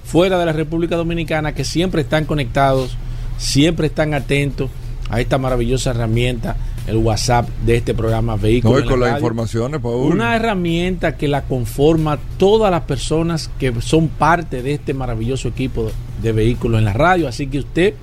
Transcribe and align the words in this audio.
fuera 0.05 0.39
de 0.39 0.47
la 0.47 0.53
República 0.53 0.97
Dominicana, 0.97 1.55
que 1.55 1.65
siempre 1.65 2.03
están 2.03 2.25
conectados, 2.25 2.97
siempre 3.37 3.89
están 3.89 4.15
atentos 4.15 4.71
a 5.11 5.21
esta 5.21 5.37
maravillosa 5.37 5.91
herramienta, 5.91 6.57
el 6.87 6.97
WhatsApp 6.97 7.49
de 7.67 7.77
este 7.77 7.95
programa 7.95 8.37
Vehículos. 8.37 8.85
No, 8.85 8.91
con 8.91 9.01
las 9.01 9.17
informaciones, 9.17 9.81
Paul. 9.81 10.13
Una 10.13 10.37
herramienta 10.37 11.17
que 11.17 11.29
la 11.29 11.43
conforma 11.43 12.19
todas 12.39 12.71
las 12.71 12.83
personas 12.83 13.51
que 13.59 13.73
son 13.81 14.09
parte 14.09 14.63
de 14.63 14.75
este 14.75 14.95
maravilloso 14.95 15.49
equipo 15.49 15.91
de 16.23 16.33
Vehículos 16.33 16.79
en 16.79 16.85
la 16.85 16.93
Radio. 16.93 17.29
Así 17.29 17.49
que 17.49 17.59
usted 17.59 17.95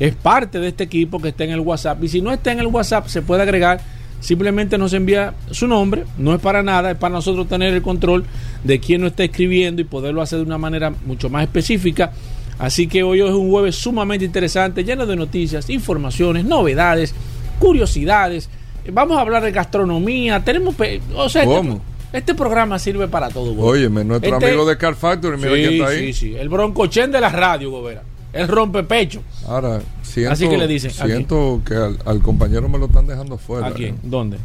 es 0.00 0.14
parte 0.14 0.58
de 0.58 0.68
este 0.68 0.84
equipo 0.84 1.20
que 1.20 1.28
está 1.28 1.44
en 1.44 1.50
el 1.50 1.60
WhatsApp. 1.60 2.02
Y 2.02 2.08
si 2.08 2.20
no 2.20 2.32
está 2.32 2.52
en 2.52 2.60
el 2.60 2.66
WhatsApp, 2.66 3.06
se 3.06 3.22
puede 3.22 3.42
agregar 3.42 3.80
simplemente 4.24 4.78
nos 4.78 4.94
envía 4.94 5.34
su 5.50 5.68
nombre, 5.68 6.04
no 6.16 6.34
es 6.34 6.40
para 6.40 6.62
nada, 6.62 6.92
es 6.92 6.96
para 6.96 7.12
nosotros 7.12 7.46
tener 7.46 7.74
el 7.74 7.82
control 7.82 8.24
de 8.64 8.80
quién 8.80 9.02
nos 9.02 9.10
está 9.10 9.24
escribiendo 9.24 9.82
y 9.82 9.84
poderlo 9.84 10.22
hacer 10.22 10.38
de 10.38 10.46
una 10.46 10.56
manera 10.56 10.94
mucho 11.04 11.28
más 11.28 11.42
específica. 11.42 12.10
Así 12.58 12.86
que 12.86 13.02
hoy 13.02 13.20
es 13.20 13.30
un 13.30 13.50
jueves 13.50 13.76
sumamente 13.76 14.24
interesante, 14.24 14.82
lleno 14.82 15.04
de 15.04 15.14
noticias, 15.14 15.68
informaciones, 15.68 16.46
novedades, 16.46 17.14
curiosidades. 17.58 18.48
Vamos 18.90 19.18
a 19.18 19.20
hablar 19.20 19.42
de 19.42 19.52
gastronomía, 19.52 20.42
tenemos... 20.42 20.74
O 21.16 21.28
sea, 21.28 21.42
este, 21.42 21.80
este, 22.14 22.34
programa 22.34 22.78
sirve 22.78 23.08
para 23.08 23.28
todo. 23.28 23.54
Óyeme, 23.58 24.04
nuestro 24.04 24.32
este 24.32 24.46
amigo 24.46 24.64
de 24.64 24.78
Car 24.78 24.94
Factory, 24.94 25.36
mira 25.36 25.52
quién 25.52 25.72
está 25.74 25.88
ahí. 25.88 26.12
Sí, 26.14 26.28
sí, 26.30 26.34
el 26.34 26.48
broncochen 26.48 27.12
de 27.12 27.20
la 27.20 27.28
radio, 27.28 27.70
Gobera. 27.70 28.02
El 28.34 28.48
rompepecho. 28.48 29.22
Ahora, 29.46 29.80
siento, 30.02 30.32
Así 30.32 30.48
que 30.48 30.56
le 30.56 30.66
dicen. 30.66 30.90
Siento 30.90 31.62
que 31.64 31.74
al, 31.74 32.20
compañero 32.20 32.68
me 32.68 32.78
lo 32.78 32.86
están 32.86 33.06
dejando 33.06 33.38
fuera. 33.38 33.68
¿A 33.68 33.72
quién? 33.72 33.98
¿Dónde? 34.02 34.38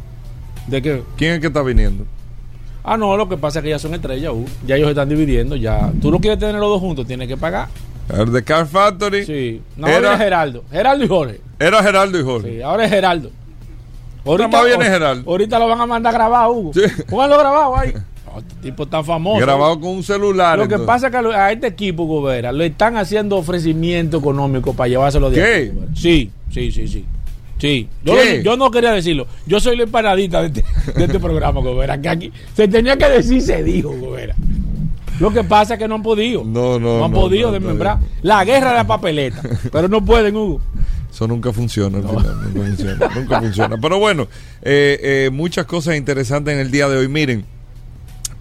¿De 0.66 0.80
qué? 0.80 1.02
¿Quién 1.16 1.32
es 1.34 1.40
que 1.40 1.48
está 1.48 1.62
viniendo? 1.62 2.06
Ah, 2.84 2.96
no, 2.96 3.16
lo 3.16 3.28
que 3.28 3.36
pasa 3.36 3.58
es 3.58 3.64
que 3.64 3.70
ya 3.70 3.78
son 3.78 3.92
estrellas, 3.94 4.32
uh, 4.32 4.46
ya 4.66 4.76
ellos 4.76 4.88
están 4.88 5.08
dividiendo, 5.08 5.56
ya. 5.56 5.92
Tú 6.00 6.10
no 6.10 6.18
quieres 6.18 6.38
tener 6.38 6.54
los 6.54 6.68
dos 6.68 6.80
juntos, 6.80 7.06
tienes 7.06 7.28
que 7.28 7.36
pagar. 7.36 7.68
El 8.08 8.32
de 8.32 8.42
Car 8.42 8.66
Factory. 8.66 9.24
Sí. 9.24 9.62
No, 9.76 9.86
era 9.86 10.16
Geraldo. 10.16 10.64
Geraldo 10.70 11.04
y 11.04 11.08
Jorge. 11.08 11.40
Era 11.58 11.82
Geraldo 11.82 12.18
y 12.18 12.22
Jorge. 12.22 12.50
Sí, 12.50 12.62
ahora 12.62 12.84
es 12.84 12.90
Geraldo. 12.90 13.30
Ahorita 14.24 14.64
viene 14.64 14.84
Geraldo. 14.84 15.30
Ahorita 15.30 15.58
lo 15.58 15.68
van 15.68 15.80
a 15.80 15.86
mandar 15.86 16.12
grabado, 16.12 16.52
Hugo. 16.52 16.72
Sí. 16.74 16.82
Pónganlo 17.08 17.38
grabado 17.38 17.76
ahí. 17.76 17.94
este 18.38 18.54
tipo 18.62 18.86
tan 18.86 19.04
famoso. 19.04 19.40
Grabado 19.40 19.80
con 19.80 19.90
un 19.90 20.02
celular. 20.02 20.58
Lo 20.58 20.68
que 20.68 20.78
pasa 20.78 21.08
es 21.08 21.12
que 21.12 21.18
a 21.18 21.52
este 21.52 21.66
equipo, 21.66 22.04
Gobera, 22.04 22.52
le 22.52 22.66
están 22.66 22.96
haciendo 22.96 23.36
ofrecimiento 23.36 24.18
económico 24.18 24.74
para 24.74 24.88
llevárselo 24.88 25.30
de 25.30 25.36
¿Qué? 25.36 25.72
sí, 25.94 26.30
sí, 26.50 26.72
sí, 26.72 26.88
sí. 26.88 27.04
Sí, 27.58 27.88
yo, 28.02 28.14
yo, 28.42 28.56
no 28.56 28.70
quería 28.70 28.92
decirlo. 28.92 29.26
Yo 29.46 29.60
soy 29.60 29.76
la 29.76 29.82
empanadita 29.82 30.40
de 30.40 30.46
este, 30.46 30.64
de 30.96 31.04
este 31.04 31.20
programa, 31.20 31.60
Gobera. 31.60 32.00
Que 32.00 32.08
aquí 32.08 32.32
se 32.54 32.66
tenía 32.66 32.96
que 32.96 33.06
decir, 33.06 33.42
se 33.42 33.62
dijo, 33.62 33.90
Gobera. 33.90 34.34
Lo 35.20 35.30
que 35.30 35.44
pasa 35.44 35.74
es 35.74 35.78
que 35.78 35.86
no 35.86 35.96
han 35.96 36.02
podido. 36.02 36.42
No, 36.42 36.78
no. 36.78 36.98
No 36.98 37.04
han 37.04 37.12
podido 37.12 37.52
desmembrar. 37.52 37.98
La 38.22 38.42
guerra 38.46 38.70
de 38.70 38.76
la 38.76 38.86
papeleta. 38.86 39.42
pero 39.70 39.88
no 39.88 40.02
pueden, 40.02 40.34
Hugo. 40.34 40.62
Eso 41.12 41.26
nunca 41.26 41.52
funciona, 41.52 41.98
nunca 41.98 42.34
funciona, 42.54 43.08
nunca 43.14 43.40
funciona. 43.40 43.76
Pero 43.76 43.98
bueno, 43.98 44.28
eh, 44.62 44.98
eh, 45.02 45.30
muchas 45.30 45.66
cosas 45.66 45.96
interesantes 45.96 46.54
en 46.54 46.60
el 46.60 46.70
día 46.70 46.88
de 46.88 46.96
hoy. 46.96 47.08
Miren, 47.08 47.44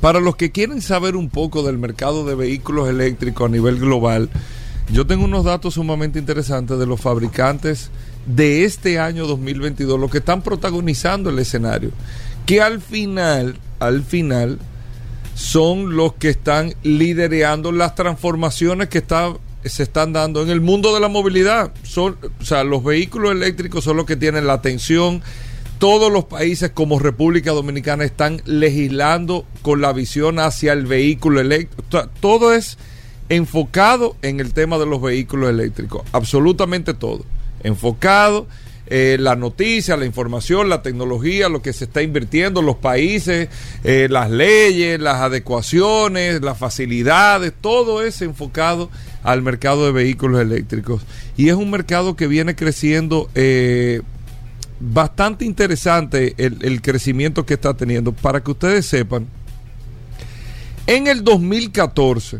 para 0.01 0.19
los 0.19 0.35
que 0.35 0.51
quieren 0.51 0.81
saber 0.81 1.15
un 1.15 1.29
poco 1.29 1.63
del 1.63 1.77
mercado 1.77 2.25
de 2.25 2.35
vehículos 2.35 2.89
eléctricos 2.89 3.47
a 3.47 3.51
nivel 3.51 3.79
global, 3.79 4.29
yo 4.91 5.05
tengo 5.05 5.25
unos 5.25 5.45
datos 5.45 5.75
sumamente 5.75 6.19
interesantes 6.19 6.79
de 6.79 6.85
los 6.85 6.99
fabricantes 6.99 7.91
de 8.25 8.63
este 8.63 8.99
año 8.99 9.27
2022, 9.27 9.99
los 9.99 10.09
que 10.11 10.19
están 10.19 10.41
protagonizando 10.41 11.29
el 11.29 11.39
escenario, 11.39 11.91
que 12.45 12.61
al 12.61 12.81
final, 12.81 13.57
al 13.79 14.03
final, 14.03 14.59
son 15.35 15.95
los 15.95 16.13
que 16.13 16.29
están 16.29 16.73
liderando 16.83 17.71
las 17.71 17.95
transformaciones 17.95 18.89
que 18.89 19.03
se 19.63 19.83
están 19.83 20.13
dando 20.13 20.41
en 20.41 20.49
el 20.49 20.59
mundo 20.59 20.93
de 20.93 20.99
la 20.99 21.07
movilidad. 21.07 21.71
Son, 21.83 22.17
o 22.41 22.45
sea, 22.45 22.63
los 22.63 22.83
vehículos 22.83 23.31
eléctricos 23.31 23.83
son 23.83 23.97
los 23.97 24.05
que 24.05 24.15
tienen 24.15 24.47
la 24.47 24.53
atención 24.53 25.21
todos 25.79 26.11
los 26.11 26.25
países 26.25 26.71
como 26.71 26.99
República 26.99 27.51
Dominicana 27.51 28.03
están 28.03 28.41
legislando 28.45 29.45
con 29.61 29.81
la 29.81 29.93
visión 29.93 30.37
hacia 30.37 30.73
el 30.73 30.85
vehículo 30.85 31.39
eléctrico. 31.39 32.09
Todo 32.19 32.53
es 32.53 32.77
enfocado 33.29 34.15
en 34.21 34.39
el 34.39 34.53
tema 34.53 34.77
de 34.77 34.85
los 34.85 35.01
vehículos 35.01 35.49
eléctricos, 35.49 36.03
absolutamente 36.11 36.93
todo. 36.93 37.23
Enfocado 37.63 38.47
eh, 38.87 39.17
la 39.19 39.35
noticia, 39.35 39.95
la 39.95 40.05
información, 40.05 40.67
la 40.67 40.81
tecnología, 40.81 41.47
lo 41.47 41.61
que 41.61 41.73
se 41.73 41.85
está 41.85 42.01
invirtiendo, 42.01 42.61
los 42.61 42.77
países, 42.77 43.47
eh, 43.83 44.07
las 44.09 44.31
leyes, 44.31 44.99
las 44.99 45.17
adecuaciones, 45.17 46.41
las 46.41 46.57
facilidades, 46.57 47.53
todo 47.61 48.03
es 48.03 48.21
enfocado 48.21 48.89
al 49.23 49.43
mercado 49.43 49.85
de 49.85 49.91
vehículos 49.91 50.41
eléctricos. 50.41 51.03
Y 51.37 51.49
es 51.49 51.55
un 51.55 51.69
mercado 51.69 52.15
que 52.15 52.27
viene 52.27 52.55
creciendo 52.55 53.29
eh, 53.35 54.01
bastante 54.79 55.45
interesante 55.45 56.33
el, 56.37 56.81
crecimiento 56.81 57.45
que 57.45 57.55
está 57.55 57.73
teniendo. 57.73 58.13
Para 58.13 58.41
que 58.41 58.51
ustedes 58.51 58.85
sepan, 58.85 59.27
en 60.87 61.07
el 61.07 61.23
2014, 61.23 62.39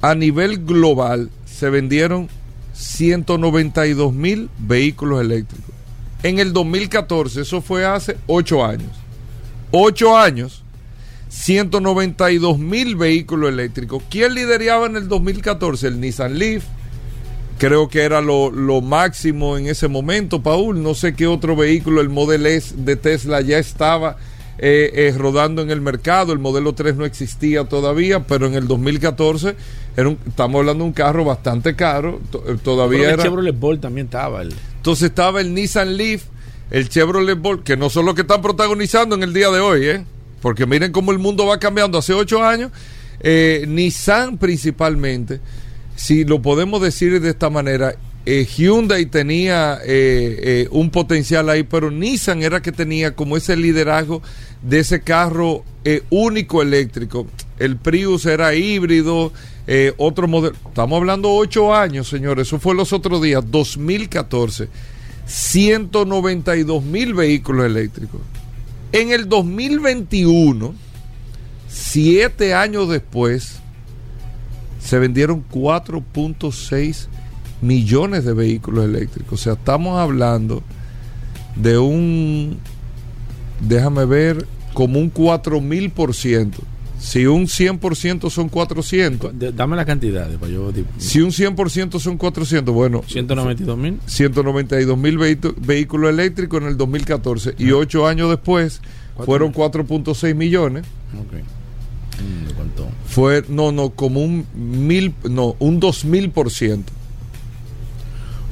a 0.00 0.14
nivel 0.14 0.64
global, 0.64 1.30
se 1.44 1.68
vendieron 1.68 2.28
192 2.72 4.12
mil 4.14 4.48
vehículos 4.58 5.20
eléctricos. 5.20 5.74
En 6.22 6.38
el 6.38 6.52
2014, 6.52 7.42
eso 7.42 7.60
fue 7.60 7.84
hace 7.84 8.16
8 8.26 8.64
años. 8.64 8.90
8 9.72 10.18
años, 10.18 10.62
192 11.28 12.58
mil 12.58 12.96
vehículos 12.96 13.50
eléctricos. 13.50 14.02
¿Quién 14.10 14.34
lideraba 14.34 14.86
en 14.86 14.96
el 14.96 15.08
2014? 15.08 15.88
El 15.88 16.00
Nissan 16.00 16.38
Leaf, 16.38 16.64
creo 17.60 17.88
que 17.88 18.00
era 18.02 18.20
lo, 18.22 18.50
lo 18.50 18.80
máximo 18.80 19.56
en 19.58 19.66
ese 19.66 19.86
momento, 19.86 20.42
Paul. 20.42 20.82
No 20.82 20.94
sé 20.94 21.14
qué 21.14 21.26
otro 21.26 21.54
vehículo, 21.54 22.00
el 22.00 22.08
Model 22.08 22.46
S 22.46 22.74
de 22.76 22.96
Tesla 22.96 23.42
ya 23.42 23.58
estaba 23.58 24.16
eh, 24.58 24.90
eh, 24.94 25.14
rodando 25.16 25.60
en 25.62 25.70
el 25.70 25.80
mercado. 25.82 26.32
El 26.32 26.38
modelo 26.38 26.72
3 26.72 26.96
no 26.96 27.04
existía 27.04 27.64
todavía, 27.64 28.26
pero 28.26 28.46
en 28.46 28.54
el 28.54 28.66
2014 28.66 29.54
era 29.96 30.08
un- 30.08 30.18
estamos 30.26 30.58
hablando 30.60 30.84
de 30.84 30.88
un 30.88 30.94
carro 30.94 31.24
bastante 31.24 31.76
caro. 31.76 32.18
eh, 32.48 32.56
todavía 32.62 33.10
era. 33.10 33.22
Chevrolet 33.22 33.58
Bolt 33.58 33.80
también 33.82 34.06
estaba. 34.06 34.40
el- 34.42 34.54
Entonces 34.76 35.10
estaba 35.10 35.40
el 35.42 35.52
Nissan 35.54 35.96
Leaf, 35.98 36.24
el 36.70 36.88
Chevrolet 36.88 37.38
Bolt, 37.38 37.62
que 37.62 37.76
no 37.76 37.90
son 37.90 38.06
los 38.06 38.14
que 38.14 38.22
están 38.22 38.40
protagonizando 38.40 39.14
en 39.16 39.22
el 39.22 39.32
día 39.34 39.50
de 39.50 39.60
hoy, 39.60 39.86
¿eh? 39.86 40.04
Porque 40.40 40.64
miren 40.64 40.92
cómo 40.92 41.12
el 41.12 41.18
mundo 41.18 41.44
va 41.46 41.58
cambiando. 41.58 41.98
Hace 41.98 42.14
ocho 42.14 42.42
años, 42.42 42.70
eh, 43.20 43.64
Nissan 43.68 44.38
principalmente, 44.38 45.40
si 46.00 46.24
lo 46.24 46.40
podemos 46.40 46.80
decir 46.80 47.20
de 47.20 47.28
esta 47.28 47.50
manera, 47.50 47.94
eh, 48.24 48.46
Hyundai 48.46 49.04
tenía 49.04 49.78
eh, 49.84 50.64
eh, 50.64 50.68
un 50.70 50.88
potencial 50.88 51.50
ahí, 51.50 51.62
pero 51.62 51.90
Nissan 51.90 52.42
era 52.42 52.62
que 52.62 52.72
tenía 52.72 53.14
como 53.14 53.36
ese 53.36 53.54
liderazgo 53.54 54.22
de 54.62 54.78
ese 54.78 55.02
carro 55.02 55.62
único 56.08 56.62
eléctrico. 56.62 57.26
El 57.58 57.76
Prius 57.76 58.24
era 58.24 58.54
híbrido, 58.54 59.30
otro 59.98 60.26
modelo. 60.26 60.56
Estamos 60.68 60.96
hablando 60.96 61.34
ocho 61.34 61.74
años, 61.74 62.08
señores. 62.08 62.46
Eso 62.46 62.58
fue 62.58 62.74
los 62.74 62.94
otros 62.94 63.20
días, 63.20 63.44
2014. 63.50 64.68
192 65.26 66.82
mil 66.82 67.12
vehículos 67.12 67.66
eléctricos. 67.66 68.22
En 68.92 69.12
el 69.12 69.28
2021, 69.28 70.74
siete 71.68 72.54
años 72.54 72.88
después, 72.88 73.60
se 74.80 74.98
vendieron 74.98 75.44
4.6 75.52 77.06
millones 77.62 78.24
de 78.24 78.32
vehículos 78.32 78.84
eléctricos. 78.86 79.40
O 79.40 79.42
sea, 79.42 79.52
estamos 79.54 79.98
hablando 79.98 80.62
de 81.56 81.78
un, 81.78 82.58
déjame 83.60 84.04
ver, 84.06 84.46
como 84.72 84.98
un 84.98 85.10
4 85.10 85.60
mil 85.60 85.90
por 85.90 86.14
ciento. 86.14 86.62
Si 86.98 87.24
un 87.26 87.46
100% 87.46 88.28
son 88.28 88.50
400, 88.50 89.38
de- 89.38 89.52
dame 89.52 89.74
la 89.74 89.86
cantidad. 89.86 90.28
para 90.38 90.52
yo, 90.52 90.70
tipo, 90.70 90.88
si 90.98 91.20
un 91.22 91.30
100% 91.30 91.98
son 91.98 92.18
400, 92.18 92.74
bueno, 92.74 93.02
192 93.06 93.78
mil. 93.78 93.98
192 94.04 94.98
mil 94.98 95.16
vehículos 95.18 96.10
eléctricos 96.10 96.60
en 96.60 96.68
el 96.68 96.76
2014 96.76 97.54
y 97.58 97.70
ocho 97.72 98.06
años 98.06 98.28
después 98.28 98.82
Cuatro 99.14 99.24
fueron 99.24 99.52
4.6 99.54 100.34
millones. 100.34 100.84
Ok. 101.18 101.42
Fue, 103.06 103.44
no, 103.48 103.72
no, 103.72 103.90
como 103.90 104.20
un 104.22 104.46
mil, 104.54 105.14
no, 105.28 105.56
un 105.58 105.80
2000 105.80 106.30
por 106.30 106.50
ciento. 106.50 106.92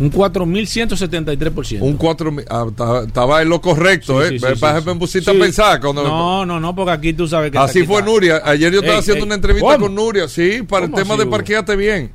Un 0.01 0.13
4.173%. 0.13 1.81
Un 1.83 1.97
4 1.97 2.31
mil. 2.31 2.45
ah, 2.49 2.67
estaba- 2.69 3.43
en 3.43 3.49
lo 3.49 3.61
correcto, 3.61 4.21
Sí, 4.21 4.35
¿eh? 4.35 4.39
sí, 4.39 4.47
sí, 4.57 4.65
me- 4.87 4.95
pusiste 4.95 5.31
a 5.31 5.35
pensar. 5.35 5.81
Cuando, 5.81 6.05
No, 6.05 6.47
no, 6.47 6.61
no, 6.61 6.75
porque 6.75 6.93
aquí 6.93 7.13
tú 7.13 7.27
sabes 7.27 7.51
que. 7.51 7.59
Así 7.59 7.85
fue 7.85 7.97
está. 7.99 8.07
Nuria. 8.11 8.43
Ayer 8.45 8.71
yo 8.73 8.79
estaba 8.79 8.95
Ey, 8.95 9.01
haciendo 9.01 9.25
ey, 9.25 9.27
una 9.27 9.35
entrevista 9.35 9.67
¿cómo? 9.73 9.87
con 9.87 9.95
Nuria, 9.97 10.29
sí, 10.29 10.63
para 10.69 10.85
el 10.87 10.93
¿Cómo 10.93 11.03
tema 11.03 11.17
de 11.17 11.27
parqueate 11.27 11.75
bien. 11.75 12.11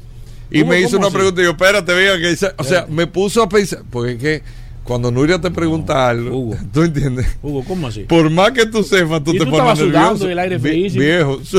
Y 0.49 0.59
¿Cómo- 0.59 0.71
me 0.71 0.79
hizo 0.81 0.97
una 0.97 1.07
así? 1.07 1.15
pregunta 1.15 1.41
y 1.41 1.43
yo, 1.43 1.51
espérate, 1.51 1.93
que 1.93 2.37
o 2.57 2.63
sea, 2.63 2.85
me 2.89 3.05
puso 3.07 3.43
a 3.43 3.49
pensar, 3.49 3.81
porque 3.89 4.13
es 4.13 4.17
que 4.19 4.43
cuando 4.83 5.11
Nuria 5.11 5.39
te 5.39 5.49
pregunta 5.51 6.09
algo, 6.09 6.37
Hugo. 6.37 6.55
tú 6.73 6.81
entiendes, 6.83 7.37
Hugo, 7.41 7.63
¿cómo 7.67 7.87
así? 7.87 8.01
por 8.01 8.29
más 8.29 8.51
que 8.51 8.65
tú 8.65 8.83
sepas, 8.83 9.23
tú 9.23 9.31
Y 9.33 9.39
te 9.39 9.45
tú 9.45 9.51
pones 9.51 9.79
nervioso. 9.79 10.27
y 10.27 10.31
el 10.31 10.39
aire. 10.39 10.57
Viejo, 10.57 11.39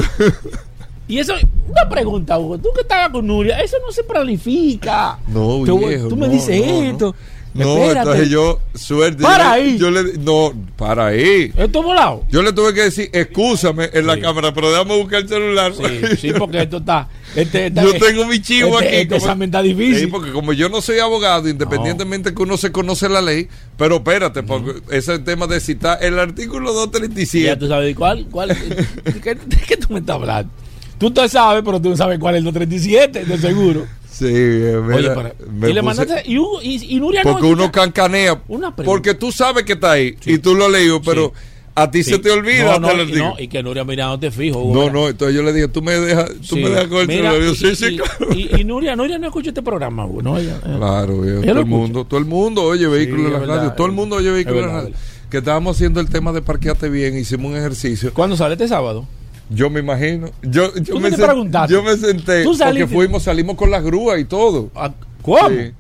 Y 1.07 1.19
eso, 1.19 1.35
una 1.69 1.87
pregunta, 1.89 2.39
Hugo. 2.39 2.57
Tú 2.57 2.71
que 2.75 2.81
estabas 2.81 3.11
con 3.11 3.27
Nuria, 3.27 3.61
eso 3.61 3.77
no 3.85 3.93
se 3.93 4.03
planifica. 4.05 5.19
no, 5.29 5.63
Tú- 5.67 5.79
viejo. 5.87 6.09
Tú 6.09 6.17
me 6.17 6.27
no, 6.29 6.33
dices 6.33 6.59
no. 6.67 6.83
esto. 6.83 7.07
No, 7.09 7.15
Espérate. 7.63 7.99
entonces 7.99 8.29
yo, 8.31 8.61
suerte. 8.75 9.23
Para 9.23 9.45
yo 9.45 9.51
ahí. 9.53 9.79
Yo 9.79 9.91
le, 9.91 10.19
no, 10.19 10.53
para 10.77 11.07
ahí. 11.07 11.53
¿Esto 11.57 11.83
volado? 11.83 12.25
Yo 12.31 12.43
le 12.43 12.53
tuve 12.53 12.75
que 12.75 12.83
decir, 12.83 13.11
excúsame 13.13 13.91
en 13.93 14.07
la 14.07 14.15
Sí. 14.17 14.21
cámara, 14.23 14.53
pero 14.53 14.71
déjame 14.73 14.99
buscar 14.99 15.21
el 15.23 15.29
celular. 15.29 15.73
Sí, 15.75 16.17
sí, 16.19 16.33
porque 16.37 16.63
esto 16.63 16.79
está. 16.79 17.09
Este, 17.37 17.71
Yo 17.75 17.95
tengo 17.99 18.27
mi 18.27 18.41
chivo 18.41 18.79
este- 18.81 18.87
aquí. 18.89 18.97
Este 18.97 19.09
como- 19.09 19.17
examen 19.25 19.49
está 19.49 19.63
difícil. 19.63 19.99
Sí, 20.01 20.07
porque 20.09 20.33
como 20.33 20.53
yo 20.53 20.69
no 20.69 20.81
soy 20.81 20.99
abogado, 20.99 21.49
independientemente 21.49 22.35
que 22.35 22.43
uno 22.43 22.57
se 22.57 22.73
conoce 22.73 23.09
la 23.09 23.23
ley, 23.23 23.49
pero 23.77 23.97
espérate, 23.97 24.43
porque 24.43 24.73
ese 24.89 24.99
es 25.13 25.19
el 25.19 25.25
tema 25.25 25.47
de 25.47 25.61
citar 25.61 25.99
el 26.03 26.19
artículo 26.19 26.71
Ya 26.71 26.75
237. 26.81 27.57
tú 27.57 27.69
sabes 27.69 27.87
de 27.87 27.95
cuál, 27.95 28.27
cuál, 28.31 28.49
de 29.05 29.21
qué, 29.23 29.35
de 29.35 29.57
qué 29.67 29.77
tú 29.77 29.93
me 29.93 30.01
estás 30.01 30.17
hablando. 30.17 30.51
Tú 30.99 31.11
te 31.11 31.29
sabes, 31.29 31.63
pero 31.65 31.81
tú 31.83 31.91
no 31.91 31.97
sabes 31.97 32.19
cuál 32.19 32.35
es 32.37 32.39
el 32.39 32.45
237, 32.45 33.25
de 33.25 33.39
seguro. 33.39 33.87
Sí, 34.17 34.27
eh, 34.29 34.81
mira, 34.83 34.97
Oye, 34.97 35.11
para, 35.11 35.35
me 35.51 35.71
y 35.71 35.73
le 35.73 35.83
mandaste, 35.83 36.23
y, 36.27 36.37
Hugo- 36.39 36.61
y, 36.63 36.97
y 36.97 37.01
Nuria 37.01 37.23
no. 37.25 37.33
Porque 37.33 37.47
uno 37.47 37.73
cancanea. 37.73 38.41
Una. 38.49 38.75
Porque 38.75 39.15
tú 39.15 39.33
sabes 39.33 39.65
que 39.65 39.73
está 39.73 39.93
ahí 39.93 40.17
y 40.25 40.39
tú 40.39 40.55
lo 40.55 40.67
has 40.67 40.71
leído, 40.73 41.03
pero 41.03 41.33
a 41.75 41.91
ti 41.91 42.05
Sí. 42.05 42.11
se 42.13 42.19
te 42.21 42.31
olvida. 42.31 42.79
No, 42.79 42.95
no, 42.95 43.05
te 43.05 43.11
y, 43.13 43.17
no, 43.17 43.35
y 43.37 43.49
que 43.49 43.61
Nuria 43.63 43.83
mirándote 43.83 44.31
fijo. 44.31 44.61
Hugo, 44.61 44.75
No, 44.75 44.81
mira. 44.83 44.93
no, 44.93 45.09
entonces 45.09 45.35
yo 45.35 45.43
le 45.43 45.53
dije, 45.53 45.67
tú 45.67 45.83
me 45.83 45.95
dejas, 45.95 46.31
tú 46.49 46.55
Sí. 46.55 46.63
me 46.63 46.69
dejas 46.71 46.87
con 46.87 46.99
el 47.01 47.09
Mira. 47.09 47.37
Y 47.37 47.55
sí, 47.57 47.75
sí, 47.75 47.87
y- 47.87 47.97
claro. 47.97 48.29
Y, 48.37 48.61
y 48.61 48.65
Nuria, 48.65 48.95
Nuria 48.95 49.19
no 49.19 49.27
escucha 49.27 49.49
este 49.49 49.63
programa, 49.63 50.07
Hugo, 50.07 50.23
no, 50.23 50.39
ella- 50.39 50.61
ella- 50.65 50.77
Claro, 50.79 51.21
viejo, 51.21 51.41
todo 51.43 51.59
el 51.61 51.67
mundo, 51.67 52.05
todo 52.05 52.21
el 52.21 52.27
mundo 52.27 52.63
oye 52.63 52.87
vehículos 52.87 53.23
Sí, 53.23 53.27
en 53.27 53.33
la 53.33 53.39
es 53.41 53.47
radio, 53.49 53.61
verdad, 53.63 53.77
todo 53.77 53.87
el 53.89 53.93
mundo 53.95 54.17
oye 54.17 54.27
verdad, 54.27 54.35
vehículos 54.37 54.61
en 54.61 54.67
la 54.69 54.73
verdad, 54.75 54.91
radio. 54.91 54.97
Que 55.29 55.39
estábamos 55.39 55.77
haciendo 55.77 55.99
el 56.01 56.09
tema 56.09 56.33
de 56.33 56.43
parqueate 56.43 56.89
bien, 56.89 57.19
hicimos 57.19 57.51
un 57.51 57.57
ejercicio. 57.57 58.15
¿Cuándo 58.15 58.37
sale 58.37 58.53
este 58.55 58.69
sábado? 58.69 59.09
Yo 59.51 59.69
me 59.71 59.81
imagino. 59.81 60.31
Yo, 60.43 60.75
yo, 60.75 60.95
¿Tú 60.95 61.01
me, 61.01 61.11
sen- 61.11 61.69
yo 61.69 61.83
me 61.83 61.97
senté 61.97 62.45
¿Tú 62.45 62.57
porque 62.59 62.87
fuimos, 62.87 63.23
salimos 63.25 63.57
con 63.57 63.71
las 63.71 63.83
grúas 63.83 64.19
y 64.19 64.25
todo. 64.25 64.71
Ah, 64.75 64.93
¿Cómo? 65.23 65.49
Sí. 65.51 65.73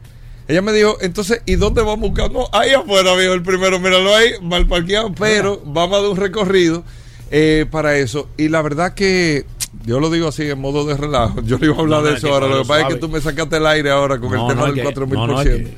Ella 0.46 0.60
me 0.60 0.72
dijo, 0.74 0.98
entonces, 1.00 1.40
¿y 1.46 1.54
dónde 1.56 1.80
vamos 1.80 2.04
a 2.04 2.08
buscar? 2.10 2.30
No, 2.30 2.46
ahí 2.52 2.72
afuera, 2.72 3.14
viejo, 3.16 3.32
el 3.32 3.42
primero, 3.42 3.80
míralo 3.80 4.14
ahí, 4.14 4.32
mal 4.42 4.66
parqueado, 4.66 5.12
pero 5.18 5.62
vamos 5.64 5.98
a 5.98 6.02
dar 6.02 6.10
un 6.10 6.16
recorrido 6.18 6.84
eh, 7.30 7.64
para 7.70 7.96
eso. 7.96 8.28
Y 8.36 8.48
la 8.50 8.60
verdad 8.60 8.92
que, 8.92 9.46
yo 9.86 10.00
lo 10.00 10.10
digo 10.10 10.28
así 10.28 10.42
en 10.50 10.60
modo 10.60 10.84
de 10.84 10.98
relajo, 10.98 11.40
yo 11.40 11.56
le 11.56 11.66
iba 11.66 11.76
a 11.76 11.80
hablar 11.80 12.00
No, 12.02 12.06
de 12.08 12.12
es 12.12 12.18
eso 12.18 12.28
ahora, 12.34 12.46
lo 12.48 12.60
que 12.62 12.68
pasa 12.68 12.82
es 12.82 12.94
que 12.94 13.00
tú 13.00 13.08
me 13.08 13.22
sacaste 13.22 13.56
el 13.56 13.66
aire 13.66 13.90
ahora 13.90 14.18
con 14.18 14.30
No, 14.30 14.42
el 14.42 14.54
tema 14.54 14.66
no, 14.68 14.72
del 14.74 14.84
que- 14.84 14.94
4000%. 14.94 15.08
no, 15.14 15.26
no, 15.26 15.40
es 15.40 15.48
que- 15.48 15.74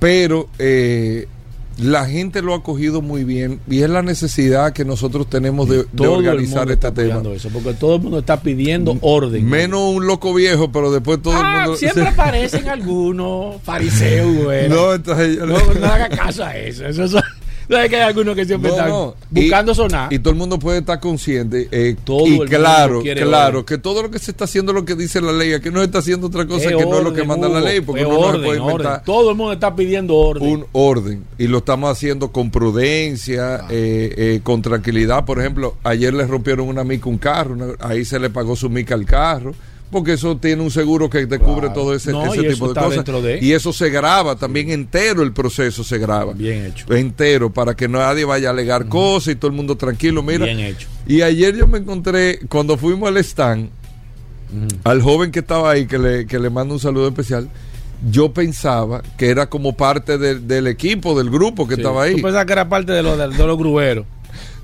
Pero 0.00 0.48
eh, 0.58 1.28
la 1.82 2.06
gente 2.06 2.42
lo 2.42 2.54
ha 2.54 2.62
cogido 2.62 3.02
muy 3.02 3.24
bien 3.24 3.60
y 3.68 3.82
es 3.82 3.90
la 3.90 4.02
necesidad 4.02 4.72
que 4.72 4.84
nosotros 4.84 5.28
tenemos 5.28 5.68
de, 5.68 5.84
organizar 6.06 6.70
este 6.70 6.90
tema. 6.92 7.22
eso, 7.34 7.48
porque 7.50 7.74
todo 7.74 7.96
el 7.96 8.02
mundo 8.02 8.18
está 8.18 8.40
pidiendo 8.40 8.96
orden. 9.00 9.44
Menos 9.48 9.80
un 9.94 10.06
loco 10.06 10.32
viejo, 10.34 10.70
pero 10.72 10.90
después 10.92 11.20
todo 11.22 11.34
Ah, 11.36 11.52
el 11.56 11.62
mundo... 11.70 11.76
siempre 11.78 12.06
aparecen 12.08 12.68
algunos 12.68 13.60
fariseos, 13.62 14.34
güey. 14.44 14.68
No, 14.68 14.94
entonces 14.94 15.36
yo 15.36 15.46
le- 15.46 15.52
No, 15.54 15.74
no 15.74 15.86
haga 15.86 16.08
caso 16.08 16.44
a 16.44 16.56
eso. 16.56 16.86
eso 16.86 17.04
es- 17.04 17.14
¿Sabes 17.72 17.90
que 17.90 17.96
hay 17.96 18.02
algunos 18.02 18.34
que 18.36 18.44
siempre 18.44 18.70
No, 18.70 18.76
están 18.76 18.88
no. 18.90 19.14
buscando 19.30 19.72
Y- 19.72 19.74
sonar? 19.74 20.12
Y 20.12 20.18
todo 20.18 20.30
el 20.30 20.38
mundo 20.38 20.58
puede 20.58 20.78
estar 20.78 21.00
consciente. 21.00 21.68
eh, 21.70 21.96
Todo 22.04 22.26
y 22.26 22.38
el 22.40 22.48
claro, 22.48 23.02
claro, 23.02 23.64
que 23.64 23.78
todo 23.78 24.02
lo 24.02 24.10
que 24.10 24.18
se 24.18 24.30
está 24.30 24.44
haciendo 24.44 24.72
es 24.72 24.76
lo 24.76 24.84
que 24.84 24.94
dice 24.94 25.20
la 25.20 25.32
ley. 25.32 25.52
Aquí 25.52 25.70
no 25.70 25.78
se 25.80 25.86
está 25.86 25.98
haciendo 25.98 26.26
otra 26.26 26.46
cosa 26.46 26.68
que 26.68 26.84
no 26.86 26.98
es 26.98 27.04
lo 27.04 27.12
que 27.12 27.24
manda 27.24 27.48
la 27.48 27.60
ley, 27.60 27.80
porque 27.80 28.04
uno 28.04 28.14
no 28.14 28.20
orden, 28.20 28.42
puede 28.44 28.60
orden. 28.60 28.70
inventar 28.76 29.04
Todo 29.04 29.30
el 29.30 29.36
mundo 29.36 29.52
está 29.52 29.74
pidiendo 29.74 30.14
orden. 30.16 30.48
un 30.48 30.66
orden. 30.72 31.24
Y 31.38 31.46
lo 31.46 31.58
estamos 31.58 31.90
haciendo 31.90 32.30
con 32.30 32.50
prudencia, 32.50 33.64
eh, 33.70 34.14
eh, 34.16 34.40
con 34.42 34.62
tranquilidad. 34.62 35.24
Por 35.24 35.40
ejemplo, 35.40 35.76
ayer 35.82 36.12
le 36.12 36.26
rompieron 36.26 36.68
una 36.68 36.84
mica 36.84 37.06
a 37.06 37.08
un 37.08 37.18
carro, 37.18 37.54
una- 37.54 37.74
ahí 37.80 38.04
se 38.04 38.18
le 38.18 38.30
pagó 38.30 38.54
su 38.56 38.68
mica 38.68 38.94
al 38.94 39.04
carro. 39.06 39.54
Porque 39.92 40.14
eso 40.14 40.36
tiene 40.38 40.62
un 40.62 40.70
seguro 40.70 41.08
que 41.10 41.26
te 41.26 41.38
cubre 41.38 41.68
todo 41.70 41.94
ese, 41.94 42.10
No, 42.10 42.22
tipo 42.32 42.72
de 42.72 42.80
cosas. 42.80 43.04
de- 43.04 43.38
Y 43.42 43.52
eso 43.52 43.72
se 43.74 43.90
graba 43.90 44.34
también 44.36 44.70
entero, 44.70 45.22
el 45.22 45.32
proceso 45.32 45.84
se 45.84 45.98
graba 45.98 46.32
Bien 46.32 46.64
hecho. 46.64 46.92
entero 46.94 47.52
para 47.52 47.76
que 47.76 47.86
nadie 47.88 48.24
vaya 48.24 48.48
a 48.48 48.52
alegar 48.52 48.88
cosas 48.88 49.34
y 49.34 49.36
todo 49.36 49.50
el 49.50 49.56
mundo 49.56 49.76
tranquilo. 49.76 50.22
Mira, 50.22 50.46
Bien 50.46 50.60
hecho. 50.60 50.88
y 51.06 51.20
ayer 51.22 51.54
yo 51.54 51.66
me 51.68 51.76
encontré, 51.78 52.40
cuando 52.48 52.76
fuimos 52.78 53.06
al 53.08 53.18
stand, 53.18 53.68
al 54.84 55.02
joven 55.02 55.30
que 55.30 55.40
estaba 55.40 55.70
ahí, 55.70 55.86
que 55.86 55.98
le, 55.98 56.26
que 56.26 56.38
le 56.38 56.50
mando 56.50 56.74
un 56.74 56.80
saludo 56.80 57.08
especial, 57.08 57.48
yo 58.10 58.32
pensaba 58.32 59.02
que 59.16 59.28
era 59.28 59.48
como 59.48 59.76
parte 59.76 60.18
del- 60.18 60.48
del 60.48 60.66
equipo, 60.66 61.16
del 61.16 61.30
grupo 61.30 61.68
que 61.68 61.74
Sí. 61.76 61.80
estaba 61.82 62.04
ahí. 62.04 62.16
Tú 62.16 62.22
pensabas 62.22 62.46
que 62.46 62.52
era 62.52 62.68
parte 62.68 62.92
de, 62.92 63.02
los 63.02 63.16
de, 63.18 63.28
de 63.28 63.46
los 63.46 63.56
grueros. 63.58 64.06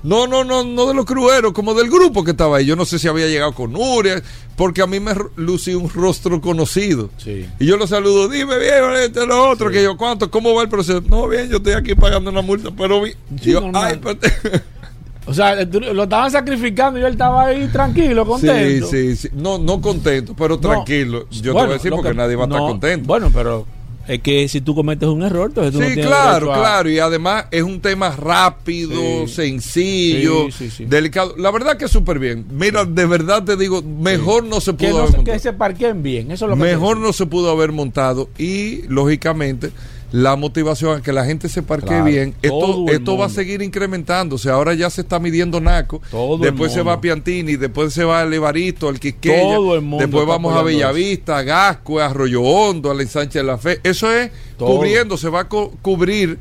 No, 0.01 0.27
no, 0.27 0.43
no, 0.43 0.63
no 0.63 0.85
de 0.87 0.93
los 0.93 1.05
crueros, 1.05 1.51
como 1.53 1.73
del 1.73 1.89
grupo 1.89 2.23
que 2.23 2.31
estaba 2.31 2.57
ahí. 2.57 2.65
Yo 2.65 2.75
no 2.75 2.85
sé 2.85 2.99
si 2.99 3.07
había 3.07 3.27
llegado 3.27 3.53
con 3.53 3.73
Nuria, 3.73 4.21
porque 4.55 4.81
a 4.81 4.87
mí 4.87 4.99
me 4.99 5.11
lucía 5.35 5.77
un 5.77 5.89
rostro 5.89 6.39
conocido. 6.39 7.09
Sí. 7.17 7.45
Y 7.59 7.65
yo 7.65 7.75
lo 7.77 7.85
saludo, 7.85 8.29
dime 8.29 8.57
bien, 8.57 8.75
este 9.03 9.25
lo 9.27 9.49
otro, 9.49 9.69
que 9.69 9.83
yo, 9.83 9.97
¿cuánto? 9.97 10.31
¿Cómo 10.31 10.53
va 10.53 10.63
el 10.63 10.69
proceso? 10.69 11.01
No, 11.07 11.27
bien, 11.27 11.49
yo 11.49 11.57
estoy 11.57 11.73
aquí 11.73 11.95
pagando 11.95 12.29
una 12.31 12.41
multa, 12.41 12.69
pero 12.77 13.01
vi- 13.01 13.11
Sí, 13.41 13.51
yo, 13.51 13.69
ay, 13.73 13.99
O 15.25 15.33
sea, 15.33 15.69
tú- 15.69 15.79
lo 15.79 16.03
estaban 16.03 16.31
sacrificando 16.31 16.99
y 16.99 17.03
él 17.03 17.11
estaba 17.11 17.45
ahí 17.45 17.67
tranquilo, 17.67 18.25
contento. 18.25 18.87
Sí, 18.87 19.15
sí, 19.15 19.27
sí. 19.27 19.29
No, 19.33 19.59
no 19.59 19.79
contento, 19.79 20.33
pero 20.35 20.57
tranquilo. 20.59 21.27
Yo 21.29 21.41
te 21.41 21.49
voy 21.51 21.69
a 21.69 21.73
decir 21.73 21.91
porque 21.91 22.09
que- 22.09 22.15
nadie 22.15 22.35
va 22.35 22.45
a 22.45 22.47
estar 22.47 22.61
contento. 22.61 23.05
Bueno, 23.05 23.29
pero 23.31 23.65
Es 24.09 24.21
que 24.21 24.47
si 24.49 24.59
tú 24.61 24.73
cometes 24.73 25.07
un 25.07 25.21
error, 25.21 25.49
entonces 25.49 25.71
tú 25.71 25.79
no 25.79 25.85
Sí, 25.85 25.93
tienes 25.93 26.07
claro, 26.07 26.51
a- 26.53 26.57
claro. 26.57 26.89
Y 26.89 26.97
además 26.99 27.45
es 27.51 27.61
un 27.63 27.79
tema 27.79 28.09
rápido, 28.15 29.27
Sí. 29.27 29.33
sencillo, 29.35 30.51
Sí, 30.51 30.85
delicado. 30.85 31.35
La 31.37 31.51
verdad 31.51 31.77
que 31.77 31.87
súper 31.87 32.17
bien. 32.19 32.45
Mira, 32.51 32.85
de 32.85 33.05
verdad 33.05 33.43
te 33.43 33.55
digo, 33.55 33.81
mejor 33.83 34.43
no 34.45 34.59
se 34.61 34.75
Que, 34.75 34.87
pudo 34.87 34.97
no 34.97 35.03
haber 35.03 35.15
montado. 35.17 35.33
que 35.35 35.39
se 35.39 35.53
bien. 36.01 36.31
Eso 36.31 36.45
es 36.45 36.49
lo 36.49 36.55
que 36.57 36.61
Mejor 36.63 36.97
no 36.97 37.13
se 37.13 37.25
pudo 37.27 37.51
haber 37.51 37.71
montado. 37.71 38.29
Y 38.37 38.81
lógicamente, 38.87 39.71
la 40.11 40.35
motivación 40.35 40.97
a 40.97 41.01
que 41.01 41.13
la 41.13 41.23
gente 41.23 41.49
se 41.49 41.61
parquee 41.61 41.87
Claro, 41.89 42.05
bien. 42.05 42.33
Esto, 42.41 42.85
esto 42.89 43.15
va 43.17 43.27
a 43.27 43.29
seguir 43.29 43.61
incrementándose. 43.61 44.49
Ahora 44.49 44.73
ya 44.73 44.89
se 44.89 45.01
está 45.01 45.19
midiendo 45.19 45.61
Naco. 45.61 46.01
Todo 46.09 46.37
después 46.39 46.73
se 46.73 46.81
va 46.81 46.99
Piantini, 46.99 47.55
después 47.57 47.93
se 47.93 48.03
va 48.03 48.23
el 48.23 48.33
Evaristo, 48.33 48.89
el 48.89 48.99
Quisqueya. 48.99 49.55
Todo 49.55 49.75
el 49.75 49.81
mundo 49.81 50.05
después 50.05 50.25
vamos 50.25 50.55
a 50.55 50.63
Bellavista, 50.63 51.37
a 51.37 51.43
Gasco, 51.43 51.99
a 51.99 52.07
Arroyo 52.07 52.41
Hondo, 52.41 52.89
a 52.89 52.93
la 52.95 53.03
Ensanche 53.03 53.39
de 53.39 53.45
la 53.45 53.57
Fe. 53.59 53.79
Eso 53.83 54.11
es 54.11 54.31
Todo. 54.57 54.75
cubriendo, 54.75 55.15
se 55.17 55.29
va 55.29 55.41
a 55.41 55.47
cu- 55.47 55.71
cubrir 55.81 56.39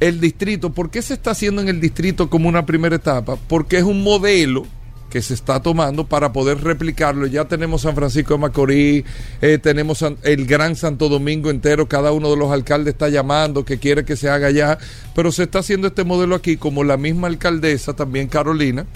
el 0.00 0.20
distrito. 0.20 0.70
¿Por 0.72 0.90
qué 0.90 1.02
se 1.02 1.14
está 1.14 1.32
haciendo 1.32 1.60
en 1.62 1.68
el 1.68 1.80
distrito 1.80 2.30
como 2.30 2.48
una 2.48 2.64
primera 2.66 2.96
etapa? 2.96 3.36
Porque 3.48 3.76
es 3.78 3.84
un 3.84 4.02
modelo 4.02 4.66
que 5.10 5.22
se 5.22 5.34
está 5.34 5.60
tomando 5.60 6.06
para 6.06 6.32
poder 6.32 6.62
replicarlo. 6.62 7.26
Ya 7.26 7.46
tenemos 7.46 7.82
San 7.82 7.94
Francisco 7.94 8.34
de 8.34 8.40
Macorís, 8.40 9.04
eh, 9.40 9.58
tenemos 9.58 10.04
el 10.22 10.46
Gran 10.46 10.76
Santo 10.76 11.08
Domingo 11.08 11.50
entero, 11.50 11.88
cada 11.88 12.12
uno 12.12 12.30
de 12.30 12.36
los 12.36 12.50
alcaldes 12.50 12.94
está 12.94 13.08
llamando 13.08 13.64
que 13.64 13.78
quiere 13.78 14.04
que 14.04 14.16
se 14.16 14.28
haga 14.28 14.50
ya, 14.50 14.78
pero 15.14 15.32
se 15.32 15.44
está 15.44 15.60
haciendo 15.60 15.88
este 15.88 16.04
modelo 16.04 16.34
aquí 16.34 16.56
como 16.56 16.84
la 16.84 16.96
misma 16.96 17.28
alcaldesa, 17.28 17.94
también 17.94 18.28
Carolina, 18.28 18.86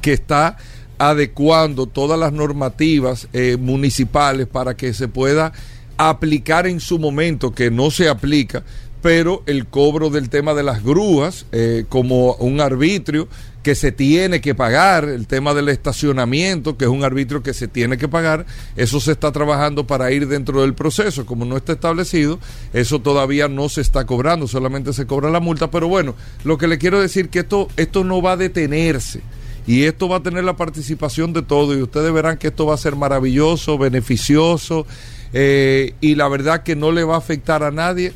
que 0.00 0.12
está 0.12 0.56
adecuando 0.98 1.86
todas 1.86 2.18
las 2.18 2.32
normativas 2.32 3.28
eh, 3.32 3.56
municipales 3.58 4.46
para 4.46 4.76
que 4.76 4.92
se 4.94 5.08
pueda 5.08 5.52
aplicar 5.96 6.66
en 6.66 6.80
su 6.80 6.98
momento, 6.98 7.52
que 7.52 7.70
no 7.70 7.90
se 7.90 8.08
aplica, 8.08 8.64
pero 9.02 9.42
el 9.46 9.66
cobro 9.66 10.10
del 10.10 10.30
tema 10.30 10.54
de 10.54 10.62
las 10.62 10.82
grúas 10.82 11.44
eh, 11.50 11.84
como 11.88 12.34
un 12.34 12.60
arbitrio 12.60 13.28
que 13.62 13.74
se 13.74 13.92
tiene 13.92 14.40
que 14.40 14.54
pagar, 14.54 15.04
el 15.04 15.26
tema 15.26 15.54
del 15.54 15.68
estacionamiento, 15.68 16.76
que 16.76 16.84
es 16.84 16.90
un 16.90 17.04
arbitrio 17.04 17.42
que 17.42 17.54
se 17.54 17.68
tiene 17.68 17.96
que 17.96 18.08
pagar, 18.08 18.46
eso 18.76 19.00
se 19.00 19.12
está 19.12 19.30
trabajando 19.30 19.86
para 19.86 20.10
ir 20.10 20.26
dentro 20.26 20.62
del 20.62 20.74
proceso, 20.74 21.26
como 21.26 21.44
no 21.44 21.56
está 21.56 21.72
establecido, 21.72 22.38
eso 22.72 23.00
todavía 23.00 23.48
no 23.48 23.68
se 23.68 23.80
está 23.80 24.04
cobrando, 24.04 24.48
solamente 24.48 24.92
se 24.92 25.06
cobra 25.06 25.30
la 25.30 25.40
multa, 25.40 25.70
pero 25.70 25.86
bueno, 25.86 26.14
lo 26.44 26.58
que 26.58 26.66
le 26.66 26.78
quiero 26.78 27.00
decir 27.00 27.28
que 27.28 27.40
esto, 27.40 27.68
esto 27.76 28.04
no 28.04 28.22
va 28.22 28.32
a 28.32 28.36
detenerse. 28.36 29.20
Y 29.64 29.84
esto 29.84 30.08
va 30.08 30.16
a 30.16 30.22
tener 30.24 30.42
la 30.42 30.56
participación 30.56 31.32
de 31.32 31.42
todos 31.42 31.76
y 31.76 31.82
ustedes 31.82 32.12
verán 32.12 32.36
que 32.36 32.48
esto 32.48 32.66
va 32.66 32.74
a 32.74 32.78
ser 32.78 32.96
maravilloso, 32.96 33.78
beneficioso 33.78 34.88
eh, 35.32 35.94
y 36.00 36.16
la 36.16 36.26
verdad 36.26 36.64
que 36.64 36.74
no 36.74 36.90
le 36.90 37.04
va 37.04 37.14
a 37.14 37.18
afectar 37.18 37.62
a 37.62 37.70
nadie 37.70 38.12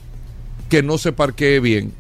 que 0.69 0.83
no 0.83 0.99
se 0.99 1.13
parquee 1.13 1.61
bien. 1.61 1.93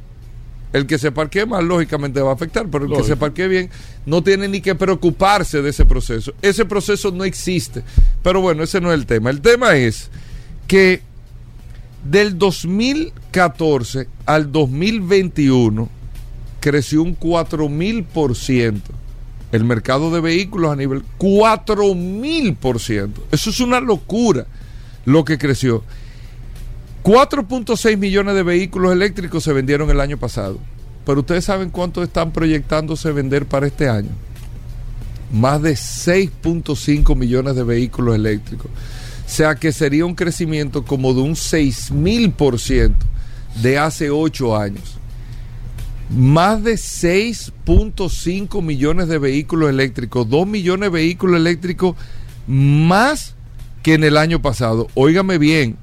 El 0.72 0.86
que 0.86 0.98
se 0.98 1.12
parquee 1.12 1.46
mal, 1.46 1.66
lógicamente 1.66 2.20
va 2.20 2.30
a 2.30 2.34
afectar, 2.34 2.66
pero 2.68 2.84
el 2.84 2.92
que 2.92 3.04
se 3.04 3.16
parquee 3.16 3.48
bien 3.48 3.70
no 4.04 4.22
tiene 4.22 4.48
ni 4.48 4.60
que 4.60 4.74
preocuparse 4.74 5.62
de 5.62 5.70
ese 5.70 5.84
proceso. 5.84 6.34
Ese 6.42 6.64
proceso 6.64 7.10
no 7.12 7.24
existe. 7.24 7.82
Pero 8.22 8.40
bueno, 8.40 8.62
ese 8.62 8.80
no 8.80 8.92
es 8.92 8.98
el 8.98 9.06
tema. 9.06 9.30
El 9.30 9.40
tema 9.40 9.76
es 9.76 10.10
que 10.66 11.00
del 12.04 12.36
2014 12.36 14.08
al 14.26 14.52
2021 14.52 15.88
creció 16.60 17.02
un 17.02 17.18
4000% 17.18 18.80
el 19.52 19.64
mercado 19.64 20.10
de 20.10 20.20
vehículos 20.20 20.72
a 20.72 20.76
nivel 20.76 21.02
4000%. 21.18 23.10
Eso 23.30 23.50
es 23.50 23.60
una 23.60 23.80
locura 23.80 24.46
lo 25.04 25.24
que 25.24 25.38
creció. 25.38 25.84
4.6 27.06 27.96
millones 27.98 28.34
de 28.34 28.42
vehículos 28.42 28.90
eléctricos 28.90 29.44
se 29.44 29.52
vendieron 29.52 29.88
el 29.90 30.00
año 30.00 30.18
pasado. 30.18 30.58
Pero 31.04 31.20
ustedes 31.20 31.44
saben 31.44 31.70
cuánto 31.70 32.02
están 32.02 32.32
proyectándose 32.32 33.12
vender 33.12 33.46
para 33.46 33.68
este 33.68 33.88
año. 33.88 34.10
Más 35.32 35.62
de 35.62 35.74
6.5 35.74 37.14
millones 37.14 37.54
de 37.54 37.62
vehículos 37.62 38.16
eléctricos. 38.16 38.66
O 38.66 39.28
sea 39.28 39.54
que 39.54 39.70
sería 39.70 40.04
un 40.04 40.16
crecimiento 40.16 40.84
como 40.84 41.14
de 41.14 41.20
un 41.20 41.34
6.000% 41.34 42.96
de 43.62 43.78
hace 43.78 44.10
8 44.10 44.56
años. 44.56 44.98
Más 46.10 46.64
de 46.64 46.74
6.5 46.74 48.62
millones 48.62 49.06
de 49.06 49.18
vehículos 49.18 49.70
eléctricos, 49.70 50.28
2 50.28 50.44
millones 50.48 50.90
de 50.90 50.98
vehículos 50.98 51.36
eléctricos 51.36 51.94
más 52.48 53.36
que 53.84 53.94
en 53.94 54.02
el 54.02 54.16
año 54.16 54.42
pasado. 54.42 54.88
Óigame 54.94 55.38
bien, 55.38 55.76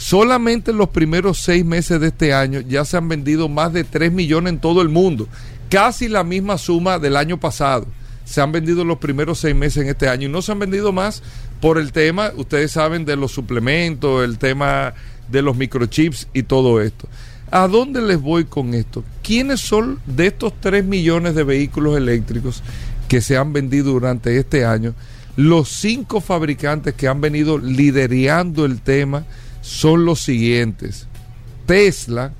solamente 0.00 0.70
en 0.70 0.78
los 0.78 0.88
primeros 0.88 1.42
seis 1.42 1.62
meses 1.62 2.00
de 2.00 2.06
este 2.06 2.32
año 2.32 2.60
ya 2.60 2.86
se 2.86 2.96
han 2.96 3.06
vendido 3.06 3.50
más 3.50 3.70
de 3.74 3.84
3 3.84 4.10
millones 4.10 4.54
en 4.54 4.58
todo 4.58 4.80
el 4.80 4.88
mundo. 4.88 5.28
Casi 5.68 6.08
la 6.08 6.24
misma 6.24 6.56
suma 6.56 6.98
del 6.98 7.16
año 7.16 7.38
pasado. 7.38 7.86
Se 8.24 8.40
han 8.40 8.50
vendido 8.50 8.82
los 8.82 8.96
primeros 8.96 9.40
seis 9.40 9.54
meses 9.54 9.82
en 9.82 9.90
este 9.90 10.08
año 10.08 10.26
y 10.26 10.32
no 10.32 10.40
se 10.40 10.52
han 10.52 10.58
vendido 10.58 10.90
más 10.92 11.22
por 11.60 11.76
el 11.76 11.92
tema, 11.92 12.32
ustedes 12.34 12.72
saben, 12.72 13.04
de 13.04 13.16
los 13.16 13.32
suplementos, 13.32 14.24
el 14.24 14.38
tema 14.38 14.94
de 15.28 15.42
los 15.42 15.54
microchips 15.54 16.28
y 16.32 16.44
todo 16.44 16.80
esto. 16.80 17.06
¿A 17.50 17.68
dónde 17.68 18.00
les 18.00 18.22
voy 18.22 18.46
con 18.46 18.72
esto? 18.72 19.04
¿Quiénes 19.22 19.60
son 19.60 20.00
de 20.06 20.28
estos 20.28 20.54
3 20.60 20.82
millones 20.82 21.34
de 21.34 21.44
vehículos 21.44 21.98
eléctricos 21.98 22.62
que 23.06 23.20
se 23.20 23.36
han 23.36 23.52
vendido 23.52 23.92
durante 23.92 24.38
este 24.38 24.64
año? 24.64 24.94
Los 25.36 25.68
cinco 25.68 26.22
fabricantes 26.22 26.94
que 26.94 27.06
han 27.06 27.20
venido 27.20 27.58
liderando 27.58 28.64
el 28.64 28.80
tema 28.80 29.26
son 29.60 30.04
los 30.04 30.20
siguientes. 30.20 31.06
Tesla 31.66 32.32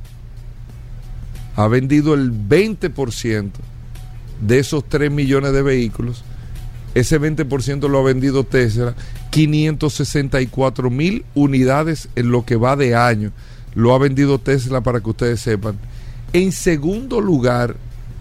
ha 1.56 1.68
vendido 1.68 2.14
el 2.14 2.32
20% 2.32 3.50
de 4.40 4.58
esos 4.58 4.88
3 4.88 5.10
millones 5.10 5.52
de 5.52 5.62
vehículos. 5.62 6.24
Ese 6.94 7.20
20% 7.20 7.88
lo 7.88 7.98
ha 7.98 8.02
vendido 8.02 8.44
Tesla. 8.44 8.94
564 9.30 10.90
mil 10.90 11.24
unidades 11.34 12.08
en 12.16 12.30
lo 12.30 12.44
que 12.44 12.56
va 12.56 12.76
de 12.76 12.94
año. 12.94 13.32
Lo 13.74 13.94
ha 13.94 13.98
vendido 13.98 14.38
Tesla 14.38 14.80
para 14.80 15.00
que 15.00 15.10
ustedes 15.10 15.40
sepan. 15.40 15.78
En 16.32 16.52
segundo 16.52 17.20
lugar, 17.20 17.76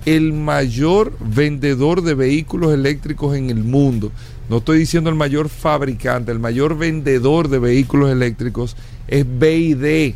el 0.05 0.33
mayor 0.33 1.17
vendedor 1.19 2.01
de 2.01 2.13
vehículos 2.13 2.73
eléctricos 2.73 3.35
en 3.35 3.49
el 3.49 3.63
mundo. 3.63 4.11
No 4.49 4.57
estoy 4.57 4.79
diciendo 4.79 5.09
el 5.09 5.15
mayor 5.15 5.47
fabricante, 5.49 6.31
el 6.31 6.39
mayor 6.39 6.77
vendedor 6.77 7.47
de 7.49 7.59
vehículos 7.59 8.09
eléctricos 8.11 8.75
es 9.07 9.25
BID 9.27 10.15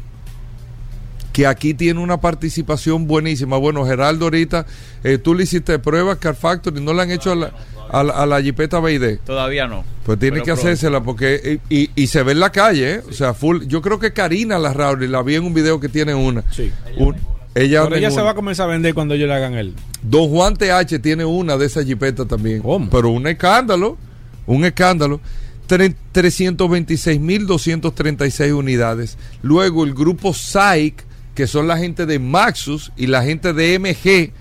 que 1.31 1.47
aquí 1.47 1.73
tiene 1.73 1.99
una 1.99 2.21
participación 2.21 3.07
buenísima. 3.07 3.57
Bueno, 3.57 3.85
Geraldo, 3.85 4.25
ahorita 4.25 4.65
eh, 5.03 5.17
tú 5.17 5.33
le 5.33 5.43
hiciste 5.43 5.79
pruebas 5.79 6.17
Car 6.19 6.35
Factory, 6.35 6.79
no 6.79 6.93
le 6.93 7.01
han 7.01 7.09
hecho 7.11 7.31
a 7.31 7.35
la, 7.35 7.51
a 7.89 8.03
la, 8.03 8.13
a 8.13 8.25
la 8.27 8.39
Jeepeta 8.39 8.79
BID. 8.79 9.17
Todavía 9.25 9.65
no. 9.67 9.83
Pues 10.05 10.19
tiene 10.19 10.41
que 10.43 10.51
hacérsela 10.51 11.01
porque 11.01 11.59
y, 11.69 11.75
y- 11.83 11.89
y 11.95 12.07
se 12.07 12.21
ve 12.21 12.33
en 12.33 12.39
la 12.39 12.51
calle, 12.51 12.95
¿eh? 12.95 13.01
o 13.09 13.13
sea, 13.13 13.33
full. 13.33 13.63
Yo 13.65 13.81
creo 13.81 13.97
que 13.97 14.13
Karina 14.13 14.59
Larrauri 14.59 15.07
la 15.07 15.23
vi 15.23 15.35
en 15.35 15.43
un 15.45 15.53
video 15.55 15.79
que 15.79 15.89
tiene 15.89 16.13
una. 16.13 16.43
Sí. 16.51 16.71
Un- 16.97 17.15
ella 17.55 17.83
Pero 17.83 17.95
ella 17.95 18.11
se 18.11 18.21
va 18.21 18.31
a 18.31 18.35
comenzar 18.35 18.67
a 18.69 18.73
vender 18.73 18.93
cuando 18.93 19.13
ellos 19.15 19.27
le 19.27 19.33
hagan 19.33 19.53
el. 19.55 19.73
Don 20.03 20.27
Juan 20.29 20.55
TH 20.55 20.99
tiene 21.01 21.23
una 21.25 21.57
de 21.57 21.65
esas 21.65 21.85
jipetas 21.85 22.27
también. 22.27 22.61
¿Cómo? 22.61 22.89
Pero 22.91 23.09
un 23.09 23.25
escándalo, 23.25 23.97
un 24.45 24.65
escándalo. 24.65 25.19
Tre- 25.67 25.95
326.236 26.13 28.53
unidades. 28.53 29.17
Luego 29.41 29.83
el 29.83 29.93
grupo 29.93 30.33
SAIC, 30.33 31.03
que 31.35 31.47
son 31.47 31.67
la 31.67 31.77
gente 31.77 32.05
de 32.05 32.19
Maxus 32.19 32.91
y 32.97 33.07
la 33.07 33.23
gente 33.23 33.53
de 33.53 33.77
MG, 33.79 34.31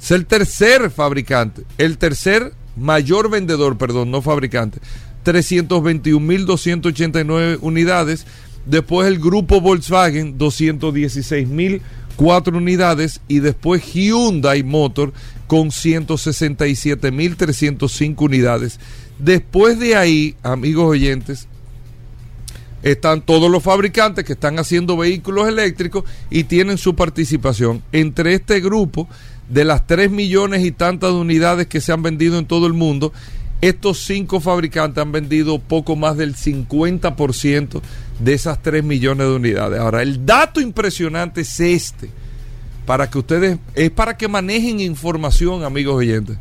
es 0.00 0.10
el 0.10 0.26
tercer 0.26 0.90
fabricante, 0.90 1.62
el 1.78 1.96
tercer 1.98 2.52
mayor 2.76 3.30
vendedor, 3.30 3.76
perdón, 3.78 4.10
no 4.10 4.20
fabricante. 4.22 4.80
321.289 5.24 7.58
unidades. 7.60 8.26
Después 8.66 9.06
el 9.08 9.18
grupo 9.18 9.60
Volkswagen, 9.60 10.38
216.004 10.38 12.56
unidades. 12.56 13.20
Y 13.28 13.40
después 13.40 13.82
Hyundai 13.94 14.62
Motor 14.62 15.12
con 15.46 15.68
167.305 15.70 18.14
unidades. 18.22 18.80
Después 19.24 19.78
de 19.78 19.96
ahí, 19.96 20.36
amigos 20.42 20.84
oyentes, 20.84 21.48
están 22.82 23.22
todos 23.22 23.50
los 23.50 23.62
fabricantes 23.62 24.22
que 24.26 24.34
están 24.34 24.58
haciendo 24.58 24.98
vehículos 24.98 25.48
eléctricos 25.48 26.04
y 26.28 26.44
tienen 26.44 26.76
su 26.76 26.94
participación. 26.94 27.82
Entre 27.92 28.34
este 28.34 28.60
grupo, 28.60 29.08
de 29.48 29.64
las 29.64 29.86
3 29.86 30.10
millones 30.10 30.62
y 30.62 30.72
tantas 30.72 31.10
de 31.10 31.16
unidades 31.16 31.68
que 31.68 31.80
se 31.80 31.90
han 31.90 32.02
vendido 32.02 32.38
en 32.38 32.44
todo 32.44 32.66
el 32.66 32.74
mundo, 32.74 33.14
estos 33.62 34.04
cinco 34.04 34.40
fabricantes 34.40 35.00
han 35.00 35.12
vendido 35.12 35.58
poco 35.58 35.96
más 35.96 36.18
del 36.18 36.36
50% 36.36 37.80
de 38.18 38.34
esas 38.34 38.60
3 38.60 38.84
millones 38.84 39.26
de 39.26 39.32
unidades. 39.32 39.80
Ahora, 39.80 40.02
el 40.02 40.26
dato 40.26 40.60
impresionante 40.60 41.40
es 41.40 41.60
este, 41.60 42.10
para 42.84 43.08
que 43.08 43.16
ustedes, 43.16 43.56
es 43.74 43.90
para 43.90 44.18
que 44.18 44.28
manejen 44.28 44.80
información, 44.80 45.64
amigos 45.64 45.94
oyentes. 45.94 46.36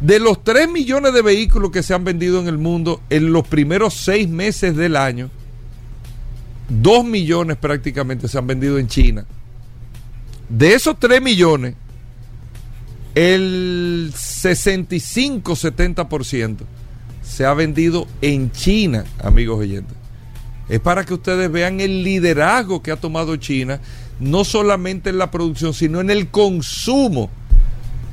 De 0.00 0.18
los 0.18 0.42
3 0.44 0.70
millones 0.70 1.14
de 1.14 1.22
vehículos 1.22 1.70
que 1.70 1.82
se 1.82 1.94
han 1.94 2.04
vendido 2.04 2.38
en 2.40 2.48
el 2.48 2.58
mundo 2.58 3.00
en 3.10 3.32
los 3.32 3.46
primeros 3.46 3.94
6 3.94 4.28
meses 4.28 4.76
del 4.76 4.96
año, 4.96 5.30
2 6.68 7.04
millones 7.04 7.56
prácticamente 7.56 8.28
se 8.28 8.38
han 8.38 8.46
vendido 8.46 8.78
en 8.78 8.86
China. 8.88 9.26
De 10.48 10.74
esos 10.74 10.98
3 10.98 11.22
millones, 11.22 11.74
el 13.14 14.12
65-70% 14.14 16.56
se 17.22 17.46
ha 17.46 17.54
vendido 17.54 18.06
en 18.20 18.50
China, 18.52 19.04
amigos 19.22 19.60
oyentes. 19.60 19.96
Es 20.68 20.80
para 20.80 21.04
que 21.04 21.14
ustedes 21.14 21.50
vean 21.50 21.80
el 21.80 22.04
liderazgo 22.04 22.82
que 22.82 22.90
ha 22.90 22.96
tomado 22.96 23.36
China, 23.36 23.80
no 24.20 24.44
solamente 24.44 25.08
en 25.10 25.18
la 25.18 25.30
producción, 25.30 25.74
sino 25.74 26.00
en 26.00 26.08
el 26.10 26.28
consumo 26.28 27.30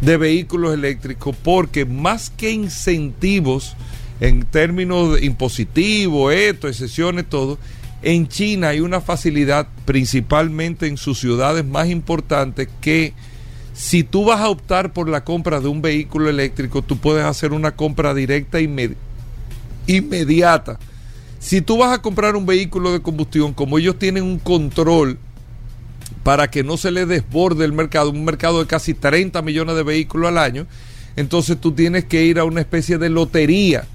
de 0.01 0.17
vehículos 0.17 0.73
eléctricos, 0.73 1.35
porque 1.35 1.85
más 1.85 2.29
que 2.29 2.51
incentivos 2.51 3.75
en 4.19 4.43
términos 4.43 5.21
impositivos, 5.21 6.33
esto, 6.33 6.67
excepciones, 6.67 7.27
todo, 7.27 7.57
en 8.03 8.27
China 8.27 8.69
hay 8.69 8.79
una 8.79 8.99
facilidad, 8.99 9.67
principalmente 9.85 10.87
en 10.87 10.97
sus 10.97 11.19
ciudades 11.19 11.63
más 11.65 11.89
importantes, 11.89 12.67
que 12.81 13.13
si 13.73 14.03
tú 14.03 14.25
vas 14.25 14.41
a 14.41 14.49
optar 14.49 14.91
por 14.91 15.07
la 15.07 15.23
compra 15.23 15.59
de 15.59 15.67
un 15.67 15.81
vehículo 15.81 16.29
eléctrico, 16.29 16.81
tú 16.81 16.97
puedes 16.97 17.23
hacer 17.23 17.53
una 17.53 17.75
compra 17.75 18.13
directa 18.13 18.59
e 18.59 18.95
inmediata. 19.87 20.79
Si 21.39 21.61
tú 21.61 21.77
vas 21.77 21.91
a 21.91 22.01
comprar 22.01 22.35
un 22.35 22.45
vehículo 22.45 22.91
de 22.91 23.01
combustión, 23.01 23.53
como 23.53 23.77
ellos 23.77 23.97
tienen 23.97 24.23
un 24.23 24.39
control 24.39 25.17
para 26.23 26.49
que 26.49 26.63
no 26.63 26.77
se 26.77 26.91
le 26.91 27.05
desborde 27.05 27.65
el 27.65 27.73
mercado, 27.73 28.09
un 28.11 28.25
mercado 28.25 28.59
de 28.59 28.67
casi 28.67 28.93
30 28.93 29.41
millones 29.41 29.75
de 29.75 29.83
vehículos 29.83 30.29
al 30.29 30.37
año, 30.37 30.67
entonces 31.15 31.59
tú 31.59 31.71
tienes 31.71 32.05
que 32.05 32.23
ir 32.23 32.39
a 32.39 32.43
una 32.43 32.61
especie 32.61 32.97
de 32.97 33.09
lotería 33.09 33.85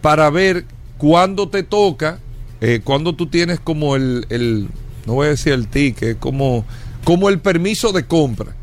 para 0.00 0.28
ver 0.30 0.64
cuándo 0.98 1.48
te 1.48 1.62
toca, 1.62 2.18
eh, 2.60 2.80
cuándo 2.82 3.14
tú 3.14 3.26
tienes 3.26 3.60
como 3.60 3.96
el, 3.96 4.26
el, 4.28 4.68
no 5.06 5.14
voy 5.14 5.28
a 5.28 5.30
decir 5.30 5.52
el 5.52 5.68
ticket, 5.68 6.18
como, 6.18 6.64
como 7.04 7.28
el 7.28 7.38
permiso 7.38 7.92
de 7.92 8.04
compra 8.04 8.54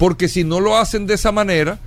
porque 0.00 0.28
si 0.28 0.44
no 0.44 0.60
lo 0.60 0.78
hacen 0.78 1.06
de 1.06 1.12
esa 1.12 1.30
manera, 1.30 1.78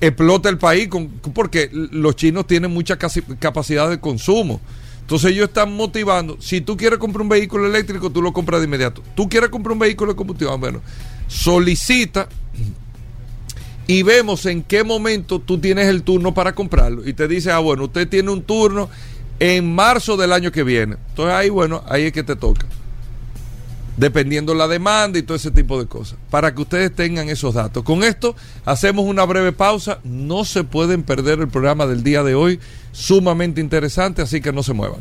explota 0.00 0.48
el 0.48 0.58
país, 0.58 0.88
porque 1.34 1.68
los 1.72 2.14
chinos 2.14 2.46
tienen 2.46 2.70
mucha 2.70 2.96
capacidad 3.40 3.90
de 3.90 3.98
consumo. 3.98 4.60
Entonces 5.08 5.30
ellos 5.30 5.48
están 5.48 5.72
motivando, 5.72 6.36
si 6.38 6.60
tú 6.60 6.76
quieres 6.76 6.98
comprar 6.98 7.22
un 7.22 7.30
vehículo 7.30 7.66
eléctrico, 7.66 8.10
tú 8.10 8.20
lo 8.20 8.30
compras 8.30 8.60
de 8.60 8.66
inmediato. 8.66 9.02
Tú 9.14 9.26
quieres 9.26 9.48
comprar 9.48 9.72
un 9.72 9.78
vehículo 9.78 10.12
de 10.12 10.16
combustión, 10.16 10.52
ah, 10.52 10.56
bueno, 10.56 10.82
solicita 11.26 12.28
y 13.86 14.02
vemos 14.02 14.44
en 14.44 14.62
qué 14.62 14.84
momento 14.84 15.38
tú 15.38 15.56
tienes 15.56 15.86
el 15.86 16.02
turno 16.02 16.34
para 16.34 16.54
comprarlo. 16.54 17.08
Y 17.08 17.14
te 17.14 17.26
dice, 17.26 17.50
ah, 17.50 17.58
bueno, 17.58 17.84
usted 17.84 18.06
tiene 18.06 18.30
un 18.30 18.42
turno 18.42 18.90
en 19.40 19.74
marzo 19.74 20.18
del 20.18 20.30
año 20.30 20.52
que 20.52 20.62
viene. 20.62 20.96
Entonces 21.08 21.34
ahí, 21.34 21.48
bueno, 21.48 21.82
ahí 21.88 22.02
es 22.02 22.12
que 22.12 22.22
te 22.22 22.36
toca 22.36 22.66
dependiendo 23.98 24.54
la 24.54 24.68
demanda 24.68 25.18
y 25.18 25.22
todo 25.22 25.36
ese 25.36 25.50
tipo 25.50 25.78
de 25.78 25.86
cosas, 25.86 26.18
para 26.30 26.54
que 26.54 26.62
ustedes 26.62 26.94
tengan 26.94 27.28
esos 27.28 27.54
datos. 27.54 27.82
Con 27.82 28.04
esto 28.04 28.34
hacemos 28.64 29.04
una 29.04 29.24
breve 29.24 29.52
pausa, 29.52 29.98
no 30.04 30.44
se 30.44 30.64
pueden 30.64 31.02
perder 31.02 31.40
el 31.40 31.48
programa 31.48 31.86
del 31.86 32.02
día 32.02 32.22
de 32.22 32.34
hoy, 32.34 32.60
sumamente 32.92 33.60
interesante, 33.60 34.22
así 34.22 34.40
que 34.40 34.52
no 34.52 34.62
se 34.62 34.72
muevan. 34.72 35.00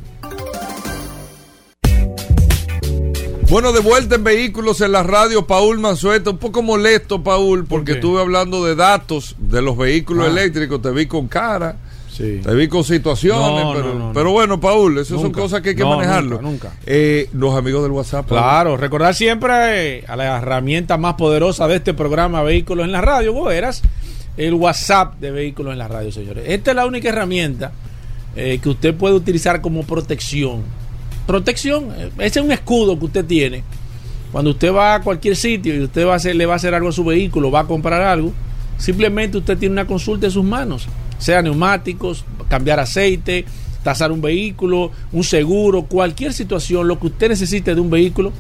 Bueno, 3.50 3.72
de 3.72 3.80
vuelta 3.80 4.16
en 4.16 4.25
vehículos 4.25 4.82
en 4.82 4.92
la 4.92 5.04
radio, 5.04 5.48
Paul 5.48 5.80
Mansueta, 5.80 6.32
un 6.32 6.38
poco 6.38 6.62
molesto, 6.62 7.24
Paul, 7.24 7.66
porque 7.66 7.94
estuve 7.94 8.20
hablando 8.20 8.66
de 8.66 8.75
datos 8.75 9.36
de 9.38 9.62
los 9.62 9.77
vehículos 9.77 10.25
ah. 10.27 10.32
eléctricos, 10.32 10.82
te 10.82 10.92
vi 10.92 11.06
con 11.06 11.27
cara 11.27 11.77
te 12.17 12.55
vi 12.55 12.67
con 12.67 12.83
situaciones, 12.83 13.65
pero, 14.13 14.31
bueno, 14.31 14.59
Paul, 14.59 14.97
esas 14.97 15.21
son 15.21 15.31
cosas 15.31 15.62
que 15.62 15.69
hay 15.69 15.75
que 15.75 15.86
manejarlo. 15.86 16.41
Nunca, 16.41 16.74
eh, 16.86 17.29
los 17.33 17.55
amigos 17.55 17.83
del 17.83 17.91
WhatsApp. 17.91 18.27
Claro, 18.27 18.75
recordar 18.75 19.13
siempre 19.13 19.97
eh, 19.97 20.03
a 20.07 20.15
la 20.15 20.38
herramienta 20.38 20.97
más 20.97 21.13
poderosa 21.13 21.67
de 21.67 21.75
este 21.75 21.93
programa 21.93 22.41
Vehículos 22.41 22.86
en 22.86 22.91
la 22.91 23.01
Radio, 23.01 23.33
vos 23.33 23.53
eras 23.53 23.81
el 24.36 24.53
WhatsApp 24.53 25.19
de 25.19 25.31
Vehículos 25.31 25.74
en 25.74 25.79
la 25.79 25.88
Radio, 25.88 26.12
señores. 26.12 26.45
Esta 26.47 26.71
es 26.71 26.75
la 26.75 26.86
única 26.86 27.09
herramienta 27.09 27.71
eh, 28.36 28.59
que 28.62 28.69
usted 28.69 28.95
puede 28.95 29.15
utilizar 29.15 29.62
como 29.62 29.83
protección. 29.83 30.63
Protección, 31.27 31.89
ese 32.19 32.39
es 32.39 32.45
un 32.45 32.51
escudo 32.51 32.97
que 32.97 33.05
usted 33.05 33.25
tiene. 33.25 33.63
Cuando 34.31 34.51
usted 34.51 34.74
va 34.74 34.95
a 34.95 35.01
cualquier 35.01 35.36
sitio 35.36 35.75
y 35.75 35.83
usted 35.83 36.05
va 36.05 36.13
a 36.13 36.15
hacer, 36.17 36.36
le 36.36 36.45
va 36.45 36.53
a 36.53 36.55
hacer 36.57 36.74
algo 36.74 36.89
a 36.89 36.91
su 36.91 37.03
vehículo, 37.03 37.51
va 37.51 37.61
a 37.61 37.65
comprar 37.65 38.01
algo, 38.01 38.31
simplemente 38.77 39.37
usted 39.37 39.57
tiene 39.57 39.74
una 39.74 39.87
consulta 39.87 40.25
en 40.27 40.31
sus 40.31 40.44
manos 40.44 40.87
sea 41.18 41.42
neumáticos, 41.42 42.25
cambiar 42.50 42.80
aceite, 42.80 43.46
tasar 43.84 44.12
un 44.12 44.22
vehículo, 44.22 44.92
un 45.12 45.24
seguro, 45.24 45.84
cualquier 45.84 46.34
situación, 46.34 46.88
lo 46.88 47.00
que 47.00 47.08
usted 47.08 47.30
necesite 47.30 47.74
de 47.74 47.82
un 47.82 47.90
vehículo, 47.90 48.32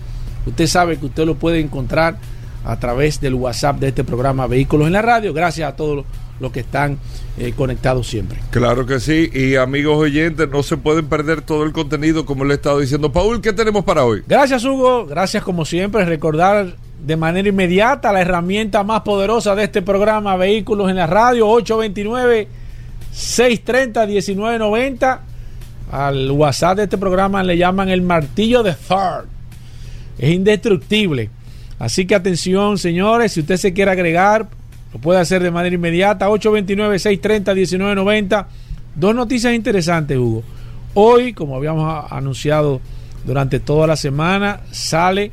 usted 0.45 0.67
sabe 0.67 0.97
que 0.97 1.05
usted 1.05 1.25
lo 1.25 1.35
puede 1.35 1.59
encontrar 1.59 2.17
a 2.65 2.77
través 2.79 3.21
del 3.21 3.33
WhatsApp 3.35 3.79
de 3.79 3.87
este 3.87 4.03
programa 4.03 4.45
Vehículos 4.45 4.87
en 4.87 4.93
la 4.93 5.01
Radio. 5.01 5.33
Gracias 5.33 5.71
a 5.71 5.75
todos 5.75 6.03
los 6.39 6.51
que 6.51 6.59
están 6.59 6.97
eh, 7.37 7.53
conectados 7.55 8.07
siempre. 8.07 8.39
Claro 8.51 8.85
que 8.85 8.99
sí, 8.99 9.29
y 9.33 9.55
amigos 9.55 9.97
oyentes, 9.97 10.49
no 10.49 10.61
se 10.63 10.75
pueden 10.75 11.07
perder 11.07 11.41
todo 11.41 11.63
el 11.63 11.71
contenido 11.71 12.25
como 12.25 12.43
le 12.43 12.53
he 12.53 12.57
estado 12.57 12.79
diciendo. 12.79 13.11
Paul, 13.11 13.41
¿qué 13.41 13.53
tenemos 13.53 13.85
para 13.85 14.03
hoy? 14.03 14.23
Gracias 14.27 14.65
Hugo, 14.65 15.05
gracias 15.05 15.43
como 15.43 15.63
siempre, 15.63 16.03
recordar 16.03 16.75
de 17.05 17.15
manera 17.15 17.47
inmediata 17.47 18.11
la 18.11 18.21
herramienta 18.21 18.83
más 18.83 19.01
poderosa 19.01 19.55
de 19.55 19.63
este 19.63 19.81
programa 19.81 20.35
Vehículos 20.35 20.89
en 20.89 20.97
la 20.97 21.07
Radio, 21.07 21.47
829 21.47 22.66
630-1990. 23.13 25.19
Al 25.91 26.31
WhatsApp 26.31 26.77
de 26.77 26.83
este 26.83 26.97
programa 26.97 27.43
le 27.43 27.57
llaman 27.57 27.89
el 27.89 28.01
martillo 28.01 28.63
de 28.63 28.71
Thor. 28.73 29.27
Es 30.17 30.31
indestructible. 30.31 31.29
Así 31.79 32.05
que 32.05 32.15
atención, 32.15 32.77
señores, 32.77 33.33
si 33.33 33.41
usted 33.41 33.57
se 33.57 33.73
quiere 33.73 33.91
agregar, 33.91 34.47
lo 34.93 34.99
puede 34.99 35.19
hacer 35.19 35.43
de 35.43 35.51
manera 35.51 35.75
inmediata. 35.75 36.29
829-630-1990. 36.29 38.45
Dos 38.95 39.15
noticias 39.15 39.53
interesantes, 39.53 40.17
Hugo. 40.17 40.43
Hoy, 40.95 41.33
como 41.33 41.55
habíamos 41.55 42.11
anunciado 42.11 42.81
durante 43.25 43.59
toda 43.59 43.85
la 43.85 43.95
semana, 43.95 44.61
sale 44.71 45.31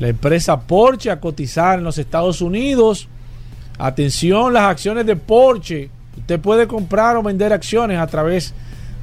la 0.00 0.08
empresa 0.08 0.58
Porsche 0.60 1.12
a 1.12 1.20
cotizar 1.20 1.78
en 1.78 1.84
los 1.84 1.98
Estados 1.98 2.40
Unidos. 2.40 3.06
Atención, 3.78 4.52
las 4.52 4.64
acciones 4.64 5.06
de 5.06 5.14
Porsche 5.14 5.90
Usted 6.18 6.40
puede 6.40 6.66
comprar 6.66 7.16
o 7.16 7.22
vender 7.22 7.52
acciones 7.52 7.98
a 7.98 8.06
través 8.06 8.54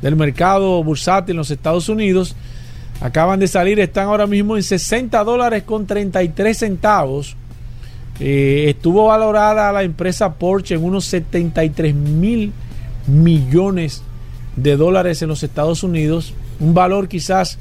del 0.01 0.15
mercado 0.15 0.83
bursátil 0.83 1.31
en 1.33 1.37
los 1.37 1.51
Estados 1.51 1.89
Unidos. 1.89 2.35
Acaban 3.01 3.39
de 3.39 3.47
salir, 3.47 3.79
están 3.79 4.07
ahora 4.07 4.27
mismo 4.27 4.57
en 4.57 4.63
60 4.63 5.23
dólares 5.23 5.63
con 5.63 5.85
33 5.85 6.57
centavos. 6.57 7.35
Eh, 8.19 8.65
estuvo 8.67 9.05
valorada 9.05 9.71
la 9.71 9.83
empresa 9.83 10.33
Porsche 10.33 10.75
en 10.75 10.83
unos 10.83 11.05
73 11.05 11.95
mil 11.95 12.51
millones 13.07 14.03
de 14.57 14.75
dólares 14.75 15.21
en 15.21 15.29
los 15.29 15.43
Estados 15.43 15.83
Unidos. 15.83 16.33
Un 16.59 16.73
valor 16.73 17.07
quizás, 17.07 17.57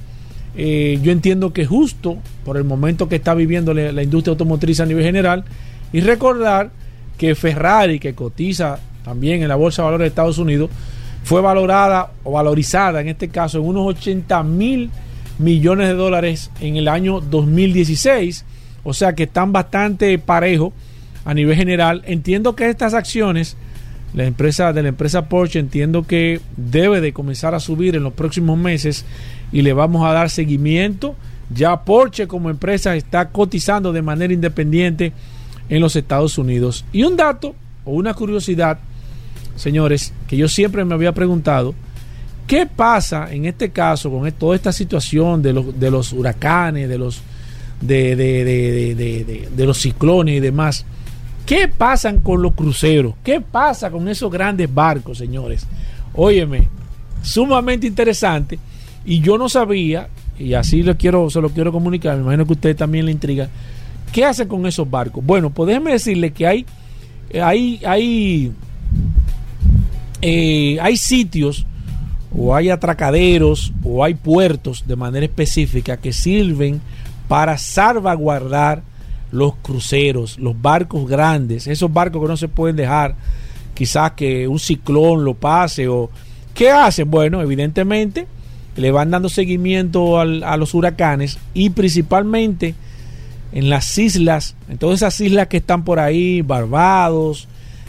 eh, 0.57 0.99
yo 1.01 1.13
entiendo 1.13 1.53
que 1.53 1.65
justo 1.65 2.19
por 2.45 2.57
el 2.57 2.65
momento 2.65 3.09
que 3.09 3.17
está 3.17 3.35
viviendo 3.35 3.73
la 3.73 4.03
industria 4.03 4.33
automotriz 4.33 4.81
a 4.81 4.87
nivel 4.87 5.05
general. 5.05 5.45
Y 5.93 6.01
recordar 6.01 6.71
que 7.17 7.35
Ferrari, 7.35 7.99
que 7.99 8.15
cotiza 8.15 8.81
también 9.09 9.40
en 9.40 9.49
la 9.49 9.57
Bolsa 9.57 9.81
de 9.81 9.87
Valores 9.87 10.05
de 10.05 10.09
Estados 10.09 10.37
Unidos, 10.37 10.68
fue 11.25 11.40
valorada 11.40 12.11
o 12.25 12.33
valorizada 12.33 13.01
en 13.01 13.09
este 13.09 13.29
caso 13.29 13.59
en 13.59 13.64
unos 13.64 13.87
80 13.87 14.42
mil 14.42 14.90
millones 15.38 15.88
de 15.88 15.94
dólares 15.94 16.51
en 16.61 16.77
el 16.77 16.88
año 16.88 17.23
2016. 17.23 18.44
O 18.85 18.92
sea 18.92 19.14
que 19.14 19.23
están 19.23 19.51
bastante 19.51 20.18
parejos 20.18 20.75
a 21.25 21.33
nivel 21.33 21.57
general. 21.57 22.03
Entiendo 22.05 22.55
que 22.55 22.68
estas 22.68 22.92
acciones, 22.92 23.57
la 24.12 24.25
empresa 24.25 24.75
de 24.75 24.83
la 24.83 24.90
empresa 24.90 25.27
Porsche, 25.31 25.59
entiendo 25.59 26.07
que 26.07 26.42
debe 26.59 27.01
de 27.01 27.14
comenzar 27.14 27.55
a 27.55 27.61
subir 27.61 27.97
en 27.97 28.03
los 28.03 28.12
próximos 28.12 28.59
meses 28.59 29.07
y 29.53 29.62
le 29.62 29.73
vamos 29.73 30.05
a 30.05 30.12
dar 30.12 30.29
seguimiento. 30.29 31.16
Ya 31.49 31.83
Porsche 31.83 32.27
como 32.27 32.51
empresa 32.51 32.94
está 32.94 33.31
cotizando 33.31 33.90
de 33.94 34.03
manera 34.03 34.35
independiente 34.35 35.14
en 35.71 35.81
los 35.81 35.97
Estados 35.97 36.37
Unidos. 36.37 36.85
Y 36.92 37.05
un 37.05 37.16
dato 37.16 37.55
o 37.87 37.92
una 37.92 38.12
curiosidad 38.12 38.81
señores, 39.59 40.12
que 40.27 40.37
yo 40.37 40.49
siempre 40.49 40.85
me 40.85 40.94
había 40.94 41.12
preguntado, 41.12 41.75
¿qué 42.47 42.66
pasa 42.66 43.33
en 43.33 43.44
este 43.44 43.71
caso 43.71 44.11
con 44.11 44.31
toda 44.33 44.57
esta 44.57 44.73
situación 44.73 45.42
de 45.42 45.53
los, 45.53 45.79
de 45.79 45.90
los 45.90 46.12
huracanes, 46.12 46.88
de 46.88 46.97
los, 46.99 47.21
de, 47.81 48.16
de, 48.16 49.66
los 49.66 49.79
ciclones 49.79 50.37
y 50.37 50.40
demás? 50.40 50.87
¿Qué 51.44 51.68
pasa 51.68 52.14
con 52.16 52.40
los 52.40 52.55
cruceros? 52.55 53.14
¿Qué 53.25 53.40
pasa 53.40 53.90
con 53.90 54.09
esos 54.09 54.31
grandes 54.31 54.73
barcos, 54.73 55.18
señores? 55.18 55.66
Óyeme, 56.14 56.68
sumamente 57.23 57.87
interesante. 57.87 58.59
Y 59.05 59.21
yo 59.21 59.38
no 59.38 59.49
sabía, 59.49 60.09
y 60.38 60.55
así 60.55 60.83
lo 60.83 60.97
quiero, 60.97 61.31
se 61.31 61.40
lo 61.40 61.49
quiero 61.51 61.73
comunicar, 61.73 62.16
me 62.16 62.23
imagino 62.23 62.44
que 62.44 62.53
a 62.53 62.55
usted 62.55 62.77
también 62.77 63.07
le 63.07 63.12
intriga, 63.12 63.49
¿qué 64.12 64.25
hacen 64.25 64.47
con 64.47 64.66
esos 64.66 64.88
barcos? 64.88 65.25
Bueno, 65.25 65.51
pues 65.51 65.68
déjeme 65.68 65.92
decirle 65.92 66.33
que 66.33 66.47
hay, 66.47 66.66
hay, 67.40 67.81
hay 67.85 68.53
eh, 70.22 70.78
hay 70.81 70.96
sitios 70.96 71.66
o 72.37 72.54
hay 72.54 72.70
atracaderos 72.70 73.72
o 73.83 74.04
hay 74.04 74.14
puertos 74.14 74.85
de 74.87 74.96
manera 74.96 75.26
específica 75.26 75.96
que 75.96 76.12
sirven 76.12 76.81
para 77.28 77.59
salvaguardar 77.59 78.83
los 79.31 79.54
cruceros, 79.57 80.38
los 80.38 80.61
barcos 80.61 81.09
grandes, 81.09 81.66
esos 81.66 81.92
barcos 81.92 82.22
que 82.22 82.28
no 82.28 82.37
se 82.37 82.48
pueden 82.48 82.76
dejar, 82.76 83.14
quizás 83.74 84.12
que 84.12 84.48
un 84.48 84.59
ciclón 84.59 85.24
lo 85.24 85.35
pase 85.35 85.88
o 85.88 86.11
¿qué 86.54 86.70
hacen? 86.70 87.11
Bueno, 87.11 87.42
evidentemente 87.42 88.26
le 88.76 88.90
van 88.90 89.11
dando 89.11 89.28
seguimiento 89.28 90.18
al, 90.18 90.42
a 90.44 90.57
los 90.57 90.74
huracanes 90.74 91.38
y 91.52 91.70
principalmente 91.70 92.74
en 93.52 93.70
las 93.70 93.96
islas, 93.98 94.57
en 94.68 94.78
todas 94.78 94.96
esas 94.96 95.20
islas 95.20 95.48
que 95.48 95.59
están 95.59 95.85
por 95.85 95.98
ahí, 95.98 96.42
Barbados, 96.42 97.48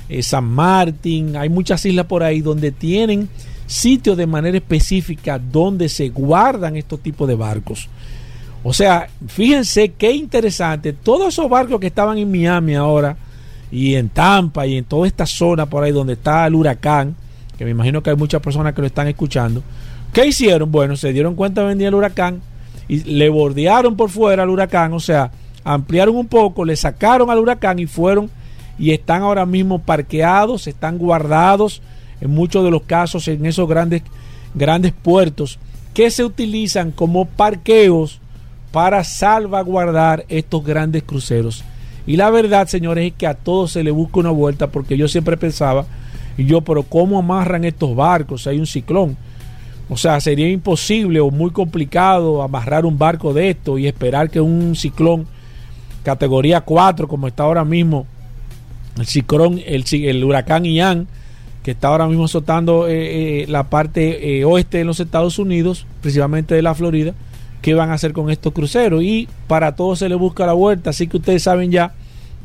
eh, 0.10 0.24
San 0.24 0.45
Martín, 0.45 1.38
hay 1.38 1.50
muchas 1.50 1.86
islas 1.86 2.08
por 2.08 2.24
ahí 2.24 2.41
donde 2.41 2.72
tienen 2.72 3.30
sitios 3.67 4.17
de 4.17 4.26
manera 4.26 4.58
específica 4.58 5.38
donde 5.38 5.88
se 5.88 6.10
guardan 6.10 6.76
estos 6.76 7.00
tipos 7.02 7.28
de 7.28 7.36
barcos. 7.36 7.88
O 8.63 8.74
sea, 8.74 9.08
fíjense 9.28 9.93
qué 9.93 10.12
interesante. 10.12 10.91
Todos 10.93 11.30
esos 11.30 11.50
barcos 11.50 11.80
que 11.80 11.88
estaban 11.88 12.17
en 12.17 12.30
Miami 12.30 12.76
ahora 12.76 13.15
y 13.72 13.95
en 13.95 14.10
Tampa 14.10 14.65
y 14.65 14.78
en 14.78 14.86
toda 14.86 15.08
esta 15.08 15.26
zona 15.26 15.67
por 15.67 15.84
ahí 15.84 15.91
donde 15.91 16.13
está 16.13 16.48
el 16.48 16.56
huracán, 16.56 17.15
que 17.58 17.63
me 17.63 17.72
imagino 17.72 18.02
que 18.02 18.10
hay 18.10 18.15
muchas 18.15 18.41
personas 18.41 18.74
que 18.74 18.82
lo 18.82 18.88
están 18.88 19.08
escuchando. 19.08 19.62
¿Qué 20.12 20.26
hicieron? 20.26 20.72
Bueno, 20.72 20.95
se 20.98 21.13
dieron 21.13 21.36
cuenta 21.36 21.62
de 21.62 21.67
venir 21.67 21.88
el 21.88 21.95
huracán 21.95 22.41
y 22.88 23.04
le 23.04 23.30
bordearon 23.30 23.95
por 23.95 24.10
fuera 24.10 24.41
al 24.41 24.50
huracán, 24.50 24.93
o 24.93 25.00
sea, 25.00 25.32
ampliaron 25.63 26.15
un 26.15 26.28
poco, 26.28 26.65
le 26.65 26.76
sacaron 26.76 27.30
al 27.30 27.38
huracán 27.38 27.78
y 27.78 27.86
fueron 27.86 28.32
y 28.79 28.91
están 28.91 29.21
ahora 29.21 29.45
mismo 29.45 29.79
parqueados, 29.79 30.65
están 30.67 30.97
guardados 30.97 31.81
en 32.21 32.31
muchos 32.31 32.63
de 32.63 32.71
los 32.71 32.83
casos 32.83 33.27
en 33.27 33.45
esos 33.45 33.67
grandes 33.67 34.01
grandes 34.55 34.93
puertos 34.93 35.59
que 35.93 36.09
se 36.09 36.23
utilizan 36.23 36.91
como 36.91 37.25
parqueos 37.25 38.19
para 38.71 39.03
salvaguardar 39.03 40.25
estos 40.29 40.63
grandes 40.63 41.03
cruceros. 41.03 41.63
Y 42.07 42.17
la 42.17 42.29
verdad, 42.29 42.67
señores, 42.67 43.11
es 43.11 43.13
que 43.17 43.27
a 43.27 43.33
todos 43.33 43.71
se 43.71 43.83
le 43.83 43.91
busca 43.91 44.19
una 44.19 44.31
vuelta 44.31 44.67
porque 44.67 44.97
yo 44.97 45.07
siempre 45.07 45.37
pensaba, 45.37 45.85
y 46.37 46.45
yo, 46.45 46.61
pero 46.61 46.83
¿cómo 46.83 47.19
amarran 47.19 47.65
estos 47.65 47.95
barcos 47.95 48.47
hay 48.47 48.59
un 48.59 48.65
ciclón? 48.65 49.17
O 49.89 49.97
sea, 49.97 50.19
sería 50.21 50.49
imposible 50.49 51.19
o 51.19 51.31
muy 51.31 51.51
complicado 51.51 52.43
amarrar 52.43 52.85
un 52.85 52.97
barco 52.97 53.33
de 53.33 53.49
esto 53.49 53.77
y 53.77 53.87
esperar 53.87 54.29
que 54.29 54.39
un 54.39 54.75
ciclón 54.75 55.27
categoría 56.03 56.61
4, 56.61 57.07
como 57.07 57.27
está 57.27 57.43
ahora 57.43 57.65
mismo, 57.65 58.05
el 58.99 59.07
ciclón, 59.07 59.62
el, 59.65 59.85
el 59.91 60.23
huracán 60.23 60.65
Ian, 60.65 61.07
que 61.63 61.71
está 61.71 61.89
ahora 61.89 62.07
mismo 62.07 62.25
azotando 62.25 62.88
eh, 62.88 63.43
eh, 63.43 63.45
la 63.47 63.69
parte 63.69 64.39
eh, 64.39 64.45
oeste 64.45 64.79
de 64.79 64.85
los 64.85 64.99
Estados 64.99 65.39
Unidos, 65.39 65.85
principalmente 66.01 66.55
de 66.55 66.62
la 66.62 66.73
Florida, 66.73 67.13
qué 67.62 67.73
van 67.73 67.89
a 67.89 67.93
hacer 67.93 68.13
con 68.13 68.29
estos 68.29 68.53
cruceros. 68.53 69.03
Y 69.03 69.27
para 69.47 69.75
todos 69.75 69.99
se 69.99 70.09
le 70.09 70.15
busca 70.15 70.45
la 70.45 70.53
vuelta. 70.53 70.91
Así 70.91 71.07
que 71.07 71.17
ustedes 71.17 71.43
saben 71.43 71.71
ya, 71.71 71.93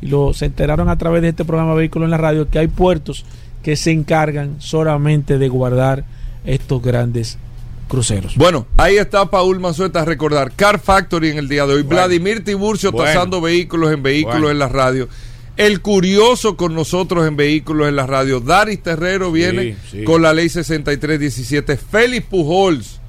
y 0.01 0.07
lo 0.07 0.33
se 0.33 0.45
enteraron 0.45 0.89
a 0.89 0.97
través 0.97 1.21
de 1.21 1.29
este 1.29 1.45
programa 1.45 1.73
Vehículo 1.73 2.05
en 2.05 2.11
la 2.11 2.17
Radio, 2.17 2.49
que 2.49 2.59
hay 2.59 2.67
puertos 2.67 3.25
que 3.63 3.75
se 3.75 3.91
encargan 3.91 4.57
solamente 4.59 5.37
de 5.37 5.47
guardar 5.47 6.05
estos 6.45 6.81
grandes 6.81 7.39
cruceros. 7.87 8.35
Bueno, 8.35 8.67
ahí 8.77 8.97
está 8.97 9.25
Paul 9.29 9.59
Mazueta 9.59 10.01
a 10.01 10.05
recordar 10.05 10.51
Car 10.51 10.79
Factory 10.79 11.29
en 11.29 11.37
el 11.37 11.47
día 11.47 11.65
de 11.65 11.75
hoy. 11.75 11.83
Vladimir 11.83 12.43
Tiburcio 12.43 12.91
tasando 12.91 13.41
vehículos 13.41 13.91
en 13.91 14.03
vehículos 14.03 14.51
en 14.51 14.59
la 14.59 14.67
radio. 14.67 15.07
El 15.57 15.81
curioso 15.81 16.57
con 16.57 16.75
nosotros 16.75 17.27
en 17.27 17.37
vehículos 17.37 17.87
en 17.87 17.95
la 17.95 18.05
radio. 18.05 18.39
Daris 18.39 18.83
Terrero 18.83 19.31
viene 19.31 19.77
con 20.05 20.21
la 20.21 20.33
ley 20.33 20.49
6317. 20.49 21.77
Félix 21.77 22.25
Pujols 22.25 22.99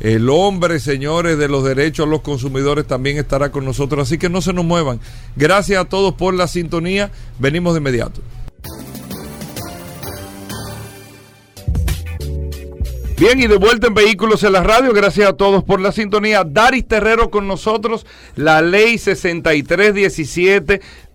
el 0.00 0.30
hombre, 0.30 0.80
señores, 0.80 1.36
de 1.36 1.46
los 1.46 1.62
derechos 1.62 2.06
a 2.06 2.08
los 2.08 2.22
consumidores 2.22 2.86
también 2.86 3.18
estará 3.18 3.52
con 3.52 3.66
nosotros. 3.66 4.08
Así 4.08 4.16
que 4.16 4.30
no 4.30 4.40
se 4.40 4.54
nos 4.54 4.64
muevan. 4.64 4.98
Gracias 5.36 5.78
a 5.78 5.84
todos 5.84 6.14
por 6.14 6.32
la 6.32 6.48
sintonía. 6.48 7.10
Venimos 7.38 7.74
de 7.74 7.80
inmediato. 7.80 8.22
Bien, 13.18 13.38
y 13.38 13.46
de 13.46 13.58
vuelta 13.58 13.88
en 13.88 13.92
Vehículos 13.92 14.42
en 14.44 14.54
la 14.54 14.62
Radio, 14.62 14.94
gracias 14.94 15.28
a 15.28 15.34
todos 15.34 15.62
por 15.62 15.78
la 15.78 15.92
sintonía. 15.92 16.42
Daris 16.42 16.88
Terrero 16.88 17.30
con 17.30 17.46
nosotros, 17.46 18.06
la 18.34 18.62
ley 18.62 18.96
6317 18.96 20.80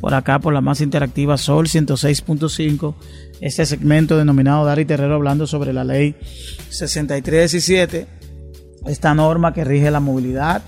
por 0.00 0.14
acá 0.14 0.38
por 0.38 0.52
la 0.52 0.60
más 0.60 0.80
interactiva 0.80 1.38
Sol 1.38 1.66
106.5. 1.66 2.94
Este 3.40 3.66
segmento 3.66 4.16
denominado 4.16 4.64
Dari 4.64 4.84
Terrero 4.84 5.14
hablando 5.14 5.46
sobre 5.46 5.72
la 5.72 5.84
ley 5.84 6.14
6317, 6.70 8.06
esta 8.86 9.14
norma 9.14 9.52
que 9.52 9.64
rige 9.64 9.90
la 9.90 10.00
movilidad, 10.00 10.62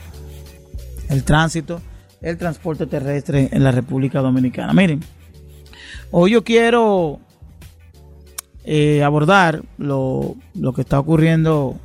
el 1.09 1.25
tránsito, 1.25 1.81
el 2.21 2.37
transporte 2.39 2.87
terrestre 2.87 3.49
en 3.53 3.63
la 3.63 3.71
República 3.71 4.21
Dominicana. 4.21 4.73
Miren, 4.73 5.01
hoy 6.11 6.33
yo 6.33 6.45
quiero 6.45 7.21
eh, 8.65 9.05
abordar 9.05 9.63
lo, 9.79 10.37
que 10.75 10.81
está 10.81 10.99
ocurriendo 10.99 11.79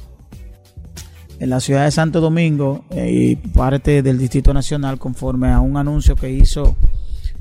en 1.40 1.50
la 1.52 1.60
ciudad 1.60 1.86
de 1.86 1.92
Santo 1.92 2.22
Domingo 2.22 2.86
eh, 2.90 3.12
y 3.12 3.36
parte 3.36 4.02
del 4.02 4.18
Distrito 4.18 4.52
Nacional 4.52 4.98
conforme 4.98 5.52
a 5.52 5.60
un 5.60 5.78
anuncio 5.78 6.16
que 6.16 6.32
hizo 6.32 6.76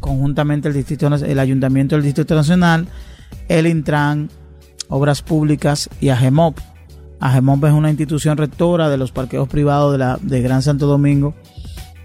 conjuntamente 0.00 0.68
el, 0.68 0.74
distrito, 0.74 1.06
el 1.06 1.38
Ayuntamiento 1.38 1.94
del 1.94 2.04
Distrito 2.04 2.34
Nacional, 2.34 2.88
el 3.48 3.66
Intran, 3.66 4.30
Obras 4.88 5.22
Públicas 5.22 5.88
y 6.00 6.08
AGEMOP. 6.08 6.58
AGEMOP 7.20 7.64
es 7.64 7.72
una 7.72 7.90
institución 7.90 8.36
rectora 8.36 8.88
de 8.88 8.96
los 8.96 9.12
parqueos 9.12 9.48
privados 9.48 9.92
de, 9.92 9.98
la, 9.98 10.18
de 10.20 10.42
Gran 10.42 10.62
Santo 10.62 10.86
Domingo 10.86 11.34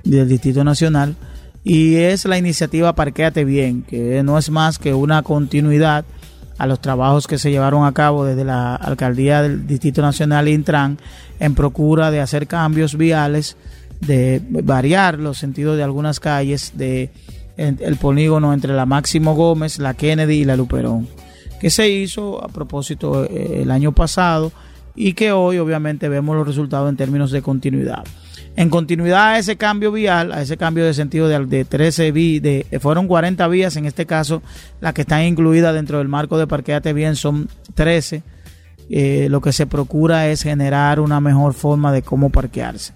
del 0.04 0.28
Distrito 0.28 0.64
Nacional 0.64 1.16
y 1.64 1.96
es 1.96 2.26
la 2.26 2.38
iniciativa 2.38 2.94
Parquéate 2.94 3.44
Bien, 3.44 3.82
que 3.82 4.22
no 4.24 4.38
es 4.38 4.52
más 4.52 4.78
que 4.78 4.94
una 4.94 5.24
continuidad 5.24 6.06
a 6.58 6.68
los 6.68 6.80
trabajos 6.80 7.28
que 7.28 7.38
se 7.38 7.50
llevaron 7.50 7.86
a 7.86 7.92
cabo 7.92 8.24
desde 8.24 8.46
la 8.46 8.76
Alcaldía 8.76 9.42
del 9.42 9.66
Distrito 9.66 10.02
Nacional 10.02 10.48
Intran 10.48 11.00
en 11.40 11.56
procura 11.56 12.12
de 12.12 12.22
hacer 12.22 12.48
cambios 12.48 12.96
viales, 12.96 13.58
de 14.00 14.42
variar 14.48 15.20
los 15.20 15.38
sentidos 15.38 15.76
de 15.76 15.84
algunas 15.84 16.20
calles, 16.20 16.74
de 16.76 17.10
el 17.58 17.96
polígono 17.98 18.54
entre 18.54 18.74
la 18.74 18.86
Máximo 18.86 19.36
Gómez, 19.36 19.80
la 19.80 19.94
Kennedy 19.94 20.42
y 20.42 20.46
la 20.46 20.56
Luperón, 20.56 21.08
que 21.60 21.70
se 21.70 21.90
hizo 21.90 22.44
a 22.44 22.48
propósito 22.48 23.26
eh, 23.26 23.62
el 23.62 23.72
año 23.72 23.92
pasado 23.92 24.52
y 24.96 25.14
que 25.14 25.32
hoy 25.32 25.58
obviamente 25.58 26.10
vemos 26.10 26.36
los 26.36 26.48
resultados 26.48 26.90
en 26.90 26.98
términos 26.98 27.32
de 27.32 27.42
continuidad. 27.42 28.04
En 28.58 28.70
continuidad 28.70 29.34
a 29.34 29.38
ese 29.38 29.58
cambio 29.58 29.92
vial, 29.92 30.32
a 30.32 30.42
ese 30.42 30.56
cambio 30.56 30.86
de 30.86 30.94
sentido 30.94 31.28
de, 31.28 31.46
de 31.46 31.66
13 31.66 32.12
vías, 32.12 32.42
de, 32.42 32.80
fueron 32.80 33.08
40 33.08 33.46
vías, 33.50 33.76
en 33.76 33.86
este 33.86 34.06
caso 34.06 34.42
las 34.80 34.94
que 34.94 35.02
están 35.02 35.24
incluidas 35.24 35.74
dentro 35.74 35.98
del 35.98 36.08
marco 36.08 36.38
de 36.38 36.48
Parqueate 36.48 36.94
Bien 36.94 37.16
son 37.16 37.50
13. 37.74 38.24
Eh, 38.90 39.28
lo 39.30 39.42
que 39.42 39.52
se 39.52 39.66
procura 39.66 40.28
es 40.30 40.44
generar 40.44 41.00
una 41.00 41.20
mejor 41.20 41.54
forma 41.54 41.92
de 41.92 42.02
cómo 42.02 42.30
parquearse. 42.30 42.94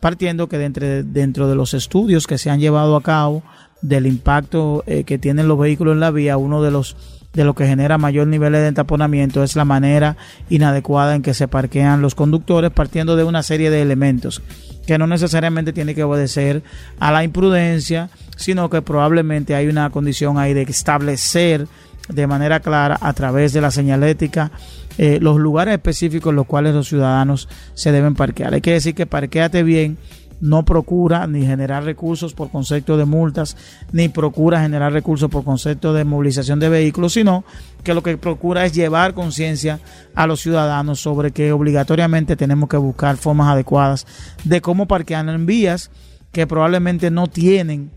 Partiendo 0.00 0.48
que 0.48 0.58
dentro 0.58 0.86
dentro 1.04 1.48
de 1.48 1.54
los 1.54 1.74
estudios 1.74 2.26
que 2.26 2.38
se 2.38 2.50
han 2.50 2.60
llevado 2.60 2.94
a 2.96 3.02
cabo, 3.02 3.42
del 3.82 4.06
impacto 4.06 4.84
eh, 4.86 5.04
que 5.04 5.18
tienen 5.18 5.48
los 5.48 5.58
vehículos 5.58 5.94
en 5.94 6.00
la 6.00 6.10
vía, 6.10 6.36
uno 6.36 6.62
de 6.62 6.70
los 6.70 6.96
de 7.34 7.44
lo 7.44 7.54
que 7.54 7.66
genera 7.66 7.98
mayor 7.98 8.26
nivel 8.26 8.54
de 8.54 8.66
entaponamiento 8.66 9.44
es 9.44 9.54
la 9.54 9.66
manera 9.66 10.16
inadecuada 10.48 11.14
en 11.14 11.22
que 11.22 11.34
se 11.34 11.46
parquean 11.46 12.00
los 12.00 12.14
conductores 12.14 12.70
partiendo 12.70 13.16
de 13.16 13.24
una 13.24 13.42
serie 13.42 13.70
de 13.70 13.82
elementos 13.82 14.42
que 14.88 14.96
no 14.96 15.06
necesariamente 15.06 15.74
tiene 15.74 15.94
que 15.94 16.02
obedecer 16.02 16.62
a 16.98 17.12
la 17.12 17.22
imprudencia, 17.22 18.08
sino 18.36 18.70
que 18.70 18.80
probablemente 18.80 19.54
hay 19.54 19.68
una 19.68 19.90
condición 19.90 20.38
ahí 20.38 20.54
de 20.54 20.62
establecer 20.62 21.68
de 22.08 22.26
manera 22.26 22.60
clara 22.60 22.96
a 23.02 23.12
través 23.12 23.52
de 23.52 23.60
la 23.60 23.70
señalética 23.70 24.50
eh, 24.96 25.18
los 25.20 25.36
lugares 25.36 25.74
específicos 25.74 26.30
en 26.30 26.36
los 26.36 26.46
cuales 26.46 26.74
los 26.74 26.88
ciudadanos 26.88 27.50
se 27.74 27.92
deben 27.92 28.14
parquear. 28.14 28.54
Hay 28.54 28.62
que 28.62 28.72
decir 28.72 28.94
que 28.94 29.04
parqueate 29.04 29.62
bien 29.62 29.98
no 30.40 30.64
procura 30.64 31.26
ni 31.26 31.44
generar 31.44 31.84
recursos 31.84 32.34
por 32.34 32.50
concepto 32.50 32.96
de 32.96 33.04
multas, 33.04 33.56
ni 33.92 34.08
procura 34.08 34.60
generar 34.60 34.92
recursos 34.92 35.30
por 35.30 35.44
concepto 35.44 35.92
de 35.92 36.04
movilización 36.04 36.60
de 36.60 36.68
vehículos, 36.68 37.12
sino 37.12 37.44
que 37.82 37.94
lo 37.94 38.02
que 38.02 38.16
procura 38.16 38.64
es 38.64 38.72
llevar 38.72 39.14
conciencia 39.14 39.80
a 40.14 40.26
los 40.26 40.40
ciudadanos 40.40 41.00
sobre 41.00 41.32
que 41.32 41.52
obligatoriamente 41.52 42.36
tenemos 42.36 42.68
que 42.68 42.76
buscar 42.76 43.16
formas 43.16 43.48
adecuadas 43.48 44.06
de 44.44 44.60
cómo 44.60 44.86
parquear 44.86 45.28
en 45.28 45.46
vías 45.46 45.90
que 46.32 46.46
probablemente 46.46 47.10
no 47.10 47.26
tienen 47.26 47.90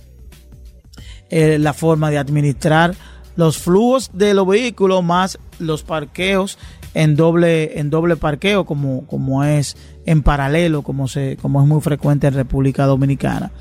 eh, 1.30 1.60
la 1.60 1.74
forma 1.74 2.10
de 2.10 2.18
administrar 2.18 2.96
los 3.36 3.58
flujos 3.58 4.12
de 4.14 4.34
los 4.34 4.48
vehículos 4.48 5.04
más 5.04 5.40
los 5.60 5.84
parqueos 5.84 6.58
en 6.94 7.16
doble 7.16 7.80
en 7.80 7.90
doble 7.90 8.18
parqueo 8.18 8.66
como, 8.66 9.06
como 9.08 9.44
es 9.44 9.78
en 10.06 10.24
paralelo 10.24 10.82
como 10.82 11.08
se 11.08 11.38
como 11.42 11.62
es 11.62 11.68
muy 11.68 11.82
frecuente 11.82 12.28
en 12.28 12.34
República 12.34 12.86
Dominicana. 12.86 13.52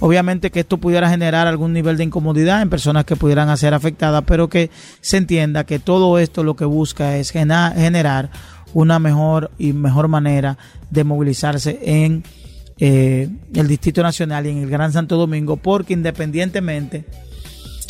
Obviamente 0.00 0.50
que 0.50 0.60
esto 0.60 0.78
pudiera 0.78 1.08
generar 1.08 1.46
algún 1.46 1.72
nivel 1.72 1.96
de 1.96 2.04
incomodidad 2.04 2.62
en 2.62 2.70
personas 2.70 3.04
que 3.04 3.16
pudieran 3.16 3.56
ser 3.56 3.74
afectadas, 3.74 4.24
pero 4.26 4.48
que 4.48 4.70
se 5.00 5.16
entienda 5.16 5.64
que 5.64 5.78
todo 5.78 6.18
esto 6.18 6.44
lo 6.44 6.56
que 6.56 6.64
busca 6.64 7.16
es 7.16 7.30
generar 7.30 8.30
una 8.74 8.98
mejor 8.98 9.50
y 9.58 9.72
mejor 9.72 10.08
manera 10.08 10.58
de 10.90 11.04
movilizarse 11.04 11.78
en 11.82 12.24
eh, 12.78 13.28
el 13.54 13.68
Distrito 13.68 14.02
Nacional 14.02 14.46
y 14.46 14.50
en 14.50 14.58
el 14.58 14.70
Gran 14.70 14.92
Santo 14.92 15.16
Domingo, 15.16 15.56
porque 15.56 15.92
independientemente 15.92 17.04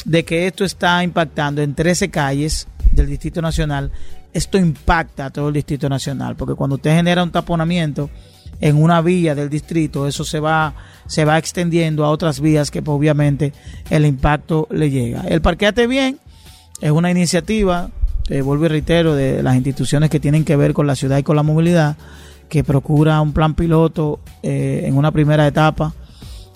de 0.05 0.24
que 0.24 0.46
esto 0.46 0.64
está 0.64 1.02
impactando 1.05 1.62
en 1.62 1.74
13 1.74 2.11
calles 2.11 2.66
del 2.90 3.07
Distrito 3.07 3.40
Nacional, 3.40 3.92
esto 4.32 4.58
impacta 4.58 5.26
a 5.26 5.30
todo 5.30 5.48
el 5.48 5.54
Distrito 5.54 5.88
Nacional, 5.88 6.36
porque 6.36 6.54
cuando 6.54 6.76
usted 6.76 6.94
genera 6.94 7.22
un 7.22 7.30
taponamiento 7.30 8.10
en 8.60 8.80
una 8.80 9.00
vía 9.00 9.34
del 9.34 9.50
distrito, 9.50 10.06
eso 10.06 10.24
se 10.24 10.38
va, 10.38 10.74
se 11.06 11.24
va 11.24 11.36
extendiendo 11.36 12.04
a 12.04 12.10
otras 12.10 12.40
vías 12.40 12.70
que 12.70 12.80
pues, 12.80 12.96
obviamente 12.96 13.52
el 13.90 14.06
impacto 14.06 14.68
le 14.70 14.88
llega. 14.88 15.22
El 15.22 15.42
Parqueate 15.42 15.86
Bien 15.86 16.18
es 16.80 16.90
una 16.90 17.10
iniciativa, 17.10 17.90
eh, 18.28 18.40
vuelvo 18.40 18.66
y 18.66 18.68
reitero, 18.68 19.14
de 19.14 19.42
las 19.42 19.56
instituciones 19.56 20.10
que 20.10 20.20
tienen 20.20 20.44
que 20.44 20.56
ver 20.56 20.74
con 20.74 20.86
la 20.86 20.94
ciudad 20.94 21.18
y 21.18 21.22
con 21.24 21.36
la 21.36 21.42
movilidad, 21.42 21.96
que 22.48 22.62
procura 22.62 23.20
un 23.20 23.32
plan 23.32 23.54
piloto 23.54 24.20
eh, 24.42 24.84
en 24.84 24.96
una 24.96 25.10
primera 25.10 25.46
etapa 25.46 25.92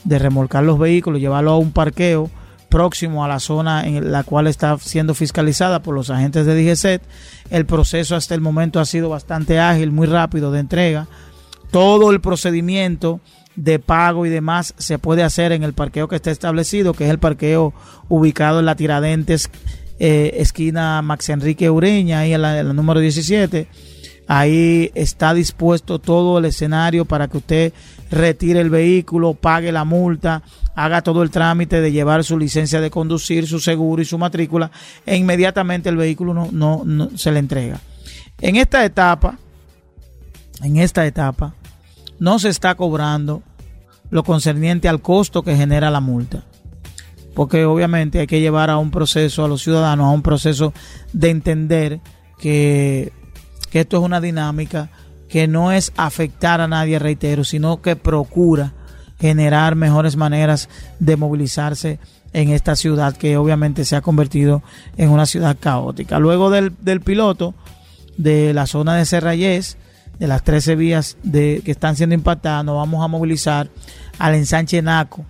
de 0.05 0.19
remolcar 0.19 0.63
los 0.63 0.79
vehículos, 0.79 1.21
llevarlo 1.21 1.53
a 1.53 1.59
un 1.59 1.73
parqueo 1.73 2.31
próximo 2.69 3.25
a 3.25 3.29
la 3.29 3.41
zona 3.41 3.87
en 3.87 4.13
la 4.13 4.25
cual 4.25 4.47
está 4.47 4.77
siendo 4.79 5.15
fiscalizada 5.15 5.83
por 5.83 5.95
los 5.95 6.11
agentes 6.11 6.47
de 6.47 6.55
DGCET. 6.55 7.03
El 7.51 7.67
proceso 7.67 8.17
hasta 8.17 8.35
el 8.35 8.41
momento 8.41 8.81
ha 8.81 8.85
sido 8.85 9.09
bastante 9.09 9.59
ágil, 9.59 9.93
muy 9.93 10.07
rápido 10.07 10.53
de 10.53 10.61
entrega. 10.61 11.07
Todo 11.71 12.11
el 12.11 12.21
procedimiento 12.21 13.21
de 13.57 13.79
pago 13.79 14.27
y 14.27 14.31
demás 14.31 14.75
se 14.77 14.99
puede 14.99 15.23
hacer 15.23 15.53
en 15.53 15.63
el 15.63 15.73
parqueo 15.73 16.09
que 16.09 16.17
está 16.17 16.31
establecido, 16.31 16.93
que 16.93 17.05
es 17.05 17.11
el 17.11 17.19
parqueo 17.19 17.73
ubicado 18.09 18.61
en 18.61 18.67
la 18.67 18.77
Tiradentes, 18.77 19.51
eh, 19.99 20.35
esquina 20.37 21.01
Max 21.03 21.31
Enrique 21.31 21.71
Ureña, 21.71 22.21
ahí 22.21 22.35
en 22.35 22.43
la, 22.43 22.61
en 22.61 22.69
la 22.69 22.75
número 22.75 23.01
17. 23.01 23.67
Ahí 24.29 24.91
está 24.95 25.35
dispuesto 25.35 25.99
todo 25.99 26.39
el 26.39 26.47
escenario 26.47 27.05
para 27.05 27.29
que 27.29 27.39
usted 27.39 27.73
retire 28.11 28.61
el 28.61 28.71
vehículo, 28.71 29.35
pague 29.35 29.71
la 29.73 29.85
multa, 29.85 30.43
haga 30.77 31.03
todo 31.03 31.23
el 31.23 31.31
trámite 31.31 31.81
de 31.81 31.91
llevar 31.91 32.23
su 32.23 32.39
licencia 32.39 32.83
de 32.83 32.91
conducir, 32.91 33.49
su 33.49 33.59
seguro 33.59 34.03
y 34.03 34.05
su 34.05 34.19
matrícula, 34.19 34.71
e 35.07 35.17
inmediatamente 35.17 35.89
el 35.89 35.97
vehículo 35.97 36.35
no, 36.35 36.83
no, 36.85 37.11
se 37.17 37.33
le 37.33 37.39
entrega. 37.39 37.81
En 38.43 38.57
esta 38.57 38.85
etapa, 38.85 39.39
en 40.63 40.77
esta 40.77 41.07
etapa, 41.07 41.55
no 42.19 42.39
se 42.39 42.51
está 42.51 42.75
cobrando 42.75 43.43
lo 44.11 44.23
concerniente 44.23 44.87
al 44.87 45.01
costo 45.01 45.43
que 45.43 45.57
genera 45.57 45.91
la 45.91 46.01
multa. 46.01 46.45
Porque 47.35 47.65
obviamente 47.65 48.21
hay 48.21 48.27
que 48.27 48.41
llevar 48.41 48.69
a 48.69 48.77
un 48.77 48.91
proceso, 48.91 49.45
a 49.45 49.49
los 49.49 49.63
ciudadanos, 49.63 50.07
a 50.07 50.11
un 50.11 50.23
proceso 50.23 50.75
de 51.15 51.31
entender 51.31 52.01
que, 52.39 53.13
que 53.71 53.81
esto 53.81 53.97
es 53.97 54.03
una 54.03 54.21
dinámica 54.21 54.91
que 55.29 55.49
no 55.49 55.73
es 55.73 55.93
afectar 55.97 56.61
a 56.61 56.69
nadie, 56.69 56.99
reitero, 56.99 57.45
sino 57.45 57.81
que 57.81 57.97
procura 57.97 58.75
generar 59.19 59.75
mejores 59.77 60.17
maneras 60.17 60.69
de 60.99 61.17
movilizarse 61.17 61.99
en 62.33 62.51
esta 62.51 62.77
ciudad 62.77 63.17
que 63.17 63.37
obviamente 63.37 63.85
se 63.85 63.97
ha 63.97 64.03
convertido 64.03 64.63
en 64.97 65.11
una 65.11 65.27
ciudad 65.27 65.57
caótica. 65.59 66.19
Luego 66.19 66.51
del, 66.51 66.73
piloto 67.01 67.55
de 68.19 68.53
la 68.53 68.67
zona 68.67 68.95
de 68.95 69.07
Serrayés, 69.07 69.79
de 70.19 70.27
las 70.27 70.43
13 70.43 70.77
vías 70.77 71.17
de, 71.23 71.63
que 71.65 71.71
están 71.71 71.97
siendo 71.97 72.15
impactadas, 72.15 72.65
nos 72.65 72.77
vamos 72.77 73.05
a 73.05 73.09
movilizar 73.09 73.69
al 74.19 74.35
ensanche 74.35 74.83
Naco, 74.83 75.25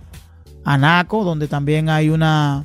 a 0.65 0.79
Naco, 0.79 1.25
donde 1.25 1.49
también 1.49 1.89
hay 1.89 2.09
una 2.09 2.65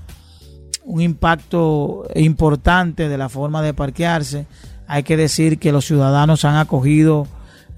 un 0.83 1.01
impacto 1.01 2.05
importante 2.15 3.07
de 3.07 3.17
la 3.17 3.29
forma 3.29 3.61
de 3.61 3.73
parquearse. 3.73 4.47
Hay 4.87 5.03
que 5.03 5.17
decir 5.17 5.59
que 5.59 5.71
los 5.71 5.85
ciudadanos 5.85 6.43
han 6.45 6.55
acogido 6.55 7.27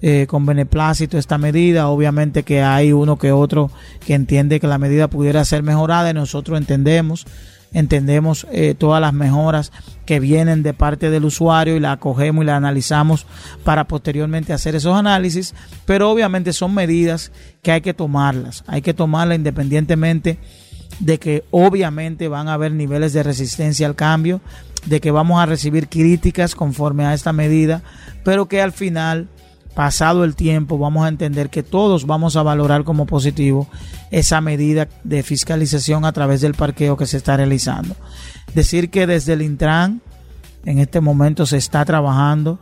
eh, 0.05 0.27
con 0.27 0.45
beneplácito 0.45 1.17
esta 1.17 1.37
medida. 1.37 1.87
Obviamente 1.87 2.43
que 2.43 2.61
hay 2.61 2.91
uno 2.91 3.17
que 3.17 3.31
otro 3.31 3.71
que 4.05 4.15
entiende 4.15 4.59
que 4.59 4.67
la 4.67 4.77
medida 4.77 5.07
pudiera 5.07 5.45
ser 5.45 5.63
mejorada 5.63 6.09
y 6.09 6.13
nosotros 6.13 6.57
entendemos, 6.57 7.25
entendemos 7.71 8.45
eh, 8.51 8.75
todas 8.77 8.99
las 8.99 9.13
mejoras 9.13 9.71
que 10.05 10.19
vienen 10.19 10.61
de 10.61 10.73
parte 10.73 11.09
del 11.09 11.23
usuario 11.23 11.77
y 11.77 11.79
la 11.79 11.93
acogemos 11.93 12.43
y 12.43 12.47
la 12.47 12.57
analizamos 12.57 13.25
para 13.63 13.87
posteriormente 13.87 14.51
hacer 14.51 14.75
esos 14.75 14.93
análisis, 14.93 15.55
pero 15.85 16.11
obviamente 16.11 16.51
son 16.51 16.73
medidas 16.73 17.31
que 17.61 17.71
hay 17.71 17.79
que 17.79 17.93
tomarlas, 17.93 18.65
hay 18.67 18.81
que 18.81 18.93
tomarlas 18.93 19.37
independientemente 19.37 20.37
de 20.99 21.17
que 21.17 21.45
obviamente 21.49 22.27
van 22.27 22.49
a 22.49 22.55
haber 22.55 22.73
niveles 22.73 23.13
de 23.13 23.23
resistencia 23.23 23.87
al 23.87 23.95
cambio, 23.95 24.41
de 24.85 24.99
que 24.99 25.11
vamos 25.11 25.39
a 25.39 25.45
recibir 25.45 25.87
críticas 25.87 26.55
conforme 26.55 27.05
a 27.05 27.13
esta 27.13 27.31
medida, 27.31 27.83
pero 28.25 28.49
que 28.49 28.61
al 28.61 28.73
final 28.73 29.29
pasado 29.75 30.23
el 30.23 30.36
tiempo, 30.36 30.77
vamos 30.77 31.05
a 31.05 31.09
entender 31.09 31.49
que 31.49 31.63
todos 31.63 32.05
vamos 32.05 32.36
a 32.36 32.43
valorar 32.43 32.83
como 32.83 33.05
positivo 33.05 33.67
esa 34.12 34.41
medida 34.41 34.88
de 35.03 35.23
fiscalización 35.23 36.05
a 36.05 36.13
través 36.13 36.41
del 36.41 36.53
parqueo 36.53 36.97
que 36.97 37.07
se 37.07 37.17
está 37.17 37.38
realizando. 37.38 37.95
Decir 38.53 38.89
que 38.89 39.07
desde 39.07 39.33
el 39.33 39.41
Intran 39.41 40.01
en 40.65 40.79
este 40.79 41.01
momento 41.01 41.45
se 41.45 41.57
está 41.57 41.83
trabajando 41.86 42.59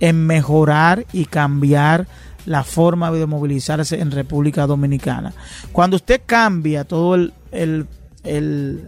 en 0.00 0.26
mejorar 0.26 1.06
y 1.12 1.26
cambiar 1.26 2.06
la 2.46 2.64
forma 2.64 3.10
de 3.10 3.26
movilizarse 3.26 4.00
en 4.00 4.10
República 4.10 4.66
Dominicana. 4.66 5.34
Cuando 5.72 5.96
usted 5.96 6.22
cambia 6.24 6.84
todo 6.84 7.14
el, 7.14 7.34
el, 7.52 7.86
el 8.24 8.86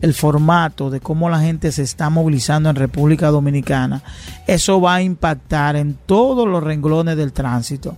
el 0.00 0.14
formato 0.14 0.90
de 0.90 1.00
cómo 1.00 1.30
la 1.30 1.40
gente 1.40 1.72
se 1.72 1.82
está 1.82 2.10
movilizando 2.10 2.68
en 2.68 2.76
República 2.76 3.28
Dominicana, 3.28 4.02
eso 4.46 4.80
va 4.80 4.96
a 4.96 5.02
impactar 5.02 5.76
en 5.76 5.94
todos 5.94 6.46
los 6.46 6.62
renglones 6.62 7.16
del 7.16 7.32
tránsito, 7.32 7.96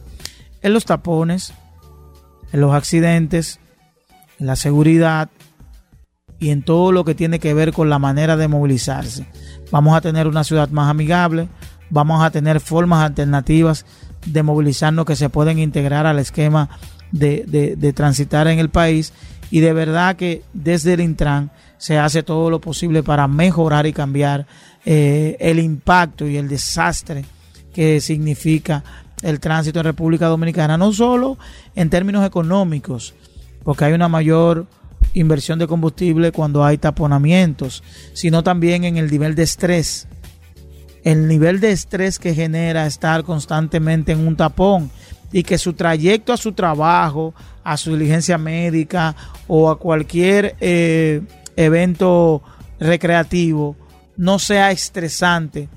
en 0.63 0.73
los 0.73 0.85
tapones, 0.85 1.53
en 2.53 2.61
los 2.61 2.75
accidentes, 2.75 3.59
en 4.39 4.47
la 4.47 4.57
seguridad 4.57 5.29
y 6.39 6.51
en 6.51 6.63
todo 6.63 6.93
lo 6.93 7.05
que 7.05 7.15
tiene 7.15 7.41
que 7.41 7.55
ver 7.55 7.73
con 7.73 7.91
la 7.91 7.99
manera 7.99 8.37
de 8.37 8.49
movilizarse. 8.49 9.27
Vamos 9.71 9.97
a 9.97 10.01
tener 10.01 10.27
una 10.27 10.45
ciudad 10.45 10.69
más 10.69 10.89
amigable, 10.91 11.49
vamos 11.91 12.23
a 12.23 12.31
tener 12.31 12.61
formas 12.61 13.05
alternativas 13.05 13.87
de 14.27 14.43
movilizarnos 14.43 15.05
que 15.05 15.17
se 15.17 15.31
pueden 15.31 15.59
integrar 15.59 16.07
al 16.07 16.19
esquema 16.19 16.69
de, 17.13 17.45
de 17.77 17.93
transitar 17.93 18.49
en 18.49 18.59
el 18.59 18.69
país 18.69 19.13
y 19.51 19.61
de 19.61 19.73
verdad 19.73 20.17
que 20.17 20.43
desde 20.53 20.95
el 20.95 21.01
Intran 21.01 21.51
se 21.79 21.99
hace 21.99 22.23
todo 22.23 22.51
lo 22.51 22.61
posible 22.61 23.03
para 23.03 23.29
mejorar 23.29 23.87
y 23.87 23.93
cambiar 23.93 24.47
eh, 24.85 25.37
el 25.41 25.59
impacto 25.59 26.27
y 26.27 26.37
el 26.37 26.49
desastre 26.49 27.25
que 27.73 28.01
significa 28.01 28.83
el 29.23 29.41
tránsito 29.41 29.81
en 29.81 29.85
República 29.85 30.27
Dominicana, 30.27 30.77
no 30.77 30.93
solo 30.93 31.39
en 31.75 31.91
términos 31.91 32.27
económicos, 32.27 33.15
porque 33.63 33.85
hay 33.85 33.93
una 33.93 34.09
mayor 34.09 34.67
inversión 35.15 35.59
de 35.59 35.67
combustible 35.67 36.33
cuando 36.33 36.65
hay 36.65 36.79
taponamientos, 36.79 37.83
sino 38.13 38.43
también 38.43 38.85
en 38.85 38.97
el 38.97 39.11
nivel 39.11 39.35
de 39.35 39.45
estrés. 39.45 40.07
El 41.09 41.27
nivel 41.27 41.59
de 41.59 41.71
estrés 41.71 42.19
que 42.19 42.35
genera 42.35 42.87
estar 42.87 43.25
constantemente 43.25 44.13
en 44.13 44.27
un 44.27 44.37
tapón 44.37 44.91
y 45.33 45.43
que 45.43 45.57
su 45.57 45.73
trayecto 45.73 46.35
a 46.35 46.37
su 46.37 46.53
trabajo, 46.53 47.33
a 47.65 47.79
su 47.79 47.93
diligencia 47.97 48.37
médica 48.37 49.17
o 49.47 49.71
a 49.71 49.79
cualquier 49.79 50.55
eh, 50.61 51.23
evento 51.57 52.43
recreativo 52.79 53.75
no 54.19 54.39
sea 54.39 54.71
estresante 54.71 55.71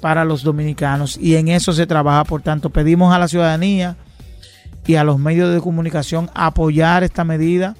para 0.00 0.24
los 0.24 0.42
dominicanos 0.42 1.18
y 1.20 1.36
en 1.36 1.48
eso 1.48 1.74
se 1.74 1.86
trabaja. 1.86 2.24
Por 2.24 2.40
tanto, 2.40 2.70
pedimos 2.70 3.14
a 3.14 3.18
la 3.18 3.28
ciudadanía 3.28 3.98
y 4.86 4.94
a 4.94 5.04
los 5.04 5.18
medios 5.18 5.52
de 5.52 5.60
comunicación 5.60 6.30
apoyar 6.32 7.04
esta 7.04 7.24
medida, 7.24 7.76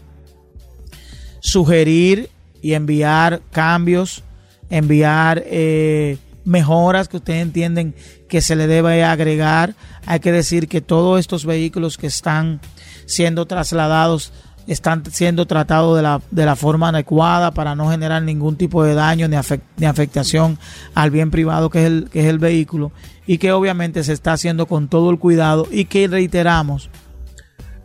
sugerir 1.41 2.29
y 2.61 2.75
enviar 2.75 3.41
cambios, 3.51 4.25
enviar 4.69 5.43
eh, 5.47 6.19
mejoras 6.49 7.09
que 7.09 7.19
ustedes 7.19 7.43
entienden 7.43 7.95
que 8.29 8.41
se 8.41 8.57
le 8.57 8.67
debe 8.67 9.05
agregar. 9.05 9.75
Hay 10.07 10.21
que 10.21 10.33
decir 10.33 10.67
que 10.67 10.81
todos 10.81 11.21
estos 11.21 11.45
vehículos 11.45 11.99
que 11.99 12.07
están 12.07 12.61
siendo 13.07 13.47
trasladados 13.47 14.33
están 14.67 15.03
siendo 15.11 15.47
tratados 15.47 15.97
de 15.97 16.03
la, 16.03 16.21
de 16.31 16.45
la 16.45 16.55
forma 16.55 16.91
adecuada 16.91 17.53
para 17.53 17.75
no 17.75 17.91
generar 17.91 18.23
ningún 18.23 18.57
tipo 18.57 18.85
de 18.85 18.95
daño 18.95 19.27
ni, 19.29 19.37
ni 19.79 19.87
afectación 19.87 20.59
al 20.95 21.11
bien 21.11 21.31
privado 21.31 21.71
que 21.71 21.81
es, 21.81 21.87
el, 21.87 22.11
que 22.11 22.21
es 22.21 22.27
el 22.27 22.39
vehículo 22.39 22.93
y 23.27 23.39
que 23.39 23.53
obviamente 23.53 24.05
se 24.05 24.13
está 24.13 24.35
haciendo 24.35 24.67
con 24.67 24.89
todo 24.89 25.11
el 25.11 25.19
cuidado 25.19 25.67
y 25.71 25.87
que 25.87 26.07
reiteramos, 26.07 26.91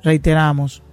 reiteramos, 0.03 0.83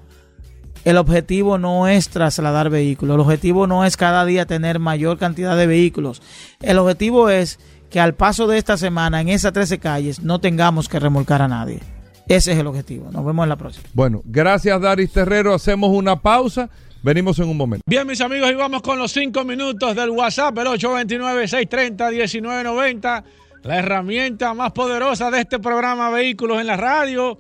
el 0.85 0.97
objetivo 0.97 1.59
no 1.59 1.89
es 1.89 2.09
trasladar 2.09 2.71
vehículos, 2.71 3.15
el 3.15 3.21
objetivo 3.21 3.67
no 3.67 3.85
es 3.85 3.97
cada 3.97 4.25
día 4.25 4.47
tener 4.47 4.79
mayor 4.79 5.19
cantidad 5.19 5.57
de 5.57 5.67
vehículos, 5.67 6.23
el 6.61 6.79
objetivo 6.79 7.31
es 7.31 7.59
que 7.91 8.01
al 8.01 8.15
paso 8.15 8.47
de 8.47 8.59
esta 8.59 8.77
semana 8.77 9.21
en 9.21 9.29
esas 9.29 9.53
13 9.53 9.79
calles 9.79 10.23
no 10.23 10.41
tengamos 10.41 10.89
que 10.89 11.01
remolcar 11.01 11.43
a 11.43 11.49
nadie. 11.49 11.81
Ese 12.29 12.53
es 12.53 12.59
el 12.59 12.69
objetivo. 12.69 13.11
Nos 13.11 13.27
vemos 13.27 13.43
en 13.43 13.49
la 13.49 13.57
próxima. 13.57 13.89
Bueno, 13.93 14.23
gracias 14.25 14.81
Daris 14.81 15.13
Terrero. 15.13 15.53
Hacemos 15.53 15.91
una 15.91 16.15
pausa. 16.15 16.71
Venimos 17.03 17.41
en 17.41 17.49
un 17.49 17.57
momento. 17.57 17.83
Bien, 17.87 18.07
mis 18.07 18.21
amigos, 18.21 18.53
y 18.53 18.55
vamos 18.55 18.83
con 18.83 18.99
los 18.99 19.11
cinco 19.11 19.43
minutos 19.45 19.97
del 19.97 20.11
WhatsApp, 20.11 20.57
el 20.59 20.67
829-630-1990. 20.67 23.25
La 23.63 23.79
herramienta 23.79 24.55
más 24.55 24.73
poderosa 24.73 25.31
de 25.31 25.41
este 25.41 25.59
programa 25.59 26.09
Vehículos 26.11 26.61
en 26.61 26.67
la 26.69 26.77
Radio. 26.77 27.37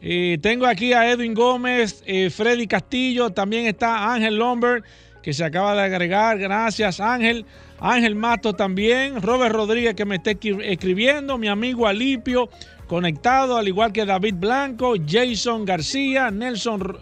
Tengo 0.00 0.66
aquí 0.66 0.92
a 0.92 1.10
Edwin 1.10 1.34
Gómez, 1.34 2.02
eh, 2.06 2.30
Freddy 2.30 2.66
Castillo, 2.66 3.30
también 3.30 3.66
está 3.66 4.12
Ángel 4.12 4.36
Lombard, 4.36 4.84
que 5.22 5.32
se 5.32 5.44
acaba 5.44 5.74
de 5.74 5.82
agregar. 5.82 6.38
Gracias, 6.38 7.00
Ángel. 7.00 7.44
Ángel 7.80 8.14
Mato 8.14 8.54
también. 8.54 9.20
Robert 9.20 9.54
Rodríguez, 9.54 9.94
que 9.94 10.04
me 10.04 10.16
está 10.16 10.30
escribiendo. 10.30 11.38
Mi 11.38 11.48
amigo 11.48 11.86
Alipio, 11.86 12.48
conectado, 12.86 13.56
al 13.56 13.68
igual 13.68 13.92
que 13.92 14.04
David 14.04 14.34
Blanco, 14.36 14.94
Jason 15.06 15.64
García, 15.64 16.30
Nelson 16.30 16.96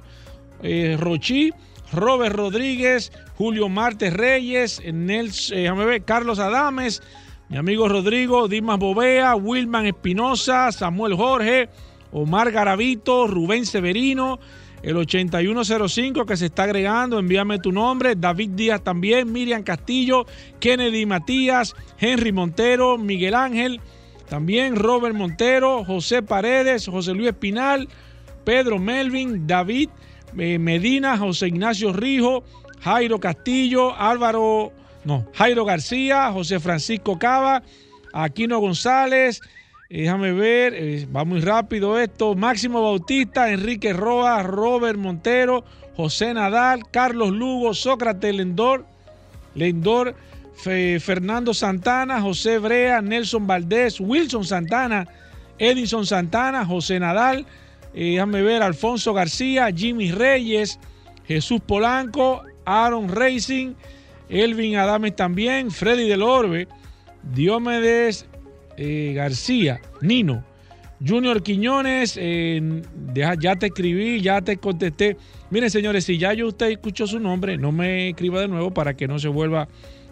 eh, 0.63 0.97
Rochi, 0.99 1.53
Robert 1.93 2.35
Rodríguez, 2.35 3.13
Julio 3.37 3.69
Martes 3.69 4.13
Reyes, 4.13 4.83
eh, 4.85 6.03
Carlos 6.05 6.39
Adames, 6.39 7.03
mi 7.49 7.59
amigo 7.59 7.89
Rodrigo, 7.89 8.49
Dimas 8.49 8.79
Bovea, 8.79 9.37
Wilman 9.37 9.87
Espinosa, 9.87 10.73
Samuel 10.73 11.15
Jorge, 11.15 11.69
Omar 12.17 12.51
Garavito, 12.51 13.27
Rubén 13.27 13.67
Severino, 13.67 14.39
el 14.83 14.97
8105 14.97 16.25
que 16.25 16.39
se 16.39 16.47
está 16.47 16.63
agregando, 16.63 17.19
envíame 17.19 17.59
tu 17.59 17.73
nombre, 17.73 18.15
David 18.17 18.53
Díaz 18.53 18.83
también, 18.83 19.31
Miriam 19.31 19.63
Castillo, 19.63 20.25
Kennedy 20.59 21.05
Matías, 21.05 21.77
Henry 21.99 22.33
Montero, 22.33 22.97
Miguel 22.97 23.35
Ángel, 23.35 23.83
también 24.31 24.77
Robert 24.77 25.15
Montero, 25.15 25.85
José 25.85 26.23
Paredes, 26.23 26.89
José 26.89 27.13
Luis 27.13 27.29
Espinal, 27.29 27.87
Pedro 28.45 28.79
Melvin, 28.79 29.47
David 29.47 29.91
eh, 30.39 30.59
Medina, 30.59 31.19
José 31.19 31.49
Ignacio 31.49 31.93
Rijo, 31.93 32.45
Jairo 32.81 33.21
Castillo, 33.21 33.95
Álvaro, 33.95 34.73
no, 35.05 35.27
Jairo 35.35 35.67
García, 35.67 36.33
José 36.33 36.61
Francisco 36.61 37.19
Cava, 37.19 37.63
Aquino 38.15 38.59
González, 38.59 39.43
déjame 39.89 40.33
ver, 40.33 40.75
eh, 40.75 41.07
va 41.15 41.25
muy 41.25 41.41
rápido 41.41 41.99
esto, 41.99 42.35
Máximo 42.35 42.83
Bautista, 42.83 43.53
Enrique 43.53 43.93
Roa, 43.93 44.43
Robert 44.43 44.99
Montero, 44.99 45.65
José 45.97 46.35
Nadal, 46.35 46.83
Carlos 46.91 47.31
Lugo, 47.31 47.73
Sócrates 47.75 48.35
Lendor, 48.35 48.85
Lendor, 49.55 50.15
Fernando 50.57 51.55
Santana, 51.55 52.21
José 52.21 52.59
Brea, 52.59 53.01
Nelson 53.03 53.47
Valdés, 53.47 54.01
Wilson 54.01 54.45
Santana, 54.45 55.07
Edison 55.59 56.05
Santana, 56.05 56.65
José 56.65 56.99
Nadal, 56.99 57.47
eh, 57.95 58.13
déjame 58.13 58.43
ver, 58.43 58.63
Alfonso 58.63 59.15
García, 59.15 59.71
Jimmy 59.75 60.13
Reyes, 60.13 60.79
Jesús 61.27 61.61
Polanco, 61.61 62.43
Aaron 62.65 63.09
Racing, 63.09 63.75
Elvin 64.29 64.77
Adames 64.77 65.17
también, 65.17 65.71
Freddy 65.71 66.09
del 66.09 66.23
Orbe, 66.23 66.69
Diomedes 67.23 68.27
eh, 68.77 69.13
García, 69.15 69.81
Nino, 70.01 70.45
Junior 71.07 71.43
Quiñones, 71.43 72.19
eh, 72.21 72.83
ya 73.15 73.57
te 73.57 73.67
escribí, 73.67 74.21
ya 74.21 74.41
te 74.41 74.57
contesté. 74.57 75.17
Miren, 75.51 75.71
señores, 75.71 76.05
si 76.05 76.19
ya 76.19 76.33
yo 76.33 76.49
usted 76.49 76.71
escuchó 76.71 77.07
su 77.07 77.21
nombre, 77.21 77.59
no 77.59 77.71
me 77.73 78.11
escriba 78.11 78.41
de 78.41 78.49
nuevo 78.49 78.73
para 78.73 78.95
que 78.95 79.07
no 79.07 79.19
se 79.19 79.29
vuelva 79.29 79.69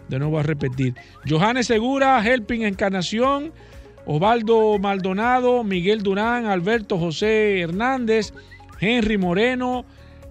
de 0.07 0.19
nuevo 0.19 0.39
a 0.39 0.43
repetir. 0.43 0.93
Johannes 1.27 1.67
Segura, 1.67 2.23
Helping 2.23 2.63
Encarnación, 2.63 3.51
Osvaldo 4.05 4.77
Maldonado, 4.77 5.63
Miguel 5.63 6.03
Durán, 6.03 6.45
Alberto 6.45 6.99
José 6.99 7.61
Hernández, 7.61 8.33
Henry 8.79 9.17
Moreno, 9.17 9.85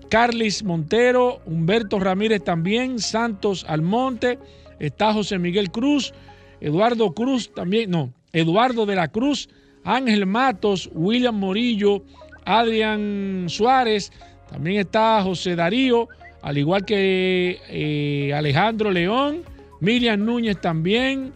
Carlis 0.08 0.62
Montero, 0.62 1.40
Humberto 1.44 1.98
Ramírez 1.98 2.44
también, 2.44 3.00
Santos 3.00 3.66
Almonte, 3.68 4.38
está 4.78 5.12
José 5.12 5.38
Miguel 5.38 5.70
Cruz, 5.70 6.14
Eduardo 6.60 7.12
Cruz 7.14 7.52
también, 7.52 7.90
no, 7.90 8.12
Eduardo 8.34 8.84
de 8.84 8.96
la 8.96 9.08
Cruz, 9.08 9.48
Ángel 9.84 10.26
Matos, 10.26 10.90
William 10.92 11.36
Morillo, 11.36 12.02
Adrián 12.44 13.46
Suárez, 13.48 14.12
también 14.50 14.80
está 14.80 15.22
José 15.22 15.56
Darío, 15.56 16.08
al 16.42 16.58
igual 16.58 16.84
que 16.84 17.58
eh, 17.70 18.34
Alejandro 18.34 18.90
León, 18.90 19.42
Miriam 19.80 20.24
Núñez 20.24 20.60
también. 20.60 21.32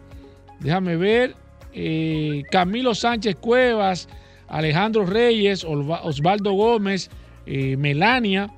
Déjame 0.59 0.97
ver. 0.97 1.35
Eh, 1.73 2.43
Camilo 2.51 2.93
Sánchez 2.93 3.35
Cuevas, 3.35 4.07
Alejandro 4.47 5.05
Reyes, 5.05 5.65
Osvaldo 5.65 6.53
Gómez, 6.53 7.09
eh, 7.45 7.75
Melania. 7.75 8.51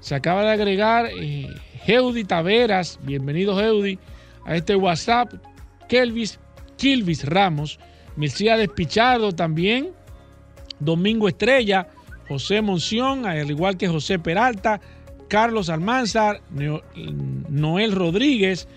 Se 0.00 0.14
acaba 0.14 0.42
de 0.42 0.50
agregar 0.50 1.08
Heudi 1.86 2.24
Taveras. 2.24 2.98
Bienvenido, 3.02 3.58
Heudi, 3.58 3.98
a 4.44 4.56
este 4.56 4.76
WhatsApp. 4.76 5.32
Kelvis, 5.88 6.38
Kilvis 6.76 7.24
Ramos, 7.24 7.78
Milcía 8.16 8.56
Pichardo 8.68 9.32
también. 9.32 9.92
Domingo 10.80 11.28
Estrella, 11.28 11.88
José 12.28 12.60
Monción, 12.60 13.26
al 13.26 13.50
igual 13.50 13.76
que 13.76 13.88
José 13.88 14.18
Peralta, 14.18 14.80
Carlos 15.28 15.68
Almanzar, 15.68 16.42
Noel 17.48 17.92
Rodríguez 17.92 18.68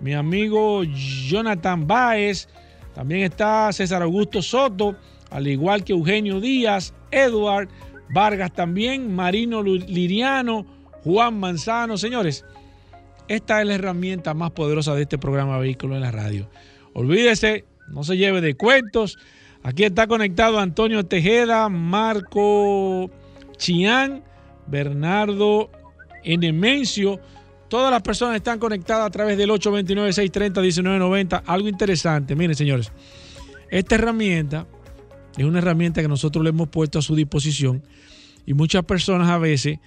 mi 0.00 0.14
amigo 0.14 0.82
Jonathan 0.84 1.86
Báez, 1.86 2.48
también 2.94 3.22
está 3.22 3.72
César 3.72 4.02
Augusto 4.02 4.42
Soto, 4.42 4.96
al 5.30 5.46
igual 5.46 5.84
que 5.84 5.92
Eugenio 5.92 6.40
Díaz, 6.40 6.94
Edward 7.10 7.68
Vargas 8.10 8.52
también, 8.52 9.14
Marino 9.14 9.62
Liriano, 9.62 10.66
Juan 11.04 11.38
Manzano. 11.38 11.98
Señores, 11.98 12.44
esta 13.28 13.60
es 13.60 13.66
la 13.66 13.74
herramienta 13.74 14.34
más 14.34 14.50
poderosa 14.52 14.94
de 14.94 15.02
este 15.02 15.18
programa 15.18 15.58
Vehículo 15.58 15.94
en 15.94 16.00
la 16.00 16.10
Radio. 16.10 16.48
Olvídese, 16.98 17.64
no 17.86 18.02
se 18.02 18.16
lleve 18.16 18.40
de 18.40 18.56
cuentos. 18.56 19.18
Aquí 19.62 19.84
está 19.84 20.08
conectado 20.08 20.58
Antonio 20.58 21.06
Tejeda, 21.06 21.68
Marco 21.68 23.08
Chián, 23.56 24.24
Bernardo 24.66 25.70
Enemencio. 26.24 27.20
Todas 27.68 27.92
las 27.92 28.02
personas 28.02 28.34
están 28.34 28.58
conectadas 28.58 29.06
a 29.06 29.10
través 29.10 29.38
del 29.38 29.48
829-630-1990. 29.50 31.44
Algo 31.46 31.68
interesante, 31.68 32.34
miren 32.34 32.56
señores, 32.56 32.90
esta 33.70 33.94
herramienta 33.94 34.66
es 35.36 35.44
una 35.44 35.58
herramienta 35.58 36.02
que 36.02 36.08
nosotros 36.08 36.42
le 36.42 36.50
hemos 36.50 36.68
puesto 36.68 36.98
a 36.98 37.02
su 37.02 37.14
disposición 37.14 37.84
y 38.44 38.54
muchas 38.54 38.82
personas 38.84 39.28
a 39.28 39.38
veces, 39.38 39.78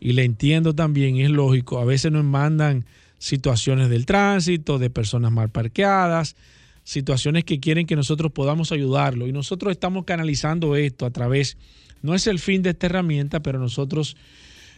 y 0.00 0.12
le 0.12 0.24
entiendo 0.24 0.74
también, 0.74 1.16
es 1.16 1.30
lógico, 1.30 1.78
a 1.78 1.86
veces 1.86 2.12
nos 2.12 2.24
mandan 2.24 2.84
situaciones 3.18 3.90
del 3.90 4.06
tránsito, 4.06 4.78
de 4.78 4.90
personas 4.90 5.32
mal 5.32 5.50
parqueadas, 5.50 6.36
situaciones 6.84 7.44
que 7.44 7.60
quieren 7.60 7.86
que 7.86 7.96
nosotros 7.96 8.32
podamos 8.32 8.72
ayudarlo. 8.72 9.26
Y 9.26 9.32
nosotros 9.32 9.72
estamos 9.72 10.04
canalizando 10.04 10.76
esto 10.76 11.06
a 11.06 11.10
través, 11.10 11.56
no 12.02 12.14
es 12.14 12.26
el 12.26 12.38
fin 12.38 12.62
de 12.62 12.70
esta 12.70 12.86
herramienta, 12.86 13.40
pero 13.40 13.58
nosotros 13.58 14.16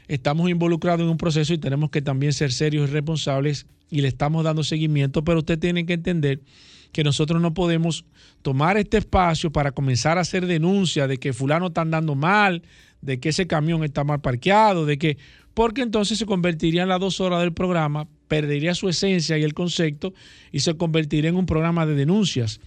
estamos 0.09 0.51
involucrados 0.51 1.03
en 1.03 1.09
un 1.09 1.19
proceso 1.19 1.53
y 1.53 1.59
tenemos 1.59 1.91
que 1.91 2.03
también 2.03 2.33
ser 2.33 2.53
serios 2.53 2.89
y 2.89 2.93
responsables 2.93 3.67
y 3.91 4.01
le 4.01 4.09
estamos 4.09 4.43
dando 4.43 4.65
seguimiento, 4.65 5.23
pero 5.23 5.41
usted 5.41 5.59
tiene 5.59 5.87
que 5.87 5.93
entender 5.93 6.41
que 6.93 7.05
nosotros 7.05 7.41
no 7.41 7.55
podemos 7.55 8.05
tomar 8.43 8.77
este 8.77 8.99
espacio 8.99 9.53
para 9.53 9.73
comenzar 9.73 10.19
a 10.19 10.23
hacer 10.23 10.47
denuncias 10.47 11.09
de 11.09 11.19
que 11.19 11.33
fulano 11.33 11.69
está 11.69 11.83
andando 11.83 12.15
mal, 12.15 12.63
de 13.01 13.21
que 13.21 13.29
ese 13.31 13.47
camión 13.47 13.85
está 13.85 14.05
mal 14.05 14.21
parqueado, 14.21 14.87
de 14.87 14.99
que, 14.99 15.19
porque 15.55 15.83
entonces 15.83 16.19
se 16.19 16.27
convertiría 16.27 16.83
en 16.83 16.89
las 16.89 17.01
dos 17.01 17.21
horas 17.21 17.41
del 17.41 17.53
programa, 17.53 18.07
perdería 18.29 18.75
su 18.75 18.89
esencia 18.89 19.37
y 19.39 19.43
el 19.43 19.55
concepto 19.55 20.13
y 20.53 20.61
se 20.61 20.77
convertiría 20.77 21.31
en 21.31 21.37
un 21.37 21.47
programa 21.47 21.87
de 21.87 21.95
denuncias. 21.95 22.61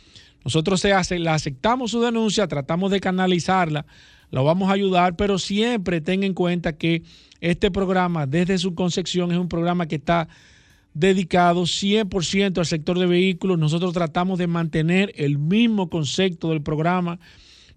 Nosotros 0.43 0.81
se 0.81 0.91
hace, 0.91 1.19
la 1.19 1.33
aceptamos 1.33 1.91
su 1.91 2.01
denuncia, 2.01 2.47
tratamos 2.47 2.91
de 2.91 2.99
canalizarla, 2.99 3.85
lo 4.29 4.43
vamos 4.43 4.69
a 4.69 4.73
ayudar, 4.73 5.15
pero 5.15 5.39
siempre 5.39 6.01
tenga 6.01 6.25
en 6.25 6.33
cuenta 6.33 6.77
que 6.77 7.03
este 7.39 7.71
programa, 7.71 8.25
desde 8.25 8.57
su 8.57 8.75
concepción, 8.75 9.31
es 9.31 9.37
un 9.37 9.47
programa 9.47 9.87
que 9.87 9.95
está 9.95 10.27
dedicado 10.93 11.63
100% 11.63 12.57
al 12.57 12.65
sector 12.65 12.99
de 12.99 13.05
vehículos. 13.05 13.57
Nosotros 13.57 13.93
tratamos 13.93 14.39
de 14.39 14.47
mantener 14.47 15.11
el 15.15 15.37
mismo 15.37 15.89
concepto 15.89 16.49
del 16.49 16.61
programa, 16.61 17.19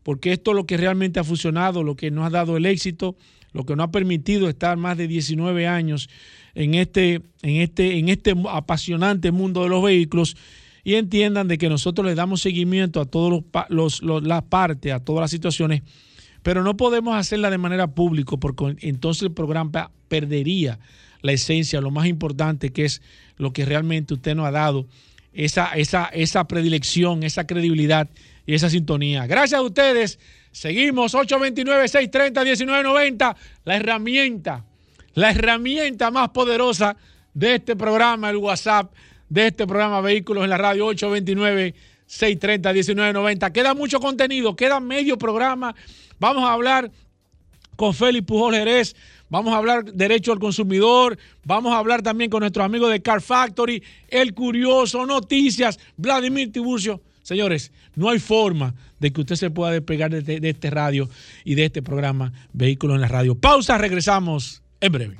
porque 0.03 0.33
esto 0.33 0.53
es 0.53 0.57
lo 0.57 0.67
que 0.67 0.77
realmente 0.77 1.21
ha 1.21 1.25
funcionado, 1.25 1.83
lo 1.83 1.97
que 1.97 2.11
nos 2.11 2.27
ha 2.27 2.31
dado 2.31 2.57
el 2.57 2.67
éxito, 2.67 3.17
lo 3.57 3.65
que 3.65 3.75
nos 3.75 3.85
ha 3.85 3.91
permitido 3.91 4.51
estar 4.51 4.77
más 4.77 4.99
de 4.99 5.09
19 5.09 5.67
años 5.67 6.11
en 6.55 6.75
este, 6.75 7.23
en 7.41 7.57
este, 7.63 7.99
en 7.99 8.11
este 8.11 8.35
apasionante 8.51 9.33
mundo 9.33 9.63
de 9.63 9.71
los 9.71 9.83
vehículos. 9.83 10.37
Y 10.85 10.95
entiendan 10.95 11.49
de 11.49 11.57
que 11.57 11.71
nosotros 11.71 12.07
le 12.07 12.15
damos 12.15 12.43
seguimiento 12.43 13.01
a 13.01 13.07
todas 13.07 13.43
las 14.23 14.43
partes, 14.43 14.93
a 14.93 15.01
todas 15.01 15.23
las 15.23 15.31
situaciones, 15.31 15.83
pero 16.43 16.63
no 16.63 16.77
podemos 16.77 17.17
hacerla 17.17 17.51
de 17.51 17.59
manera 17.59 17.89
pública 17.89 18.37
porque 18.37 18.77
entonces 18.83 19.23
el 19.23 19.33
programa 19.33 19.91
perdería 20.07 20.79
la 21.23 21.33
esencia, 21.33 21.81
lo 21.81 21.91
más 21.91 22.07
importante 22.07 22.71
que 22.71 22.85
es 22.85 23.01
lo 23.37 23.53
que 23.53 23.65
realmente 23.65 24.15
usted 24.15 24.37
nos 24.37 24.47
ha 24.47 24.53
dado, 24.53 24.87
esa, 25.33 25.73
esa, 25.73 26.05
esa 26.07 26.47
predilección, 26.47 27.23
esa 27.23 27.47
credibilidad 27.47 28.09
y 28.47 28.55
esa 28.55 28.71
sintonía. 28.71 29.27
Gracias 29.27 29.59
a 29.59 29.63
ustedes. 29.63 30.19
Seguimos 30.53 31.15
829-630-1990, 31.15 33.37
la 33.65 33.77
herramienta, 33.77 34.65
la 35.15 35.31
herramienta 35.31 36.11
más 36.11 36.31
poderosa 36.31 36.97
de 37.35 37.57
este 37.57 37.77
programa, 37.77 38.31
el 38.31 38.39
WhatsApp 38.39 38.91
de 39.29 39.49
este 39.49 39.67
programa 39.67 40.01
Vehículos 40.01 40.45
en 40.45 40.51
la 40.51 40.57
Radio 40.57 40.89
829-630-1990. 40.93 43.53
Queda 43.53 43.75
mucho 43.75 44.01
contenido, 44.01 44.57
queda 44.57 44.81
medio 44.81 45.19
programa. 45.19 45.75
Vamos 46.19 46.45
a 46.45 46.53
hablar 46.53 46.91
con 47.77 47.93
Félix 47.93 48.25
Pujol 48.25 48.55
Jerez. 48.55 48.97
Vamos 49.29 49.53
a 49.53 49.59
hablar 49.59 49.93
derecho 49.93 50.33
al 50.33 50.39
consumidor. 50.39 51.19
Vamos 51.45 51.75
a 51.75 51.79
hablar 51.79 52.01
también 52.01 52.31
con 52.31 52.41
nuestros 52.41 52.65
amigos 52.65 52.91
de 52.91 53.03
Car 53.03 53.21
Factory, 53.21 53.83
El 54.09 54.33
Curioso, 54.33 55.05
Noticias, 55.05 55.79
Vladimir 55.97 56.51
Tiburcio. 56.53 57.03
Señores, 57.27 57.73
no 57.97 58.09
hay 58.09 58.21
forma 58.21 58.77
de 59.01 59.13
que 59.13 59.23
usted 59.23 59.35
se 59.35 59.51
pueda 59.51 59.73
despegar 59.73 60.13
de, 60.13 60.39
de 60.39 60.49
este 60.49 60.71
radio 60.71 61.11
y 61.45 61.57
de 61.57 61.65
este 61.65 61.83
programa 61.83 62.33
Vehículos 62.53 62.95
en 62.95 63.01
la 63.01 63.09
Radio. 63.09 63.35
Pausa, 63.35 63.77
regresamos 63.79 64.63
en 64.81 64.93
breve. 64.93 65.17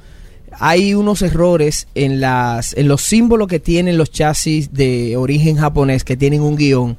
hay 0.59 0.93
unos 0.93 1.21
errores 1.23 1.87
en 1.95 2.19
las 2.21 2.73
en 2.77 2.87
los 2.87 3.01
símbolos 3.01 3.47
que 3.47 3.59
tienen 3.59 3.97
los 3.97 4.11
chasis 4.11 4.73
de 4.73 5.15
origen 5.17 5.55
japonés 5.57 6.03
que 6.03 6.17
tienen 6.17 6.41
un 6.41 6.55
guion. 6.55 6.97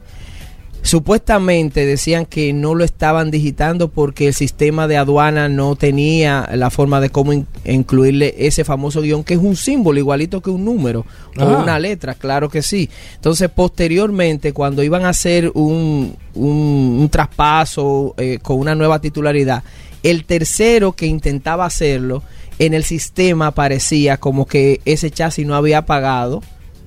Supuestamente 0.83 1.85
decían 1.87 2.27
que 2.27 2.53
no 2.53 2.75
lo 2.75 2.85
estaban 2.85 3.31
digitando 3.31 3.89
porque 3.89 4.27
el 4.29 4.35
sistema 4.35 4.89
de 4.89 4.97
aduana 4.97 5.49
no 5.49 5.77
tenía 5.77 6.49
la 6.55 6.71
forma 6.71 7.01
de 7.01 7.11
cómo 7.11 7.33
in- 7.33 7.47
incluirle 7.65 8.35
ese 8.39 8.65
famoso 8.65 9.03
guion 9.03 9.23
que 9.23 9.35
es 9.35 9.41
un 9.41 9.57
símbolo 9.57 9.99
igualito 9.99 10.41
que 10.41 10.51
un 10.51 10.65
número 10.65 11.01
o 11.39 11.43
Ah. 11.43 11.63
una 11.63 11.79
letra, 11.79 12.15
claro 12.15 12.49
que 12.49 12.63
sí. 12.63 12.89
Entonces 13.15 13.49
posteriormente 13.51 14.53
cuando 14.53 14.83
iban 14.83 15.05
a 15.05 15.11
hacer 15.11 15.51
un, 15.55 16.17
un, 16.35 16.97
un 17.01 17.09
traspaso 17.11 18.15
eh, 18.19 18.39
con 18.43 18.59
una 18.59 18.75
nueva 18.75 19.01
titularidad, 19.01 19.63
el 20.03 20.25
tercero 20.25 20.93
que 20.93 21.07
intentaba 21.07 21.67
hacerlo 21.67 22.23
en 22.59 22.75
el 22.75 22.85
sistema 22.85 23.49
aparecía 23.49 24.17
como 24.17 24.47
que 24.47 24.81
ese 24.85 25.11
chasis 25.11 25.47
no 25.47 25.55
había 25.55 25.87
pagado 25.87 26.43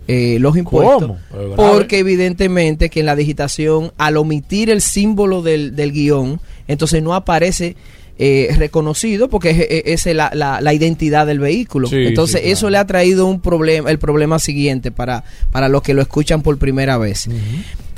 eh, 0.07 0.37
los 0.39 0.55
impuestos. 0.57 1.11
Porque 1.55 1.99
evidentemente 1.99 2.89
que 2.89 2.99
en 3.01 3.05
la 3.05 3.15
digitación, 3.15 3.91
al 3.97 4.17
omitir 4.17 4.69
el 4.69 4.81
símbolo 4.81 5.41
del, 5.41 5.75
del 5.75 5.91
guion, 5.91 6.39
entonces 6.67 7.01
no 7.03 7.13
aparece 7.13 7.75
eh, 8.19 8.49
reconocido 8.57 9.27
porque 9.27 9.81
es, 9.85 10.05
es- 10.05 10.15
la, 10.15 10.29
la- 10.33 10.61
la 10.61 10.73
identidad 10.73 11.25
del 11.25 11.39
vehículo. 11.39 11.87
Sí, 11.87 11.95
entonces 12.05 12.35
sí, 12.37 12.41
claro. 12.43 12.53
eso 12.53 12.69
le 12.69 12.77
ha 12.77 12.85
traído 12.85 13.25
un 13.25 13.39
problema, 13.41 13.89
el 13.89 13.97
problema 13.97 14.37
siguiente 14.39 14.91
para, 14.91 15.23
para 15.51 15.67
los 15.69 15.81
que 15.81 15.93
lo 15.93 16.01
escuchan 16.01 16.41
por 16.43 16.57
primera 16.59 16.97
vez. 16.97 17.27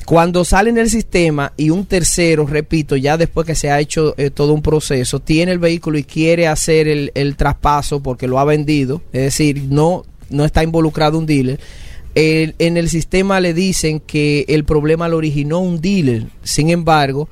Cuando 0.05 0.45
sale 0.45 0.69
en 0.69 0.77
el 0.77 0.87
sistema 0.89 1.51
y 1.57 1.71
un 1.71 1.85
tercero, 1.87 2.45
repito, 2.45 2.95
ya 2.95 3.17
después 3.17 3.47
que 3.47 3.55
se 3.55 3.71
ha 3.71 3.79
hecho 3.79 4.13
eh, 4.17 4.29
todo 4.29 4.53
un 4.53 4.61
proceso, 4.61 5.19
tiene 5.19 5.51
el 5.51 5.57
vehículo 5.57 5.97
y 5.97 6.03
quiere 6.03 6.47
hacer 6.47 6.87
el, 6.87 7.11
el 7.15 7.35
traspaso 7.35 8.01
porque 8.03 8.27
lo 8.27 8.37
ha 8.39 8.45
vendido, 8.45 9.01
es 9.11 9.21
decir, 9.23 9.63
no, 9.67 10.05
no 10.29 10.45
está 10.45 10.63
involucrado 10.63 11.17
un 11.17 11.25
dealer, 11.25 11.59
el- 12.15 12.55
en 12.59 12.77
el 12.77 12.89
sistema 12.89 13.39
le 13.39 13.53
dicen 13.53 13.99
que 13.99 14.45
el 14.47 14.63
problema 14.63 15.07
lo 15.07 15.17
originó 15.17 15.59
un 15.59 15.81
dealer. 15.81 16.27
Sin 16.43 16.69
embargo, 16.69 17.29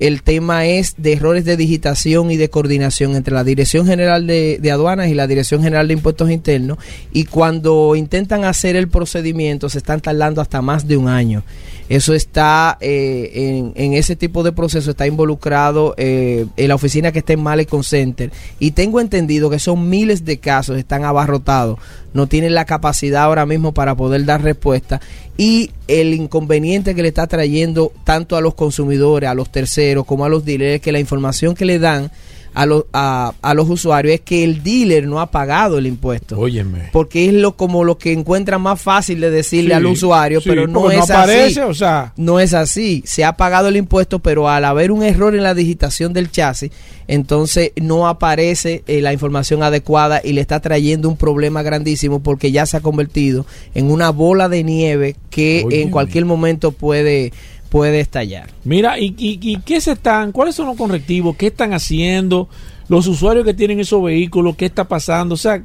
el 0.00 0.22
tema 0.22 0.66
es 0.66 0.94
de 0.98 1.12
errores 1.12 1.44
de 1.44 1.56
digitación 1.56 2.30
y 2.30 2.36
de 2.36 2.50
coordinación 2.50 3.14
entre 3.14 3.32
la 3.32 3.44
Dirección 3.44 3.86
General 3.86 4.26
de, 4.26 4.58
de 4.60 4.70
Aduanas 4.72 5.08
y 5.08 5.14
la 5.14 5.28
Dirección 5.28 5.62
General 5.62 5.86
de 5.86 5.94
Impuestos 5.94 6.30
Internos. 6.30 6.78
Y 7.12 7.26
cuando 7.26 7.94
intentan 7.94 8.44
hacer 8.44 8.74
el 8.74 8.88
procedimiento, 8.88 9.68
se 9.68 9.78
están 9.78 10.00
tardando 10.00 10.40
hasta 10.40 10.60
más 10.62 10.88
de 10.88 10.96
un 10.96 11.08
año. 11.08 11.44
Eso 11.88 12.14
está 12.14 12.78
eh, 12.80 13.72
en, 13.74 13.92
ese 13.92 14.16
tipo 14.16 14.42
de 14.42 14.52
proceso, 14.52 14.90
está 14.90 15.06
involucrado 15.06 15.94
eh, 15.98 16.46
en 16.56 16.68
la 16.68 16.74
oficina 16.74 17.12
que 17.12 17.18
está 17.18 17.34
en 17.34 17.42
Malecon 17.42 17.84
Center. 17.84 18.32
Y 18.58 18.70
tengo 18.70 19.00
entendido 19.00 19.50
que 19.50 19.58
son 19.58 19.90
miles 19.90 20.24
de 20.24 20.38
casos, 20.38 20.78
están 20.78 21.04
abarrotados, 21.04 21.78
no 22.14 22.26
tienen 22.26 22.54
la 22.54 22.64
capacidad 22.64 23.24
ahora 23.24 23.44
mismo 23.44 23.72
para 23.72 23.94
poder 23.94 24.24
dar 24.24 24.42
respuesta. 24.42 25.00
Y 25.36 25.72
el 25.86 26.14
inconveniente 26.14 26.94
que 26.94 27.02
le 27.02 27.08
está 27.08 27.26
trayendo 27.26 27.92
tanto 28.04 28.36
a 28.36 28.40
los 28.40 28.54
consumidores, 28.54 29.28
a 29.28 29.34
los 29.34 29.50
terceros, 29.50 30.06
como 30.06 30.24
a 30.24 30.30
los 30.30 30.44
dealers, 30.44 30.80
que 30.80 30.92
la 30.92 31.00
información 31.00 31.54
que 31.54 31.66
le 31.66 31.78
dan 31.78 32.10
a, 32.54 32.66
los 32.66 32.84
a, 32.92 33.32
a 33.42 33.54
los 33.54 33.68
usuarios 33.68 34.14
es 34.14 34.20
que 34.20 34.44
el 34.44 34.62
dealer 34.62 35.06
no 35.06 35.20
ha 35.20 35.30
pagado 35.30 35.78
el 35.78 35.86
impuesto 35.86 36.38
Óyeme. 36.38 36.88
porque 36.92 37.26
es 37.26 37.32
lo 37.34 37.56
como 37.56 37.84
lo 37.84 37.98
que 37.98 38.12
encuentran 38.12 38.62
más 38.62 38.80
fácil 38.80 39.20
de 39.20 39.30
decirle 39.30 39.70
Sí, 39.70 39.72
al 39.72 39.86
usuario, 39.86 40.40
sí, 40.40 40.48
pero 40.48 40.66
no 40.66 40.90
es 40.90 41.10
aparece, 41.10 41.60
así. 41.60 41.70
o 41.70 41.74
sea, 41.74 42.12
No 42.16 42.40
es 42.40 42.54
así. 42.54 43.02
Se 43.06 43.24
ha 43.24 43.36
pagado 43.36 43.68
el 43.68 43.76
impuesto, 43.76 44.18
pero 44.20 44.48
al 44.48 44.64
haber 44.64 44.90
un 44.92 45.02
error 45.02 45.34
en 45.34 45.42
la 45.42 45.54
digitación 45.54 46.12
del 46.12 46.30
chasis, 46.30 46.70
entonces 47.08 47.72
no 47.76 48.08
aparece 48.08 48.82
eh, 48.86 49.00
la 49.00 49.12
información 49.12 49.62
adecuada 49.62 50.20
y 50.24 50.32
le 50.32 50.40
está 50.40 50.60
trayendo 50.60 51.08
un 51.08 51.16
problema 51.16 51.62
grandísimo 51.62 52.22
porque 52.22 52.50
ya 52.52 52.64
se 52.66 52.76
ha 52.76 52.80
convertido 52.80 53.44
en 53.74 53.90
una 53.90 54.10
bola 54.10 54.48
de 54.48 54.64
nieve 54.64 55.16
que 55.30 55.62
Óyeme. 55.66 55.82
en 55.82 55.90
cualquier 55.90 56.24
momento 56.24 56.72
puede 56.72 57.32
puede 57.74 57.98
estallar. 57.98 58.50
Mira, 58.62 59.00
¿y, 59.00 59.16
y, 59.18 59.40
y 59.42 59.56
qué 59.62 59.80
se 59.80 59.90
están, 59.90 60.30
cuáles 60.30 60.54
son 60.54 60.66
los 60.66 60.76
correctivos? 60.76 61.34
¿Qué 61.36 61.48
están 61.48 61.72
haciendo 61.72 62.48
los 62.86 63.08
usuarios 63.08 63.44
que 63.44 63.52
tienen 63.52 63.80
esos 63.80 64.00
vehículos? 64.00 64.54
¿Qué 64.54 64.66
está 64.66 64.84
pasando? 64.84 65.34
O 65.34 65.36
sea, 65.36 65.60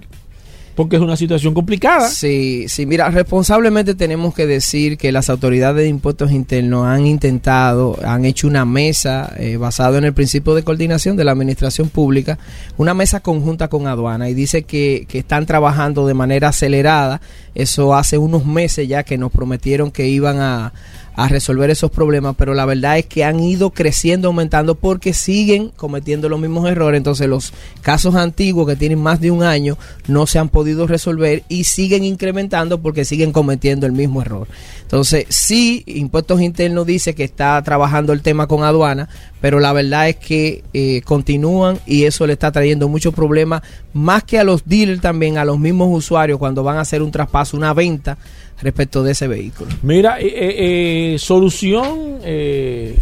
porque 0.74 0.95
es 0.95 1.03
una 1.03 1.16
situación 1.16 1.53
complicada. 1.53 2.10
Sí, 2.10 2.66
sí, 2.68 2.88
mira, 2.88 3.12
responsablemente 3.12 3.93
tenemos 3.93 4.34
que 4.34 4.47
decir 4.47 4.97
que 4.97 5.12
las 5.12 5.30
autoridades 5.30 5.84
de 5.84 5.88
impuestos 5.88 6.32
internos 6.32 6.88
han 6.88 7.05
intentado, 7.05 7.99
han 8.03 8.26
hecho 8.26 8.47
una 8.47 8.66
mesa 8.66 9.32
eh, 9.38 9.57
basada 9.57 9.99
en 9.99 10.05
el 10.05 10.14
principio 10.14 10.55
de 10.55 10.64
coordinación 10.64 11.16
de 11.16 11.26
la 11.26 11.34
administración 11.34 11.89
pública, 11.89 12.39
una 12.78 12.95
mesa 12.95 13.20
conjunta 13.20 13.68
con 13.68 13.86
aduana 13.86 14.30
y 14.30 14.34
dice 14.34 14.64
que, 14.64 15.05
que 15.07 15.20
están 15.20 15.45
trabajando 15.45 16.07
de 16.07 16.16
manera 16.16 16.47
acelerada. 16.47 17.22
Eso 17.53 17.93
hace 17.93 18.18
unos 18.18 18.47
meses 18.47 18.88
ya 18.88 19.03
que 19.03 19.18
nos 19.20 19.32
prometieron 19.32 19.91
que 19.91 20.07
iban 20.07 20.39
a, 20.39 20.72
a 21.20 21.28
resolver 21.28 21.70
esos 21.70 21.91
problemas, 21.91 22.36
pero 22.38 22.53
la 22.53 22.63
verdad 22.63 22.97
es 22.97 23.05
que 23.05 23.26
han 23.26 23.41
ido 23.41 23.72
creciendo, 23.72 24.30
aumentando 24.30 24.76
porque 24.76 25.13
siguen 25.13 25.67
cometiendo 25.76 26.30
los 26.30 26.39
mismos 26.39 26.70
errores. 26.70 26.97
Entonces 26.97 27.28
los 27.28 27.51
casos 27.82 28.15
antiguos 28.15 28.65
que 28.65 28.78
tienen 28.78 28.99
más 28.99 29.20
de 29.20 29.30
un 29.30 29.43
año 29.43 29.78
no 30.07 30.28
se 30.28 30.39
han 30.39 30.47
podido 30.47 30.88
resolver 30.88 31.43
y 31.49 31.65
siguen 31.65 32.05
incrementando 32.05 32.82
porque 32.82 33.03
siguen 33.03 33.34
cometiendo 33.34 33.86
el 33.86 33.91
mismo 33.91 34.22
error. 34.22 34.47
Entonces 34.82 35.26
sí, 35.28 35.84
Impuestos 35.88 36.39
Internos 36.39 36.86
dice 36.86 37.13
que 37.13 37.26
está 37.26 37.61
trabajando 37.63 38.13
el 38.13 38.22
tema 38.22 38.47
con 38.47 38.63
aduana, 38.63 39.09
pero 39.41 39.59
la 39.59 39.74
verdad 39.74 40.07
es 40.07 40.15
que 40.15 40.63
eh, 40.72 41.01
continúan 41.03 41.80
y 41.86 42.05
eso 42.05 42.28
le 42.28 42.34
está 42.34 42.53
trayendo 42.53 42.88
muchos 42.88 43.13
problemas, 43.13 43.61
más 43.91 44.24
que 44.24 44.39
a 44.39 44.45
los 44.45 44.65
dealers 44.65 45.01
también, 45.01 45.38
a 45.38 45.43
los 45.43 45.59
mismos 45.59 45.89
usuarios 45.91 46.39
cuando 46.39 46.63
van 46.63 46.78
a 46.78 46.82
hacer 46.82 47.01
un 47.01 47.11
traspaso, 47.11 47.57
una 47.57 47.74
venta 47.74 48.17
respecto 48.62 49.03
de 49.03 49.12
ese 49.12 49.28
vehículo. 49.28 49.72
Mira, 49.82 50.20
eh, 50.20 51.14
eh, 51.14 51.20
solución, 51.20 52.20
eh, 52.24 52.97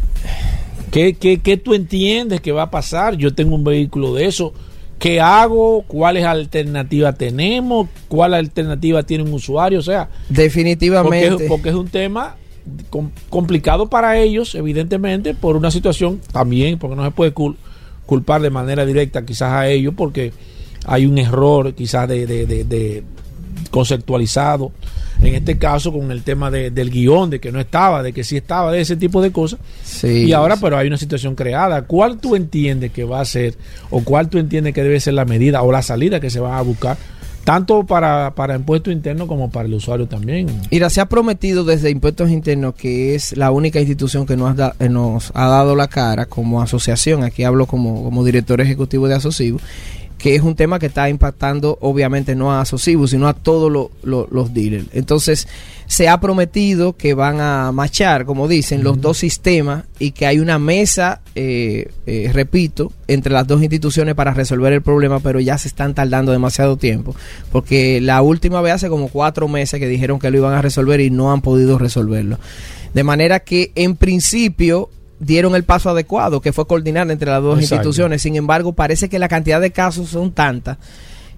¿qué, 0.91 1.16
qué, 1.16 1.39
qué 1.39 1.58
tú 1.58 1.74
entiendes 1.74 2.41
que 2.41 2.51
va 2.51 2.64
a 2.64 2.72
pasar? 2.72 3.16
Yo 3.16 3.34
tengo 3.34 3.55
un 3.55 3.64
vehículo 3.64 4.14
de 4.14 4.26
eso. 4.26 4.53
¿Qué 4.99 5.22
hago? 5.22 5.84
¿Cuáles 5.88 6.26
alternativas 6.26 7.18
tenemos? 7.18 7.88
¿Cuál 8.08 8.34
alternativa 8.34 9.03
tiene 9.03 9.24
un 9.24 9.34
usuario? 9.34 9.80
O 9.80 9.84
sea, 9.84 10.10
definitivamente. 10.30 11.30
Porque, 11.30 11.47
porque 11.47 11.70
es 11.70 11.76
un 11.76 11.88
tema 11.88 12.36
com 12.89 13.12
complicado 13.30 13.89
para 13.89 14.18
ellos, 14.18 14.55
evidentemente, 14.55 15.36
por 15.36 15.55
una 15.55 15.70
situación 15.70 16.20
también, 16.32 16.80
porque 16.80 16.95
no 16.95 17.05
se 17.05 17.12
puede 17.12 17.32
cul 17.32 17.58
culpar 18.08 18.41
de 18.41 18.49
manera 18.49 18.86
directa 18.86 19.26
quizás 19.26 19.51
a 19.51 19.68
ellos, 19.68 19.93
porque 19.95 20.32
hay 20.86 21.05
un 21.05 21.18
error 21.18 21.74
quizás 21.76 22.08
de, 22.08 22.26
de, 22.26 22.45
de, 22.45 22.64
de 22.64 23.03
conceptualizado 23.70 24.72
en 25.22 25.36
este 25.36 25.57
caso 25.57 25.91
con 25.91 26.11
el 26.11 26.24
tema 26.24 26.51
de, 26.51 26.72
del 26.72 26.89
guion, 26.89 27.30
de 27.30 27.39
que 27.39 27.51
no 27.51 27.59
estaba, 27.59 28.03
de 28.03 28.13
que 28.13 28.24
sí 28.24 28.38
estaba, 28.38 28.72
de 28.72 28.82
ese 28.82 28.95
tipo 28.95 29.22
de 29.22 29.32
cosas. 29.32 29.59
Sí, 29.84 30.26
y 30.26 30.34
ahora, 30.34 30.57
pero 30.57 30.78
hay 30.78 30.88
una 30.88 30.97
situación 30.97 31.36
creada. 31.36 31.84
¿Cuál 31.84 32.18
tú 32.18 32.36
entiendes 32.36 32.91
que 32.91 33.03
va 33.03 33.22
a 33.22 33.26
ser, 33.26 33.55
o 33.89 34.03
cuál 34.03 34.30
tú 34.30 34.38
entiendes 34.38 34.74
que 34.74 34.84
debe 34.84 34.99
ser 34.99 35.13
la 35.13 35.26
medida 35.26 35.61
o 35.61 35.72
la 35.72 35.82
salida 35.82 36.20
que 36.20 36.30
se 36.30 36.39
va 36.39 36.57
a 36.57 36.61
buscar? 36.61 36.97
Tanto 37.47 37.86
para, 37.86 38.36
para 38.36 38.57
impuestos 38.57 38.91
internos 38.91 39.26
como 39.30 39.49
para 39.49 39.70
el 39.70 39.74
usuario 39.74 40.05
también. 40.05 40.47
Mira, 40.70 40.89
se 40.89 40.99
ha 40.99 41.05
prometido 41.05 41.63
desde 41.63 41.89
Impuestos 41.89 42.30
Internos, 42.30 42.76
que 42.76 43.15
es 43.15 43.38
la 43.38 43.51
única 43.51 43.80
institución 43.80 44.26
que 44.26 44.36
nos, 44.36 44.53
da, 44.57 44.76
eh, 44.80 44.89
nos 44.89 45.32
ha 45.34 45.47
dado 45.47 45.74
la 45.74 45.88
cara 45.88 46.26
como 46.26 46.61
asociación, 46.61 47.24
aquí 47.24 47.45
hablo 47.45 47.65
como, 47.65 48.03
como 48.03 48.26
director 48.26 48.59
ejecutivo 48.59 49.07
de 49.07 49.15
Asocivo, 49.15 49.61
que 50.18 50.36
es 50.36 50.41
un 50.41 50.55
tema 50.55 50.80
que 50.80 50.88
está 50.88 51.09
impactando 51.09 51.78
obviamente 51.82 52.36
no 52.36 52.51
a 52.51 52.61
Asocibu, 52.61 53.07
sino 53.07 53.28
a 53.28 53.34
todos 53.34 53.72
lo, 53.72 53.91
lo, 54.03 54.28
los 54.32 54.53
dealers. 54.53 54.88
Entonces, 54.93 55.47
se 55.86 56.09
ha 56.09 56.20
prometido 56.20 56.97
que 56.97 57.13
van 57.13 57.39
a 57.39 57.72
machar, 57.72 58.26
como 58.26 58.47
dicen, 58.47 58.80
uh 58.80 58.82
-huh. 58.82 58.86
los 58.86 59.01
dos 59.01 59.18
sistemas 59.20 59.86
y 59.99 60.11
que 60.11 60.26
hay 60.26 60.39
una 60.39 60.59
mesa, 60.59 61.22
eh, 61.36 61.91
eh, 62.05 62.30
repito, 62.34 62.91
entre 63.07 63.32
las 63.32 63.47
dos 63.47 63.61
instituciones 63.61 64.15
para 64.15 64.34
resolver 64.34 64.74
el 64.74 64.82
problema, 64.82 65.20
pero 65.20 65.39
ya 65.39 65.57
se 65.57 65.68
están 65.70 65.93
tardando 65.93 66.32
demasiado 66.32 66.78
tiempo, 66.78 67.15
porque 67.51 68.01
la 68.01 68.22
última 68.22 68.61
vez 68.61 68.74
hace 68.74 68.89
como 68.89 69.07
cuatro 69.07 69.47
meses 69.47 69.80
que 69.80 69.88
dijeron 69.88 70.20
que 70.20 70.30
lo 70.30 70.38
iban 70.38 70.53
a 70.53 70.61
resolver 70.61 70.99
y 70.99 71.09
no 71.09 71.32
han 71.32 71.41
podido 71.41 71.78
resolverlo. 71.78 72.38
De 72.93 73.03
manera 73.03 73.39
que, 73.41 73.72
en 73.76 73.95
principio, 73.95 74.89
dieron 75.20 75.55
el 75.55 75.63
paso 75.63 75.89
adecuado, 75.89 76.41
que 76.41 76.53
fue 76.53 76.68
coordinar 76.68 77.09
entre 77.09 77.32
las 77.32 77.41
dos 77.41 77.59
Exacto. 77.59 77.76
instituciones. 77.76 78.22
Sin 78.22 78.36
embargo, 78.36 78.74
parece 78.74 79.09
que 79.09 79.20
la 79.20 79.28
cantidad 79.28 79.61
de 79.61 79.72
casos 79.72 80.09
son 80.09 80.32
tantas 80.32 80.78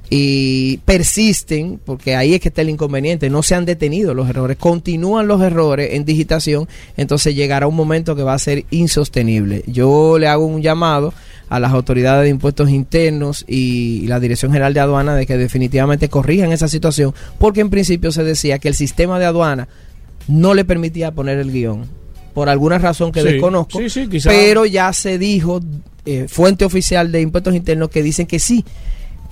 y 0.09 0.77
persisten, 0.85 1.79
porque 1.85 2.15
ahí 2.15 2.33
es 2.33 2.41
que 2.41 2.49
está 2.49 2.61
el 2.61 2.69
inconveniente, 2.69 3.29
no 3.29 3.43
se 3.43 3.53
han 3.53 3.65
detenido 3.65 4.15
los 4.15 4.27
errores, 4.27 4.57
continúan 4.57 5.27
los 5.27 5.41
errores 5.41 5.93
en 5.93 6.03
digitación, 6.03 6.67
entonces 6.97 7.35
llegará 7.35 7.67
un 7.67 7.75
momento 7.75 8.15
que 8.15 8.23
va 8.23 8.33
a 8.33 8.39
ser 8.39 8.65
insostenible. 8.71 9.63
Yo 9.67 10.17
le 10.17 10.27
hago 10.27 10.45
un 10.45 10.63
llamado 10.63 11.13
a 11.47 11.59
las 11.59 11.73
autoridades 11.73 12.23
de 12.23 12.29
impuestos 12.29 12.69
internos 12.69 13.45
y 13.47 14.07
la 14.07 14.19
Dirección 14.19 14.51
General 14.51 14.73
de 14.73 14.79
Aduana 14.79 15.15
de 15.15 15.27
que 15.27 15.37
definitivamente 15.37 16.09
corrijan 16.09 16.51
esa 16.51 16.67
situación, 16.67 17.13
porque 17.37 17.61
en 17.61 17.69
principio 17.69 18.11
se 18.11 18.23
decía 18.23 18.57
que 18.57 18.67
el 18.67 18.75
sistema 18.75 19.19
de 19.19 19.25
aduana 19.25 19.67
no 20.27 20.55
le 20.55 20.65
permitía 20.65 21.11
poner 21.11 21.37
el 21.37 21.51
guion 21.51 21.85
por 22.33 22.49
alguna 22.49 22.77
razón 22.77 23.11
que 23.11 23.21
Sí, 23.21 23.27
desconozco, 23.33 23.79
sí, 23.79 23.89
sí, 23.89 24.07
quizá. 24.07 24.29
pero 24.29 24.65
ya 24.65 24.91
se 24.93 25.17
dijo, 25.17 25.59
eh, 26.05 26.25
fuente 26.27 26.65
oficial 26.65 27.11
de 27.11 27.21
impuestos 27.21 27.55
internos, 27.55 27.89
que 27.89 28.01
dicen 28.03 28.25
que 28.27 28.39
sí, 28.39 28.63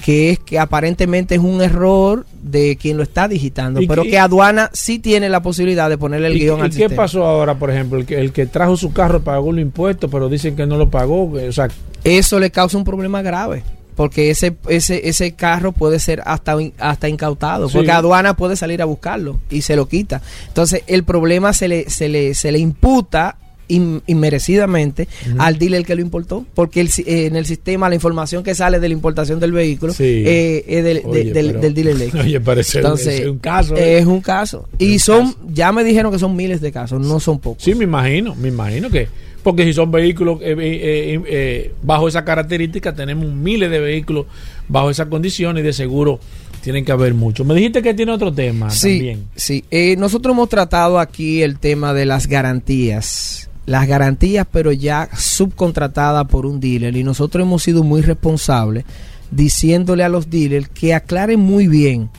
que 0.04 0.30
es 0.32 0.40
que 0.40 0.60
aparentemente 0.60 1.34
es 1.36 1.42
un 1.42 1.62
error 1.62 2.26
de 2.44 2.78
quien 2.80 2.98
lo 2.98 3.04
está 3.04 3.28
digitando, 3.28 3.82
¿Y 3.82 3.88
pero 3.88 4.04
que 4.04 4.20
aduana 4.20 4.70
sí 4.74 5.00
tiene 5.00 5.28
la 5.28 5.42
posibilidad 5.42 5.90
de 5.90 5.98
ponerle 5.98 6.28
el 6.28 6.38
¿Y, 6.38 6.42
guion 6.42 6.60
y 6.60 6.62
al 6.62 6.70
qué 6.70 6.76
sistema. 6.76 6.96
pasó 7.04 7.24
ahora, 7.26 7.56
por 7.58 7.72
ejemplo? 7.72 7.98
El 7.98 8.06
que, 8.06 8.20
el 8.20 8.32
que 8.32 8.46
trajo 8.46 8.78
su 8.78 8.94
carro 8.94 9.22
pagó 9.22 9.52
los 9.52 9.62
impuestos, 9.62 10.10
pero 10.12 10.30
dicen 10.30 10.56
que 10.56 10.68
no 10.68 10.78
lo 10.78 10.90
pagó. 10.92 11.32
O 11.32 11.52
sea, 11.52 11.68
Eso 12.04 12.40
le 12.40 12.52
causa 12.52 12.78
un 12.78 12.84
problema 12.84 13.22
grave. 13.24 13.64
Porque 13.98 14.30
ese, 14.30 14.56
ese, 14.70 15.10
ese 15.10 15.34
carro 15.34 15.74
puede 15.74 16.00
ser 16.00 16.22
hasta, 16.26 16.56
hasta 16.78 17.10
incautado. 17.10 17.68
Sí. 17.68 17.76
Porque 17.76 17.92
aduana 17.92 18.38
puede 18.38 18.56
salir 18.56 18.82
a 18.82 18.86
buscarlo 18.86 19.42
y 19.50 19.64
se 19.64 19.76
lo 19.76 19.90
quita. 19.90 20.22
Entonces, 20.48 20.84
el 20.88 21.04
problema 21.04 21.52
se 21.52 21.68
le, 21.68 21.90
se 21.90 22.08
le, 22.08 22.34
se 22.36 22.52
le 22.54 22.60
imputa 22.60 23.38
in- 23.70 24.02
inmerecidamente 24.08 25.08
Ujú. 25.30 25.42
al 25.42 25.58
dealer 25.58 25.84
que 25.84 25.96
lo 25.96 26.02
importó. 26.02 26.46
Porque 26.54 26.80
el 26.80 26.88
eh, 27.06 27.26
en 27.26 27.36
el 27.36 27.46
sistema 27.46 27.90
la 27.90 27.96
información 27.96 28.44
que 28.44 28.54
sale 28.56 28.80
de 28.80 28.88
la 28.88 28.94
importación 28.94 29.40
del 29.40 29.52
vehículo 29.52 29.94
Sí. 29.94 30.24
eh, 30.26 30.64
es 30.68 30.84
del, 30.84 30.98
de- 31.02 31.06
Oye, 31.10 31.34
del, 31.34 31.48
pero- 31.48 31.60
del 31.62 31.74
dealer. 31.74 32.16
Oye, 32.22 32.40
parece 32.40 32.78
Entonces, 32.78 33.22
es 33.22 33.28
un 33.28 33.40
caso. 33.40 33.76
¿eh? 33.76 33.98
Es 33.98 34.06
un 34.06 34.22
caso. 34.22 34.70
Y 34.78 34.94
un 34.94 35.00
son, 35.00 35.26
caso. 35.34 35.40
ya 35.54 35.72
me 35.72 35.84
dijeron 35.84 36.12
que 36.12 36.20
son 36.20 36.36
miles 36.36 36.62
de 36.62 36.72
casos, 36.72 37.02
no 37.02 37.20
son 37.20 37.40
pocos. 37.40 37.64
Sí, 37.64 37.74
me 37.76 37.84
imagino, 37.86 38.36
me 38.36 38.50
imagino 38.50 38.90
que. 38.90 39.08
Porque 39.48 39.64
si 39.64 39.72
son 39.72 39.90
vehículos 39.90 40.42
eh, 40.42 40.56
eh, 40.60 41.22
eh, 41.26 41.72
bajo 41.82 42.10
esa 42.10 42.26
característica, 42.26 42.94
tenemos 42.94 43.32
miles 43.32 43.72
de 43.72 43.80
vehículos 43.80 44.26
bajo 44.68 44.90
esas 44.90 45.08
condiciones 45.08 45.64
y 45.64 45.66
de 45.66 45.72
seguro 45.72 46.20
tienen 46.62 46.84
que 46.84 46.92
haber 46.92 47.14
muchos. 47.14 47.48
Me 47.48 47.54
dijiste 47.54 47.82
que 47.82 47.94
tiene 47.94 48.12
otro 48.12 48.34
tema 48.34 48.70
Sí, 48.72 48.98
también. 48.98 49.24
sí. 49.38 49.64
Nosotros 49.98 50.34
hemos 50.34 50.50
tratado 50.50 51.00
aquí 51.00 51.44
el 51.44 51.60
tema 51.60 51.94
de 51.94 52.06
las 52.06 52.28
garantías. 52.28 53.50
Las 53.66 53.88
garantías, 53.88 54.46
pero 54.52 54.74
ya 54.74 55.08
subcontratadas 55.16 56.28
por 56.28 56.46
un 56.46 56.60
dealer. 56.60 56.98
Y 56.98 57.06
nosotros 57.06 57.42
hemos 57.42 57.64
sido 57.64 57.86
muy 57.86 58.02
responsables 58.02 58.84
diciéndole 59.32 60.04
a 60.04 60.10
los 60.10 60.30
dealers 60.30 60.68
que 60.68 60.94
aclaren 60.94 61.40
muy 61.40 61.70
bien. 61.70 62.10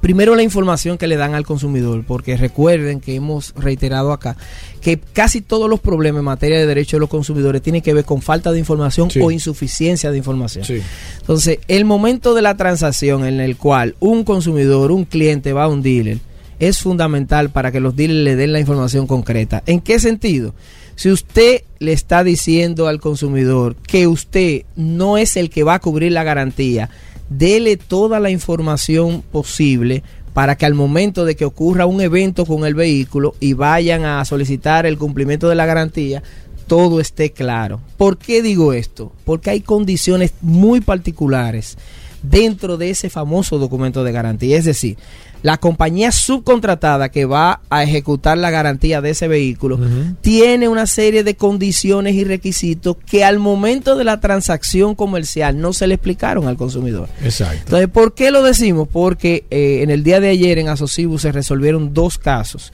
Primero 0.00 0.34
la 0.34 0.42
información 0.42 0.98
que 0.98 1.06
le 1.06 1.16
dan 1.16 1.34
al 1.34 1.46
consumidor, 1.46 2.04
porque 2.06 2.36
recuerden 2.36 3.00
que 3.00 3.14
hemos 3.14 3.54
reiterado 3.56 4.12
acá 4.12 4.36
que 4.80 4.98
casi 4.98 5.40
todos 5.40 5.68
los 5.70 5.80
problemas 5.80 6.20
en 6.20 6.24
materia 6.26 6.58
de 6.58 6.66
derechos 6.66 6.92
de 6.92 7.00
los 7.00 7.08
consumidores 7.08 7.62
tienen 7.62 7.80
que 7.82 7.94
ver 7.94 8.04
con 8.04 8.20
falta 8.20 8.52
de 8.52 8.58
información 8.58 9.10
Sí. 9.10 9.20
o 9.22 9.30
insuficiencia 9.30 10.10
de 10.10 10.18
información. 10.18 10.64
Sí. 10.64 10.80
Entonces, 11.20 11.58
el 11.68 11.84
momento 11.84 12.34
de 12.34 12.42
la 12.42 12.56
transacción 12.56 13.24
en 13.24 13.40
el 13.40 13.56
cual 13.56 13.94
un 14.00 14.24
consumidor, 14.24 14.92
un 14.92 15.04
cliente 15.04 15.52
va 15.52 15.64
a 15.64 15.68
un 15.68 15.82
dealer, 15.82 16.18
es 16.58 16.78
fundamental 16.80 17.50
para 17.50 17.72
que 17.72 17.80
los 17.80 17.96
dealers 17.96 18.20
le 18.24 18.36
den 18.36 18.52
la 18.52 18.60
información 18.60 19.06
concreta. 19.06 19.62
¿En 19.66 19.80
qué 19.80 19.98
sentido? 19.98 20.54
Si 20.96 21.10
usted 21.10 21.62
le 21.80 21.92
está 21.92 22.22
diciendo 22.22 22.86
al 22.86 23.00
consumidor 23.00 23.74
que 23.76 24.06
usted 24.06 24.62
no 24.76 25.18
es 25.18 25.36
el 25.36 25.50
que 25.50 25.64
va 25.64 25.74
a 25.74 25.80
cubrir 25.80 26.12
la 26.12 26.22
garantía, 26.22 26.90
dele 27.28 27.76
toda 27.76 28.20
la 28.20 28.30
información 28.30 29.22
posible 29.22 30.02
para 30.32 30.56
que 30.56 30.66
al 30.66 30.74
momento 30.74 31.24
de 31.24 31.36
que 31.36 31.44
ocurra 31.44 31.86
un 31.86 32.00
evento 32.00 32.44
con 32.44 32.66
el 32.66 32.74
vehículo 32.74 33.34
y 33.40 33.52
vayan 33.52 34.04
a 34.04 34.24
solicitar 34.24 34.84
el 34.84 34.98
cumplimiento 34.98 35.48
de 35.48 35.54
la 35.54 35.64
garantía, 35.64 36.22
todo 36.66 37.00
esté 37.00 37.30
claro. 37.30 37.80
¿Por 37.96 38.18
qué 38.18 38.42
digo 38.42 38.72
esto? 38.72 39.12
Porque 39.24 39.50
hay 39.50 39.60
condiciones 39.60 40.34
muy 40.40 40.80
particulares 40.80 41.76
dentro 42.24 42.76
de 42.76 42.90
ese 42.90 43.10
famoso 43.10 43.58
documento 43.58 44.02
de 44.02 44.12
garantía. 44.12 44.56
Es 44.56 44.64
decir, 44.64 44.96
la 45.42 45.58
compañía 45.58 46.10
subcontratada 46.10 47.10
que 47.10 47.26
va 47.26 47.60
a 47.68 47.82
ejecutar 47.82 48.38
la 48.38 48.50
garantía 48.50 49.02
de 49.02 49.10
ese 49.10 49.28
vehículo 49.28 49.78
tiene 50.22 50.68
una 50.68 50.86
serie 50.86 51.22
de 51.22 51.36
condiciones 51.36 52.14
y 52.14 52.24
requisitos 52.24 52.96
que 53.06 53.24
al 53.24 53.38
momento 53.38 53.94
de 53.94 54.04
la 54.04 54.20
transacción 54.20 54.94
comercial 54.94 55.60
no 55.60 55.74
se 55.74 55.86
le 55.86 55.96
explicaron 55.96 56.48
al 56.48 56.56
consumidor. 56.56 57.10
Exacto. 57.22 57.58
Entonces, 57.58 57.88
¿por 57.88 58.14
qué 58.14 58.30
lo 58.30 58.42
decimos? 58.42 58.88
Porque 58.90 59.44
eh, 59.50 59.80
en 59.82 59.90
el 59.90 60.02
día 60.02 60.18
de 60.18 60.30
ayer 60.30 60.58
en 60.58 60.68
Asocibu 60.68 61.18
se 61.18 61.30
resolvieron 61.30 61.92
dos 61.92 62.16
casos. 62.16 62.72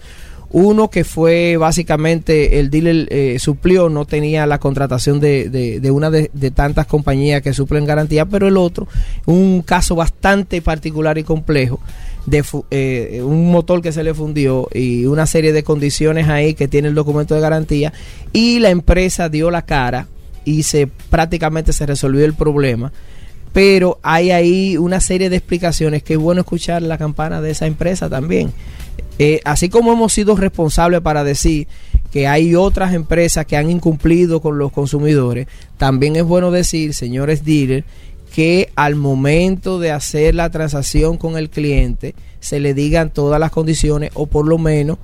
Uno 0.52 0.90
que 0.90 1.04
fue 1.04 1.56
básicamente 1.56 2.58
el 2.58 2.70
dealer 2.70 3.06
eh, 3.10 3.36
suplió, 3.38 3.88
no 3.88 4.04
tenía 4.04 4.46
la 4.46 4.58
contratación 4.58 5.20
de, 5.20 5.48
de- 5.48 5.90
una 5.92 6.10
de, 6.10 6.28
tantas 6.52 6.86
compañías 6.86 7.40
que 7.40 7.52
suplen 7.52 7.84
garantía, 7.84 8.26
pero 8.26 8.48
el 8.48 8.56
otro, 8.56 8.88
un 9.26 9.62
caso 9.62 9.94
bastante 9.94 10.60
particular 10.60 11.18
y 11.18 11.22
complejo, 11.22 11.78
de 12.26 12.42
eh, 12.72 13.22
un 13.24 13.50
motor 13.52 13.80
que 13.80 13.92
se 13.92 14.02
le 14.02 14.12
fundió 14.12 14.68
y 14.74 15.06
una 15.06 15.26
serie 15.26 15.52
de 15.52 15.62
condiciones 15.62 16.28
ahí 16.28 16.54
que 16.54 16.66
tiene 16.66 16.88
el 16.88 16.94
documento 16.94 17.34
de 17.36 17.40
garantía 17.40 17.92
y 18.32 18.58
la 18.58 18.70
empresa 18.70 19.28
dio 19.28 19.50
la 19.52 19.62
cara 19.62 20.08
y 20.44 20.64
se 20.64 20.88
prácticamente 21.10 21.72
se 21.72 21.86
resolvió 21.86 22.24
el 22.24 22.34
problema 22.34 22.92
pero 23.52 23.98
hay 24.02 24.30
ahí 24.30 24.76
una 24.76 25.00
serie 25.00 25.28
de 25.28 25.36
explicaciones 25.36 26.02
que 26.02 26.12
es 26.14 26.18
bueno 26.20 26.42
escuchar 26.42 26.82
la 26.82 26.98
campana 26.98 27.40
de 27.40 27.50
esa 27.50 27.66
empresa 27.66 28.08
también. 28.08 28.52
Eh, 29.22 29.42
así 29.44 29.68
como 29.68 29.92
hemos 29.92 30.14
sido 30.14 30.34
responsables 30.34 31.02
para 31.02 31.24
decir 31.24 31.68
que 32.10 32.26
hay 32.26 32.54
otras 32.54 32.94
empresas 32.94 33.44
que 33.44 33.58
han 33.58 33.70
incumplido 33.70 34.40
con 34.40 34.56
los 34.56 34.72
consumidores, 34.72 35.46
también 35.76 36.16
es 36.16 36.24
bueno 36.24 36.50
decir, 36.50 36.94
señores 36.94 37.44
dealers, 37.44 37.84
que 38.34 38.72
al 38.76 38.96
momento 38.96 39.78
de 39.78 39.90
hacer 39.90 40.34
la 40.34 40.48
transacción 40.48 41.18
con 41.18 41.36
el 41.36 41.50
cliente 41.50 42.14
se 42.40 42.60
le 42.60 42.72
digan 42.72 43.10
todas 43.10 43.38
las 43.38 43.50
condiciones 43.50 44.10
o 44.14 44.24
por 44.24 44.48
lo 44.48 44.56
menos 44.56 44.96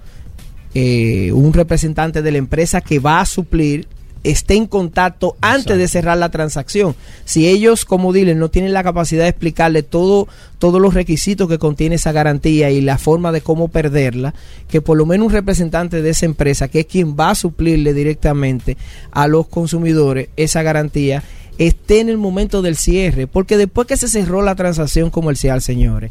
eh, 0.73 1.31
un 1.35 1.53
representante 1.53 2.23
de 2.23 2.33
la 2.33 2.39
empresa 2.39 2.81
que 2.81 3.01
va 3.01 3.21
a 3.21 3.27
suplir 3.27 3.87
esté 4.31 4.55
en 4.55 4.67
contacto 4.67 5.37
antes 5.41 5.79
de 5.79 5.89
cerrar 5.89 6.19
la 6.19 6.31
transacción. 6.31 6.95
Si 7.25 7.49
ellos 7.49 7.85
como 7.85 8.13
dealer 8.13 8.37
no 8.37 8.51
tienen 8.51 8.73
la 8.73 8.83
capacidad 8.83 9.25
de 9.25 9.31
explicarle 9.31 9.83
todo 9.83 10.29
todos 10.59 10.81
los 10.81 10.95
requisitos 10.95 11.49
que 11.49 11.59
contiene 11.59 11.97
esa 11.97 12.13
garantía 12.13 12.71
y 12.71 12.81
la 12.81 12.99
forma 12.99 13.31
de 13.31 13.43
cómo 13.43 13.69
perderla, 13.69 14.35
que 14.69 14.81
por 14.81 14.97
lo 14.97 15.07
menos 15.07 15.27
un 15.27 15.33
representante 15.33 16.03
de 16.03 16.11
esa 16.11 16.27
empresa, 16.27 16.69
que 16.69 16.81
es 16.81 16.87
quien 16.87 17.17
va 17.19 17.31
a 17.31 17.35
suplirle 17.35 17.93
directamente 17.93 18.77
a 19.13 19.29
los 19.29 19.47
consumidores 19.49 20.29
esa 20.37 20.63
garantía, 20.63 21.23
esté 21.59 22.01
en 22.01 22.09
el 22.09 22.19
momento 22.19 22.63
del 22.63 22.77
cierre, 22.77 23.27
porque 23.27 23.57
después 23.57 23.87
que 23.87 23.97
se 23.97 24.09
cerró 24.09 24.43
la 24.43 24.55
transacción 24.55 25.11
comercial, 25.11 25.63
señores, 25.63 26.11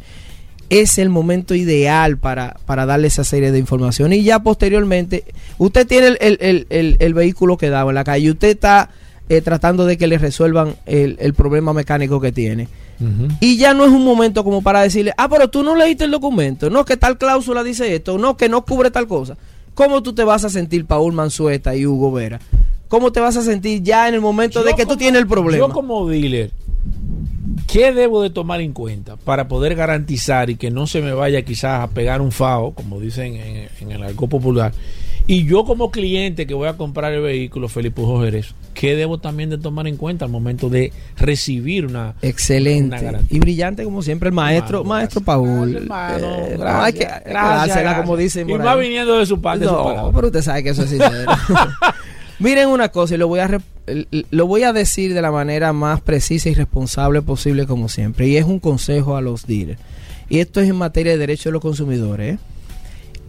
es 0.70 0.98
el 0.98 1.10
momento 1.10 1.54
ideal 1.56 2.18
para, 2.18 2.58
para 2.66 2.86
darle 2.86 3.08
esa 3.08 3.24
serie 3.24 3.52
de 3.52 3.60
información. 3.60 4.14
Y 4.14 4.24
ya 4.24 4.40
posteriormente, 4.40 5.24
usted 5.58 5.86
tiene 5.88 6.08
el, 6.08 6.18
el- 6.20 6.68
el- 6.70 6.98
el- 7.00 7.14
vehículo 7.14 7.58
quedado 7.58 7.90
en 7.90 7.96
la 7.96 8.04
calle, 8.04 8.32
usted 8.32 8.50
está 8.50 8.90
eh, 9.30 9.42
tratando 9.42 9.86
de 9.86 9.98
que 9.98 10.08
le 10.08 10.18
resuelvan 10.18 10.76
el, 10.86 11.18
el 11.20 11.34
problema 11.34 11.74
mecánico 11.74 12.20
que 12.22 12.32
tiene. 12.32 12.68
Y 13.42 13.58
ya 13.58 13.74
no 13.74 13.84
es 13.86 13.92
un 13.92 14.06
momento 14.06 14.44
como 14.46 14.62
para 14.62 14.82
decirle, 14.82 15.12
ah, 15.18 15.28
pero 15.28 15.50
tú 15.50 15.64
no 15.64 15.76
leíste 15.76 16.06
el 16.06 16.12
documento, 16.12 16.70
no, 16.70 16.86
que 16.86 16.96
tal 16.96 17.18
cláusula 17.18 17.62
dice 17.62 17.94
esto, 17.94 18.18
no, 18.18 18.38
que 18.38 18.48
no 18.48 18.64
cubre 18.64 18.90
tal 18.90 19.06
cosa. 19.08 19.36
¿Cómo 19.74 20.02
tú 20.02 20.14
te 20.14 20.24
vas 20.24 20.46
a 20.46 20.50
sentir, 20.50 20.86
Paul 20.86 21.12
Manzueta 21.12 21.76
y 21.76 21.86
Hugo 21.86 22.12
Vera? 22.14 22.40
¿Cómo 22.88 23.12
te 23.12 23.20
vas 23.20 23.36
a 23.36 23.42
sentir 23.42 23.82
ya 23.84 24.08
en 24.08 24.14
el 24.14 24.22
momento 24.22 24.64
de 24.64 24.74
que 24.76 24.86
tú 24.86 24.96
tienes 24.96 25.20
el 25.22 25.28
problema? 25.28 25.68
Yo 25.68 25.74
como 25.74 26.08
dealer, 26.08 26.52
¿qué 27.68 27.92
debo 27.94 28.22
de 28.22 28.30
tomar 28.30 28.62
en 28.62 28.74
cuenta 28.74 29.16
para 29.18 29.48
poder 29.48 29.76
garantizar 29.76 30.50
y 30.50 30.56
que 30.56 30.72
no 30.72 30.88
se 30.88 31.02
me 31.02 31.14
vaya 31.14 31.42
quizás 31.44 31.82
a 31.82 31.88
pegar 31.90 32.22
un 32.22 32.32
FAO, 32.32 32.74
como 32.74 33.00
dicen 33.00 33.36
en, 33.36 33.70
en 33.82 33.92
el 33.92 34.04
arco 34.04 34.28
popular? 34.28 34.72
Y 35.28 35.46
yo 35.46 35.66
como 35.66 35.90
cliente 35.90 36.46
que 36.46 36.54
voy 36.54 36.68
a 36.68 36.74
comprar 36.78 37.12
el 37.12 37.22
vehículo, 37.22 37.68
Felipe 37.68 38.00
Jerez, 38.22 38.54
¿qué 38.76 38.96
debo 38.96 39.18
también 39.18 39.50
de 39.50 39.58
tomar 39.58 39.88
en 39.88 39.98
cuenta 39.98 40.24
al 40.24 40.30
momento 40.30 40.70
de 40.70 40.94
recibir 41.18 41.88
una, 41.88 42.14
Excelente. 42.22 42.98
Y 43.32 43.40
brillante 43.40 43.84
como 43.84 44.04
siempre 44.04 44.30
el 44.30 44.36
maestro, 44.36 44.82
Hermano, 44.82 45.00
maestro. 45.00 45.22
Paul. 45.22 45.72
Gracias, 45.72 46.22
hermano, 46.22 46.28
Eh, 46.28 46.56
gracias, 46.60 46.84
hay 46.84 46.94
que 46.94 47.30
gracias, 47.32 47.98
como 48.02 48.18
dicen 48.18 48.48
Y 48.50 48.54
ahí. 48.54 48.80
viniendo 48.80 49.18
de 49.18 49.26
su 49.26 49.42
parte, 49.42 49.66
No, 49.66 50.12
pero 50.14 50.28
usted 50.28 50.44
sabe 50.44 50.62
que 50.62 50.70
eso 50.70 50.84
es 50.84 50.90
sincero. 50.92 51.12
Miren 52.40 52.68
una 52.68 52.90
cosa 52.90 53.16
y 53.16 53.18
lo 53.18 53.28
voy 53.28 53.40
a 53.40 53.62
lo 54.32 54.48
voy 54.48 54.64
a 54.64 54.74
decir 54.74 55.14
de 55.14 55.22
la 55.22 55.32
manera 55.32 55.72
más 55.72 56.02
precisa 56.02 56.50
y 56.50 56.54
responsable 56.54 57.22
posible 57.22 57.68
como 57.68 57.88
siempre 57.88 58.28
y 58.28 58.36
es 58.36 58.46
un 58.46 58.60
consejo 58.60 59.16
a 59.16 59.22
los 59.22 59.46
dealers. 59.46 59.80
Y 60.28 60.40
esto 60.40 60.60
es 60.60 60.70
en 60.70 60.76
materia 60.76 61.14
de 61.14 61.20
derechos 61.20 61.46
de 61.46 61.52
los 61.52 61.62
consumidores. 61.62 62.36
¿eh? 62.36 62.40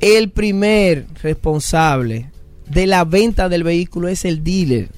El 0.00 0.30
primer 0.30 1.06
responsable 1.22 2.30
de 2.68 2.86
la 2.86 3.04
venta 3.04 3.48
del 3.48 3.64
vehículo 3.64 4.08
es 4.08 4.24
el 4.24 4.42
dealer. 4.42 4.88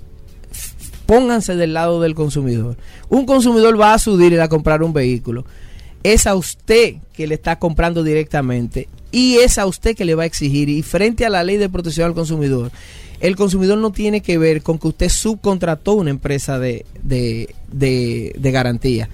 Pónganse 1.07 1.57
del 1.57 1.75
lado 1.75 2.01
del 2.01 2.15
consumidor. 2.15 2.77
Un 3.09 3.27
consumidor 3.27 3.81
va 3.81 3.95
a 3.95 3.99
su 3.99 4.17
dealer 4.17 4.41
a 4.41 4.49
comprar 4.49 4.83
un 4.83 4.93
vehículo. 4.93 5.45
Es 6.03 6.27
a 6.27 6.35
usted 6.35 6.97
que 7.13 7.27
le 7.27 7.35
está 7.35 7.59
comprando 7.59 8.05
directamente 8.05 8.89
y 9.11 9.37
es 9.37 9.59
a 9.59 9.67
usted 9.67 9.97
que 9.97 10.05
le 10.05 10.15
va 10.15 10.25
a 10.25 10.27
exigir. 10.27 10.69
Y 10.69 10.83
frente 10.83 11.25
a 11.25 11.31
la 11.31 11.45
ley 11.45 11.57
de 11.57 11.69
protección 11.69 12.07
al 12.07 12.15
consumidor, 12.15 12.71
el 13.21 13.37
consumidor 13.37 13.79
no 13.79 13.91
tiene 13.91 14.21
que 14.21 14.39
ver 14.39 14.63
con 14.63 14.79
que 14.79 14.89
usted 14.89 15.09
subcontrató 15.09 15.95
una 15.95 16.11
empresa 16.11 16.59
de, 16.59 16.85
de, 17.03 17.55
de, 17.71 18.35
de 18.39 18.51
garantía. 18.51 19.09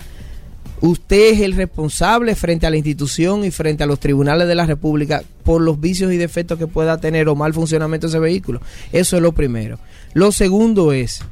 Usted 0.80 1.32
es 1.34 1.40
el 1.40 1.54
responsable 1.54 2.34
frente 2.34 2.66
a 2.66 2.70
la 2.70 2.76
institución 2.76 3.44
y 3.44 3.50
frente 3.50 3.84
a 3.84 3.86
los 3.86 4.00
tribunales 4.00 4.46
de 4.48 4.54
la 4.54 4.66
República 4.66 5.22
por 5.42 5.62
los 5.62 5.80
vicios 5.80 6.12
y 6.12 6.18
defectos 6.18 6.58
que 6.58 6.66
pueda 6.66 6.98
tener 6.98 7.28
o 7.28 7.34
mal 7.34 7.54
funcionamiento 7.54 8.06
de 8.06 8.10
ese 8.10 8.18
vehículo. 8.18 8.60
Eso 8.92 9.16
es 9.16 9.22
lo 9.22 9.32
primero. 9.32 9.78
Lo 10.12 10.30
segundo 10.30 10.92
es, 10.92 11.22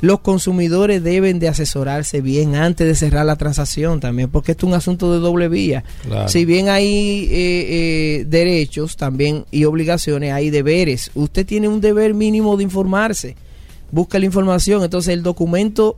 los 0.00 0.20
consumidores 0.20 1.02
deben 1.02 1.38
de 1.38 1.48
asesorarse 1.48 2.20
bien 2.20 2.54
antes 2.54 2.86
de 2.86 2.94
cerrar 2.94 3.26
la 3.26 3.36
transacción 3.36 4.00
también, 4.00 4.30
porque 4.30 4.52
esto 4.52 4.66
es 4.66 4.70
un 4.70 4.76
asunto 4.76 5.12
de 5.12 5.18
doble 5.18 5.48
vía. 5.48 5.84
Claro. 6.02 6.28
Si 6.28 6.44
bien 6.44 6.68
hay 6.68 7.28
eh, 7.30 7.30
eh, 7.32 8.24
derechos 8.26 8.96
también 8.96 9.44
y 9.50 9.64
obligaciones, 9.64 10.32
hay 10.32 10.50
deberes. 10.50 11.10
Usted 11.14 11.46
tiene 11.46 11.68
un 11.68 11.80
deber 11.80 12.14
mínimo 12.14 12.56
de 12.56 12.64
informarse. 12.64 13.36
Busca 13.90 14.18
la 14.18 14.24
información. 14.24 14.82
Entonces 14.82 15.12
el 15.12 15.22
documento 15.22 15.96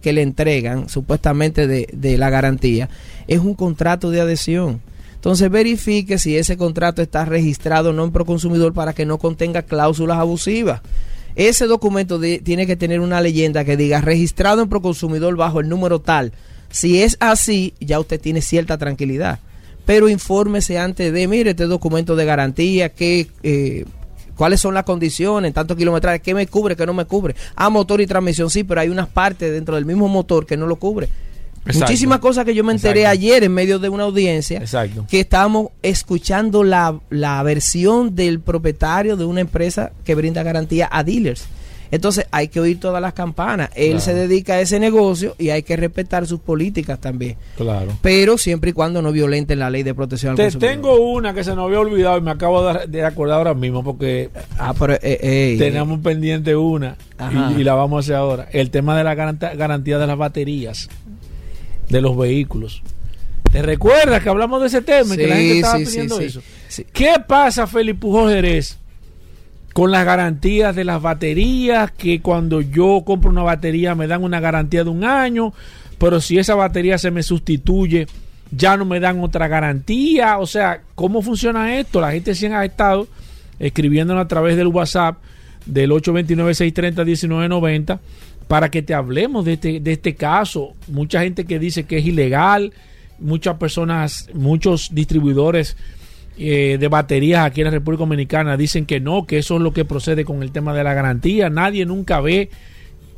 que 0.00 0.12
le 0.12 0.22
entregan, 0.22 0.88
supuestamente 0.88 1.66
de, 1.66 1.88
de 1.92 2.18
la 2.18 2.30
garantía, 2.30 2.88
es 3.26 3.40
un 3.40 3.54
contrato 3.54 4.10
de 4.10 4.20
adhesión. 4.20 4.80
Entonces 5.14 5.50
verifique 5.50 6.18
si 6.18 6.38
ese 6.38 6.56
contrato 6.56 7.02
está 7.02 7.26
registrado 7.26 7.90
o 7.90 7.92
no 7.92 8.04
en 8.04 8.10
Proconsumidor 8.10 8.72
para 8.72 8.94
que 8.94 9.04
no 9.04 9.18
contenga 9.18 9.62
cláusulas 9.62 10.18
abusivas. 10.18 10.80
Ese 11.36 11.66
documento 11.66 12.20
tiene 12.20 12.66
que 12.66 12.76
tener 12.76 13.00
una 13.00 13.20
leyenda 13.20 13.64
que 13.64 13.76
diga 13.76 14.00
registrado 14.00 14.62
en 14.62 14.68
Proconsumidor 14.68 15.36
bajo 15.36 15.60
el 15.60 15.68
número 15.68 16.00
tal. 16.00 16.32
Si 16.70 17.02
es 17.02 17.16
así, 17.20 17.74
ya 17.80 17.98
usted 18.00 18.20
tiene 18.20 18.42
cierta 18.42 18.78
tranquilidad. 18.78 19.40
Pero 19.86 20.08
infórmese 20.08 20.78
antes 20.78 21.12
de, 21.12 21.26
mire, 21.26 21.50
este 21.50 21.64
documento 21.66 22.14
de 22.14 22.24
garantía, 22.24 22.90
que, 22.90 23.28
eh, 23.42 23.84
cuáles 24.36 24.60
son 24.60 24.74
las 24.74 24.84
condiciones, 24.84 25.52
tanto 25.52 25.76
kilometraje, 25.76 26.20
qué 26.20 26.34
me 26.34 26.46
cubre, 26.46 26.76
qué 26.76 26.86
no 26.86 26.94
me 26.94 27.06
cubre. 27.06 27.34
Ah, 27.56 27.70
motor 27.70 28.00
y 28.00 28.06
transmisión, 28.06 28.50
sí, 28.50 28.62
pero 28.64 28.80
hay 28.80 28.88
unas 28.88 29.08
partes 29.08 29.52
dentro 29.52 29.74
del 29.74 29.84
mismo 29.84 30.08
motor 30.08 30.46
que 30.46 30.56
no 30.56 30.66
lo 30.66 30.76
cubre. 30.76 31.08
Exacto. 31.66 31.86
Muchísimas 31.86 32.18
cosas 32.20 32.44
que 32.44 32.54
yo 32.54 32.64
me 32.64 32.72
enteré 32.72 33.00
Exacto. 33.02 33.20
ayer 33.20 33.44
en 33.44 33.52
medio 33.52 33.78
de 33.78 33.88
una 33.90 34.04
audiencia 34.04 34.58
Exacto. 34.58 35.06
que 35.08 35.20
estábamos 35.20 35.68
escuchando 35.82 36.64
la, 36.64 36.98
la 37.10 37.42
versión 37.42 38.14
del 38.16 38.40
propietario 38.40 39.16
de 39.16 39.24
una 39.26 39.40
empresa 39.42 39.92
que 40.04 40.14
brinda 40.14 40.42
garantía 40.42 40.88
a 40.90 41.04
dealers. 41.04 41.44
Entonces 41.92 42.24
hay 42.30 42.46
que 42.46 42.60
oír 42.60 42.78
todas 42.78 43.02
las 43.02 43.14
campanas. 43.14 43.70
Él 43.74 43.88
Claro. 43.90 44.00
se 44.00 44.14
dedica 44.14 44.54
a 44.54 44.60
ese 44.60 44.78
negocio 44.78 45.34
y 45.38 45.50
hay 45.50 45.64
que 45.64 45.76
respetar 45.76 46.24
sus 46.26 46.38
políticas 46.38 47.00
también. 47.00 47.34
Claro. 47.56 47.90
Pero 48.00 48.38
siempre 48.38 48.70
y 48.70 48.72
cuando 48.72 49.02
no 49.02 49.10
violenten 49.10 49.58
la 49.58 49.70
ley 49.70 49.82
de 49.82 49.92
protección 49.92 50.30
al 50.30 50.36
Te 50.36 50.44
consumidor. 50.44 50.72
tengo 50.72 50.94
una 51.12 51.34
que 51.34 51.42
se 51.42 51.50
nos 51.56 51.66
había 51.66 51.80
olvidado 51.80 52.16
y 52.18 52.20
me 52.20 52.30
acabo 52.30 52.72
de, 52.72 53.04
acordar 53.04 53.38
ahora 53.38 53.54
mismo 53.54 53.82
porque 53.82 54.30
Ah, 54.56 54.72
pero, 54.78 54.94
eh, 54.94 55.00
eh, 55.02 55.56
tenemos 55.58 55.98
pendiente 55.98 56.54
una 56.54 56.96
y, 57.56 57.60
y 57.60 57.64
la 57.64 57.74
vamos 57.74 57.96
a 57.96 58.00
hacer 58.06 58.14
ahora. 58.14 58.48
El 58.52 58.70
tema 58.70 58.96
de 58.96 59.02
la 59.02 59.14
garantía 59.16 59.98
de 59.98 60.06
las 60.06 60.16
baterías 60.16 60.88
de 61.90 62.00
los 62.00 62.16
vehículos. 62.16 62.82
¿Te 63.50 63.62
recuerdas 63.62 64.22
que 64.22 64.28
hablamos 64.28 64.60
de 64.60 64.68
ese 64.68 64.80
tema 64.80 65.14
y 65.14 65.18
que 65.18 65.26
la 65.26 65.36
gente 65.36 65.56
estaba 65.56 65.78
sí, 65.78 65.84
pidiendo 65.84 66.18
sí. 66.18 66.24
eso? 66.24 66.40
¿Qué 66.92 67.14
pasa, 67.26 67.66
Felipe 67.66 67.98
Pujol 68.00 68.30
Jerez, 68.30 68.78
con 69.72 69.90
las 69.90 70.04
garantías 70.04 70.76
de 70.76 70.84
las 70.84 71.02
baterías? 71.02 71.90
Que 71.90 72.22
cuando 72.22 72.60
yo 72.60 73.02
compro 73.04 73.30
una 73.30 73.42
batería 73.42 73.96
me 73.96 74.06
dan 74.06 74.22
una 74.22 74.38
garantía 74.38 74.84
de 74.84 74.90
un 74.90 75.02
año, 75.02 75.52
pero 75.98 76.20
si 76.20 76.38
esa 76.38 76.54
batería 76.54 76.96
se 76.96 77.10
me 77.10 77.24
sustituye, 77.24 78.06
ya 78.52 78.76
no 78.76 78.84
me 78.84 79.00
dan 79.00 79.18
otra 79.20 79.48
garantía. 79.48 80.38
O 80.38 80.46
sea, 80.46 80.82
¿cómo 80.94 81.20
funciona 81.20 81.76
esto? 81.76 82.00
La 82.00 82.12
gente 82.12 82.36
sí 82.36 82.46
ha 82.46 82.64
estado 82.64 83.08
escribiéndonos 83.58 84.24
a 84.24 84.28
través 84.28 84.56
del 84.56 84.68
WhatsApp 84.68 85.18
del 85.66 85.90
829-630-1990 85.90 87.98
para 88.50 88.68
que 88.68 88.82
te 88.82 88.94
hablemos 88.94 89.44
de 89.44 89.52
este, 89.52 89.78
de 89.78 89.92
este 89.92 90.16
caso. 90.16 90.74
Mucha 90.88 91.22
gente 91.22 91.44
que 91.44 91.60
dice 91.60 91.84
que 91.84 91.98
es 91.98 92.04
ilegal, 92.04 92.72
muchas 93.20 93.58
personas, 93.58 94.28
muchos 94.34 94.92
distribuidores 94.92 95.76
eh, 96.36 96.76
de 96.80 96.88
baterías 96.88 97.46
aquí 97.46 97.60
en 97.60 97.66
la 97.66 97.70
República 97.70 98.00
Dominicana 98.00 98.56
dicen 98.56 98.86
que 98.86 98.98
no, 98.98 99.24
que 99.24 99.38
eso 99.38 99.54
es 99.54 99.60
lo 99.60 99.72
que 99.72 99.84
procede 99.84 100.24
con 100.24 100.42
el 100.42 100.50
tema 100.50 100.74
de 100.74 100.82
la 100.82 100.94
garantía. 100.94 101.48
Nadie 101.48 101.86
nunca 101.86 102.20
ve 102.20 102.50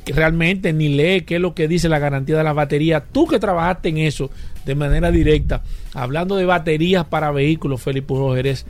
realmente 0.05 0.71
ni 0.71 0.89
lee 0.89 1.21
qué 1.21 1.37
es 1.37 1.41
lo 1.41 1.55
que 1.55 1.67
dice 1.67 1.89
la 1.89 1.97
garantía 1.97 2.37
de 2.37 2.43
las 2.43 2.53
baterías. 2.53 3.01
Tú 3.11 3.25
que 3.25 3.39
trabajaste 3.39 3.89
en 3.89 3.97
eso 3.97 4.29
de 4.65 4.75
manera 4.75 5.09
directa, 5.09 5.63
hablando 5.95 6.35
de 6.35 6.45
baterías 6.45 7.05
para 7.05 7.31
vehículos, 7.31 7.81
Felipe 7.81 8.13
Jerez, 8.35 8.67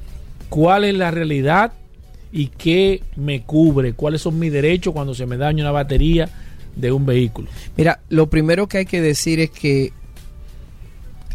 cuál 0.47 0.85
es 0.85 0.95
la 0.95 1.11
realidad 1.11 1.73
y 2.31 2.47
qué 2.47 3.03
me 3.17 3.41
cubre, 3.41 3.91
cuáles 3.91 4.21
son 4.21 4.39
mis 4.39 4.53
derechos 4.53 4.93
cuando 4.93 5.13
se 5.13 5.25
me 5.25 5.35
daña 5.35 5.65
una 5.65 5.71
batería 5.71 6.29
de 6.75 6.91
un 6.91 7.05
vehículo. 7.05 7.49
Mira, 7.77 7.99
lo 8.09 8.29
primero 8.29 8.67
que 8.67 8.79
hay 8.79 8.85
que 8.85 9.01
decir 9.01 9.39
es 9.39 9.49
que 9.49 9.93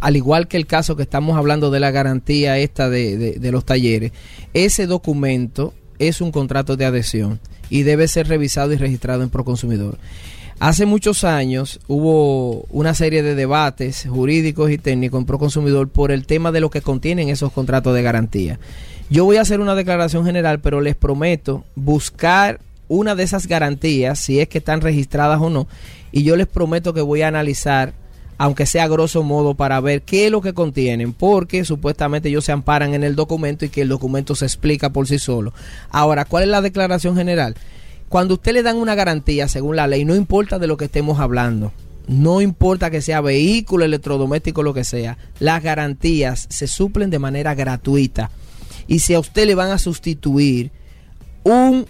al 0.01 0.16
igual 0.16 0.49
que 0.49 0.57
el 0.57 0.66
caso 0.66 0.97
que 0.97 1.03
estamos 1.03 1.36
hablando 1.36 1.70
de 1.70 1.80
la 1.80 1.91
garantía 1.91 2.59
esta 2.59 2.89
de, 2.89 3.39
de, 3.39 3.53
los 3.53 3.64
talleres, 3.64 4.12
ese 4.55 4.86
documento 4.86 5.74
es 5.99 6.20
un 6.20 6.30
contrato 6.30 6.76
de 6.76 6.84
adhesión 6.84 7.41
y 7.68 7.82
debe 7.82 8.09
ser 8.09 8.28
revisado 8.28 8.72
y 8.72 8.76
registrado 8.76 9.22
en 9.22 9.30
Proconsumidor. 9.30 9.99
Hace 10.61 10.86
muchos 10.86 11.22
años 11.22 11.78
hubo 11.86 12.62
una 12.70 12.95
serie 12.95 13.22
de 13.22 13.36
debates 13.36 14.07
jurídicos 14.09 14.70
y 14.70 14.78
técnicos 14.78 15.20
en 15.20 15.26
Proconsumidor 15.26 15.89
por 15.89 16.11
el 16.11 16.26
tema 16.26 16.51
de 16.51 16.61
lo 16.61 16.70
que 16.70 16.80
contienen 16.80 17.28
esos 17.28 17.53
contratos 17.53 17.95
de 17.95 18.03
garantía. 18.03 18.59
Yo 19.11 19.24
voy 19.24 19.36
a 19.36 19.43
hacer 19.43 19.61
una 19.61 19.74
declaración 19.74 20.24
general, 20.24 20.61
pero 20.61 20.80
les 20.80 20.97
prometo 20.97 21.64
buscar 21.76 22.61
una 22.89 23.14
de 23.14 23.22
esas 23.22 23.47
garantías, 23.47 24.18
si 24.18 24.41
es 24.41 24.49
que 24.49 24.59
están 24.59 24.80
registradas 24.80 25.41
o 25.41 25.51
no, 25.51 25.68
y 26.11 26.22
yo 26.22 26.36
les 26.36 26.47
prometo 26.47 26.95
que 26.95 27.01
voy 27.01 27.22
a 27.22 27.28
analizar 27.28 27.95
aunque 28.39 28.66
sea 28.66 28.86
grosso 28.86 29.24
modo, 29.24 29.55
para 29.55 29.80
ver 29.80 30.03
qué 30.03 30.26
es 30.26 30.30
lo 30.30 30.41
que 30.41 30.55
contienen, 30.55 31.12
porque 31.12 31.64
supuestamente 31.64 32.28
ellos 32.28 32.45
se 32.45 32.53
amparan 32.53 32.95
en 32.95 33.03
el 33.03 33.16
documento 33.16 33.64
y 33.64 33.68
que 33.68 33.82
el 33.82 33.89
documento 33.89 34.36
se 34.36 34.47
explica 34.47 34.91
por 34.91 35.09
sí 35.09 35.18
solo. 35.18 35.53
Ahora, 35.91 36.24
¿cuál 36.24 36.45
es 36.45 36.49
la 36.49 36.62
declaración 36.62 37.16
general? 37.16 37.57
Cuando 38.09 38.34
usted 38.34 38.53
le 38.53 38.62
dan 38.62 38.76
una 38.76 38.95
garantía, 38.95 39.49
según 39.49 39.74
la 39.74 39.89
ley, 39.89 40.05
no 40.05 40.14
importa 40.14 40.61
de 40.61 40.68
lo 40.68 40.76
que 40.76 40.84
estemos 40.84 41.18
hablando, 41.18 41.72
no 42.07 42.41
importa 42.41 42.91
que 42.91 43.03
sea 43.03 43.20
vehículo, 43.20 43.84
electrodoméstico, 43.84 44.62
lo 44.62 44.72
que 44.72 44.84
sea, 44.84 45.18
las 45.41 45.62
garantías 45.62 46.47
se 46.49 46.68
suplen 46.68 47.11
de 47.11 47.18
manera 47.18 47.55
gratuita. 47.57 48.30
Y 48.86 49.01
si 49.01 49.14
a 49.14 49.20
usted 49.20 49.47
le 49.47 49.57
van 49.57 49.72
a 49.72 49.78
sustituir 49.78 50.70
un, 51.43 51.86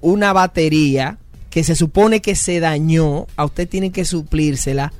una 0.00 0.32
batería 0.32 1.18
que 1.50 1.64
se 1.64 1.74
supone 1.74 2.20
que 2.20 2.34
se 2.36 2.60
dañó, 2.60 3.26
a 3.36 3.44
usted 3.44 3.68
tiene 3.68 3.90
que 3.90 4.04
suplírsela 4.04 4.92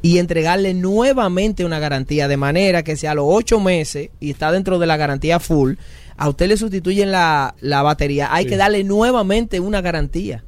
y 0.00 0.18
entregarle 0.18 0.74
nuevamente 0.74 1.64
una 1.64 1.78
garantía 1.78 2.28
de 2.28 2.36
manera 2.36 2.82
que 2.82 2.96
sea 2.96 3.10
a 3.10 3.14
los 3.14 3.26
ocho 3.28 3.60
meses 3.60 4.10
y 4.20 4.30
está 4.30 4.50
dentro 4.52 4.78
de 4.78 4.86
la 4.86 4.96
garantía 4.96 5.38
full, 5.40 5.74
a 6.16 6.28
usted 6.28 6.48
le 6.48 6.56
sustituyen 6.56 7.12
la, 7.12 7.54
la 7.60 7.82
batería, 7.82 8.28
hay 8.32 8.44
Sí. 8.44 8.50
que 8.50 8.56
darle 8.56 8.84
nuevamente 8.84 9.60
una 9.60 9.80
garantía. 9.80 10.42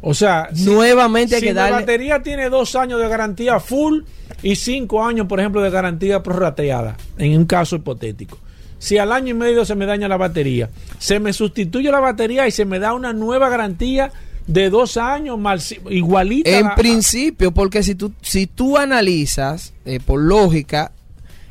O 0.00 0.14
sea, 0.14 0.48
si- 0.52 0.64
nuevamente 0.64 1.36
hay 1.36 1.40
si 1.40 1.46
que 1.48 1.54
la 1.54 1.62
darle... 1.62 1.76
batería 1.80 2.22
tiene 2.22 2.48
dos 2.50 2.74
años 2.74 3.00
de 3.00 3.08
garantía 3.08 3.60
full 3.60 4.02
y 4.42 4.56
cinco 4.56 5.04
años, 5.04 5.26
por 5.28 5.38
ejemplo, 5.38 5.60
de 5.62 5.70
garantía 5.70 6.22
prorrateada, 6.22 6.96
en 7.18 7.38
un 7.38 7.44
caso 7.44 7.76
hipotético. 7.76 8.38
Si 8.82 8.98
al 8.98 9.12
año 9.12 9.28
y 9.28 9.34
medio 9.34 9.64
se 9.64 9.76
me 9.76 9.86
daña 9.86 10.08
la 10.08 10.16
batería, 10.16 10.68
se 10.98 11.20
me 11.20 11.32
sustituye 11.32 11.88
la 11.92 12.00
batería 12.00 12.48
y 12.48 12.50
se 12.50 12.64
me 12.64 12.80
da 12.80 12.94
una 12.94 13.12
nueva 13.12 13.48
garantía 13.48 14.10
de 14.48 14.70
dos 14.70 14.96
años 14.96 15.38
más 15.38 15.72
igualita. 15.88 16.50
En 16.50 16.66
a- 16.66 16.74
principio, 16.74 17.52
porque 17.52 17.84
si 17.84 17.94
tú, 17.94 18.10
si 18.22 18.48
tú 18.48 18.76
analizas 18.76 19.72
eh, 19.84 20.00
por 20.04 20.20
lógica, 20.20 20.90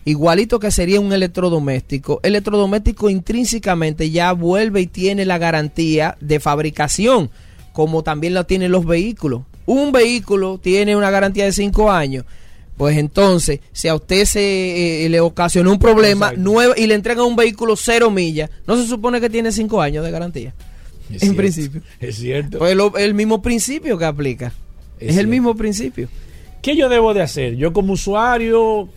igualito 0.04 0.60
que 0.60 0.72
sería 0.72 1.00
un 1.00 1.14
electrodoméstico, 1.14 2.20
electrodoméstico 2.22 3.10
intrínsecamente 3.10 4.10
ya 4.10 4.34
vuelve 4.34 4.82
y 4.82 4.88
tiene 4.88 5.24
la 5.24 5.38
garantía 5.38 6.18
de 6.20 6.42
fabricación, 6.42 7.30
como 7.72 8.04
también 8.04 8.34
la 8.34 8.44
tienen 8.44 8.74
los 8.74 8.86
vehículos. 8.86 9.44
Un 9.66 9.94
vehículo 9.94 10.58
tiene 10.62 10.98
una 10.98 11.12
garantía 11.12 11.46
de 11.46 11.54
cinco 11.54 11.90
años. 11.92 12.26
Pues 12.82 12.98
entonces, 12.98 13.60
si 13.74 13.90
a 13.90 13.94
usted 13.94 14.26
se 14.26 15.06
eh, 15.06 15.10
le 15.10 15.20
ocasionó 15.20 15.72
un 15.72 15.78
problema 15.78 16.30
Exacto. 16.30 16.42
nuevo 16.50 16.74
y 16.76 16.88
le 16.88 16.96
entregan 16.96 17.26
un 17.26 17.36
vehículo 17.36 17.76
cero 17.76 18.10
millas, 18.10 18.50
no 18.66 18.76
se 18.76 18.88
supone 18.88 19.22
que 19.22 19.30
tiene 19.30 19.52
cinco 19.52 19.84
años 19.84 20.04
de 20.04 20.10
garantía. 20.10 20.56
Es 21.08 21.14
en 21.14 21.20
cierto, 21.20 21.38
principio. 21.38 21.82
Es 22.00 22.16
cierto. 22.16 22.58
Pues 22.58 22.76
lo- 22.76 22.98
el 22.98 23.14
mismo 23.14 23.40
principio 23.44 24.00
que 24.00 24.06
aplica. 24.06 24.48
Es 24.48 24.54
Es, 24.54 25.08
el 25.10 25.14
cierto. 25.14 25.30
mismo 25.30 25.56
principio. 25.56 26.10
¿Qué 26.64 26.76
yo 26.76 26.90
debo 26.90 27.14
de 27.14 27.22
hacer? 27.22 27.56
Yo 27.56 27.72
como 27.72 27.94
usuario, 27.94 28.90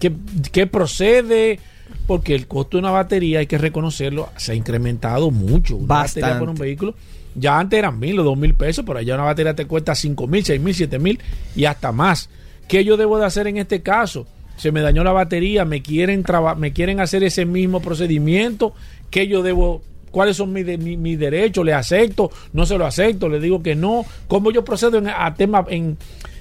¿qué, 0.00 0.66
procede? 0.66 1.60
Porque 2.08 2.34
el 2.34 2.48
costo 2.48 2.76
de 2.76 2.80
una 2.80 2.90
batería, 2.90 3.38
hay 3.38 3.46
que 3.46 3.56
reconocerlo, 3.58 4.30
se 4.36 4.50
ha 4.50 4.54
incrementado 4.56 5.30
mucho. 5.30 5.76
Una 5.76 5.86
Bastante. 5.86 6.22
batería 6.22 6.40
por 6.40 6.48
un 6.48 6.56
vehículo, 6.56 6.94
ya 7.36 7.56
antes 7.56 7.78
eran 7.78 8.00
mil 8.00 8.18
o 8.18 8.24
dos 8.24 8.36
mil 8.36 8.54
pesos, 8.54 8.84
pero 8.84 8.98
allá 8.98 9.14
una 9.14 9.22
batería 9.22 9.54
te 9.54 9.64
cuesta 9.64 9.94
cinco 9.94 10.26
mil, 10.26 10.44
seis 10.44 10.60
mil, 10.60 10.74
siete 10.74 10.98
mil 10.98 11.20
y 11.54 11.66
hasta 11.66 11.92
más. 11.92 12.28
¿Qué 12.68 12.84
yo 12.84 12.96
debo 12.96 13.18
de 13.18 13.24
hacer 13.26 13.46
en 13.46 13.56
este 13.56 13.82
caso? 13.82 14.26
Se 14.56 14.72
me 14.72 14.80
dañó 14.80 15.02
la 15.04 15.12
batería, 15.12 15.64
me 15.64 15.82
quieren 15.82 16.22
traba- 16.22 16.54
me 16.54 16.72
quieren 16.72 17.00
hacer 17.00 17.22
ese 17.24 17.44
mismo 17.46 17.80
procedimiento, 17.80 18.74
¿qué 19.10 19.26
yo 19.28 19.42
debo 19.42 19.82
cuáles 20.10 20.36
son 20.36 20.52
mis, 20.52 20.66
de- 20.66 20.78
mi- 20.78 20.96
mis 20.96 21.18
derechos, 21.18 21.64
le 21.64 21.72
acepto, 21.74 22.30
no 22.52 22.66
se 22.66 22.76
lo 22.78 22.86
acepto, 22.86 23.28
le 23.28 23.40
digo 23.40 23.62
que 23.62 23.74
no, 23.74 24.04
cómo 24.26 24.50
yo 24.50 24.64
procedo 24.64 24.98
en, 24.98 25.08
a 25.08 25.32
temas 25.34 25.66
en, 25.70 25.96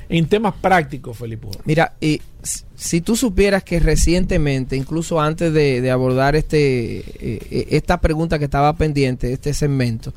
en 0.09 0.25
temas 0.27 0.53
prácticos, 0.59 1.17
Felipe. 1.17 1.47
Mira, 1.65 1.93
y 1.99 2.19
si 2.75 3.01
tú 3.01 3.15
supieras 3.15 3.63
que 3.63 3.79
recientemente, 3.79 4.75
incluso 4.75 5.19
antes 5.19 5.53
de, 5.53 5.89
abordar 5.89 6.35
este 6.35 6.97
eh, 6.99 7.03
eh, 7.19 7.67
esta 7.71 7.99
pregunta 7.99 8.37
que 8.39 8.45
estaba 8.45 8.73
pendiente, 8.73 9.33
este 9.33 9.53
segmento, 9.53 10.13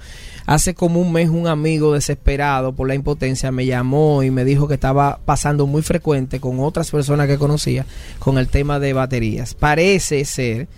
hace 0.46 0.74
como 0.74 1.00
un 1.00 1.12
mes 1.12 1.30
un 1.30 1.46
amigo 1.46 1.94
desesperado 1.94 2.72
por 2.74 2.88
la 2.88 2.94
impotencia 2.94 3.50
me 3.50 3.66
llamó 3.66 4.22
y 4.22 4.30
me 4.30 4.44
dijo 4.44 4.68
que 4.68 4.74
estaba 4.74 5.20
pasando 5.24 5.66
muy 5.66 5.82
frecuente 5.82 6.40
con 6.40 6.60
otras 6.60 6.90
personas 6.90 7.26
que 7.28 7.38
conocía 7.38 7.86
con 8.18 8.38
el 8.38 8.48
tema 8.48 8.78
de 8.78 8.92
baterías. 8.92 9.54
Parece 9.54 10.24
ser 10.24 10.68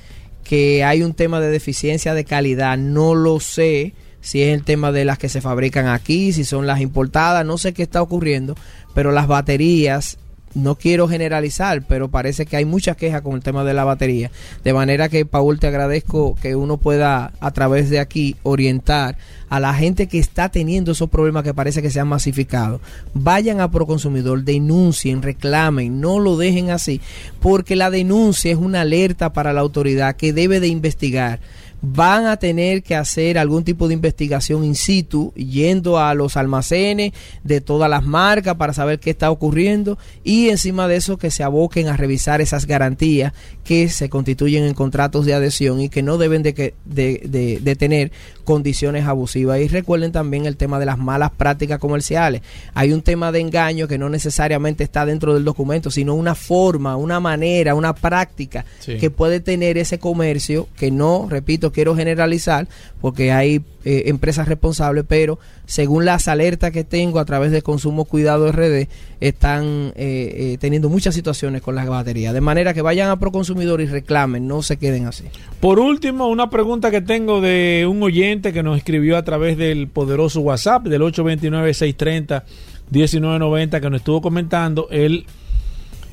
que 0.45 0.85
hay 0.85 1.03
un 1.03 1.15
tema 1.15 1.41
de 1.41 1.51
deficiencia 1.51 2.15
de 2.15 2.25
calidad, 2.25 2.77
no 2.79 3.15
lo 3.15 3.41
sé 3.41 3.95
si 4.21 4.41
es 4.43 4.55
el 4.55 4.65
tema 4.65 4.93
de 4.93 5.05
las 5.05 5.19
que 5.19 5.29
se 5.29 5.41
fabrican 5.41 5.89
aquí, 5.89 6.33
si 6.33 6.45
son 6.45 6.67
las 6.67 6.81
importadas, 6.81 7.45
no 7.45 7.59
sé 7.59 7.75
qué 7.75 7.83
está 7.83 8.01
ocurriendo, 8.01 8.55
pero 8.95 9.11
las 9.11 9.27
baterías, 9.27 10.19
no 10.55 10.77
quiero 10.77 11.09
generalizar, 11.09 11.83
pero 11.87 12.09
parece 12.09 12.47
que 12.47 12.57
hay 12.57 12.65
muchas 12.65 12.97
quejas 12.97 13.23
con 13.23 13.35
el 13.35 13.43
tema 13.43 13.65
de 13.65 13.75
la 13.75 13.85
batería. 13.85 14.31
De 14.65 14.73
manera 14.73 15.09
que, 15.09 15.25
Paul, 15.27 15.59
te 15.59 15.67
agradezco 15.67 16.37
que 16.41 16.57
uno 16.57 16.77
pueda 16.77 17.33
a 17.41 17.51
través 17.51 17.91
de 17.91 18.01
aquí 18.01 18.37
orientar 18.43 19.17
a 19.49 19.61
la 19.61 19.75
gente 19.75 20.07
que 20.07 20.19
está 20.19 20.49
teniendo 20.49 20.93
esos 20.93 21.11
problemas 21.11 21.45
que 21.45 21.53
parece 21.53 21.83
que 21.83 21.91
se 21.91 22.01
han 22.01 22.09
masificado. 22.09 22.81
Vayan 23.13 23.61
a 23.61 23.71
Proconsumidor, 23.71 24.45
denuncien, 24.45 25.23
reclamen, 25.23 26.01
no 26.01 26.19
lo 26.19 26.37
dejen 26.37 26.71
así, 26.71 27.01
porque 27.41 27.77
la 27.77 27.91
denuncia 27.91 28.53
es 28.53 28.59
una 28.59 28.83
alerta 28.83 29.33
para 29.33 29.53
la 29.53 29.61
autoridad 29.61 30.17
que 30.17 30.33
debe 30.33 30.61
de 30.61 30.69
investigar 30.69 31.41
van 31.83 32.26
a 32.26 32.37
tener 32.37 32.85
que 32.85 32.95
hacer 32.95 33.37
algún 33.37 33.64
tipo 33.64 33.89
de 33.89 33.95
investigación 33.95 34.64
in 34.64 34.76
situ, 34.76 35.33
yendo 35.35 35.99
a 35.99 36.14
los 36.14 36.37
almacenes 36.37 37.12
de 37.43 37.61
todas 37.61 37.91
las 37.91 38.05
marcas 38.05 38.55
para 38.55 38.72
saber 38.72 39.01
qué 39.01 39.11
está 39.11 39.30
ocurriendo 39.30 39.99
y 40.22 40.49
encima 40.49 40.87
de 40.87 40.97
eso 40.97 41.18
que 41.18 41.33
se 41.33 41.43
aboquen 41.43 41.89
a 41.89 41.97
revisar 41.97 42.41
esas 42.41 42.66
garantías 42.66 43.33
que 43.65 43.89
se 43.89 44.09
constituyen 44.09 44.65
en 44.65 44.75
contratos 44.75 45.25
de 45.25 45.35
adhesión 45.35 45.81
y 45.81 45.89
que 45.89 46.03
no 46.03 46.19
deben 46.19 46.43
de, 46.43 46.53
que- 46.53 46.75
de, 46.85 47.23
de- 47.25 47.61
de 47.63 47.77
tener 47.77 48.11
condiciones 48.45 49.05
abusivas. 49.07 49.61
Y 49.61 49.69
recuerden 49.69 50.11
también 50.11 50.47
el 50.47 50.57
tema 50.57 50.81
de 50.81 50.87
las 50.87 50.99
malas 50.99 51.31
prácticas 51.31 51.79
comerciales. 51.79 52.43
Hay 52.75 52.93
un 52.93 53.03
tema 53.03 53.31
de 53.31 53.39
engaño 53.41 53.87
que 53.87 53.99
no 53.99 54.09
necesariamente 54.09 54.83
está 54.83 55.07
dentro 55.07 55.35
del 55.35 55.45
documento, 55.45 55.91
sino 55.93 56.15
una 56.15 56.35
forma, 56.35 56.97
una 56.97 57.21
manera, 57.21 57.75
una 57.77 57.95
práctica 57.95 58.65
Sí. 58.81 58.97
que 58.99 59.11
puede 59.11 59.39
tener 59.41 59.79
ese 59.79 59.99
comercio, 60.01 60.69
que 60.77 60.91
no, 60.91 61.29
repito, 61.31 61.71
quiero 61.73 61.95
generalizar, 61.95 62.67
porque 63.01 63.31
hay 63.31 63.63
eh, 63.85 64.05
empresas 64.07 64.47
responsables, 64.49 65.05
pero 65.09 65.39
según 65.73 66.05
las 66.05 66.29
alertas 66.29 66.70
que 66.70 66.85
tengo 66.85 67.18
a 67.18 67.25
través 67.25 67.51
de 67.51 67.62
Consumo 67.62 68.05
Cuidado 68.05 68.53
RD, 68.53 68.89
están 69.20 69.95
eh, 69.97 69.97
eh, 69.97 70.59
teniendo 70.61 70.91
muchas 70.91 71.14
situaciones 71.14 71.62
con 71.62 71.75
las 71.75 71.89
baterías. 71.89 72.35
De 72.35 72.43
manera 72.43 72.75
que 72.75 72.83
vayan 72.83 73.09
a 73.09 73.18
Proconsumidor 73.18 73.81
y 73.81 73.87
reclamen, 73.87 74.47
no 74.47 74.61
se 74.61 74.77
queden 74.77 75.07
así. 75.07 75.25
Por 75.61 75.79
último, 75.79 76.29
una 76.29 76.51
pregunta 76.51 76.91
que 76.91 77.01
tengo 77.01 77.41
de 77.41 77.87
un 77.89 78.03
oyente 78.03 78.53
que 78.53 78.62
nos 78.62 78.77
escribió 78.77 79.16
a 79.16 79.23
través 79.23 79.57
del 79.57 79.89
poderoso 79.89 80.43
WhatsApp 80.43 80.85
del 80.85 81.01
829-630-1990 81.01 83.81
que 83.81 83.89
nos 83.89 84.01
estuvo 84.01 84.20
comentando. 84.20 84.89
Él 84.91 85.25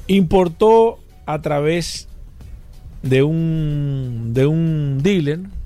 importó 0.07 0.99
a 1.25 1.41
través 1.41 2.07
de 3.03 3.23
un, 3.23 4.31
de 4.33 4.45
un 4.45 4.99
dealer 5.03 5.58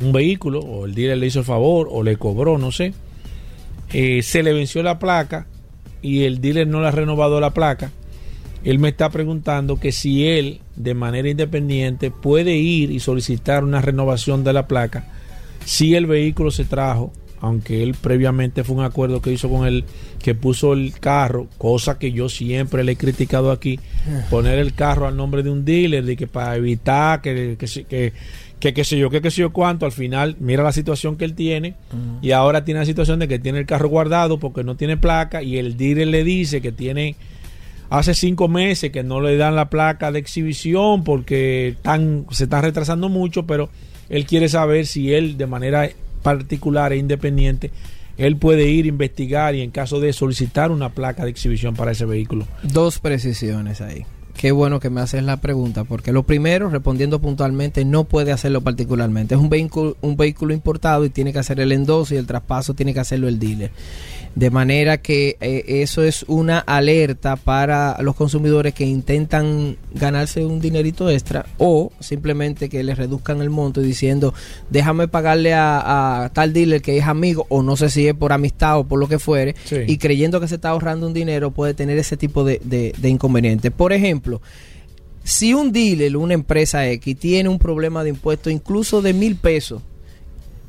un 0.00 0.12
vehículo, 0.12 0.60
o 0.60 0.86
el 0.86 0.94
dealer 0.94 1.18
le 1.18 1.26
hizo 1.26 1.40
el 1.40 1.44
favor, 1.44 1.88
o 1.90 2.02
le 2.02 2.16
cobró, 2.16 2.58
no 2.58 2.72
sé. 2.72 2.94
Eh, 3.92 4.22
se 4.22 4.42
le 4.42 4.52
venció 4.52 4.82
la 4.82 4.98
placa 4.98 5.46
y 6.02 6.24
el 6.24 6.40
dealer 6.40 6.66
no 6.66 6.80
le 6.80 6.88
ha 6.88 6.92
renovado 6.92 7.40
la 7.40 7.54
placa. 7.54 7.90
Él 8.64 8.78
me 8.78 8.88
está 8.88 9.10
preguntando 9.10 9.78
que 9.78 9.92
si 9.92 10.26
él, 10.26 10.60
de 10.74 10.94
manera 10.94 11.28
independiente, 11.28 12.10
puede 12.10 12.56
ir 12.56 12.90
y 12.90 13.00
solicitar 13.00 13.62
una 13.62 13.80
renovación 13.80 14.42
de 14.42 14.52
la 14.52 14.66
placa 14.66 15.06
si 15.64 15.94
el 15.94 16.06
vehículo 16.06 16.50
se 16.50 16.64
trajo 16.64 17.12
aunque 17.40 17.82
él 17.82 17.94
previamente 17.94 18.64
fue 18.64 18.76
un 18.76 18.84
acuerdo 18.84 19.20
que 19.20 19.30
hizo 19.30 19.50
con 19.50 19.66
él, 19.66 19.84
que 20.22 20.34
puso 20.34 20.72
el 20.72 20.98
carro, 20.98 21.46
cosa 21.58 21.98
que 21.98 22.10
yo 22.10 22.30
siempre 22.30 22.82
le 22.84 22.92
he 22.92 22.96
criticado 22.96 23.50
aquí, 23.50 23.78
poner 24.30 24.58
el 24.58 24.72
carro 24.72 25.06
al 25.06 25.14
nombre 25.14 25.42
de 25.42 25.50
un 25.50 25.62
dealer, 25.62 26.06
de 26.06 26.16
que 26.16 26.26
para 26.26 26.56
evitar 26.56 27.20
que, 27.20 27.58
que, 27.58 28.12
que 28.64 28.72
qué 28.72 28.84
sé 28.84 28.96
yo, 28.96 29.10
que 29.10 29.20
qué 29.20 29.30
sé 29.30 29.42
yo 29.42 29.52
cuánto, 29.52 29.84
al 29.84 29.92
final 29.92 30.36
mira 30.40 30.62
la 30.62 30.72
situación 30.72 31.16
que 31.16 31.26
él 31.26 31.34
tiene 31.34 31.74
y 32.22 32.30
ahora 32.30 32.64
tiene 32.64 32.80
la 32.80 32.86
situación 32.86 33.18
de 33.18 33.28
que 33.28 33.38
tiene 33.38 33.58
el 33.58 33.66
carro 33.66 33.90
guardado 33.90 34.38
porque 34.38 34.64
no 34.64 34.74
tiene 34.74 34.96
placa 34.96 35.42
y 35.42 35.58
el 35.58 35.76
dealer 35.76 36.08
le 36.08 36.24
dice 36.24 36.62
que 36.62 36.72
tiene 36.72 37.14
hace 37.90 38.14
cinco 38.14 38.48
meses 38.48 38.90
que 38.90 39.02
no 39.02 39.20
le 39.20 39.36
dan 39.36 39.54
la 39.54 39.68
placa 39.68 40.10
de 40.10 40.18
exhibición 40.18 41.04
porque 41.04 41.68
están, 41.68 42.24
se 42.30 42.44
están 42.44 42.62
retrasando 42.62 43.10
mucho, 43.10 43.46
pero 43.46 43.68
él 44.08 44.24
quiere 44.24 44.48
saber 44.48 44.86
si 44.86 45.12
él 45.12 45.36
de 45.36 45.46
manera 45.46 45.90
particular 46.22 46.94
e 46.94 46.96
independiente, 46.96 47.70
él 48.16 48.38
puede 48.38 48.70
ir 48.70 48.86
a 48.86 48.88
investigar 48.88 49.54
y 49.54 49.60
en 49.60 49.72
caso 49.72 50.00
de 50.00 50.14
solicitar 50.14 50.70
una 50.70 50.88
placa 50.88 51.24
de 51.24 51.30
exhibición 51.30 51.74
para 51.74 51.90
ese 51.90 52.06
vehículo. 52.06 52.46
Dos 52.62 52.98
precisiones 52.98 53.82
ahí. 53.82 54.06
Qué 54.36 54.52
bueno 54.52 54.80
que 54.80 54.90
me 54.90 55.00
haces 55.00 55.22
la 55.22 55.36
pregunta, 55.38 55.84
porque 55.84 56.12
lo 56.12 56.24
primero, 56.24 56.68
respondiendo 56.68 57.20
puntualmente, 57.20 57.84
no 57.84 58.04
puede 58.04 58.32
hacerlo 58.32 58.60
particularmente. 58.60 59.34
Es 59.34 59.40
un 59.40 59.48
vehículo, 59.48 59.96
un 60.02 60.16
vehículo 60.16 60.52
importado 60.52 61.04
y 61.04 61.10
tiene 61.10 61.32
que 61.32 61.38
hacer 61.38 61.60
el 61.60 61.72
endoso 61.72 62.14
y 62.14 62.18
el 62.18 62.26
traspaso 62.26 62.74
tiene 62.74 62.92
que 62.92 63.00
hacerlo 63.00 63.28
el 63.28 63.38
dealer. 63.38 63.70
De 64.34 64.50
manera 64.50 64.98
que 64.98 65.36
eh, 65.40 65.64
eso 65.82 66.02
es 66.02 66.24
una 66.26 66.58
alerta 66.58 67.36
para 67.36 67.96
los 68.02 68.16
consumidores 68.16 68.74
que 68.74 68.84
intentan 68.84 69.76
ganarse 69.94 70.44
un 70.44 70.60
dinerito 70.60 71.08
extra 71.08 71.46
o 71.58 71.92
simplemente 72.00 72.68
que 72.68 72.82
les 72.82 72.98
reduzcan 72.98 73.40
el 73.42 73.50
monto 73.50 73.80
diciendo 73.80 74.34
déjame 74.70 75.06
pagarle 75.06 75.54
a, 75.54 76.24
a 76.24 76.28
tal 76.30 76.52
dealer 76.52 76.82
que 76.82 76.98
es 76.98 77.04
amigo 77.06 77.46
o 77.48 77.62
no 77.62 77.76
sé 77.76 77.90
si 77.90 78.08
es 78.08 78.14
por 78.14 78.32
amistad 78.32 78.80
o 78.80 78.84
por 78.84 78.98
lo 78.98 79.06
que 79.08 79.20
fuere 79.20 79.54
Sí. 79.66 79.76
y 79.86 79.98
creyendo 79.98 80.40
que 80.40 80.48
se 80.48 80.56
está 80.56 80.70
ahorrando 80.70 81.06
un 81.06 81.14
dinero 81.14 81.52
puede 81.52 81.72
tener 81.74 81.96
ese 81.98 82.16
tipo 82.16 82.42
de, 82.42 82.60
de, 82.64 82.92
de 82.98 83.08
inconvenientes. 83.08 83.70
Por 83.70 83.92
ejemplo, 83.92 84.23
si 85.22 85.54
un 85.54 85.72
dealer, 85.72 86.16
una 86.16 86.34
empresa 86.34 86.86
X, 86.88 87.16
tiene 87.18 87.48
un 87.48 87.58
problema 87.58 88.02
de 88.04 88.10
impuesto 88.10 88.50
incluso 88.50 89.00
de 89.02 89.12
mil 89.14 89.36
pesos, 89.36 89.82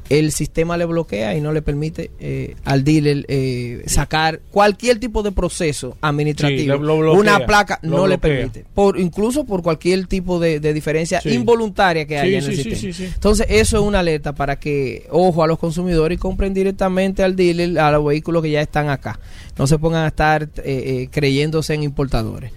el 0.07 0.31
sistema 0.31 0.77
le 0.77 0.85
bloquea 0.85 1.35
y 1.35 1.41
no 1.41 1.51
le 1.51 1.63
permite 1.63 2.11
eh, 2.19 2.55
al 2.63 2.83
dealer 2.83 3.25
eh, 3.27 3.81
sacar 3.87 4.39
cualquier 4.51 4.99
tipo 4.99 5.23
de 5.23 5.31
proceso 5.31 5.97
administrativo. 5.99 6.59
Sí, 6.61 6.67
lo- 6.67 6.77
lo 6.77 6.97
bloquea, 6.99 7.19
una 7.37 7.45
placa 7.47 7.79
no 7.81 8.05
le 8.05 8.19
permite. 8.19 8.65
Por, 8.75 8.99
incluso 8.99 9.45
por 9.45 9.63
cualquier 9.63 10.05
tipo 10.05 10.39
de, 10.39 10.59
de 10.59 10.73
diferencia 10.75 11.21
Sí. 11.21 11.29
involuntaria 11.29 12.05
que 12.05 12.13
Sí, 12.13 12.21
haya 12.21 12.37
en 12.37 12.45
el 12.45 12.55
sistema. 12.55 13.09
Entonces, 13.15 13.47
eso 13.49 13.77
es 13.79 13.83
una 13.83 13.99
alerta 14.01 14.35
para 14.35 14.59
que, 14.59 15.07
ojo, 15.09 15.43
a 15.43 15.47
los 15.47 15.57
consumidores 15.57 16.17
y 16.17 16.19
compren 16.19 16.53
directamente 16.53 17.23
al 17.23 17.35
dealer, 17.35 17.79
a 17.79 17.89
los 17.91 18.05
vehículos 18.05 18.43
que 18.43 18.51
ya 18.51 18.61
están 18.61 18.89
acá. 18.89 19.19
No 19.57 19.65
se 19.65 19.79
pongan 19.79 20.03
a 20.03 20.09
estar 20.09 20.43
eh, 20.43 20.49
eh, 20.65 21.09
creyéndose 21.11 21.73
en 21.73 21.81
importadores. 21.81 22.51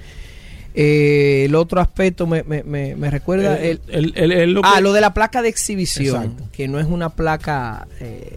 Eh, 0.81 1.47
el 1.47 1.57
otro 1.57 1.81
aspecto 1.81 2.29
me, 2.29 2.45
me, 2.45 2.63
me, 2.63 2.95
me 2.95 3.11
recuerda 3.11 3.59
el, 3.59 3.81
El- 3.89 4.13
el- 4.17 4.53
lo 4.53 4.61
ah, 4.65 4.81
lo 4.81 4.93
de 4.93 5.01
la 5.01 5.13
placa 5.13 5.43
de 5.43 5.49
exhibición, 5.49 6.23
Exacto. 6.23 6.45
que 6.53 6.69
no 6.69 6.79
es 6.79 6.87
una 6.87 7.09
placa, 7.11 7.89
eh, 7.99 8.37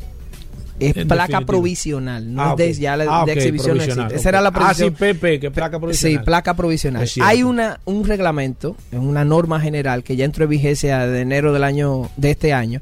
es 0.79 0.97
En 0.97 1.07
placa 1.07 1.23
definitivo. 1.27 1.45
provisional, 1.45 2.33
no 2.33 2.41
Ah, 2.41 2.55
es 2.57 2.77
de, 2.77 2.81
ya 2.81 2.97
la 2.97 3.03
Ah, 3.21 3.25
de 3.25 3.33
ok, 3.33 3.37
exhibición 3.37 3.77
no 3.77 3.83
provisional, 3.83 4.05
existe. 4.07 4.19
Esa 4.21 4.29
era 4.29 4.41
la 4.41 4.51
Ah, 4.55 4.73
sí. 4.73 4.89
PP, 4.89 5.39
que 5.39 5.51
placa 5.51 5.77
provisional. 5.79 6.17
Sí, 6.19 6.25
placa 6.25 6.55
provisional. 6.55 7.07
Hay 7.21 7.43
una 7.43 7.79
un 7.85 8.05
reglamento, 8.07 8.75
una 8.91 9.23
norma 9.23 9.59
general 9.61 10.03
que 10.03 10.15
ya 10.15 10.25
entró 10.25 10.45
en 10.45 10.49
vigencia 10.49 11.05
de 11.05 11.21
enero 11.21 11.53
del 11.53 11.63
año 11.63 12.09
de 12.17 12.31
este 12.31 12.53
año 12.53 12.81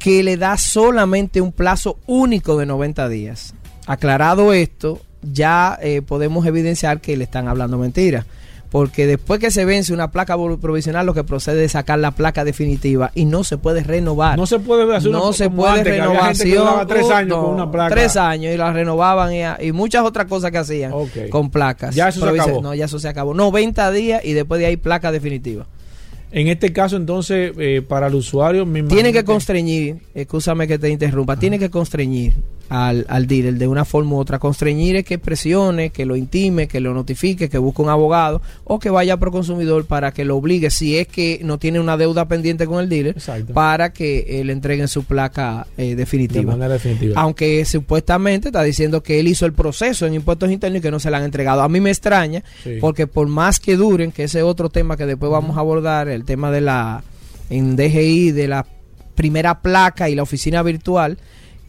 que 0.00 0.24
le 0.24 0.36
da 0.36 0.56
solamente 0.56 1.40
un 1.40 1.52
plazo 1.52 2.00
único 2.08 2.56
de 2.58 2.66
90 2.66 3.08
días. 3.08 3.54
Aclarado 3.86 4.52
esto, 4.52 5.00
ya 5.22 5.78
eh, 5.80 6.02
podemos 6.02 6.44
evidenciar 6.46 7.00
que 7.00 7.16
le 7.16 7.22
están 7.22 7.46
hablando 7.46 7.78
mentiras. 7.78 8.26
Porque 8.72 9.06
después 9.06 9.38
que 9.38 9.50
se 9.50 9.66
vence 9.66 9.92
una 9.92 10.10
placa 10.10 10.34
provisional, 10.58 11.04
lo 11.04 11.12
que 11.12 11.24
procede 11.24 11.62
es 11.64 11.72
sacar 11.72 11.98
la 11.98 12.12
placa 12.12 12.42
definitiva 12.42 13.10
y 13.14 13.26
no 13.26 13.44
se 13.44 13.58
puede 13.58 13.82
renovar. 13.82 14.38
No 14.38 14.46
se 14.46 14.58
puede 14.60 14.96
hacer 14.96 15.10
no 15.10 15.24
una- 15.28 15.36
se 15.36 15.50
puede 15.50 15.80
antes, 15.80 15.98
renovación. 15.98 16.86
tres 16.88 17.04
uh, 17.04 17.12
años 17.12 17.28
no, 17.28 17.44
con 17.44 17.54
una 17.54 17.70
placa. 17.70 17.94
Tres 17.94 18.16
años 18.16 18.54
y 18.54 18.56
la 18.56 18.72
renovaban 18.72 19.30
y, 19.34 19.42
y 19.68 19.72
muchas 19.72 20.04
otras 20.04 20.24
cosas 20.24 20.50
que 20.50 20.56
hacían 20.56 20.90
con 21.28 21.50
placas. 21.50 21.94
Ya 21.94 22.08
eso 22.08 22.20
se 22.20 22.40
acabó. 22.40 22.62
No, 22.62 22.74
ya 22.74 22.86
eso 22.86 22.98
se 22.98 23.08
acabó. 23.08 23.34
90 23.34 23.90
días 23.90 24.24
y 24.24 24.32
después 24.32 24.58
de 24.58 24.64
ahí 24.64 24.78
placa 24.78 25.12
definitiva. 25.12 25.66
En 26.30 26.48
este 26.48 26.72
caso, 26.72 26.96
entonces, 26.96 27.52
eh, 27.58 27.82
para 27.86 28.06
el 28.06 28.14
usuario, 28.14 28.66
Tiene 28.88 29.12
que 29.12 29.22
constreñir, 29.22 29.98
escúchame 30.14 30.66
que 30.66 30.78
te 30.78 30.88
interrumpa, 30.88 31.36
tiene 31.36 31.58
que 31.58 31.68
constreñir 31.68 32.32
al, 32.68 33.04
al 33.08 33.26
dealer 33.26 33.54
de 33.54 33.66
una 33.68 33.84
forma 33.84 34.12
u 34.14 34.18
otra. 34.18 34.38
Constreñir 34.38 34.96
es 34.96 35.04
que 35.04 35.18
presione, 35.18 35.90
que 35.90 36.06
lo 36.06 36.16
intime, 36.16 36.68
que 36.68 36.80
lo 36.80 36.94
notifique, 36.94 37.48
que 37.50 37.58
busque 37.58 37.82
un 37.82 37.88
abogado 37.90 38.40
o 38.64 38.78
que 38.78 38.88
vaya 38.90 39.16
pro 39.18 39.30
consumidor 39.30 39.84
para 39.86 40.12
que 40.12 40.24
lo 40.24 40.36
obligue, 40.36 40.70
si 40.70 40.96
es 40.98 41.06
que 41.06 41.40
no 41.44 41.58
tiene 41.58 41.80
una 41.80 41.96
deuda 41.96 42.26
pendiente 42.28 42.66
con 42.66 42.80
el 42.82 42.88
dealer, 42.88 43.14
Exacto. 43.16 43.52
para 43.52 43.92
que 43.92 44.40
eh, 44.40 44.44
le 44.44 44.52
entreguen 44.52 44.88
su 44.88 45.04
placa 45.04 45.66
eh, 45.76 45.88
de 45.88 45.96
definitiva. 45.96 46.52
manera 46.52 46.74
definitiva. 46.74 47.20
Aunque 47.20 47.64
supuestamente 47.64 48.48
está 48.48 48.62
diciendo 48.62 49.02
que 49.02 49.20
él 49.20 49.28
hizo 49.28 49.44
el 49.46 49.52
proceso 49.52 50.06
en 50.06 50.14
impuestos 50.14 50.50
internos 50.50 50.78
y 50.78 50.82
que 50.82 50.90
no 50.90 50.98
se 51.00 51.10
le 51.10 51.16
han 51.16 51.24
entregado. 51.24 51.62
A 51.62 51.68
mí 51.68 51.80
me 51.80 51.90
extraña 51.90 52.42
Sí. 52.62 52.78
porque 52.80 53.06
por 53.06 53.28
más 53.28 53.60
que 53.60 53.76
duren, 53.76 54.12
que 54.12 54.24
ese 54.24 54.38
es 54.38 54.44
otro 54.44 54.68
tema 54.70 54.96
que 54.96 55.06
después 55.06 55.30
vamos 55.30 55.56
a 55.56 55.60
abordar, 55.60 56.08
el 56.08 56.24
tema 56.24 56.50
de 56.50 56.60
la 56.62 57.02
en 57.50 57.76
DGI 57.76 58.30
de 58.30 58.48
la 58.48 58.66
primera 59.14 59.60
placa 59.60 60.08
y 60.08 60.14
la 60.14 60.22
oficina 60.22 60.62
virtual, 60.62 61.18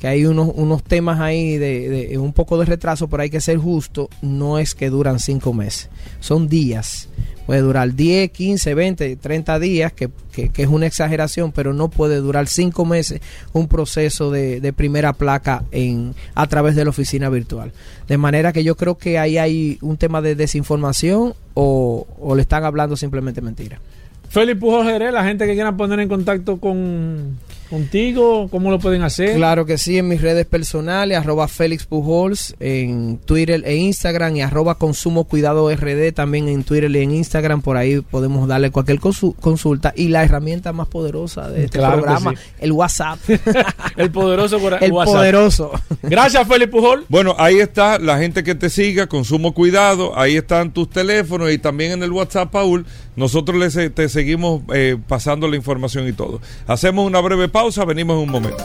que 0.04 0.10
hay 0.10 0.26
unos, 0.26 0.50
unos 0.56 0.84
temas 0.84 1.22
ahí 1.22 1.58
de, 1.58 2.18
un 2.18 2.34
poco 2.34 2.58
de 2.58 2.66
retraso, 2.66 3.08
pero 3.08 3.24
hay 3.24 3.30
que 3.30 3.40
ser 3.40 3.58
justo, 3.58 4.10
no 4.22 4.60
es 4.60 4.76
que 4.76 4.90
duran 4.90 5.18
cinco 5.18 5.54
meses, 5.54 5.88
son 6.20 6.50
días. 6.50 7.08
Puede 7.46 7.62
durar 7.62 7.94
10, 7.94 8.32
15, 8.32 8.74
20, 8.74 9.16
30 9.16 9.60
días, 9.60 9.94
que, 9.94 10.10
que- 10.34 10.52
es 10.58 10.68
una 10.68 10.88
exageración, 10.88 11.54
pero 11.54 11.74
no 11.74 11.90
puede 11.90 12.18
durar 12.18 12.48
cinco 12.48 12.84
meses 12.84 13.22
un 13.54 13.70
proceso 13.70 14.30
de, 14.30 14.74
primera 14.76 15.14
placa 15.14 15.64
en, 15.72 16.14
a 16.36 16.48
través 16.48 16.76
de 16.76 16.84
la 16.84 16.90
oficina 16.90 17.30
virtual. 17.30 17.72
De 18.06 18.18
manera 18.18 18.52
que 18.52 18.66
yo 18.66 18.76
creo 18.76 18.98
que 18.98 19.18
ahí 19.18 19.38
hay 19.38 19.78
un 19.80 19.96
tema 19.96 20.22
de 20.22 20.36
desinformación 20.36 21.34
o, 21.54 22.06
le 22.36 22.42
están 22.42 22.66
hablando 22.66 22.98
simplemente 22.98 23.40
mentira. 23.40 23.80
Félix 24.28 24.60
Pujol 24.60 24.86
la 25.14 25.24
gente 25.24 25.46
que 25.46 25.54
quiera 25.54 25.78
poner 25.78 26.02
en 26.02 26.10
contacto 26.10 26.58
con 26.58 27.38
contigo, 27.78 28.48
¿cómo 28.52 28.70
lo 28.70 28.78
pueden 28.78 29.02
hacer? 29.02 29.36
Claro 29.36 29.66
que 29.66 29.80
sí, 29.80 29.98
en 29.98 30.08
mis 30.08 30.22
redes 30.22 30.46
personales, 30.46 31.18
arroba 31.18 31.48
Félix 31.48 31.86
Pujols, 31.88 32.56
en 32.60 33.18
Twitter 33.18 33.64
e 33.66 33.76
Instagram, 33.78 34.36
y 34.36 34.42
arroba 34.42 34.76
Consumo 34.78 35.24
Cuidado 35.24 35.74
RD, 35.76 36.14
también 36.14 36.48
en 36.50 36.64
Twitter 36.64 36.92
y 36.92 37.00
en 37.00 37.12
Instagram, 37.12 37.62
por 37.64 37.76
ahí 37.78 38.00
podemos 38.02 38.48
darle 38.48 38.70
cualquier 38.70 39.00
consu- 39.00 39.36
consulta. 39.40 39.92
Y 39.96 40.10
la 40.10 40.24
herramienta 40.24 40.72
más 40.72 40.88
poderosa 40.88 41.50
de 41.50 41.66
este 41.66 41.80
Claro 41.80 41.98
programa, 42.02 42.32
sí. 42.32 42.38
el 42.60 42.72
WhatsApp. 42.74 43.18
el 43.98 44.12
poderoso 44.12 44.60
por 44.60 44.82
el 44.82 44.92
WhatsApp. 44.92 45.16
poderoso. 45.16 45.72
Gracias, 46.04 46.48
Félix 46.48 46.70
Pujol. 46.72 47.06
Bueno, 47.10 47.36
ahí 47.40 47.56
está 47.60 47.98
la 47.98 48.20
gente 48.20 48.44
que 48.44 48.54
te 48.54 48.70
siga, 48.70 49.08
consumo 49.08 49.54
cuidado, 49.56 50.16
ahí 50.18 50.36
están 50.38 50.72
tus 50.72 50.90
teléfonos 50.92 51.52
y 51.52 51.58
también 51.58 51.94
en 51.94 52.04
el 52.04 52.12
WhatsApp, 52.12 52.52
Paul, 52.52 52.86
nosotros 53.16 53.58
les, 53.58 53.94
te 53.96 54.10
seguimos 54.10 54.62
eh, 54.74 54.98
pasando 55.08 55.48
la 55.48 55.56
información 55.56 56.08
y 56.08 56.14
todo. 56.14 56.40
Hacemos 56.68 57.08
una 57.08 57.20
breve 57.20 57.48
pausa, 57.48 57.63
venimos 57.88 58.18
en 58.18 58.24
un 58.24 58.30
momento. 58.30 58.64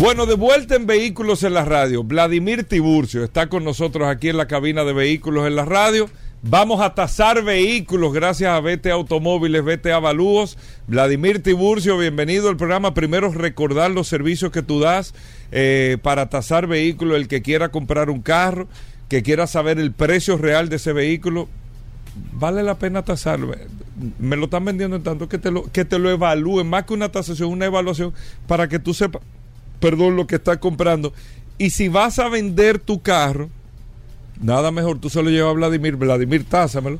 Bueno, 0.00 0.26
de 0.26 0.34
vuelta 0.34 0.74
en 0.74 0.86
Vehículos 0.86 1.44
en 1.44 1.54
la 1.54 1.64
Radio, 1.64 2.02
Vladimir 2.02 2.64
Tiburcio 2.64 3.22
está 3.22 3.48
con 3.48 3.64
nosotros 3.64 4.08
aquí 4.08 4.30
en 4.30 4.36
la 4.36 4.48
cabina 4.48 4.82
de 4.84 4.92
Vehículos 4.92 5.46
en 5.46 5.54
la 5.54 5.64
Radio. 5.64 6.10
Vamos 6.42 6.80
a 6.80 6.94
tasar 6.94 7.44
vehículos 7.44 8.14
gracias 8.14 8.50
a 8.50 8.60
VT 8.60 8.86
Automóviles, 8.90 9.62
VT 9.62 9.92
Avalúos. 9.92 10.56
Vladimir 10.86 11.42
Tiburcio, 11.42 11.98
bienvenido 11.98 12.48
al 12.48 12.56
programa. 12.56 12.94
Primero 12.94 13.30
recordar 13.30 13.90
los 13.90 14.08
servicios 14.08 14.50
que 14.50 14.62
tú 14.62 14.80
das 14.80 15.14
eh, 15.52 15.98
para 16.02 16.30
tasar 16.30 16.66
vehículos. 16.66 17.16
El 17.16 17.28
que 17.28 17.42
quiera 17.42 17.68
comprar 17.68 18.08
un 18.08 18.22
carro, 18.22 18.68
que 19.08 19.22
quiera 19.22 19.46
saber 19.46 19.78
el 19.78 19.92
precio 19.92 20.38
real 20.38 20.70
de 20.70 20.76
ese 20.76 20.94
vehículo, 20.94 21.48
vale 22.32 22.62
la 22.62 22.78
pena 22.78 23.04
tasarlo. 23.04 23.52
Me 24.18 24.36
lo 24.36 24.44
están 24.44 24.64
vendiendo 24.64 24.96
en 24.96 25.02
tanto 25.02 25.28
que 25.28 25.38
te 25.38 25.50
lo, 25.50 25.64
que 25.64 25.84
te 25.84 25.98
lo 25.98 26.10
evalúen, 26.10 26.68
más 26.68 26.84
que 26.84 26.94
una 26.94 27.10
tasación, 27.10 27.50
una 27.50 27.66
evaluación, 27.66 28.12
para 28.46 28.68
que 28.68 28.78
tú 28.78 28.94
sepas, 28.94 29.22
perdón, 29.80 30.16
lo 30.16 30.26
que 30.26 30.36
estás 30.36 30.58
comprando. 30.58 31.12
Y 31.58 31.70
si 31.70 31.88
vas 31.88 32.18
a 32.18 32.28
vender 32.28 32.78
tu 32.78 33.02
carro, 33.02 33.50
nada 34.40 34.70
mejor, 34.70 34.98
tú 34.98 35.10
se 35.10 35.22
lo 35.22 35.30
llevas 35.30 35.50
a 35.50 35.54
Vladimir, 35.54 35.96
Vladimir, 35.96 36.44
tásamelo. 36.44 36.98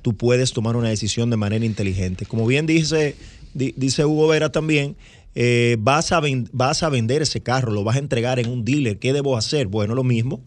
tú 0.02 0.18
puedes 0.18 0.52
tomar 0.52 0.76
una 0.76 0.90
decisión 0.90 1.30
de 1.30 1.38
manera 1.38 1.64
inteligente. 1.64 2.26
Como 2.26 2.48
bien 2.48 2.66
dice, 2.66 3.16
di- 3.54 3.74
dice 3.78 4.04
Hugo 4.04 4.28
Vera 4.28 4.52
también, 4.52 4.96
eh, 5.34 5.78
vas, 5.80 6.12
a 6.12 6.22
vas 6.52 6.84
a 6.84 6.90
vender 6.90 7.22
ese 7.22 7.42
carro, 7.42 7.72
lo 7.72 7.84
vas 7.84 7.96
a 7.96 8.00
entregar 8.00 8.40
en 8.40 8.50
un 8.50 8.66
dealer. 8.66 9.00
¿Qué 9.00 9.14
debo 9.14 9.38
hacer? 9.38 9.68
Bueno, 9.68 9.96
lo 9.96 10.04
mismo. 10.04 10.42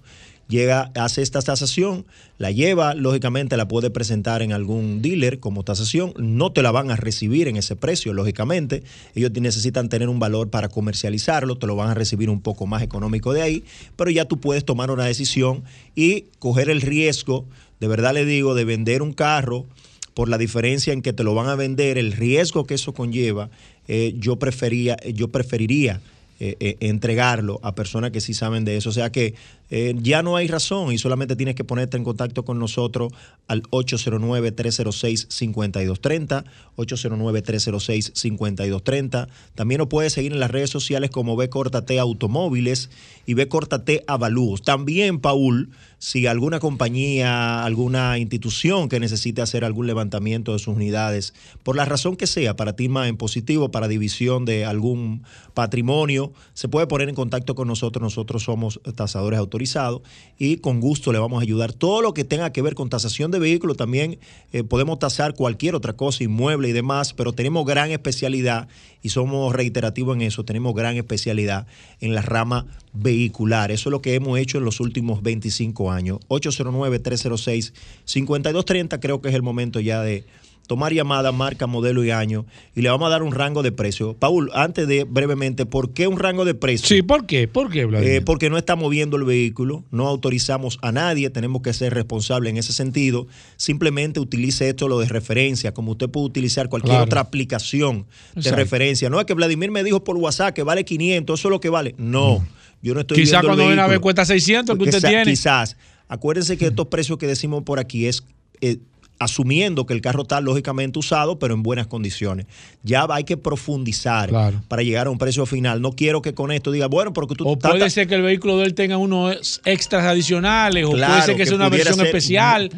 Llega, 0.49 0.93
hace 0.95 1.23
esta 1.23 1.41
tasación, 1.41 2.05
la 2.37 2.51
lleva, 2.51 2.95
lógicamente 2.95 3.57
la 3.57 3.67
puede 3.67 3.91
presentar 3.91 4.43
en 4.43 4.53
algún 4.53 5.01
dealer 5.01 5.41
como 5.41 5.65
tasación. 5.65 6.13
No 6.19 6.53
te 6.53 6.63
la 6.63 6.71
van 6.71 6.91
a 6.91 6.97
recibir 6.97 7.49
en 7.49 7.57
ese 7.57 7.77
precio, 7.77 8.13
lógicamente. 8.13 8.83
Ellos 9.15 9.33
necesitan 9.33 9.89
tener 9.89 10.09
un 10.09 10.19
valor 10.19 10.51
para 10.51 10.69
comercializarlo, 10.69 11.57
te 11.57 11.67
lo 11.67 11.77
van 11.77 11.91
a 11.91 11.95
recibir 11.95 12.29
un 12.29 12.43
poco 12.43 12.67
más 12.67 12.83
económico 12.83 13.33
de 13.33 13.43
ahí, 13.43 13.65
pero 13.97 14.11
ya 14.11 14.27
tú 14.27 14.39
puedes 14.39 14.65
tomar 14.65 14.91
una 14.91 15.05
decisión 15.05 15.65
y 15.95 16.27
coger 16.39 16.69
el 16.69 16.83
riesgo, 16.83 17.47
de 17.81 17.89
verdad 17.89 18.13
le 18.13 18.25
digo, 18.25 18.55
de 18.55 18.65
vender 18.65 19.01
un 19.01 19.13
carro 19.13 19.67
por 20.13 20.29
la 20.29 20.39
diferencia 20.39 20.93
en 20.93 21.03
que 21.03 21.13
te 21.13 21.25
lo 21.25 21.35
van 21.35 21.49
a 21.49 21.57
vender, 21.57 21.99
el 21.99 22.13
riesgo 22.13 22.67
que 22.67 22.75
eso 22.75 22.95
conlleva, 22.95 23.51
eh, 23.89 24.15
yo, 24.19 24.37
prefería, 24.37 24.97
yo 25.13 25.29
preferiría 25.29 26.01
eh, 26.41 26.57
eh, 26.59 26.77
entregarlo 26.81 27.61
a 27.63 27.77
personas 27.77 28.11
que 28.11 28.21
sí 28.21 28.35
saben 28.35 28.65
de 28.65 28.77
eso. 28.77 28.91
O 28.91 28.93
sea 28.93 29.13
que 29.13 29.37
eh, 29.71 29.95
ya 29.99 30.21
no 30.23 30.35
hay 30.37 30.49
razón 30.49 30.93
y 30.93 30.99
solamente 30.99 31.37
tienes 31.37 31.55
que 31.55 31.63
ponerte 31.63 31.97
en 31.97 32.03
contacto 32.03 32.45
con 32.45 32.59
nosotros 32.59 33.13
al 33.47 33.63
809-306-5230, 33.65 36.45
809-306-5230. 36.77 39.29
También 39.55 39.79
nos 39.79 39.87
puedes 39.89 40.13
seguir 40.13 40.33
en 40.33 40.41
las 40.41 40.51
redes 40.51 40.71
sociales 40.71 41.11
como 41.11 41.37
B 41.37 41.49
T 41.87 42.01
Automóviles 42.01 42.91
y 43.27 43.35
B 43.35 43.49
T 43.85 44.03
Avalúos. 44.07 44.63
También, 44.63 45.21
Paul, 45.21 45.69
si 46.05 46.27
alguna 46.27 46.61
compañía, 46.61 47.65
alguna 47.65 48.19
institución 48.19 48.91
que 48.91 49.01
necesite 49.01 49.41
hacer 49.41 49.65
algún 49.65 49.87
levantamiento 49.87 50.53
de 50.53 50.59
sus 50.59 50.77
unidades, 50.77 51.33
por 51.63 51.77
la 51.77 51.87
razón 51.87 52.17
que 52.17 52.27
sea, 52.27 52.57
para 52.57 52.75
más 52.91 53.09
en 53.09 53.17
positivo, 53.17 53.71
para 53.71 53.89
división 53.89 54.45
de 54.45 54.67
algún 54.67 55.23
patrimonio, 55.55 56.35
se 56.53 56.69
puede 56.69 56.87
poner 56.87 57.09
en 57.09 57.15
contacto 57.15 57.55
con 57.55 57.69
nosotros. 57.69 58.03
Nosotros 58.03 58.43
somos 58.43 58.81
tasadores 58.95 59.39
autorizados 59.39 60.03
y 60.37 60.59
con 60.59 60.79
gusto 60.79 61.11
le 61.11 61.19
vamos 61.19 61.39
a 61.39 61.43
ayudar. 61.43 61.73
Todo 61.73 62.03
lo 62.03 62.13
que 62.13 62.25
tenga 62.25 62.53
que 62.53 62.61
ver 62.61 62.75
con 62.75 62.91
tasación 62.91 63.31
de 63.31 63.39
vehículos, 63.39 63.79
también 63.79 64.19
eh, 64.53 64.63
podemos 64.63 64.99
tasar 64.99 65.33
cualquier 65.33 65.75
otra 65.75 65.95
cosa, 65.95 66.23
inmueble 66.23 66.69
y 66.69 66.73
demás, 66.73 67.15
pero 67.15 67.33
tenemos 67.33 67.65
gran 67.65 67.91
especialidad 67.91 68.69
y 69.01 69.09
somos 69.09 69.55
reiterativos 69.55 70.17
en 70.17 70.23
eso, 70.23 70.45
tenemos 70.45 70.75
gran 70.75 70.97
especialidad 70.97 71.67
en 72.01 72.15
la 72.15 72.21
rama 72.21 72.67
vehicular. 72.93 73.71
Eso 73.71 73.89
es 73.89 73.91
lo 73.91 74.03
que 74.03 74.15
hemos 74.15 74.39
hecho 74.39 74.59
en 74.59 74.65
los 74.65 74.81
últimos 74.81 75.23
25 75.23 75.91
años. 75.91 75.94
809-306-5230, 76.03 79.01
creo 79.01 79.21
que 79.21 79.29
es 79.29 79.35
el 79.35 79.43
momento 79.43 79.81
ya 79.81 80.01
de 80.03 80.25
tomar 80.67 80.95
llamada, 80.95 81.31
marca, 81.31 81.67
modelo 81.67 82.03
y 82.05 82.11
año 82.11 82.47
y 82.75 82.81
le 82.81 82.89
vamos 82.89 83.07
a 83.09 83.11
dar 83.11 83.23
un 83.23 83.33
rango 83.33 83.63
de 83.63 83.71
precio. 83.71 84.15
Paul, 84.15 84.51
antes 84.55 84.89
de 84.89 85.05
brevemente, 85.05 85.67
¿por 85.67 85.93
qué 85.93 86.09
un 86.09 86.19
rango 86.19 86.47
de 86.47 86.55
precio? 86.55 86.89
Sí, 86.89 87.03
¿por 87.03 87.27
qué? 87.27 87.47
¿Por 87.49 87.71
qué, 87.71 87.85
Vladimir? 87.85 88.15
Eh, 88.15 88.21
porque 88.23 88.49
no 88.49 88.57
estamos 88.57 88.91
viendo 88.91 89.19
el 89.19 89.25
vehículo, 89.25 89.85
no 89.91 90.09
autorizamos 90.09 90.79
a 90.81 90.91
nadie, 90.91 91.29
tenemos 91.29 91.61
que 91.61 91.75
ser 91.75 91.93
responsables 91.93 92.51
en 92.51 92.57
ese 92.57 92.73
sentido. 92.73 93.27
Simplemente 93.57 94.21
utilice 94.21 94.71
esto 94.71 94.89
lo 94.89 94.99
de 95.01 95.07
referencia, 95.07 95.75
como 95.75 95.93
usted 95.93 96.09
puede 96.09 96.25
utilizar 96.27 96.71
cualquier 96.71 96.93
Claro. 96.93 97.05
otra 97.05 97.21
aplicación 97.21 98.07
de 98.35 98.41
Exacto. 98.41 98.57
referencia. 98.57 99.11
No 99.11 99.21
es 99.21 99.27
que 99.27 99.35
Vladimir 99.35 99.71
me 99.71 99.85
dijo 99.85 100.03
por 100.03 100.17
WhatsApp 100.17 100.55
que 100.55 100.63
vale 100.63 100.87
500, 100.87 101.39
eso 101.41 101.49
es 101.49 101.51
lo 101.51 101.61
que 101.61 101.69
vale. 101.69 101.95
No, 101.99 102.43
yo 102.85 102.95
no 102.95 103.01
estoy 103.01 103.17
Quizá 103.17 103.41
viendo 103.41 103.41
el 103.41 103.47
cuando 103.57 103.67
viene 103.67 103.83
a 103.83 103.87
ver 103.89 104.01
cuesta 104.01 104.25
600 104.25 104.77
que 104.77 104.83
usted 104.85 104.99
Quizá- 104.99 105.09
tiene. 105.09 105.25
Quizás. 105.25 105.77
Acuérdense 106.07 106.57
que 106.59 106.67
estos 106.67 106.87
precios 106.89 107.19
que 107.19 107.27
decimos 107.27 107.63
por 107.65 107.79
aquí 107.81 108.07
es 108.07 108.23
eh, 108.61 108.79
asumiendo 109.19 109.87
que 109.87 109.95
el 109.95 110.01
carro 110.01 110.23
está 110.23 110.41
lógicamente 110.41 110.99
usado, 110.99 111.39
pero 111.39 111.55
en 111.55 111.63
buenas 111.63 111.87
condiciones. 111.87 112.47
Ya 112.83 113.07
hay 113.09 113.25
que 113.25 113.37
profundizar 113.37 114.29
Claro. 114.29 114.61
para 114.69 114.83
llegar 114.83 115.07
a 115.07 115.11
un 115.11 115.19
precio 115.19 115.47
final. 115.47 115.81
No 115.81 115.93
quiero 115.93 116.21
que 116.21 116.35
con 116.35 116.51
esto 116.53 116.73
diga, 116.73 116.87
bueno, 116.89 117.13
porque 117.13 117.35
tú 117.37 117.49
O 117.49 117.59
puede 117.59 117.89
ser 117.91 118.07
que 118.09 118.17
el 118.17 118.23
vehículo 118.23 118.59
de 118.59 118.67
él 118.67 118.75
tenga 118.75 118.97
unos 118.97 119.63
extras 119.65 120.05
adicionales, 120.05 120.85
o 120.85 120.91
puede 120.91 121.23
ser 121.23 121.37
que 121.37 121.47
sea 121.47 121.55
una 121.55 121.69
versión 121.69 121.95
ser- 121.97 122.07
especial. 122.07 122.71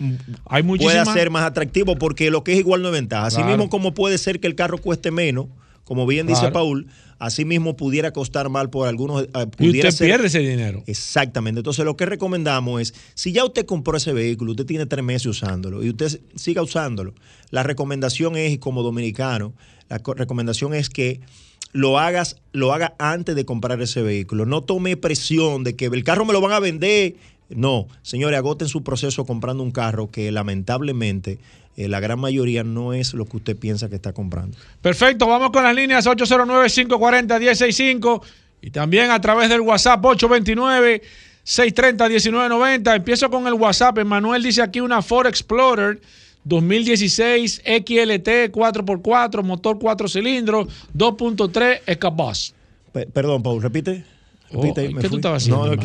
Hay 0.44 0.62
puede 0.62 0.62
muchísimas. 0.64 1.12
ser 1.14 1.30
más 1.30 1.42
atractivo 1.44 1.96
porque 1.96 2.30
lo 2.30 2.44
que 2.44 2.52
es 2.52 2.58
igual 2.58 2.82
no 2.82 2.88
es 2.88 2.94
ventaja. 2.94 3.26
Así 3.26 3.36
Claro. 3.38 3.50
mismo 3.52 3.70
como 3.70 3.94
puede 3.94 4.18
ser 4.18 4.38
que 4.38 4.46
el 4.46 4.54
carro 4.54 4.78
cueste 4.78 5.10
menos, 5.10 5.46
como 5.84 6.06
bien 6.06 6.26
dice. 6.26 6.50
Paul, 6.52 6.86
así 7.18 7.44
mismo 7.44 7.76
pudiera 7.76 8.10
costar 8.12 8.48
mal 8.48 8.70
por 8.70 8.88
algunos. 8.88 9.22
eh, 9.22 9.28
y 9.34 9.46
pudiera 9.46 9.88
usted 9.88 9.98
ser- 9.98 10.06
pierde 10.08 10.26
ese 10.26 10.38
dinero. 10.40 10.82
Exactamente. 10.86 11.60
Entonces, 11.60 11.84
lo 11.84 11.96
que 11.96 12.06
recomendamos 12.06 12.80
es, 12.82 12.94
si 13.14 13.32
ya 13.32 13.44
usted 13.44 13.64
compró 13.66 13.96
ese 13.96 14.12
vehículo, 14.12 14.52
usted 14.52 14.66
tiene 14.66 14.86
tres 14.86 15.04
meses 15.04 15.26
usándolo 15.26 15.82
y 15.84 15.88
usted 15.90 16.20
siga 16.34 16.62
usándolo, 16.62 17.14
la 17.50 17.62
recomendación 17.62 18.36
es, 18.36 18.52
y 18.52 18.58
como 18.58 18.82
dominicano, 18.82 19.54
la 19.88 19.98
co- 20.00 20.14
recomendación 20.14 20.74
es 20.74 20.88
que 20.90 21.20
lo 21.72 21.98
hagas, 21.98 22.36
lo 22.52 22.72
haga 22.72 22.94
antes 22.98 23.36
de 23.36 23.44
comprar 23.44 23.80
ese 23.82 24.00
vehículo. 24.02 24.46
No 24.46 24.62
tome 24.62 24.96
presión 24.96 25.62
de 25.64 25.76
que 25.76 25.86
el 25.86 26.04
carro 26.04 26.24
me 26.24 26.32
lo 26.32 26.40
van 26.40 26.52
a 26.52 26.60
vender. 26.60 27.16
No, 27.48 27.86
señores, 28.02 28.36
agoten 28.38 28.68
su 28.68 28.82
proceso 28.82 29.24
comprando 29.24 29.62
un 29.62 29.70
carro 29.70 30.10
que 30.10 30.32
lamentablemente 30.32 31.38
eh, 31.76 31.86
la 31.88 32.00
gran 32.00 32.18
mayoría 32.18 32.64
no 32.64 32.92
es 32.92 33.14
lo 33.14 33.24
que 33.26 33.36
usted 33.36 33.56
piensa 33.56 33.88
que 33.88 33.94
está 33.96 34.12
comprando. 34.12 34.56
Perfecto, 34.82 35.26
vamos 35.28 35.50
con 35.50 35.62
las 35.62 35.74
líneas 35.74 36.06
809-540-165 36.06 38.22
y 38.62 38.70
también 38.70 39.10
a 39.10 39.20
través 39.20 39.48
del 39.48 39.60
WhatsApp 39.60 40.00
829-630-1990. 41.46 42.96
Empiezo 42.96 43.30
con 43.30 43.46
el 43.46 43.54
WhatsApp. 43.54 43.98
Emanuel 43.98 44.42
dice 44.42 44.62
aquí 44.62 44.80
una 44.80 45.02
Ford 45.02 45.26
Explorer 45.26 46.00
2016 46.44 47.62
XLT 47.64 48.52
4x4, 48.52 49.42
motor 49.42 49.78
4 49.78 50.08
cilindros, 50.08 50.68
2.3 50.96 51.80
EcoBoost. 51.86 52.54
Pe- 52.92 53.06
perdón, 53.06 53.42
Paul, 53.42 53.62
repite. 53.62 54.04
Oh, 54.52 54.62
repite 54.62 54.88
¿qué 54.88 54.94
me 54.94 55.02
tú 55.02 55.08
fui. 55.08 55.16
estabas 55.18 55.42
haciendo, 55.42 55.76
No, 55.76 55.82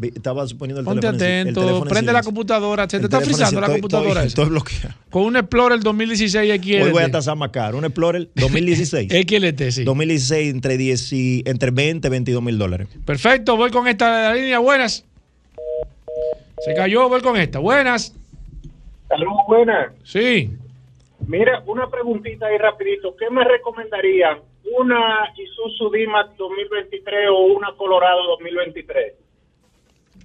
estaba 0.00 0.44
poniendo 0.58 0.80
el 0.80 0.84
Ponte 0.86 1.00
teléfono 1.02 1.24
el 1.24 1.40
atento, 1.40 1.60
teléfono 1.60 1.90
prende 1.90 2.12
la 2.12 2.22
computadora, 2.22 2.88
se 2.88 2.98
te 2.98 3.04
está 3.04 3.20
frizando 3.20 3.60
la 3.60 3.68
computadora. 3.68 4.24
Estoy, 4.24 4.48
bloqueado. 4.48 4.94
Con 5.10 5.24
un 5.24 5.36
Explorer 5.36 5.80
2016 5.80 6.60
XLT. 6.60 6.82
Hoy 6.82 6.90
voy 6.92 7.02
a 7.02 7.10
tasar 7.10 7.36
más 7.36 7.50
caro. 7.50 7.78
Un 7.78 7.84
Explorer 7.84 8.28
2016. 8.34 9.12
XLT, 9.28 9.70
sí. 9.70 9.84
2016 9.84 10.54
entre, 10.54 10.76
10 10.76 11.12
y- 11.12 11.42
entre 11.46 11.70
20 11.70 12.08
y 12.08 12.10
22 12.10 12.42
mil 12.42 12.58
dólares. 12.58 12.88
Perfecto, 13.04 13.56
voy 13.56 13.70
con 13.70 13.86
esta 13.86 14.32
línea. 14.34 14.58
Buenas. 14.58 15.04
Se 16.64 16.74
cayó, 16.74 17.08
voy 17.08 17.20
con 17.20 17.36
esta. 17.36 17.58
Buenas. 17.58 18.14
Saludos, 19.08 19.42
buenas. 19.46 19.92
Sí. 20.04 20.50
Mira, 21.26 21.62
una 21.66 21.88
preguntita 21.90 22.46
ahí 22.46 22.56
rapidito. 22.58 23.14
¿Qué 23.16 23.28
me 23.30 23.44
recomendarían? 23.44 24.38
¿Una 24.78 25.28
Isuzu 25.36 25.90
D-Max 25.90 26.30
2023 26.38 27.28
o 27.30 27.54
una 27.56 27.72
Colorado 27.76 28.22
2023? 28.38 29.12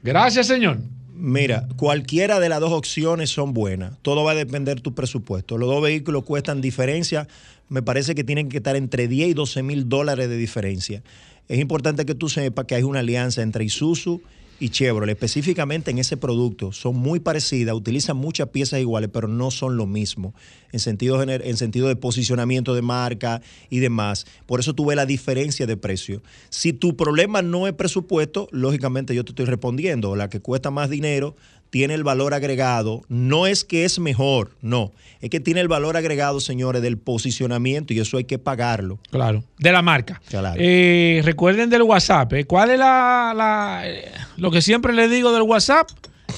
Gracias, 0.04 0.48
señor. 0.48 0.78
Mira, 1.14 1.68
cualquiera 1.78 2.40
de 2.40 2.48
las 2.48 2.60
dos 2.60 2.72
opciones 2.72 3.32
son 3.32 3.54
buenas. 3.54 3.94
Todo 4.04 4.24
va 4.24 4.32
a 4.32 4.36
depender 4.36 4.76
de 4.76 4.82
tu 4.82 4.94
presupuesto. 4.94 5.58
Los 5.58 5.68
dos 5.68 5.82
vehículos 5.82 6.24
cuestan 6.24 6.62
diferencia. 6.62 7.28
Me 7.70 7.82
parece 7.82 8.14
que 8.14 8.24
tienen 8.24 8.50
que 8.50 8.58
estar 8.58 8.76
entre 8.76 9.08
10 9.08 9.30
y 9.30 9.34
12 9.34 9.64
mil 9.64 9.90
dólares 9.90 10.30
de 10.30 10.38
diferencia. 10.38 11.02
Es 11.48 11.60
importante 11.60 12.06
que 12.06 12.14
tú 12.14 12.30
sepas 12.30 12.66
que 12.66 12.76
hay 12.76 12.84
una 12.84 13.00
alianza 13.00 13.42
entre 13.42 13.66
Isuzu 13.66 14.22
Chevrolet, 14.60 15.14
específicamente 15.16 15.92
en 15.92 16.00
ese 16.00 16.18
producto. 16.18 16.72
Son 16.72 16.96
muy 16.96 17.20
parecidas, 17.20 17.76
utilizan 17.76 18.18
muchas 18.18 18.50
piezas 18.50 18.80
iguales, 18.80 19.10
pero 19.14 19.28
no 19.28 19.52
son 19.52 19.78
lo 19.78 19.86
mismo 19.86 20.34
en 20.72 20.80
sentido, 20.80 21.22
en 21.24 21.58
sentido 21.58 21.88
de 21.88 21.96
posicionamiento 21.96 22.76
de 22.76 22.82
marca 22.82 23.42
y 23.70 23.80
demás. 23.80 24.26
Por 24.46 24.60
eso 24.60 24.74
tú 24.74 24.86
ves 24.86 24.96
la 24.98 25.06
diferencia 25.06 25.66
de 25.68 25.78
precio. 25.78 26.22
Si 26.50 26.74
tu 26.74 26.96
problema 26.98 27.42
no 27.42 27.68
es 27.68 27.74
presupuesto, 27.74 28.48
lógicamente 28.52 29.16
yo 29.16 29.24
te 29.24 29.32
estoy 29.32 29.46
respondiendo. 29.46 30.16
La 30.16 30.30
que 30.30 30.40
cuesta 30.42 30.72
más 30.72 30.90
dinero 30.90 31.36
tiene 31.70 31.94
el 31.94 32.04
valor 32.04 32.34
agregado. 32.34 33.04
No 33.10 33.46
es 33.48 33.64
que 33.66 33.86
es 33.86 34.00
mejor, 34.00 34.52
no. 34.62 34.92
Es 35.22 35.30
que 35.30 35.40
tiene 35.40 35.60
el 35.62 35.68
valor 35.68 35.98
agregado, 35.98 36.40
señores, 36.40 36.82
del 36.82 36.98
posicionamiento 36.98 37.94
y 37.94 38.00
eso 38.00 38.18
hay 38.18 38.24
que 38.24 38.40
pagarlo. 38.40 39.00
Claro, 39.12 39.44
de 39.60 39.72
la 39.72 39.82
marca. 39.82 40.22
Claro. 40.30 40.60
Eh, 40.62 41.22
recuerden 41.24 41.70
del 41.70 41.82
WhatsApp. 41.84 42.34
¿eh? 42.34 42.46
¿Cuál 42.46 42.72
es 42.72 42.80
la, 42.80 43.34
la- 43.36 43.82
eh, 43.86 44.06
lo 44.38 44.52
que 44.52 44.62
siempre 44.62 44.94
les 44.94 45.10
digo 45.12 45.32
del 45.34 45.42
WhatsApp? 45.44 45.90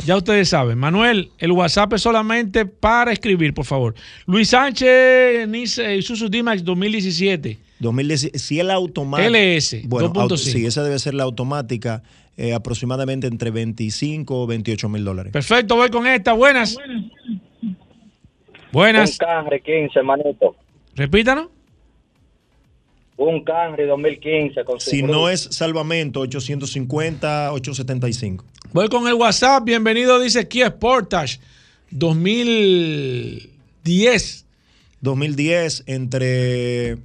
Ya 0.06 0.16
ustedes 0.18 0.50
saben. 0.50 0.78
Manuel, 0.78 1.32
el 1.40 1.52
WhatsApp 1.52 1.94
es 1.94 2.02
solamente 2.04 2.66
para 2.66 3.12
escribir, 3.12 3.54
por 3.54 3.66
favor. 3.66 3.96
Luis 4.28 4.50
Sánchez, 4.50 5.48
Nice, 5.48 5.96
Isuzu 5.98 6.30
D-Max 6.30 6.64
2017. 6.64 7.58
2010, 7.80 8.32
si 8.36 8.60
es 8.60 8.66
la 8.66 8.76
automática. 8.76 9.28
LS, 9.30 9.82
Bueno, 9.88 10.10
2.5. 10.10 10.22
auto- 10.22 10.38
sí, 10.38 10.66
esa 10.66 10.84
debe 10.84 11.00
ser 11.00 11.14
la 11.16 11.24
automática, 11.24 12.04
eh, 12.38 12.54
aproximadamente 12.54 13.28
entre 13.28 13.52
25 13.52 14.44
o 14.44 14.48
28 14.48 14.90
mil 14.90 15.04
dólares. 15.04 15.32
Perfecto, 15.34 15.76
voy 15.76 15.90
con 15.90 16.06
esta. 16.06 16.34
Buenas. 16.34 16.78
Un 16.78 17.12
Buenas. 18.72 19.18
Camry 19.18 19.62
15, 19.62 20.04
manito. 20.04 20.56
Repítanos. 20.96 21.48
Un 23.22 23.44
Camry 23.44 23.86
2015 23.86 24.64
con 24.64 24.80
Si 24.80 25.00
cruz. 25.02 25.12
no 25.12 25.28
es 25.28 25.42
salvamento, 25.52 26.22
850, 26.22 27.52
875. 27.52 28.46
Voy 28.72 28.88
con 28.88 29.10
el 29.10 29.16
WhatsApp. 29.16 29.62
Bienvenido, 29.66 30.22
dice 30.22 30.48
Kia 30.48 30.70
Sportage 30.70 31.42
2010. 31.92 34.46
2010 35.02 35.84
entre 35.88 36.98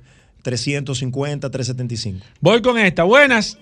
350, 0.43 1.51
375. 1.51 2.25
Voy 2.41 2.63
con 2.63 2.79
esta. 2.79 3.03
Buenas. 3.03 3.59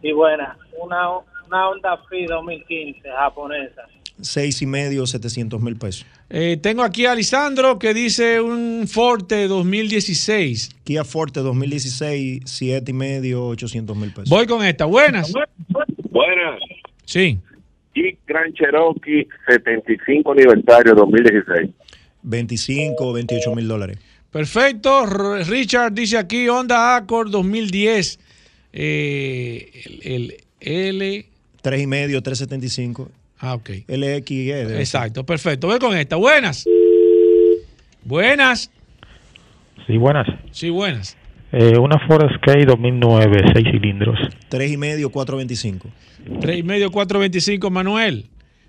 Sí, 0.00 0.12
buena. 0.12 0.56
Una, 0.82 1.10
una 1.46 1.68
Honda 1.68 1.98
Fit 2.08 2.26
2015 2.26 3.02
japonesa. 3.06 3.82
Seis 4.22 4.60
y 4.62 4.66
medio, 4.66 5.06
700 5.06 5.60
mil 5.60 5.76
pesos. 5.76 6.06
Eh, 6.28 6.58
tengo 6.60 6.82
aquí 6.82 7.06
a 7.06 7.14
Lisandro 7.14 7.78
que 7.78 7.94
dice 7.94 8.40
un 8.40 8.86
Forte 8.86 9.48
2016. 9.48 10.70
Kia 10.84 11.04
Forte 11.04 11.40
2016, 11.40 12.42
siete 12.44 12.90
y 12.90 12.94
medio, 12.94 13.46
800 13.46 13.96
mil 13.96 14.10
pesos. 14.10 14.28
Voy 14.28 14.46
con 14.46 14.64
esta. 14.64 14.84
Buenas. 14.84 15.32
Buenas. 16.10 16.60
Sí. 17.04 17.38
Jeep 17.94 18.18
Grand 18.26 18.54
Cherokee 18.54 19.26
75 19.48 20.32
aniversario 20.32 20.94
2016. 20.94 21.70
25, 22.22 23.12
28 23.12 23.54
mil 23.54 23.68
dólares. 23.68 23.98
Perfecto. 24.30 25.06
Richard 25.06 25.92
dice 25.92 26.18
aquí 26.18 26.48
Honda 26.48 26.96
Accord 26.96 27.30
2010. 27.30 28.20
Eh, 28.72 29.70
el, 29.84 30.00
el 30.02 30.36
L. 30.60 31.26
Tres 31.62 31.82
y 31.82 31.86
medio, 31.86 32.22
375. 32.22 33.10
Ah, 33.40 33.54
ok. 33.54 33.70
LXE. 33.88 34.78
Exacto, 34.78 35.24
perfecto. 35.24 35.66
Voy 35.66 35.78
con 35.78 35.96
esta. 35.96 36.16
Buenas. 36.16 36.66
Buenas. 38.04 38.70
Sí, 39.86 39.96
buenas. 39.96 40.26
Sí, 40.52 40.70
buenas. 40.70 41.16
Eh, 41.52 41.78
una 41.78 41.98
Ford 42.06 42.30
Escape 42.30 42.64
2009, 42.64 43.42
6 43.54 43.66
cilindros. 43.72 44.18
Tres 44.48 44.70
y 44.70 44.76
medio, 44.76 45.10
425. 45.10 45.88
3 46.40 46.58
y 46.58 46.62
medio 46.62 46.90
425, 46.92 47.70
Manuel. 47.70 48.26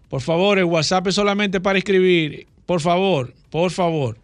Por 0.10 0.22
favor, 0.22 0.58
el 0.58 0.66
WhatsApp 0.66 1.08
es 1.08 1.16
solamente 1.16 1.60
para 1.60 1.78
escribir. 1.78 2.48
Por 2.66 2.82
favor, 2.82 3.34
por 3.50 3.72
favor. 3.72 4.18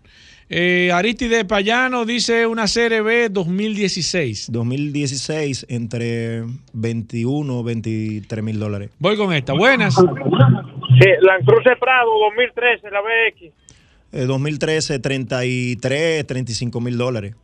Eh, 0.49 0.91
Aristide 0.93 1.43
Payano 1.43 2.05
dice 2.05 2.47
una 2.47 2.65
CRB 2.65 3.29
2016. 3.29 4.51
2016 4.51 5.65
entre 5.69 6.43
21 6.73 7.63
23 7.63 8.43
mil 8.43 8.59
dólares. 8.59 8.89
Voy 8.99 9.17
con 9.17 9.33
esta. 9.33 9.53
Buenas. 9.53 9.95
Sí, 9.95 11.09
Land 11.21 11.45
Cruiser 11.45 11.77
Prado 11.77 12.09
2013, 12.31 12.89
la 12.89 13.01
BX. 13.01 13.53
Eh, 14.13 14.25
2013 14.25 14.99
33, 14.99 16.25
35 16.25 16.79
mil 16.79 16.97
dólares. 16.97 17.35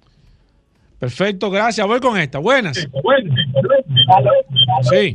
Perfecto, 0.97 1.49
gracias. 1.49 1.85
Voy 1.85 1.99
con 1.99 2.17
esta. 2.17 2.39
Buenas. 2.39 2.77
Sí. 2.77 5.13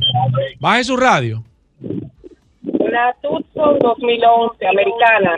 Baje 0.59 0.83
su 0.83 0.95
radio. 0.95 1.43
Una 2.61 3.13
Tucson 3.21 3.79
2011 3.79 4.67
americana. 4.67 5.35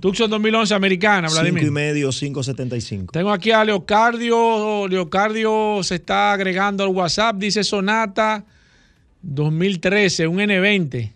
Tucson 0.00 0.30
2011 0.30 0.74
americana, 0.74 1.28
Cinco 1.28 1.40
y 1.46 1.50
Vladimir. 1.50 1.72
medio, 1.72 2.10
575. 2.10 3.12
Tengo 3.12 3.30
aquí 3.30 3.50
a 3.50 3.64
Leocardio. 3.64 4.86
Leocardio 4.88 5.82
se 5.82 5.96
está 5.96 6.32
agregando 6.32 6.84
al 6.84 6.90
WhatsApp. 6.90 7.36
Dice 7.36 7.64
Sonata 7.64 8.44
2013, 9.22 10.26
un 10.26 10.38
N20. 10.38 11.10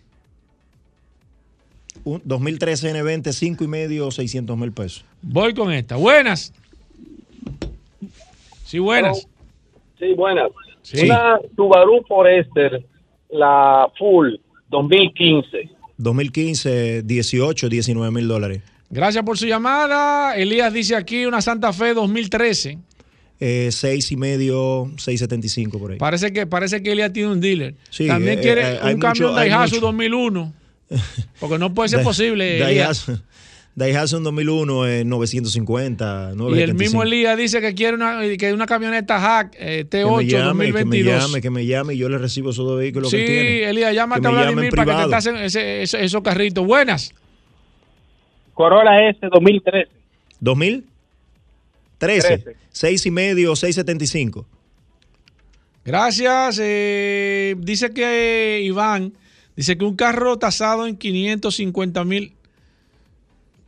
Un 2.05 2.21
2013 2.25 2.93
N20, 2.93 3.31
5 3.31 3.63
y 3.63 3.67
medio, 3.67 4.11
600 4.11 4.57
mil 4.57 4.73
pesos. 4.73 5.05
Voy 5.21 5.53
con 5.53 5.71
esta. 5.71 5.95
Buenas. 5.95 6.51
Sí, 8.65 8.79
buenas. 8.79 9.25
Sí, 9.97 10.13
buenas. 10.13 10.49
Sí. 10.81 11.05
Una 11.05 11.39
Subaru 11.55 12.03
Forester, 12.05 12.85
la 13.29 13.87
Full 13.97 14.35
2015. 14.69 15.69
2015, 15.97 17.03
18, 17.03 17.69
19 17.69 18.11
mil 18.11 18.27
dólares. 18.27 18.61
Gracias 18.93 19.23
por 19.23 19.37
su 19.37 19.45
llamada. 19.47 20.35
Elías 20.35 20.71
dice 20.71 20.95
aquí 20.95 21.25
una 21.25 21.41
Santa 21.41 21.73
Fe 21.73 21.93
2013. 21.93 22.77
Eh, 23.39 23.69
6 23.71 24.11
y 24.11 24.15
medio, 24.17 24.91
675 24.97 25.79
por 25.79 25.91
ahí. 25.91 25.97
Parece 25.97 26.31
que, 26.31 26.45
parece 26.45 26.81
que 26.83 26.91
Elías 26.91 27.11
tiene 27.11 27.31
un 27.31 27.41
dealer. 27.41 27.75
Sí, 27.89 28.07
También 28.07 28.39
eh, 28.39 28.41
quiere 28.41 28.75
eh, 28.75 28.93
un 28.93 28.99
camión 28.99 29.35
Daihatsu 29.35 29.75
mucho. 29.75 29.87
2001. 29.87 30.53
Porque 31.39 31.57
no 31.57 31.73
puede 31.73 31.89
ser 31.89 31.99
Da- 31.99 32.05
posible. 32.05 32.59
Daihatsu, 32.59 33.19
Daihatsu 33.75 34.17
en 34.17 34.23
2001 34.23 34.85
es 34.85 35.05
950, 35.07 36.05
Y 36.05 36.31
el 36.31 36.37
975. 36.37 36.77
mismo 36.79 37.03
Elías 37.03 37.35
dice 37.35 37.59
que 37.59 37.73
quiere 37.73 37.95
una, 37.95 38.19
que 38.37 38.53
una 38.53 38.67
camioneta 38.67 39.19
Hack 39.19 39.55
eh, 39.59 39.85
que 39.89 39.97
me 39.97 40.11
T8 40.11 40.27
llame, 40.27 40.65
que 40.67 40.73
me 40.73 40.79
2022. 40.83 41.21
llame, 41.23 41.41
que 41.41 41.49
me 41.49 41.65
llame 41.65 41.93
y 41.95 41.97
yo 41.97 42.07
le 42.09 42.19
recibo 42.19 42.51
esos 42.51 42.65
dos 42.65 42.77
vehículos 42.77 43.09
sí, 43.09 43.17
que 43.17 43.25
tiene. 43.25 43.69
Elías, 43.71 43.93
llámate 43.95 44.27
a 44.27 44.29
Vladimir 44.29 44.69
para 44.69 44.95
que 44.97 45.03
te 45.05 45.09
tasen 45.09 45.35
esos 45.37 46.21
carritos. 46.21 46.65
Buenas. 46.65 47.11
Corolla 48.53 49.09
S 49.09 49.19
2013. 49.21 49.89
2000 50.39 50.93
13, 52.03 52.37
Trece. 52.37 52.57
6 52.71 53.05
y 53.05 53.11
medio, 53.11 53.55
675. 53.55 54.45
Gracias. 55.85 56.59
eh, 56.61 57.55
dice 57.59 57.91
que 57.91 58.57
eh, 58.57 58.61
Iván, 58.63 59.13
dice 59.55 59.77
que 59.77 59.85
un 59.85 59.95
carro 59.95 60.37
tasado 60.37 60.85
en 60.87 60.97
550 60.97 62.03
mil, 62.03 62.33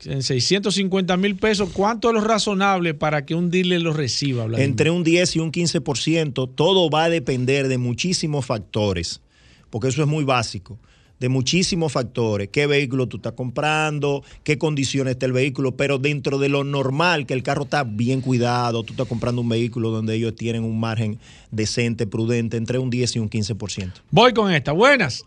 en 0.06 0.22
650 0.22 1.18
mil 1.18 1.36
pesos, 1.38 1.70
¿cuánto 1.72 2.10
es 2.10 2.16
lo 2.16 2.22
razonable 2.22 2.94
para 2.94 3.26
que 3.26 3.36
un 3.36 3.50
dealer 3.50 3.82
lo 3.82 3.94
reciba? 3.94 4.46
Vladimir? 4.46 4.70
Entre 4.70 4.90
un 4.92 5.04
10 5.04 5.36
y 5.38 5.40
un 5.40 5.52
15%, 5.52 6.50
todo 6.56 6.90
va 6.90 7.06
a 7.06 7.10
depender 7.10 7.68
de 7.68 7.78
muchísimos 7.78 8.46
factores, 8.46 9.22
porque 9.70 9.90
eso 9.90 10.02
es 10.02 10.08
muy 10.08 10.26
básico, 10.26 10.78
de 11.20 11.30
muchísimos 11.30 11.94
factores, 11.94 12.50
qué 12.50 12.68
vehículo 12.68 13.08
tú 13.08 13.18
estás 13.18 13.34
comprando, 13.34 14.24
qué 14.44 14.58
condiciones 14.58 15.14
está 15.14 15.26
el 15.26 15.34
vehículo, 15.34 15.72
pero 15.74 15.98
dentro 15.98 16.38
de 16.38 16.50
lo 16.50 16.64
normal, 16.64 17.26
que 17.26 17.34
el 17.34 17.44
carro 17.44 17.64
está 17.64 17.84
bien 17.84 18.22
cuidado, 18.22 18.84
tú 18.84 18.94
estás 18.94 19.08
comprando 19.08 19.42
un 19.42 19.50
vehículo 19.50 19.90
donde 19.92 20.16
ellos 20.16 20.36
tienen 20.36 20.64
un 20.64 20.80
margen 20.80 21.18
decente, 21.52 22.08
prudente, 22.08 22.58
entre 22.58 22.80
un 22.80 22.90
10 22.90 23.16
y 23.16 23.20
un 23.20 23.30
15%. 23.30 23.92
Voy 24.12 24.34
con 24.34 24.52
esta. 24.52 24.72
Buenas. 24.72 25.26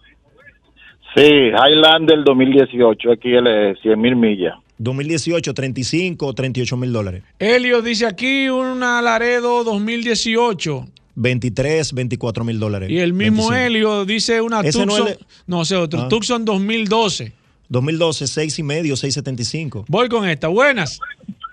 Sí, 1.15 1.23
Highlander 1.23 2.23
2018, 2.25 3.09
XL 3.15 3.81
100 3.83 4.01
mil 4.01 4.15
millas. 4.15 4.55
2018, 4.79 5.55
35 5.55 6.27
o 6.27 6.35
38 6.35 6.77
mil 6.77 6.93
dólares. 6.93 7.25
Helio 7.39 7.83
dice 7.83 8.07
aquí 8.07 8.49
una 8.49 9.03
Laredo 9.03 9.65
2018. 9.65 10.85
23, 11.21 11.93
24 11.93 12.45
mil 12.45 12.59
dólares. 12.61 12.91
Y 12.91 12.99
el 12.99 13.13
mismo 13.13 13.49
25. 13.51 13.55
Helio 13.55 14.05
dice 14.05 14.41
una 14.41 14.61
Ese 14.61 14.87
no 14.87 14.97
Tucson. 14.97 15.09
es 15.09 15.19
No, 15.47 15.65
sé, 15.65 15.77
otro. 15.77 16.03
Ah. 16.03 16.09
Tucson 16.09 16.45
2012. 16.45 17.33
2012, 17.69 18.27
6 18.27 18.59
y 18.59 18.63
medio, 18.63 18.97
675. 18.97 19.85
Voy 19.89 20.09
con 20.09 20.29
esta. 20.29 20.49
Buenas. 20.49 21.01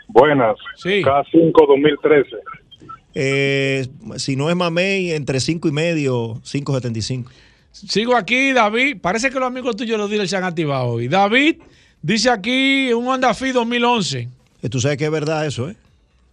Buenas. 0.07 0.55
Sí. 0.77 1.01
K5 1.03 1.51
2013. 1.67 2.29
Eh, 3.15 3.87
si 4.17 4.35
no 4.35 4.49
es 4.49 4.55
mamey, 4.55 5.11
entre 5.11 5.39
5 5.39 5.67
y 5.67 5.71
medio, 5.71 6.39
575. 6.43 7.31
Sigo 7.71 8.15
aquí, 8.15 8.53
David. 8.53 8.97
Parece 9.01 9.29
que 9.29 9.39
los 9.39 9.47
amigos 9.47 9.75
tuyos 9.75 9.97
los 9.97 10.09
dealers 10.09 10.29
se 10.29 10.37
han 10.37 10.43
activado 10.43 10.85
hoy. 10.87 11.07
David 11.07 11.57
dice 12.01 12.29
aquí 12.29 12.93
un 12.93 13.07
Honda 13.07 13.33
Fit 13.33 13.53
2011. 13.53 14.29
Eh, 14.61 14.69
Tú 14.69 14.79
sabes 14.79 14.97
que 14.97 15.05
es 15.05 15.11
verdad 15.11 15.45
eso, 15.45 15.69
¿eh? 15.69 15.75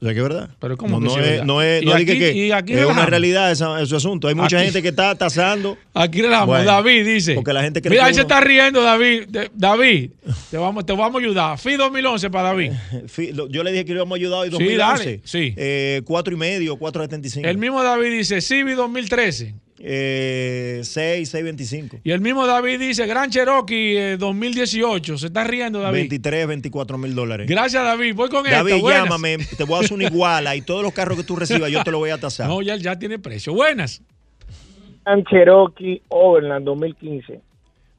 Tú 0.02 0.06
sabes 0.06 0.14
que 0.16 0.20
es 0.24 0.28
verdad. 0.28 0.50
Pero 0.58 0.76
¿cómo 0.76 0.98
no, 0.98 0.98
que 0.98 1.04
no 1.04 1.10
sí 1.14 1.20
es 1.20 1.26
verdad? 1.30 1.44
no 1.44 1.62
es, 1.62 1.84
no 1.84 1.94
aquí- 1.94 2.06
que 2.06 2.52
aquí 2.52 2.72
es 2.72 2.84
una 2.86 3.06
realidad 3.06 3.52
esa- 3.52 3.80
ese 3.80 3.94
asunto. 3.94 4.26
Hay 4.26 4.34
mucha 4.34 4.56
Aquí- 4.56 4.64
gente 4.64 4.82
que 4.82 4.88
está 4.88 5.14
tasando. 5.14 5.78
Aquí 5.94 6.20
relajamos. 6.22 6.48
Bueno, 6.56 6.64
David 6.64 7.06
dice. 7.06 7.34
Porque 7.34 7.52
la 7.52 7.62
gente 7.62 7.80
cree 7.80 7.90
Mira, 7.92 8.02
que 8.02 8.08
ahí 8.08 8.14
se 8.14 8.22
está 8.22 8.40
riendo, 8.40 8.82
David. 8.82 9.26
De- 9.28 9.48
David, 9.54 10.10
te 10.50 10.56
vamos, 10.56 10.84
te 10.84 10.92
vamos 10.92 11.14
a 11.14 11.24
ayudar. 11.24 11.56
Fit 11.56 11.76
2011 11.76 12.30
para 12.30 12.48
David. 12.48 12.72
Fi- 13.06 13.32
Yo 13.48 13.62
le 13.62 13.70
dije 13.70 13.84
que 13.84 13.92
le 13.92 13.98
íbamos 13.98 14.16
a 14.16 14.18
ayudar 14.18 14.40
hoy 14.40 14.46
Sí, 14.48 14.52
2011. 14.54 15.04
dale, 15.04 15.20
sí. 15.22 15.54
Eh, 15.56 16.02
cuatro 16.04 16.34
y 16.34 16.36
medio, 16.36 16.76
4.75. 16.76 17.46
El 17.48 17.58
mismo 17.58 17.80
David 17.84 18.10
dice 18.10 18.40
Civi 18.40 18.72
2013. 18.72 19.54
Eh, 19.84 20.80
6, 20.84 21.34
6.25. 21.34 22.00
Y 22.04 22.12
el 22.12 22.20
mismo 22.20 22.46
David 22.46 22.78
dice 22.78 23.04
Gran 23.06 23.30
Cherokee 23.30 23.96
eh, 23.96 24.16
2018. 24.16 25.18
Se 25.18 25.26
está 25.26 25.42
riendo, 25.42 25.80
David. 25.80 25.98
23, 25.98 26.46
24 26.46 26.98
mil 26.98 27.14
dólares. 27.16 27.48
Gracias, 27.48 27.82
David. 27.82 28.14
Voy 28.14 28.28
con 28.28 28.44
David, 28.44 28.74
esta. 28.74 29.04
Llámame, 29.04 29.38
te 29.38 29.64
voy 29.64 29.76
a 29.76 29.80
hacer 29.80 29.94
una 29.94 30.04
iguala 30.08 30.54
y 30.54 30.62
todos 30.62 30.84
los 30.84 30.92
carros 30.92 31.18
que 31.18 31.24
tú 31.24 31.34
recibas 31.34 31.70
yo 31.70 31.82
te 31.82 31.90
lo 31.90 31.98
voy 31.98 32.10
a 32.10 32.18
tasar. 32.18 32.48
No, 32.48 32.62
ya, 32.62 32.76
ya 32.76 32.96
tiene 32.96 33.18
precio. 33.18 33.52
Buenas. 33.54 34.00
Gran 35.04 35.24
Cherokee 35.24 36.00
Overland 36.08 36.64
2015. 36.64 37.40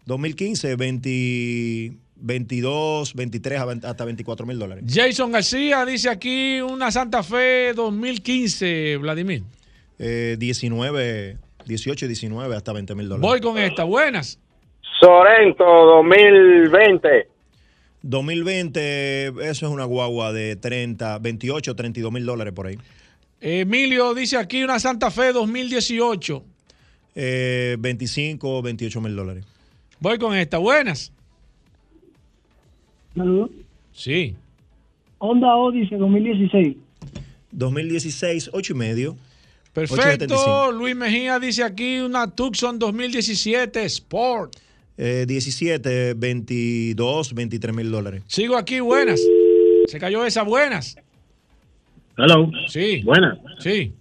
2015, 0.06 0.76
20, 0.78 1.92
22, 2.16 3.14
23 3.14 3.60
a 3.60 3.66
20 3.66 3.88
hasta 3.88 4.06
24 4.06 4.46
mil 4.46 4.58
dólares. 4.58 4.86
Jason 4.88 5.34
García 5.34 5.86
dice 5.86 6.10
aquí 6.10 6.62
una 6.62 6.92
Santa 6.92 7.24
Fe 7.24 7.74
2015, 7.74 8.98
Vladimir. 8.98 9.44
Eh, 10.00 10.38
19, 10.40 11.38
18 11.66 12.06
y 12.06 12.08
19 12.08 12.56
hasta 12.56 12.74
20 12.74 12.96
mil 12.96 13.10
dólares. 13.10 13.30
Voy 13.30 13.42
con 13.42 13.58
esta. 13.58 13.84
Buenas. 13.84 14.40
Sorento 15.00 15.64
2020. 15.64 17.28
2020, 18.04 19.28
eso 19.28 19.66
es 19.66 19.72
una 19.72 19.86
guagua 19.86 20.34
de 20.34 20.58
30, 20.58 21.20
28, 21.20 21.76
32 21.76 22.12
mil 22.12 22.26
dólares 22.26 22.54
por 22.54 22.68
ahí. 22.68 22.78
Emilio 23.40 24.14
dice 24.14 24.38
aquí 24.38 24.64
una 24.64 24.80
Santa 24.80 25.10
Fe 25.10 25.34
2018. 25.34 26.44
Eh, 27.16 27.78
25, 27.80 28.62
28 28.62 29.02
mil 29.02 29.16
dólares. 29.16 29.46
Voy 30.00 30.18
con 30.18 30.36
esta. 30.36 30.58
Buenas. 30.58 31.14
Sí. 33.94 34.36
Honda 35.20 35.56
Odyssey 35.56 35.98
2016. 35.98 36.78
2016, 37.52 38.50
8 38.52 38.74
y 38.74 38.76
medio. 38.76 39.16
Perfecto. 39.74 40.36
8.75. 40.36 40.74
Luis 40.78 40.96
Mejía 40.96 41.40
dice 41.40 41.64
aquí 41.64 42.00
una 42.00 42.30
Tucson 42.30 42.78
2017 42.80 43.84
Sport. 43.86 44.56
Eh, 44.98 45.26
17, 45.28 46.14
22, 46.14 47.34
23 47.34 47.76
mil 47.76 47.90
dólares. 47.92 48.22
Sigo 48.28 48.56
aquí. 48.56 48.80
Buenas. 48.80 49.20
Se 49.88 50.00
cayó 50.00 50.24
esa. 50.26 50.44
Buenas. 50.44 50.96
Hello. 52.18 52.52
Sí. 52.68 53.02
Buenas. 53.04 53.40
Sí. 53.60 53.94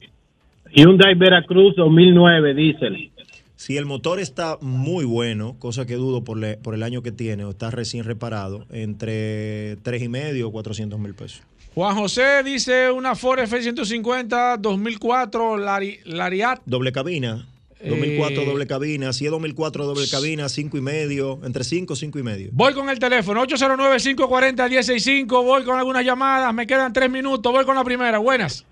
Hyundai 0.75 1.15
Veracruz 1.15 1.75
2009 1.77 2.55
diésel. 2.55 3.11
Si 3.57 3.77
el 3.77 3.87
motor 3.87 4.19
está 4.19 4.59
muy 4.61 5.05
bueno, 5.05 5.57
cosa 5.59 5.87
que 5.87 5.95
dudo 5.95 6.25
por, 6.25 6.37
le- 6.37 6.57
por 6.57 6.75
el 6.75 6.83
año 6.83 7.03
que 7.03 7.13
tiene, 7.13 7.45
o 7.45 7.51
está 7.51 7.71
recién 7.71 8.05
reparado, 8.05 8.67
entre 8.73 9.77
3 9.83 10.03
y 10.03 10.09
medio 10.09 10.49
o 10.49 10.53
400 10.53 10.99
mil 10.99 11.15
pesos. 11.15 11.43
Juan 11.75 11.97
José 11.97 12.43
dice 12.43 12.91
una 12.91 13.15
Ford 13.15 13.39
F-150 13.41 14.59
2004 14.59 15.57
Lari- 15.57 16.01
Lariat. 16.05 16.61
Doble 16.67 16.93
cabina. 16.93 17.47
2004 17.85 18.43
Eh, 18.43 18.47
doble 18.47 18.67
cabina. 18.67 19.13
Si 19.13 19.25
es 19.25 19.31
2004 19.31 19.85
doble 19.87 20.07
cabina, 20.09 20.49
5 20.49 20.77
y 20.77 20.81
medio. 20.83 21.41
Entre 21.45 21.65
5, 21.65 21.97
5 21.97 22.19
y 22.19 22.23
medio. 22.23 22.51
Voy 22.53 22.75
con 22.75 22.89
el 22.91 22.99
teléfono 22.99 23.41
809-540-165. 23.43 25.43
Voy 25.43 25.65
con 25.65 25.79
algunas 25.79 26.05
llamadas. 26.05 26.53
Me 26.55 26.67
quedan 26.67 26.93
tres 26.93 27.11
minutos. 27.11 27.51
Voy 27.53 27.65
con 27.65 27.75
la 27.75 27.83
primera. 27.83 28.19
Buenas. 28.19 28.65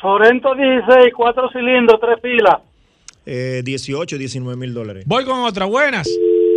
Sorento 0.00 0.54
16, 0.54 1.12
cuatro 1.14 1.50
cilindros, 1.52 2.00
tres 2.00 2.18
pilas. 2.20 2.56
Eh, 3.26 3.62
18, 3.64 4.16
19 4.16 4.56
mil 4.56 4.72
dólares. 4.74 5.04
Voy 5.06 5.24
con 5.24 5.38
otra. 5.40 5.66
Buenas. 5.66 6.08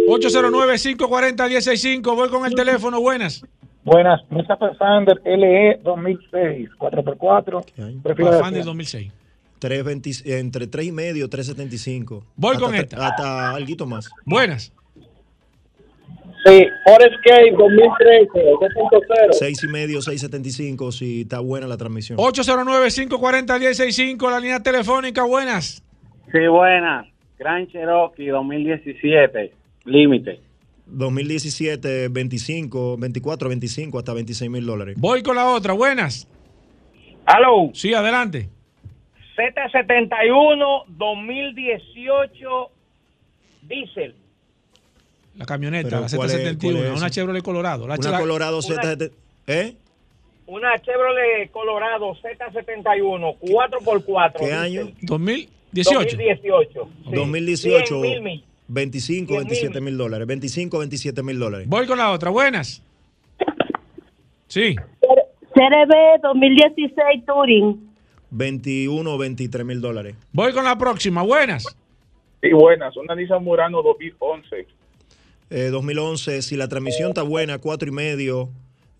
809-540-165. 0.07 2.15
Voy 2.15 2.29
con 2.29 2.45
el 2.45 2.55
teléfono. 2.55 2.99
Buenas. 3.01 3.43
Buenas, 3.83 4.21
Nissan 4.29 4.59
Pathfinder 4.59 5.19
LE 5.25 5.79
2006, 5.83 6.69
4x4. 6.77 7.65
tres 7.65 7.75
filas 7.75 8.03
de 8.03 8.13
Pathfinder 8.13 8.41
asiento. 8.41 8.65
2006. 8.65 9.11
3.20 9.61 10.39
entre 10.39 10.67
3 10.67 10.87
y 10.87 10.91
medio, 10.91 11.29
3.75. 11.29 12.23
Voy 12.35 12.55
Hasta 12.55 12.65
con 12.65 12.75
esta. 12.75 13.07
Hasta 13.07 13.51
algo 13.51 13.85
más. 13.85 14.09
Buenas. 14.25 14.73
Sí, 16.43 16.65
Ford 16.83 17.03
Escape 17.03 17.51
2013, 17.51 18.27
2.0. 18.33 19.31
6 19.31 19.63
y 19.63 19.67
medio, 19.67 19.99
6.75 19.99 20.91
si 20.91 21.21
está 21.21 21.39
buena 21.39 21.67
la 21.67 21.77
transmisión. 21.77 22.17
809-540-165. 22.17 24.31
La 24.31 24.39
línea 24.39 24.59
telefónica. 24.59 25.23
Buenas. 25.23 25.83
Sí, 26.31 26.47
buenas. 26.47 27.05
Gran 27.37 27.67
Cherokee 27.67 28.25
2017, 28.27 29.53
límite. 29.85 30.39
2017, 30.91 32.09
25, 32.09 32.97
24, 32.97 33.49
25 33.49 33.99
hasta 33.99 34.13
26 34.13 34.51
mil 34.51 34.65
dólares. 34.65 34.95
Voy 34.99 35.23
con 35.23 35.35
la 35.35 35.49
otra. 35.49 35.73
Buenas. 35.73 36.27
Hello. 37.27 37.71
Sí, 37.73 37.93
adelante. 37.93 38.49
Z71 39.37 40.83
2018 40.87 42.71
diésel. 43.63 44.15
La 45.37 45.45
camioneta, 45.45 46.01
la 46.01 46.07
¿cuál 46.15 46.29
es- 46.29 46.35
Z71. 46.57 46.59
cuál 46.59 46.75
es 46.93 46.97
una? 46.99 47.09
Chevrolet 47.09 47.43
Colorado. 47.43 47.87
La 47.87 47.95
Una 47.95 48.19
Colorado 48.19 48.61
Z. 48.61 48.97
¿Eh? 49.47 49.75
Una 50.47 50.77
Chevrolet 50.79 51.49
Colorado 51.51 52.13
Z71 52.15 53.37
4x4. 53.39 54.33
¿Qué 54.39 54.53
año? 54.53 54.89
2018. 55.01 55.99
2018. 56.17 56.89
sí. 57.05 57.15
2018. 57.15 57.85
100 57.87 58.01
mil 58.01 58.21
mil. 58.21 58.43
25, 58.71 59.33
100 59.33 59.39
mil. 59.39 59.47
27 59.47 59.81
mil 59.81 59.97
dólares. 59.97 60.27
25, 60.27 60.77
27 60.79 61.23
mil 61.23 61.39
dólares. 61.39 61.67
Voy 61.67 61.85
con 61.85 61.97
la 61.97 62.11
otra. 62.11 62.29
Buenas. 62.29 62.81
Sí. 64.47 64.77
CRB 65.53 66.21
2016 66.21 67.25
Touring. 67.25 67.91
21, 68.29 69.17
23 69.17 69.65
mil 69.65 69.81
dólares. 69.81 70.15
Voy 70.31 70.53
con 70.53 70.63
la 70.63 70.77
próxima. 70.77 71.21
Buenas. 71.21 71.65
Sí, 72.41 72.53
buenas. 72.53 72.95
Una 72.95 73.13
Nissan 73.13 73.43
Murano 73.43 73.81
2011. 73.81 74.67
Eh, 75.49 75.67
2011, 75.69 76.41
si 76.41 76.55
la 76.55 76.69
transmisión 76.69 77.09
está 77.09 77.23
buena, 77.23 77.57
4 77.57 77.89
y 77.89 77.91
medio, 77.91 78.47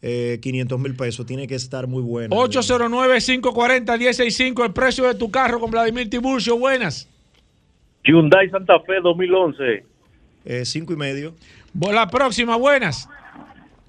eh, 0.02 0.40
500 0.42 0.80
mil 0.80 0.96
pesos. 0.96 1.26
Tiene 1.26 1.48
que 1.48 1.56
estar 1.56 1.88
muy 1.88 2.02
buena. 2.02 2.36
809-540-165. 2.36 4.66
El 4.66 4.74
precio 4.74 5.06
de 5.06 5.16
tu 5.16 5.32
carro 5.32 5.62
con 5.62 5.72
Vladimir 5.72 6.10
Tiburcio. 6.10 6.58
Buenas. 6.58 7.08
Hyundai 8.04 8.50
Santa 8.50 8.80
Fe 8.82 9.00
2011. 9.02 9.86
5 10.66 10.94
y 10.94 10.96
medio. 10.96 11.34
La 11.80 12.08
próxima. 12.08 12.56
Buenas. 12.58 13.08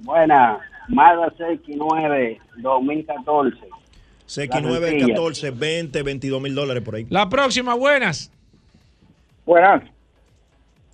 Buena, 0.01 0.59
Mazda 0.89 1.33
CX9 1.39 2.39
2014. 2.59 3.57
CX9, 4.27 4.81
sencilla. 4.89 5.07
14, 5.15 5.51
20, 5.51 6.03
22 6.03 6.43
mil 6.43 6.55
dólares 6.55 6.83
por 6.83 6.95
ahí. 6.97 7.07
La 7.11 7.29
próxima. 7.29 7.75
Buenas. 7.75 8.31
Buenas. 9.47 9.83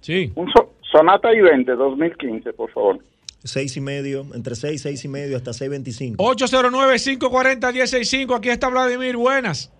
Sí. 0.00 0.32
Un 0.34 0.50
so- 0.52 0.72
Sonata 0.90 1.30
i20 1.32 1.76
2015, 1.76 2.52
por 2.54 2.70
favor. 2.70 2.98
6 3.44 3.76
y 3.76 3.80
medio, 3.80 4.26
entre 4.34 4.54
6, 4.54 4.80
6 4.82 5.04
y 5.04 5.08
medio 5.08 5.36
hasta 5.36 5.52
6.25. 5.52 6.16
809-540-165. 6.16 8.34
Aquí 8.36 8.48
está 8.48 8.68
Vladimir. 8.68 9.16
Buenas. 9.16 9.70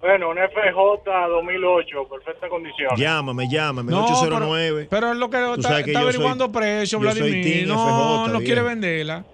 Bueno, 0.00 0.30
un 0.30 0.36
FJ 0.38 1.28
2008, 1.28 2.08
perfecta 2.08 2.48
condición. 2.48 2.90
Llámame, 2.96 3.48
llámame, 3.50 3.90
No, 3.92 4.04
809. 4.06 4.86
Pero 4.90 5.12
es 5.12 5.18
lo 5.18 5.28
que 5.28 5.36
Tú 5.36 5.54
está, 5.60 5.84
que 5.84 5.90
está 5.90 5.92
yo 5.92 5.98
soy- 5.98 6.02
averiguando 6.04 6.50
precio, 6.52 7.00
yo 7.02 7.10
soy 7.10 7.20
Vladimir. 7.20 7.68
no, 7.68 7.74
FJ, 7.74 8.28
no 8.32 8.38
bien. 8.38 8.44
quiere 8.44 8.62
venderla. 8.62 9.24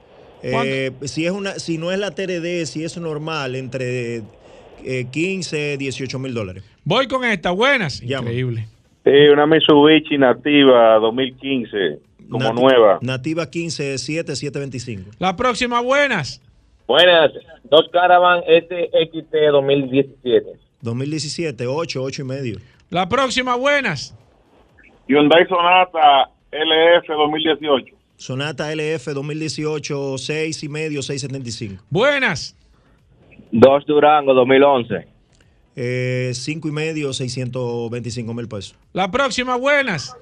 Eh, 0.43 0.93
si, 1.05 1.25
es 1.25 1.33
una, 1.33 1.53
si 1.55 1.79
no 1.79 1.93
es 1.93 1.99
la 1.99 2.11
TRD, 2.13 2.67
si 2.67 2.85
es 2.85 2.97
normal, 2.99 3.55
entre 3.55 4.23
eh, 4.85 5.07
15, 5.11 5.77
18 5.77 6.19
mil 6.19 6.35
dólares. 6.35 6.63
Voy 6.85 7.07
con 7.09 7.25
esta. 7.25 7.51
Buenas. 7.53 8.01
Llama. 8.01 8.23
Increíble. 8.29 8.69
Sí, 9.05 9.11
una 9.33 9.47
Mitsubishi 9.47 10.19
Nativa 10.19 10.95
2015, 10.99 11.99
como 12.31 12.45
Nati- 12.45 12.61
nueva. 12.61 12.99
Nativa 13.03 13.49
15, 13.49 13.99
7, 13.99 14.35
725. 14.37 15.11
La 15.19 15.37
próxima. 15.37 15.81
Buenas. 15.81 16.43
Buenas, 16.87 17.33
dos 17.65 17.89
Caravan 17.93 18.43
SXT 18.43 19.33
2017. 19.53 20.47
2017, 20.83 21.67
8, 21.67 22.03
8 22.03 22.23
y 22.23 22.25
medio. 22.25 22.59
La 22.91 23.09
próxima. 23.09 23.57
Buenas. 23.57 24.15
Hyundai 25.09 25.47
Sonata 25.49 26.31
LF 26.53 27.09
2018. 27.09 27.97
Sonata 28.17 28.73
LF 28.75 29.07
2018, 29.13 30.19
6 30.19 30.63
y 30.63 30.69
medio, 30.69 31.03
675. 31.03 31.83
Buenas. 31.91 32.57
Dos 33.51 33.85
Durango 33.87 34.33
2011. 34.35 35.07
eh, 35.77 36.31
cinco 36.35 36.69
y 36.69 36.73
medio, 36.73 37.13
625 37.13 38.33
mil 38.35 38.49
pesos. 38.49 38.75
La 38.93 39.11
próxima, 39.11 39.57
buenas. 39.57 40.17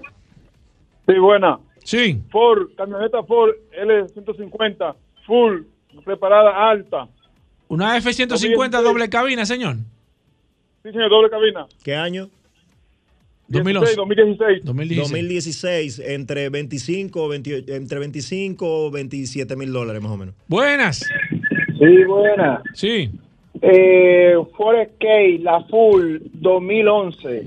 Sí, 1.07 1.19
buena. 1.19 1.59
Sí. 1.85 2.21
Ford, 2.31 2.71
camioneta 2.77 3.23
Ford 3.23 3.53
L150, 3.79 4.95
full, 5.27 5.63
preparada 6.03 6.71
alta. 6.71 7.09
Una 7.69 7.97
F-150 7.97 8.83
doble 8.83 9.09
cabina, 9.09 9.45
señor. 9.47 9.77
Sí, 10.83 10.91
señor, 10.91 11.11
doble 11.11 11.31
cabina. 11.31 11.67
¿Qué 11.83 11.95
año? 11.95 12.29
2011. 13.49 13.97
2016. 13.97 14.65
2016. 14.65 15.11
2016, 15.11 15.99
entre 16.01 16.49
25, 16.49 17.29
28 17.29 17.75
entre 17.75 17.99
25 17.99 18.87
o 18.87 18.91
27 18.91 19.57
mil 19.57 19.73
dólares 19.73 20.03
más 20.03 20.13
o 20.13 20.17
menos. 20.17 20.35
Buenas. 20.49 21.09
Sí, 21.79 22.05
buena. 22.05 22.63
Sí. 22.75 23.11
Eh, 23.61 24.35
Ford 24.57 24.77
Escape, 24.77 25.39
la 25.41 25.63
full 25.65 26.19
2011. 26.33 27.45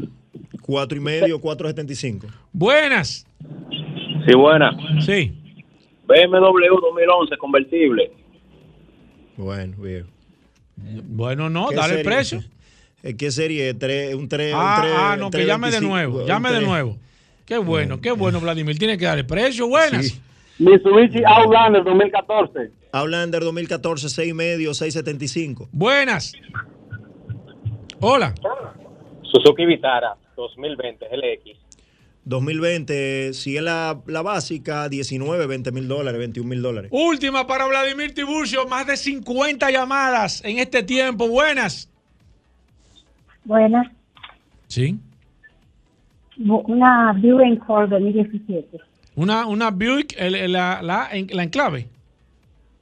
Cuatro 0.61 0.97
y 0.97 1.01
medio, 1.01 1.39
475. 1.39 2.27
Buenas. 2.51 3.25
Sí, 4.27 4.35
buena. 4.35 4.75
Sí. 5.01 5.31
BMW 6.07 6.79
2011 6.81 7.37
convertible. 7.37 8.11
Bueno, 9.37 9.77
bien. 9.77 10.07
Bueno, 10.75 11.49
no, 11.49 11.69
¿Qué 11.69 11.75
dale 11.75 11.93
el 11.93 11.97
serie? 11.99 12.03
precio. 12.11 12.43
Eh, 13.03 13.15
¿Qué 13.15 13.31
serie? 13.31 13.73
Tres, 13.73 14.15
un 14.15 14.27
3. 14.27 14.53
Ah, 14.55 15.11
ah, 15.11 15.17
no, 15.17 15.29
que 15.31 15.45
llame 15.45 15.71
de 15.71 15.81
nuevo. 15.81 16.25
Llame 16.25 16.51
de 16.51 16.61
nuevo. 16.61 16.97
Qué 17.45 17.57
bueno, 17.57 18.01
qué 18.01 18.11
bueno, 18.11 18.41
Vladimir. 18.41 18.77
Tiene 18.77 18.97
que 18.97 19.05
dar 19.05 19.17
el 19.17 19.25
precio. 19.25 19.67
Buenas. 19.67 20.19
Mitsubishi 20.59 21.23
Outlander 21.23 21.83
2014. 21.83 22.71
Outlander 22.91 23.41
2014, 23.41 24.09
6 24.09 24.29
y 24.29 24.33
medio, 24.33 24.73
675. 24.73 25.69
Buenas. 25.71 26.33
Hola. 27.99 28.33
Suzuki 29.21 29.65
Vitara 29.65 30.15
2020 30.35 31.05
LX. 31.05 31.66
2020, 32.29 33.33
si 33.33 33.55
es 33.57 33.63
la, 33.63 33.99
la 34.05 34.21
básica, 34.21 34.89
19, 34.89 35.47
20 35.47 35.71
mil 35.71 35.87
dólares, 35.87 36.19
21 36.19 36.49
mil 36.49 36.61
dólares. 36.61 36.91
Última 36.93 37.47
para 37.47 37.65
Vladimir 37.67 38.13
Tiburcio. 38.13 38.67
Más 38.67 38.85
de 38.85 38.97
50 38.97 39.71
llamadas 39.71 40.43
en 40.43 40.59
este 40.59 40.83
tiempo. 40.83 41.27
Buenas. 41.27 41.89
Buenas. 43.45 43.87
Sí. 44.67 44.97
Una 46.37 47.13
Buick 47.13 47.65
Ford 47.65 47.89
2017. 47.89 48.77
Una, 49.15 49.47
una 49.47 49.71
Buick, 49.71 50.13
el- 50.19 50.35
el- 50.35 50.51
la, 50.51 50.81
la, 50.83 51.09
la 51.29 51.43
enclave. 51.43 51.87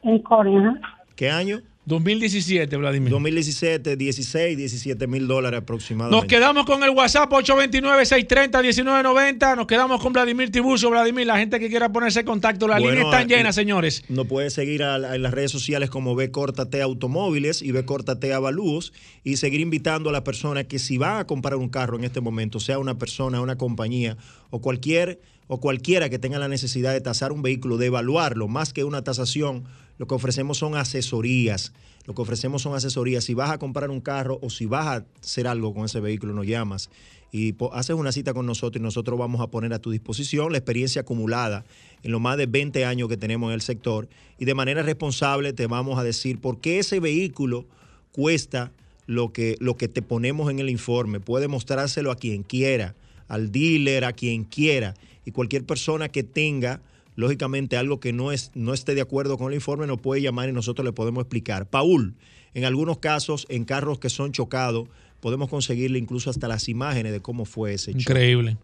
En 0.04 0.20
Corning, 0.20 0.58
ajá. 0.66 0.98
¿Qué 1.16 1.30
año? 1.30 1.62
2017, 1.86 2.76
Vladimir. 2.78 3.12
2017, 3.12 3.96
16, 3.96 4.58
17 4.58 5.08
mil 5.08 5.28
dólares 5.28 5.60
aproximadamente. 5.62 6.20
Nos 6.20 6.28
quedamos 6.28 6.66
con 6.66 6.84
el 6.84 6.90
WhatsApp 6.90 7.32
829-630-1990. 7.32 9.56
Nos 9.56 9.68
quedamos 9.68 10.02
con 10.02 10.12
Vladimir 10.12 10.50
Tiburcio. 10.52 10.90
Vladimir, 10.90 11.28
la 11.28 11.38
gente 11.38 11.60
que 11.60 11.70
quiera 11.70 11.92
ponerse 11.92 12.22
en 12.22 12.26
contacto, 12.26 12.68
las 12.68 12.80
Bueno, 12.80 12.96
líneas 12.96 13.14
están 13.14 13.32
eh, 13.32 13.36
llenas, 13.38 13.54
señores. 13.56 14.04
Nos 14.10 14.26
puede 14.26 14.50
seguir 14.50 14.82
a 14.84 14.98
la- 14.98 15.16
en 15.16 15.22
las 15.22 15.32
redes 15.34 15.52
sociales 15.52 15.90
como 15.92 16.16
B 16.16 16.32
Córtate 16.32 16.82
Automóviles 16.82 17.62
y 17.62 17.72
B 17.72 17.86
Córtate 17.86 18.34
Avalúos 18.34 18.92
y 19.24 19.38
seguir 19.38 19.60
invitando 19.62 20.10
a 20.10 20.12
la 20.12 20.24
persona 20.24 20.64
que 20.64 20.80
si 20.80 20.98
va 20.98 21.20
a 21.20 21.28
comprar 21.28 21.56
un 21.56 21.70
carro 21.70 21.98
en 21.98 22.04
este 22.04 22.20
momento, 22.22 22.60
sea 22.60 22.80
una 22.80 22.98
persona, 22.98 23.42
una 23.42 23.58
compañía 23.58 24.18
o 24.50 24.60
cualquier 24.60 25.22
o 25.48 25.60
cualquiera 25.60 26.10
que 26.10 26.18
tenga 26.18 26.40
la 26.40 26.48
necesidad 26.48 26.94
de 26.94 27.02
tasar 27.02 27.32
un 27.32 27.44
vehículo, 27.44 27.78
de 27.78 27.86
evaluarlo, 27.86 28.48
más 28.48 28.74
que 28.74 28.84
una 28.84 29.04
tasación, 29.04 29.66
lo 29.98 30.08
que 30.08 30.16
ofrecemos 30.16 30.58
son 30.58 30.76
asesorías. 30.76 31.74
Lo 32.06 32.14
que 32.14 32.22
ofrecemos 32.22 32.62
son 32.62 32.76
asesorías. 32.76 33.24
Si 33.24 33.34
vas 33.34 33.50
a 33.50 33.58
comprar 33.58 33.90
un 33.90 34.02
carro 34.02 34.38
o 34.42 34.50
si 34.50 34.66
vas 34.66 34.86
a 34.88 35.06
hacer 35.22 35.48
algo 35.48 35.74
con 35.74 35.86
ese 35.86 36.00
vehículo, 36.00 36.34
nos 36.34 36.46
llamas 36.46 36.90
y 37.32 37.54
po- 37.54 37.74
haces 37.74 37.96
una 37.96 38.12
cita 38.12 38.34
con 38.34 38.46
nosotros 38.46 38.80
y 38.80 38.84
nosotros 38.84 39.18
vamos 39.18 39.42
a 39.42 39.48
poner 39.48 39.74
a 39.74 39.80
tu 39.80 39.90
disposición 39.92 40.52
la 40.52 40.58
experiencia 40.60 41.02
acumulada 41.02 41.66
en 42.04 42.12
los 42.12 42.22
más 42.22 42.38
de 42.38 42.46
20 42.46 42.86
años 42.86 43.10
que 43.10 43.18
tenemos 43.18 43.50
en 43.50 43.56
el 43.56 43.62
sector 43.62 44.08
y 44.38 44.46
de 44.46 44.54
manera 44.54 44.84
responsable 44.84 45.52
te 45.52 45.66
vamos 45.68 45.98
a 45.98 46.04
decir 46.04 46.40
por 46.40 46.60
qué 46.62 46.80
ese 46.80 47.00
vehículo 47.00 47.66
cuesta 48.12 48.72
lo 49.08 49.34
que, 49.34 49.56
lo 49.60 49.76
que 49.76 49.88
te 49.88 50.02
ponemos 50.02 50.50
en 50.52 50.60
el 50.60 50.70
informe. 50.70 51.20
Puede 51.20 51.48
mostrárselo 51.48 52.12
a 52.12 52.16
quien 52.16 52.44
quiera, 52.44 52.96
al 53.28 53.52
dealer, 53.52 54.06
a 54.06 54.14
quien 54.14 54.44
quiera 54.44 54.94
y 55.26 55.32
cualquier 55.32 55.66
persona 55.66 56.10
que 56.10 56.24
tenga 56.24 56.82
lógicamente 57.16 57.78
algo 57.78 58.00
que 58.00 58.14
no, 58.14 58.32
es, 58.32 58.52
no 58.54 58.74
esté 58.74 58.94
de 58.96 59.02
acuerdo 59.02 59.38
con 59.38 59.50
el 59.50 59.56
informe 59.56 59.88
nos 59.88 60.00
puede 60.00 60.22
llamar 60.22 60.50
y 60.50 60.52
nosotros 60.52 60.86
le 60.86 60.92
podemos 60.92 61.22
explicar. 61.22 61.68
Paul, 61.70 62.16
en 62.54 62.66
algunos 62.66 63.00
casos, 63.00 63.48
en 63.50 63.66
carros 63.66 63.98
que 64.00 64.10
son 64.10 64.32
chocados, 64.32 64.88
podemos 65.20 65.50
conseguirle 65.50 66.00
incluso 66.00 66.30
hasta 66.30 66.48
las 66.48 66.70
imágenes 66.70 67.12
de 67.12 67.22
cómo 67.22 67.46
fue 67.46 67.74
ese 67.74 67.92
choque. 67.92 68.02
Increíble. 68.02 68.58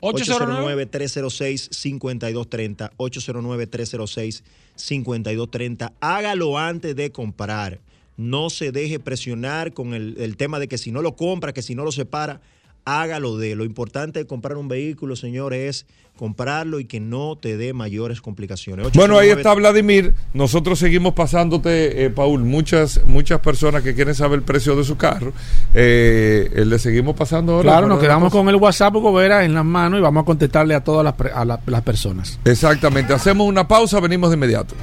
809. 0.00 0.90
809-306-5230. 0.90 2.90
809-306-5230. 2.96 5.92
Hágalo 6.00 6.58
antes 6.58 6.96
de 6.96 7.12
comprar. 7.12 7.80
No 8.16 8.50
se 8.50 8.72
deje 8.72 8.98
presionar 8.98 9.72
con 9.72 9.94
el, 9.94 10.16
el 10.18 10.36
tema 10.36 10.58
de 10.58 10.66
que 10.68 10.78
si 10.78 10.90
no 10.90 11.02
lo 11.02 11.14
compra, 11.16 11.52
que 11.52 11.62
si 11.62 11.74
no 11.74 11.84
lo 11.84 11.92
separa, 11.92 12.40
hágalo 12.84 13.36
de. 13.38 13.54
Lo 13.56 13.64
importante 13.64 14.18
de 14.20 14.26
comprar 14.26 14.56
un 14.56 14.68
vehículo, 14.68 15.16
señores, 15.16 15.84
es 15.86 15.86
comprarlo 16.16 16.80
y 16.80 16.84
que 16.84 17.00
no 17.00 17.38
te 17.40 17.56
dé 17.56 17.72
mayores 17.72 18.20
complicaciones. 18.20 18.86
Bueno, 18.92 19.14
ahí 19.18 19.30
809 19.30 19.40
está 19.40 19.54
Vladimir. 19.54 20.14
Nosotros 20.34 20.78
seguimos 20.78 21.14
pasándote, 21.14 22.04
eh, 22.04 22.10
Paul, 22.10 22.44
muchas 22.44 23.00
muchas 23.06 23.40
personas 23.40 23.82
que 23.82 23.94
quieren 23.94 24.14
saber 24.14 24.40
el 24.40 24.44
precio 24.44 24.76
de 24.76 24.84
su 24.84 24.96
carro. 24.98 25.32
Eh, 25.72 26.50
eh, 26.54 26.64
le 26.66 26.78
seguimos 26.78 27.16
pasando 27.16 27.52
ahora. 27.54 27.70
Claro, 27.70 27.86
nos 27.88 28.00
quedamos 28.00 28.30
con 28.30 28.48
el 28.50 28.56
WhatsApp 28.56 28.92
Gobera 28.94 29.44
en 29.46 29.54
las 29.54 29.64
manos 29.64 29.98
y 29.98 30.02
vamos 30.02 30.22
a 30.22 30.26
contestarle 30.26 30.74
a 30.74 30.84
todas 30.84 31.02
las, 31.04 31.14
pre- 31.14 31.32
a 31.32 31.44
la- 31.46 31.60
las 31.64 31.82
personas. 31.82 32.38
Exactamente. 32.44 33.14
Hacemos 33.14 33.46
una 33.48 33.66
pausa, 33.66 33.98
venimos 34.00 34.28
de 34.28 34.36
inmediato. 34.36 34.74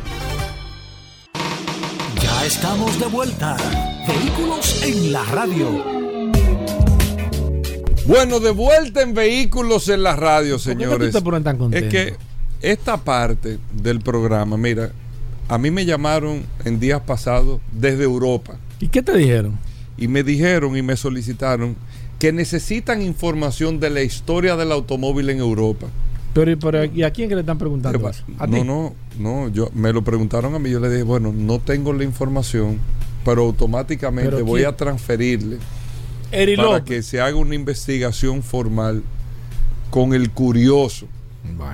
Ya 2.20 2.46
estamos 2.46 3.00
de 3.00 3.06
vuelta. 3.08 3.58
Vehículos 4.08 4.82
en 4.84 5.12
la 5.14 5.24
radio. 5.26 6.07
Bueno, 8.08 8.40
de 8.40 8.52
vuelta 8.52 9.02
en 9.02 9.14
vehículos 9.14 9.90
en 9.90 10.02
la 10.02 10.16
radio, 10.16 10.56
qué 10.56 10.64
tú 10.64 10.70
señores. 10.70 11.14
te 11.14 11.22
tan 11.22 11.48
es 11.48 11.60
contento? 11.60 11.90
que 11.90 12.16
esta 12.62 12.96
parte 12.96 13.60
del 13.74 14.00
programa, 14.00 14.56
mira, 14.56 14.92
a 15.50 15.58
mí 15.58 15.72
me 15.72 15.86
llamaron 15.86 16.44
en 16.64 16.80
días 16.80 17.02
pasados 17.02 17.60
desde 17.74 18.06
Europa. 18.06 18.58
¿Y 18.80 18.88
qué 18.88 19.02
te 19.02 19.16
dijeron? 19.18 19.60
Y 19.98 20.08
me 20.08 20.24
dijeron 20.24 20.78
y 20.78 20.82
me 20.82 20.96
solicitaron 20.96 21.76
que 22.18 22.32
necesitan 22.32 23.02
información 23.02 23.82
de 23.82 23.90
la 23.90 24.02
historia 24.04 24.56
del 24.56 24.72
automóvil 24.72 25.30
en 25.30 25.40
Europa. 25.40 25.88
Pero, 26.34 26.58
pero 26.60 26.86
¿y 26.86 27.04
a 27.04 27.12
quién 27.12 27.28
que 27.28 27.36
le 27.36 27.42
están 27.42 27.58
preguntando 27.58 28.10
eso? 28.10 28.24
¿A 28.40 28.48
no, 28.48 28.58
ti? 28.58 28.64
no, 28.64 28.96
no, 29.20 29.50
yo 29.50 29.70
me 29.74 29.92
lo 29.92 30.02
preguntaron 30.04 30.56
a 30.56 30.60
mí, 30.60 30.70
yo 30.70 30.80
le 30.80 30.90
dije, 30.90 31.04
bueno, 31.04 31.34
no 31.36 31.60
tengo 31.60 31.92
la 31.92 32.06
información, 32.06 32.80
pero 33.26 33.44
automáticamente 33.44 34.32
¿Pero 34.32 34.46
voy 34.46 34.62
quién? 34.62 34.70
a 34.70 34.78
transferirle 34.78 35.58
Eri 36.32 36.56
para 36.56 36.70
López. 36.70 36.84
que 36.84 37.04
se 37.04 37.22
haga 37.22 37.36
una 37.36 37.56
investigación 37.56 38.44
formal 38.44 39.04
con 39.90 40.14
el 40.14 40.30
curioso 40.32 41.08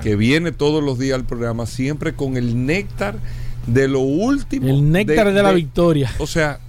que 0.02 0.16
viene 0.16 0.52
todos 0.52 0.84
los 0.84 1.00
días 1.00 1.18
al 1.18 1.26
programa, 1.26 1.66
siempre 1.66 2.14
con 2.14 2.38
el 2.38 2.66
néctar 2.66 3.16
de 3.68 3.88
lo 3.88 4.00
último. 4.00 4.68
El 4.68 4.92
néctar 4.92 5.34
de, 5.34 5.44
la 5.44 5.52
victoria. 5.52 6.12
O 6.20 6.28
sea, 6.28 6.60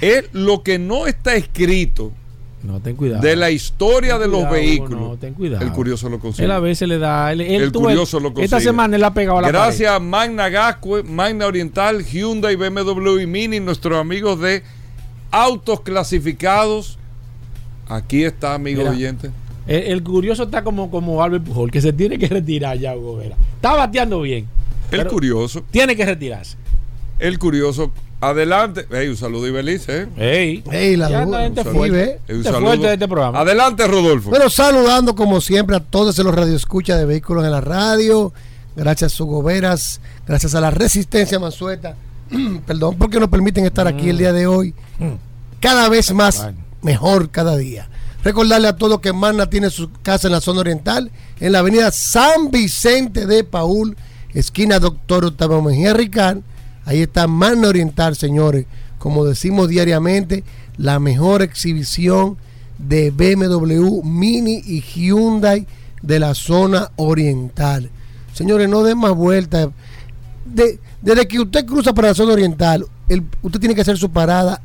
es 0.00 0.24
lo 0.32 0.62
que 0.62 0.78
no 0.78 1.06
está 1.06 1.34
escrito 1.34 2.12
No, 2.62 2.80
ten 2.80 2.96
cuidado. 2.96 3.22
de 3.22 3.36
la 3.36 3.50
historia 3.50 4.18
de 4.18 4.28
los 4.28 4.48
vehículos. 4.50 5.00
no, 5.00 5.16
ten 5.16 5.34
cuidado. 5.34 5.64
El 5.64 5.72
curioso 5.72 6.08
lo 6.08 6.18
consigue. 6.18 6.44
Él 6.44 6.52
a 6.52 6.60
veces 6.60 6.88
le 6.88 6.98
da. 6.98 7.32
Él, 7.32 7.40
él 7.40 7.62
el 7.62 7.72
curioso 7.72 8.20
lo 8.20 8.28
consigue. 8.28 8.44
Esta 8.44 8.60
semana 8.60 8.96
él 8.96 9.04
ha 9.04 9.12
pegado 9.12 9.38
a 9.38 9.42
la 9.42 9.48
Gracias 9.48 9.90
a 9.90 9.98
Magna 9.98 10.48
Gascue, 10.48 11.02
Magna 11.02 11.46
Oriental, 11.46 12.04
Hyundai, 12.04 12.56
BMW 12.56 13.20
y 13.20 13.26
Mini, 13.26 13.60
nuestros 13.60 13.98
amigos 13.98 14.40
de 14.40 14.62
autos 15.32 15.80
clasificados. 15.80 16.98
Aquí 17.88 18.22
está, 18.24 18.54
amigo 18.54 18.80
Mira, 18.82 18.92
oyente. 18.92 19.30
El, 19.66 19.82
el 19.92 20.02
curioso 20.02 20.44
está 20.44 20.62
como, 20.62 20.90
como 20.90 21.22
Albert 21.22 21.44
Pujol, 21.44 21.70
que 21.70 21.80
se 21.80 21.92
tiene 21.92 22.18
que 22.18 22.28
retirar 22.28 22.78
ya, 22.78 22.96
Hugo 22.96 23.16
Vera. 23.16 23.36
Está 23.56 23.72
bateando 23.74 24.20
bien. 24.20 24.46
El 24.90 25.06
curioso. 25.08 25.64
Tiene 25.70 25.96
que 25.96 26.04
retirarse. 26.06 26.56
El 27.18 27.38
curioso. 27.38 27.90
Adelante. 28.20 28.86
Ey, 28.92 29.08
un 29.08 29.16
saludo, 29.16 29.48
Ibelice. 29.48 30.02
¿eh? 30.02 30.08
Ey. 30.16 30.64
Ey, 30.70 30.96
la 30.96 31.08
Ya 31.10 31.16
du- 31.24 31.34
anda 31.34 31.42
gente 31.42 31.64
fuerte. 31.64 31.96
ve. 31.96 32.02
Ey, 32.04 32.12
un 32.12 32.26
Gente 32.26 32.44
saludo. 32.44 32.60
fuerte 32.66 32.86
de 32.86 32.92
este 32.94 33.08
programa. 33.08 33.40
Adelante, 33.40 33.86
Rodolfo. 33.86 34.30
Bueno, 34.30 34.48
saludando 34.48 35.14
como 35.16 35.40
siempre 35.40 35.74
a 35.76 35.80
todos 35.80 36.16
los 36.18 36.34
radioescuchas 36.34 36.98
de 36.98 37.04
vehículos 37.06 37.44
en 37.44 37.50
la 37.50 37.60
radio. 37.60 38.32
Gracias 38.76 39.18
a 39.20 39.24
Hugo 39.24 39.42
Veras, 39.42 40.00
gracias 40.26 40.54
a 40.54 40.60
la 40.60 40.70
Resistencia 40.70 41.38
Mansueta. 41.38 41.96
Perdón, 42.66 42.96
porque 42.98 43.20
nos 43.20 43.28
permiten 43.28 43.64
estar 43.64 43.86
aquí 43.86 44.08
el 44.08 44.18
día 44.18 44.32
de 44.32 44.46
hoy. 44.46 44.74
Cada 45.60 45.88
vez 45.88 46.12
más 46.12 46.46
mejor 46.82 47.30
cada 47.30 47.56
día. 47.56 47.88
Recordarle 48.24 48.68
a 48.68 48.76
todos 48.76 49.00
que 49.00 49.12
Magna 49.12 49.48
tiene 49.50 49.70
su 49.70 49.90
casa 50.02 50.28
en 50.28 50.32
la 50.32 50.40
zona 50.40 50.60
oriental, 50.60 51.10
en 51.40 51.52
la 51.52 51.58
avenida 51.58 51.90
San 51.90 52.50
Vicente 52.50 53.26
de 53.26 53.42
Paul, 53.44 53.96
esquina 54.32 54.78
Doctor 54.78 55.24
Octavio 55.24 55.60
Mejía 55.62 55.92
Ricard. 55.92 56.38
Ahí 56.84 57.02
está 57.02 57.26
Magna 57.26 57.68
Oriental, 57.68 58.16
señores. 58.16 58.66
Como 58.98 59.24
decimos 59.24 59.68
diariamente, 59.68 60.44
la 60.76 60.98
mejor 61.00 61.42
exhibición 61.42 62.36
de 62.78 63.10
BMW 63.10 64.02
Mini 64.04 64.62
y 64.64 64.80
Hyundai 64.80 65.66
de 66.02 66.18
la 66.18 66.34
zona 66.34 66.90
oriental. 66.96 67.90
Señores, 68.32 68.68
no 68.68 68.82
den 68.82 68.98
más 68.98 69.14
vueltas. 69.14 69.68
De- 70.44 70.78
desde 71.02 71.26
que 71.28 71.40
usted 71.40 71.66
cruza 71.66 71.92
para 71.92 72.08
la 72.08 72.14
zona 72.14 72.32
oriental, 72.32 72.86
el- 73.08 73.24
usted 73.42 73.60
tiene 73.60 73.74
que 73.74 73.80
hacer 73.82 73.98
su 73.98 74.10
parada 74.10 74.60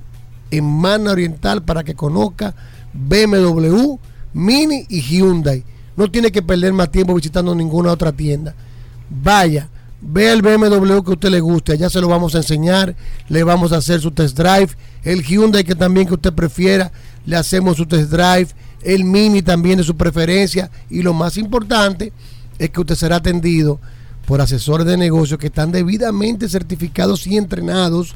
en 0.52 0.64
Mana 0.64 1.12
Oriental 1.12 1.64
para 1.64 1.84
que 1.84 1.96
conozca 1.96 2.54
BMW, 2.94 3.98
Mini 4.34 4.86
y 4.90 5.02
Hyundai. 5.02 5.64
No 5.96 6.10
tiene 6.10 6.32
que 6.32 6.42
perder 6.42 6.74
más 6.74 6.92
tiempo 6.92 7.14
visitando 7.16 7.54
ninguna 7.56 7.92
otra 7.92 8.12
tienda. 8.12 8.54
Vaya, 9.10 9.68
vea 10.02 10.34
el 10.34 10.42
BMW 10.42 11.02
que 11.02 11.10
a 11.12 11.14
usted 11.14 11.30
le 11.30 11.40
guste, 11.40 11.72
allá 11.74 11.90
se 11.90 12.00
lo 12.02 12.08
vamos 12.08 12.36
a 12.36 12.40
enseñar, 12.40 12.96
le 13.30 13.44
vamos 13.44 13.72
a 13.72 13.78
hacer 13.78 14.00
su 14.00 14.12
test 14.12 14.38
drive, 14.38 14.70
el 15.04 15.24
Hyundai 15.24 15.64
que 15.64 15.76
también 15.76 16.08
que 16.08 16.14
usted 16.14 16.34
prefiera, 16.34 16.92
le 17.26 17.36
hacemos 17.36 17.78
su 17.78 17.86
test 17.86 18.12
drive, 18.12 18.50
el 18.84 19.04
Mini 19.06 19.42
también 19.42 19.78
de 19.80 19.84
su 19.84 19.98
preferencia 19.98 20.70
y 20.90 21.02
lo 21.02 21.14
más 21.14 21.38
importante 21.38 22.14
es 22.60 22.70
que 22.70 22.80
usted 22.80 22.96
será 22.96 23.18
atendido 23.18 23.80
por 24.28 24.42
asesores 24.42 24.86
de 24.86 24.98
negocios 24.98 25.40
que 25.40 25.48
están 25.48 25.72
debidamente 25.72 26.50
certificados 26.50 27.26
y 27.26 27.38
entrenados 27.38 28.14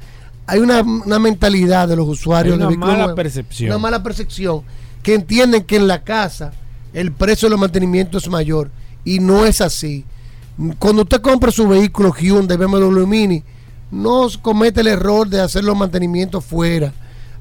hay 0.45 0.59
una, 0.59 0.81
una 0.81 1.19
mentalidad 1.19 1.87
de 1.87 1.95
los 1.95 2.07
usuarios 2.07 2.53
Hay 2.53 2.57
una 2.57 2.65
de 2.65 2.69
vehículos 2.69 2.89
mala 2.89 3.03
nuevos, 3.03 3.15
percepción. 3.15 3.69
Una 3.69 3.79
mala 3.79 4.03
percepción 4.03 4.61
que 5.01 5.15
entienden 5.15 5.63
que 5.63 5.75
en 5.75 5.87
la 5.87 6.03
casa 6.03 6.53
el 6.93 7.11
precio 7.11 7.47
de 7.47 7.51
los 7.51 7.59
mantenimientos 7.59 8.23
es 8.23 8.29
mayor 8.29 8.69
y 9.03 9.19
no 9.19 9.45
es 9.45 9.61
así. 9.61 10.05
Cuando 10.79 11.01
usted 11.01 11.21
compra 11.21 11.51
su 11.51 11.67
vehículo 11.67 12.13
Hyundai, 12.13 12.57
BMW 12.57 13.05
Mini, 13.05 13.43
no 13.91 14.27
comete 14.41 14.81
el 14.81 14.87
error 14.87 15.27
de 15.27 15.41
hacer 15.41 15.63
los 15.63 15.77
mantenimientos 15.77 16.43
fuera. 16.43 16.93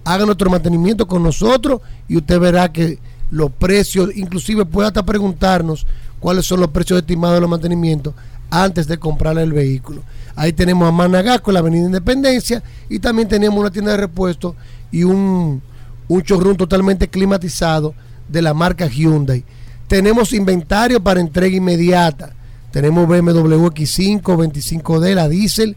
Haga 0.04 0.24
nuestro 0.24 0.50
mantenimiento 0.50 1.06
con 1.06 1.22
nosotros 1.22 1.80
y 2.08 2.16
usted 2.16 2.38
verá 2.40 2.72
que 2.72 2.98
los 3.30 3.50
precios, 3.52 4.10
inclusive 4.14 4.64
puede 4.64 4.88
hasta 4.88 5.04
preguntarnos 5.04 5.86
cuáles 6.20 6.46
son 6.46 6.60
los 6.60 6.70
precios 6.70 6.98
estimados 6.98 7.36
de 7.36 7.40
los 7.40 7.50
mantenimientos 7.50 8.14
antes 8.50 8.86
de 8.86 8.98
comprar 8.98 9.38
el 9.38 9.52
vehículo. 9.52 10.02
Ahí 10.34 10.52
tenemos 10.52 10.88
a 10.88 10.92
Managasco, 10.92 11.50
en 11.50 11.54
la 11.54 11.60
Avenida 11.60 11.86
Independencia, 11.86 12.62
y 12.88 12.98
también 12.98 13.28
tenemos 13.28 13.58
una 13.58 13.70
tienda 13.70 13.92
de 13.92 13.98
repuestos 13.98 14.54
y 14.90 15.04
un, 15.04 15.62
un 16.08 16.22
showroom 16.22 16.56
totalmente 16.56 17.08
climatizado 17.08 17.94
de 18.28 18.42
la 18.42 18.54
marca 18.54 18.86
Hyundai. 18.86 19.44
Tenemos 19.88 20.32
inventario 20.32 21.02
para 21.02 21.20
entrega 21.20 21.56
inmediata. 21.56 22.34
Tenemos 22.70 23.06
BMW 23.06 23.66
X5, 23.66 24.22
25D, 24.22 25.14
la 25.14 25.28
diésel, 25.28 25.76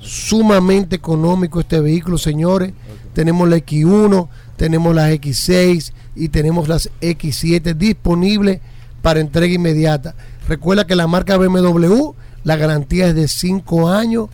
sumamente 0.00 0.96
económico 0.96 1.60
este 1.60 1.80
vehículo, 1.80 2.18
señores. 2.18 2.72
Tenemos 3.12 3.48
la 3.48 3.56
X1, 3.58 4.28
tenemos 4.56 4.94
las 4.94 5.10
X6 5.12 5.92
y 6.16 6.28
tenemos 6.28 6.68
las 6.68 6.90
X7 7.00 7.74
disponibles 7.74 8.60
para 9.02 9.20
entrega 9.20 9.54
inmediata. 9.54 10.14
Recuerda 10.48 10.86
que 10.86 10.96
la 10.96 11.06
marca 11.06 11.36
BMW, 11.36 12.14
la 12.44 12.56
garantía 12.56 13.08
es 13.08 13.14
de 13.14 13.28
5 13.28 13.88
años, 13.88 14.28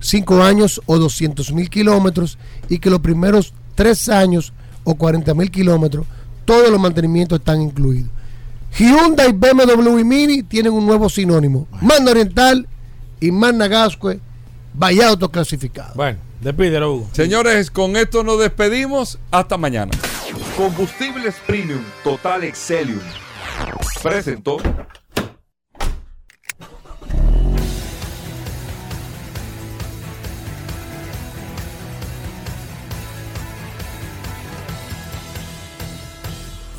5 0.00 0.42
años 0.42 0.80
o 0.86 0.98
200 0.98 1.52
mil 1.52 1.68
kilómetros 1.68 2.38
y 2.68 2.78
que 2.78 2.90
los 2.90 3.00
primeros 3.00 3.52
3 3.74 4.08
años 4.10 4.52
o 4.84 4.94
40 4.94 5.34
mil 5.34 5.50
kilómetros, 5.50 6.06
todos 6.44 6.70
los 6.70 6.80
mantenimientos 6.80 7.40
están 7.40 7.60
incluidos. 7.60 8.10
Hyundai, 8.76 9.32
BMW 9.32 9.98
y 9.98 10.04
Mini 10.04 10.42
tienen 10.42 10.72
un 10.72 10.86
nuevo 10.86 11.08
sinónimo. 11.08 11.66
Manda 11.80 12.10
Oriental 12.10 12.66
y 13.20 13.30
Magna 13.30 13.66
Gascue, 13.66 14.20
vaya 14.74 15.08
autoclasificado. 15.08 15.94
Bueno, 15.94 16.18
despídelo, 16.40 16.94
Hugo. 16.94 17.08
Señores, 17.12 17.70
con 17.70 17.96
esto 17.96 18.22
nos 18.22 18.38
despedimos. 18.38 19.18
Hasta 19.30 19.56
mañana. 19.56 19.92
Combustibles 20.56 21.34
Premium 21.46 21.82
Total 22.04 22.44
Excelium. 22.44 23.00
Presentó. 24.02 24.58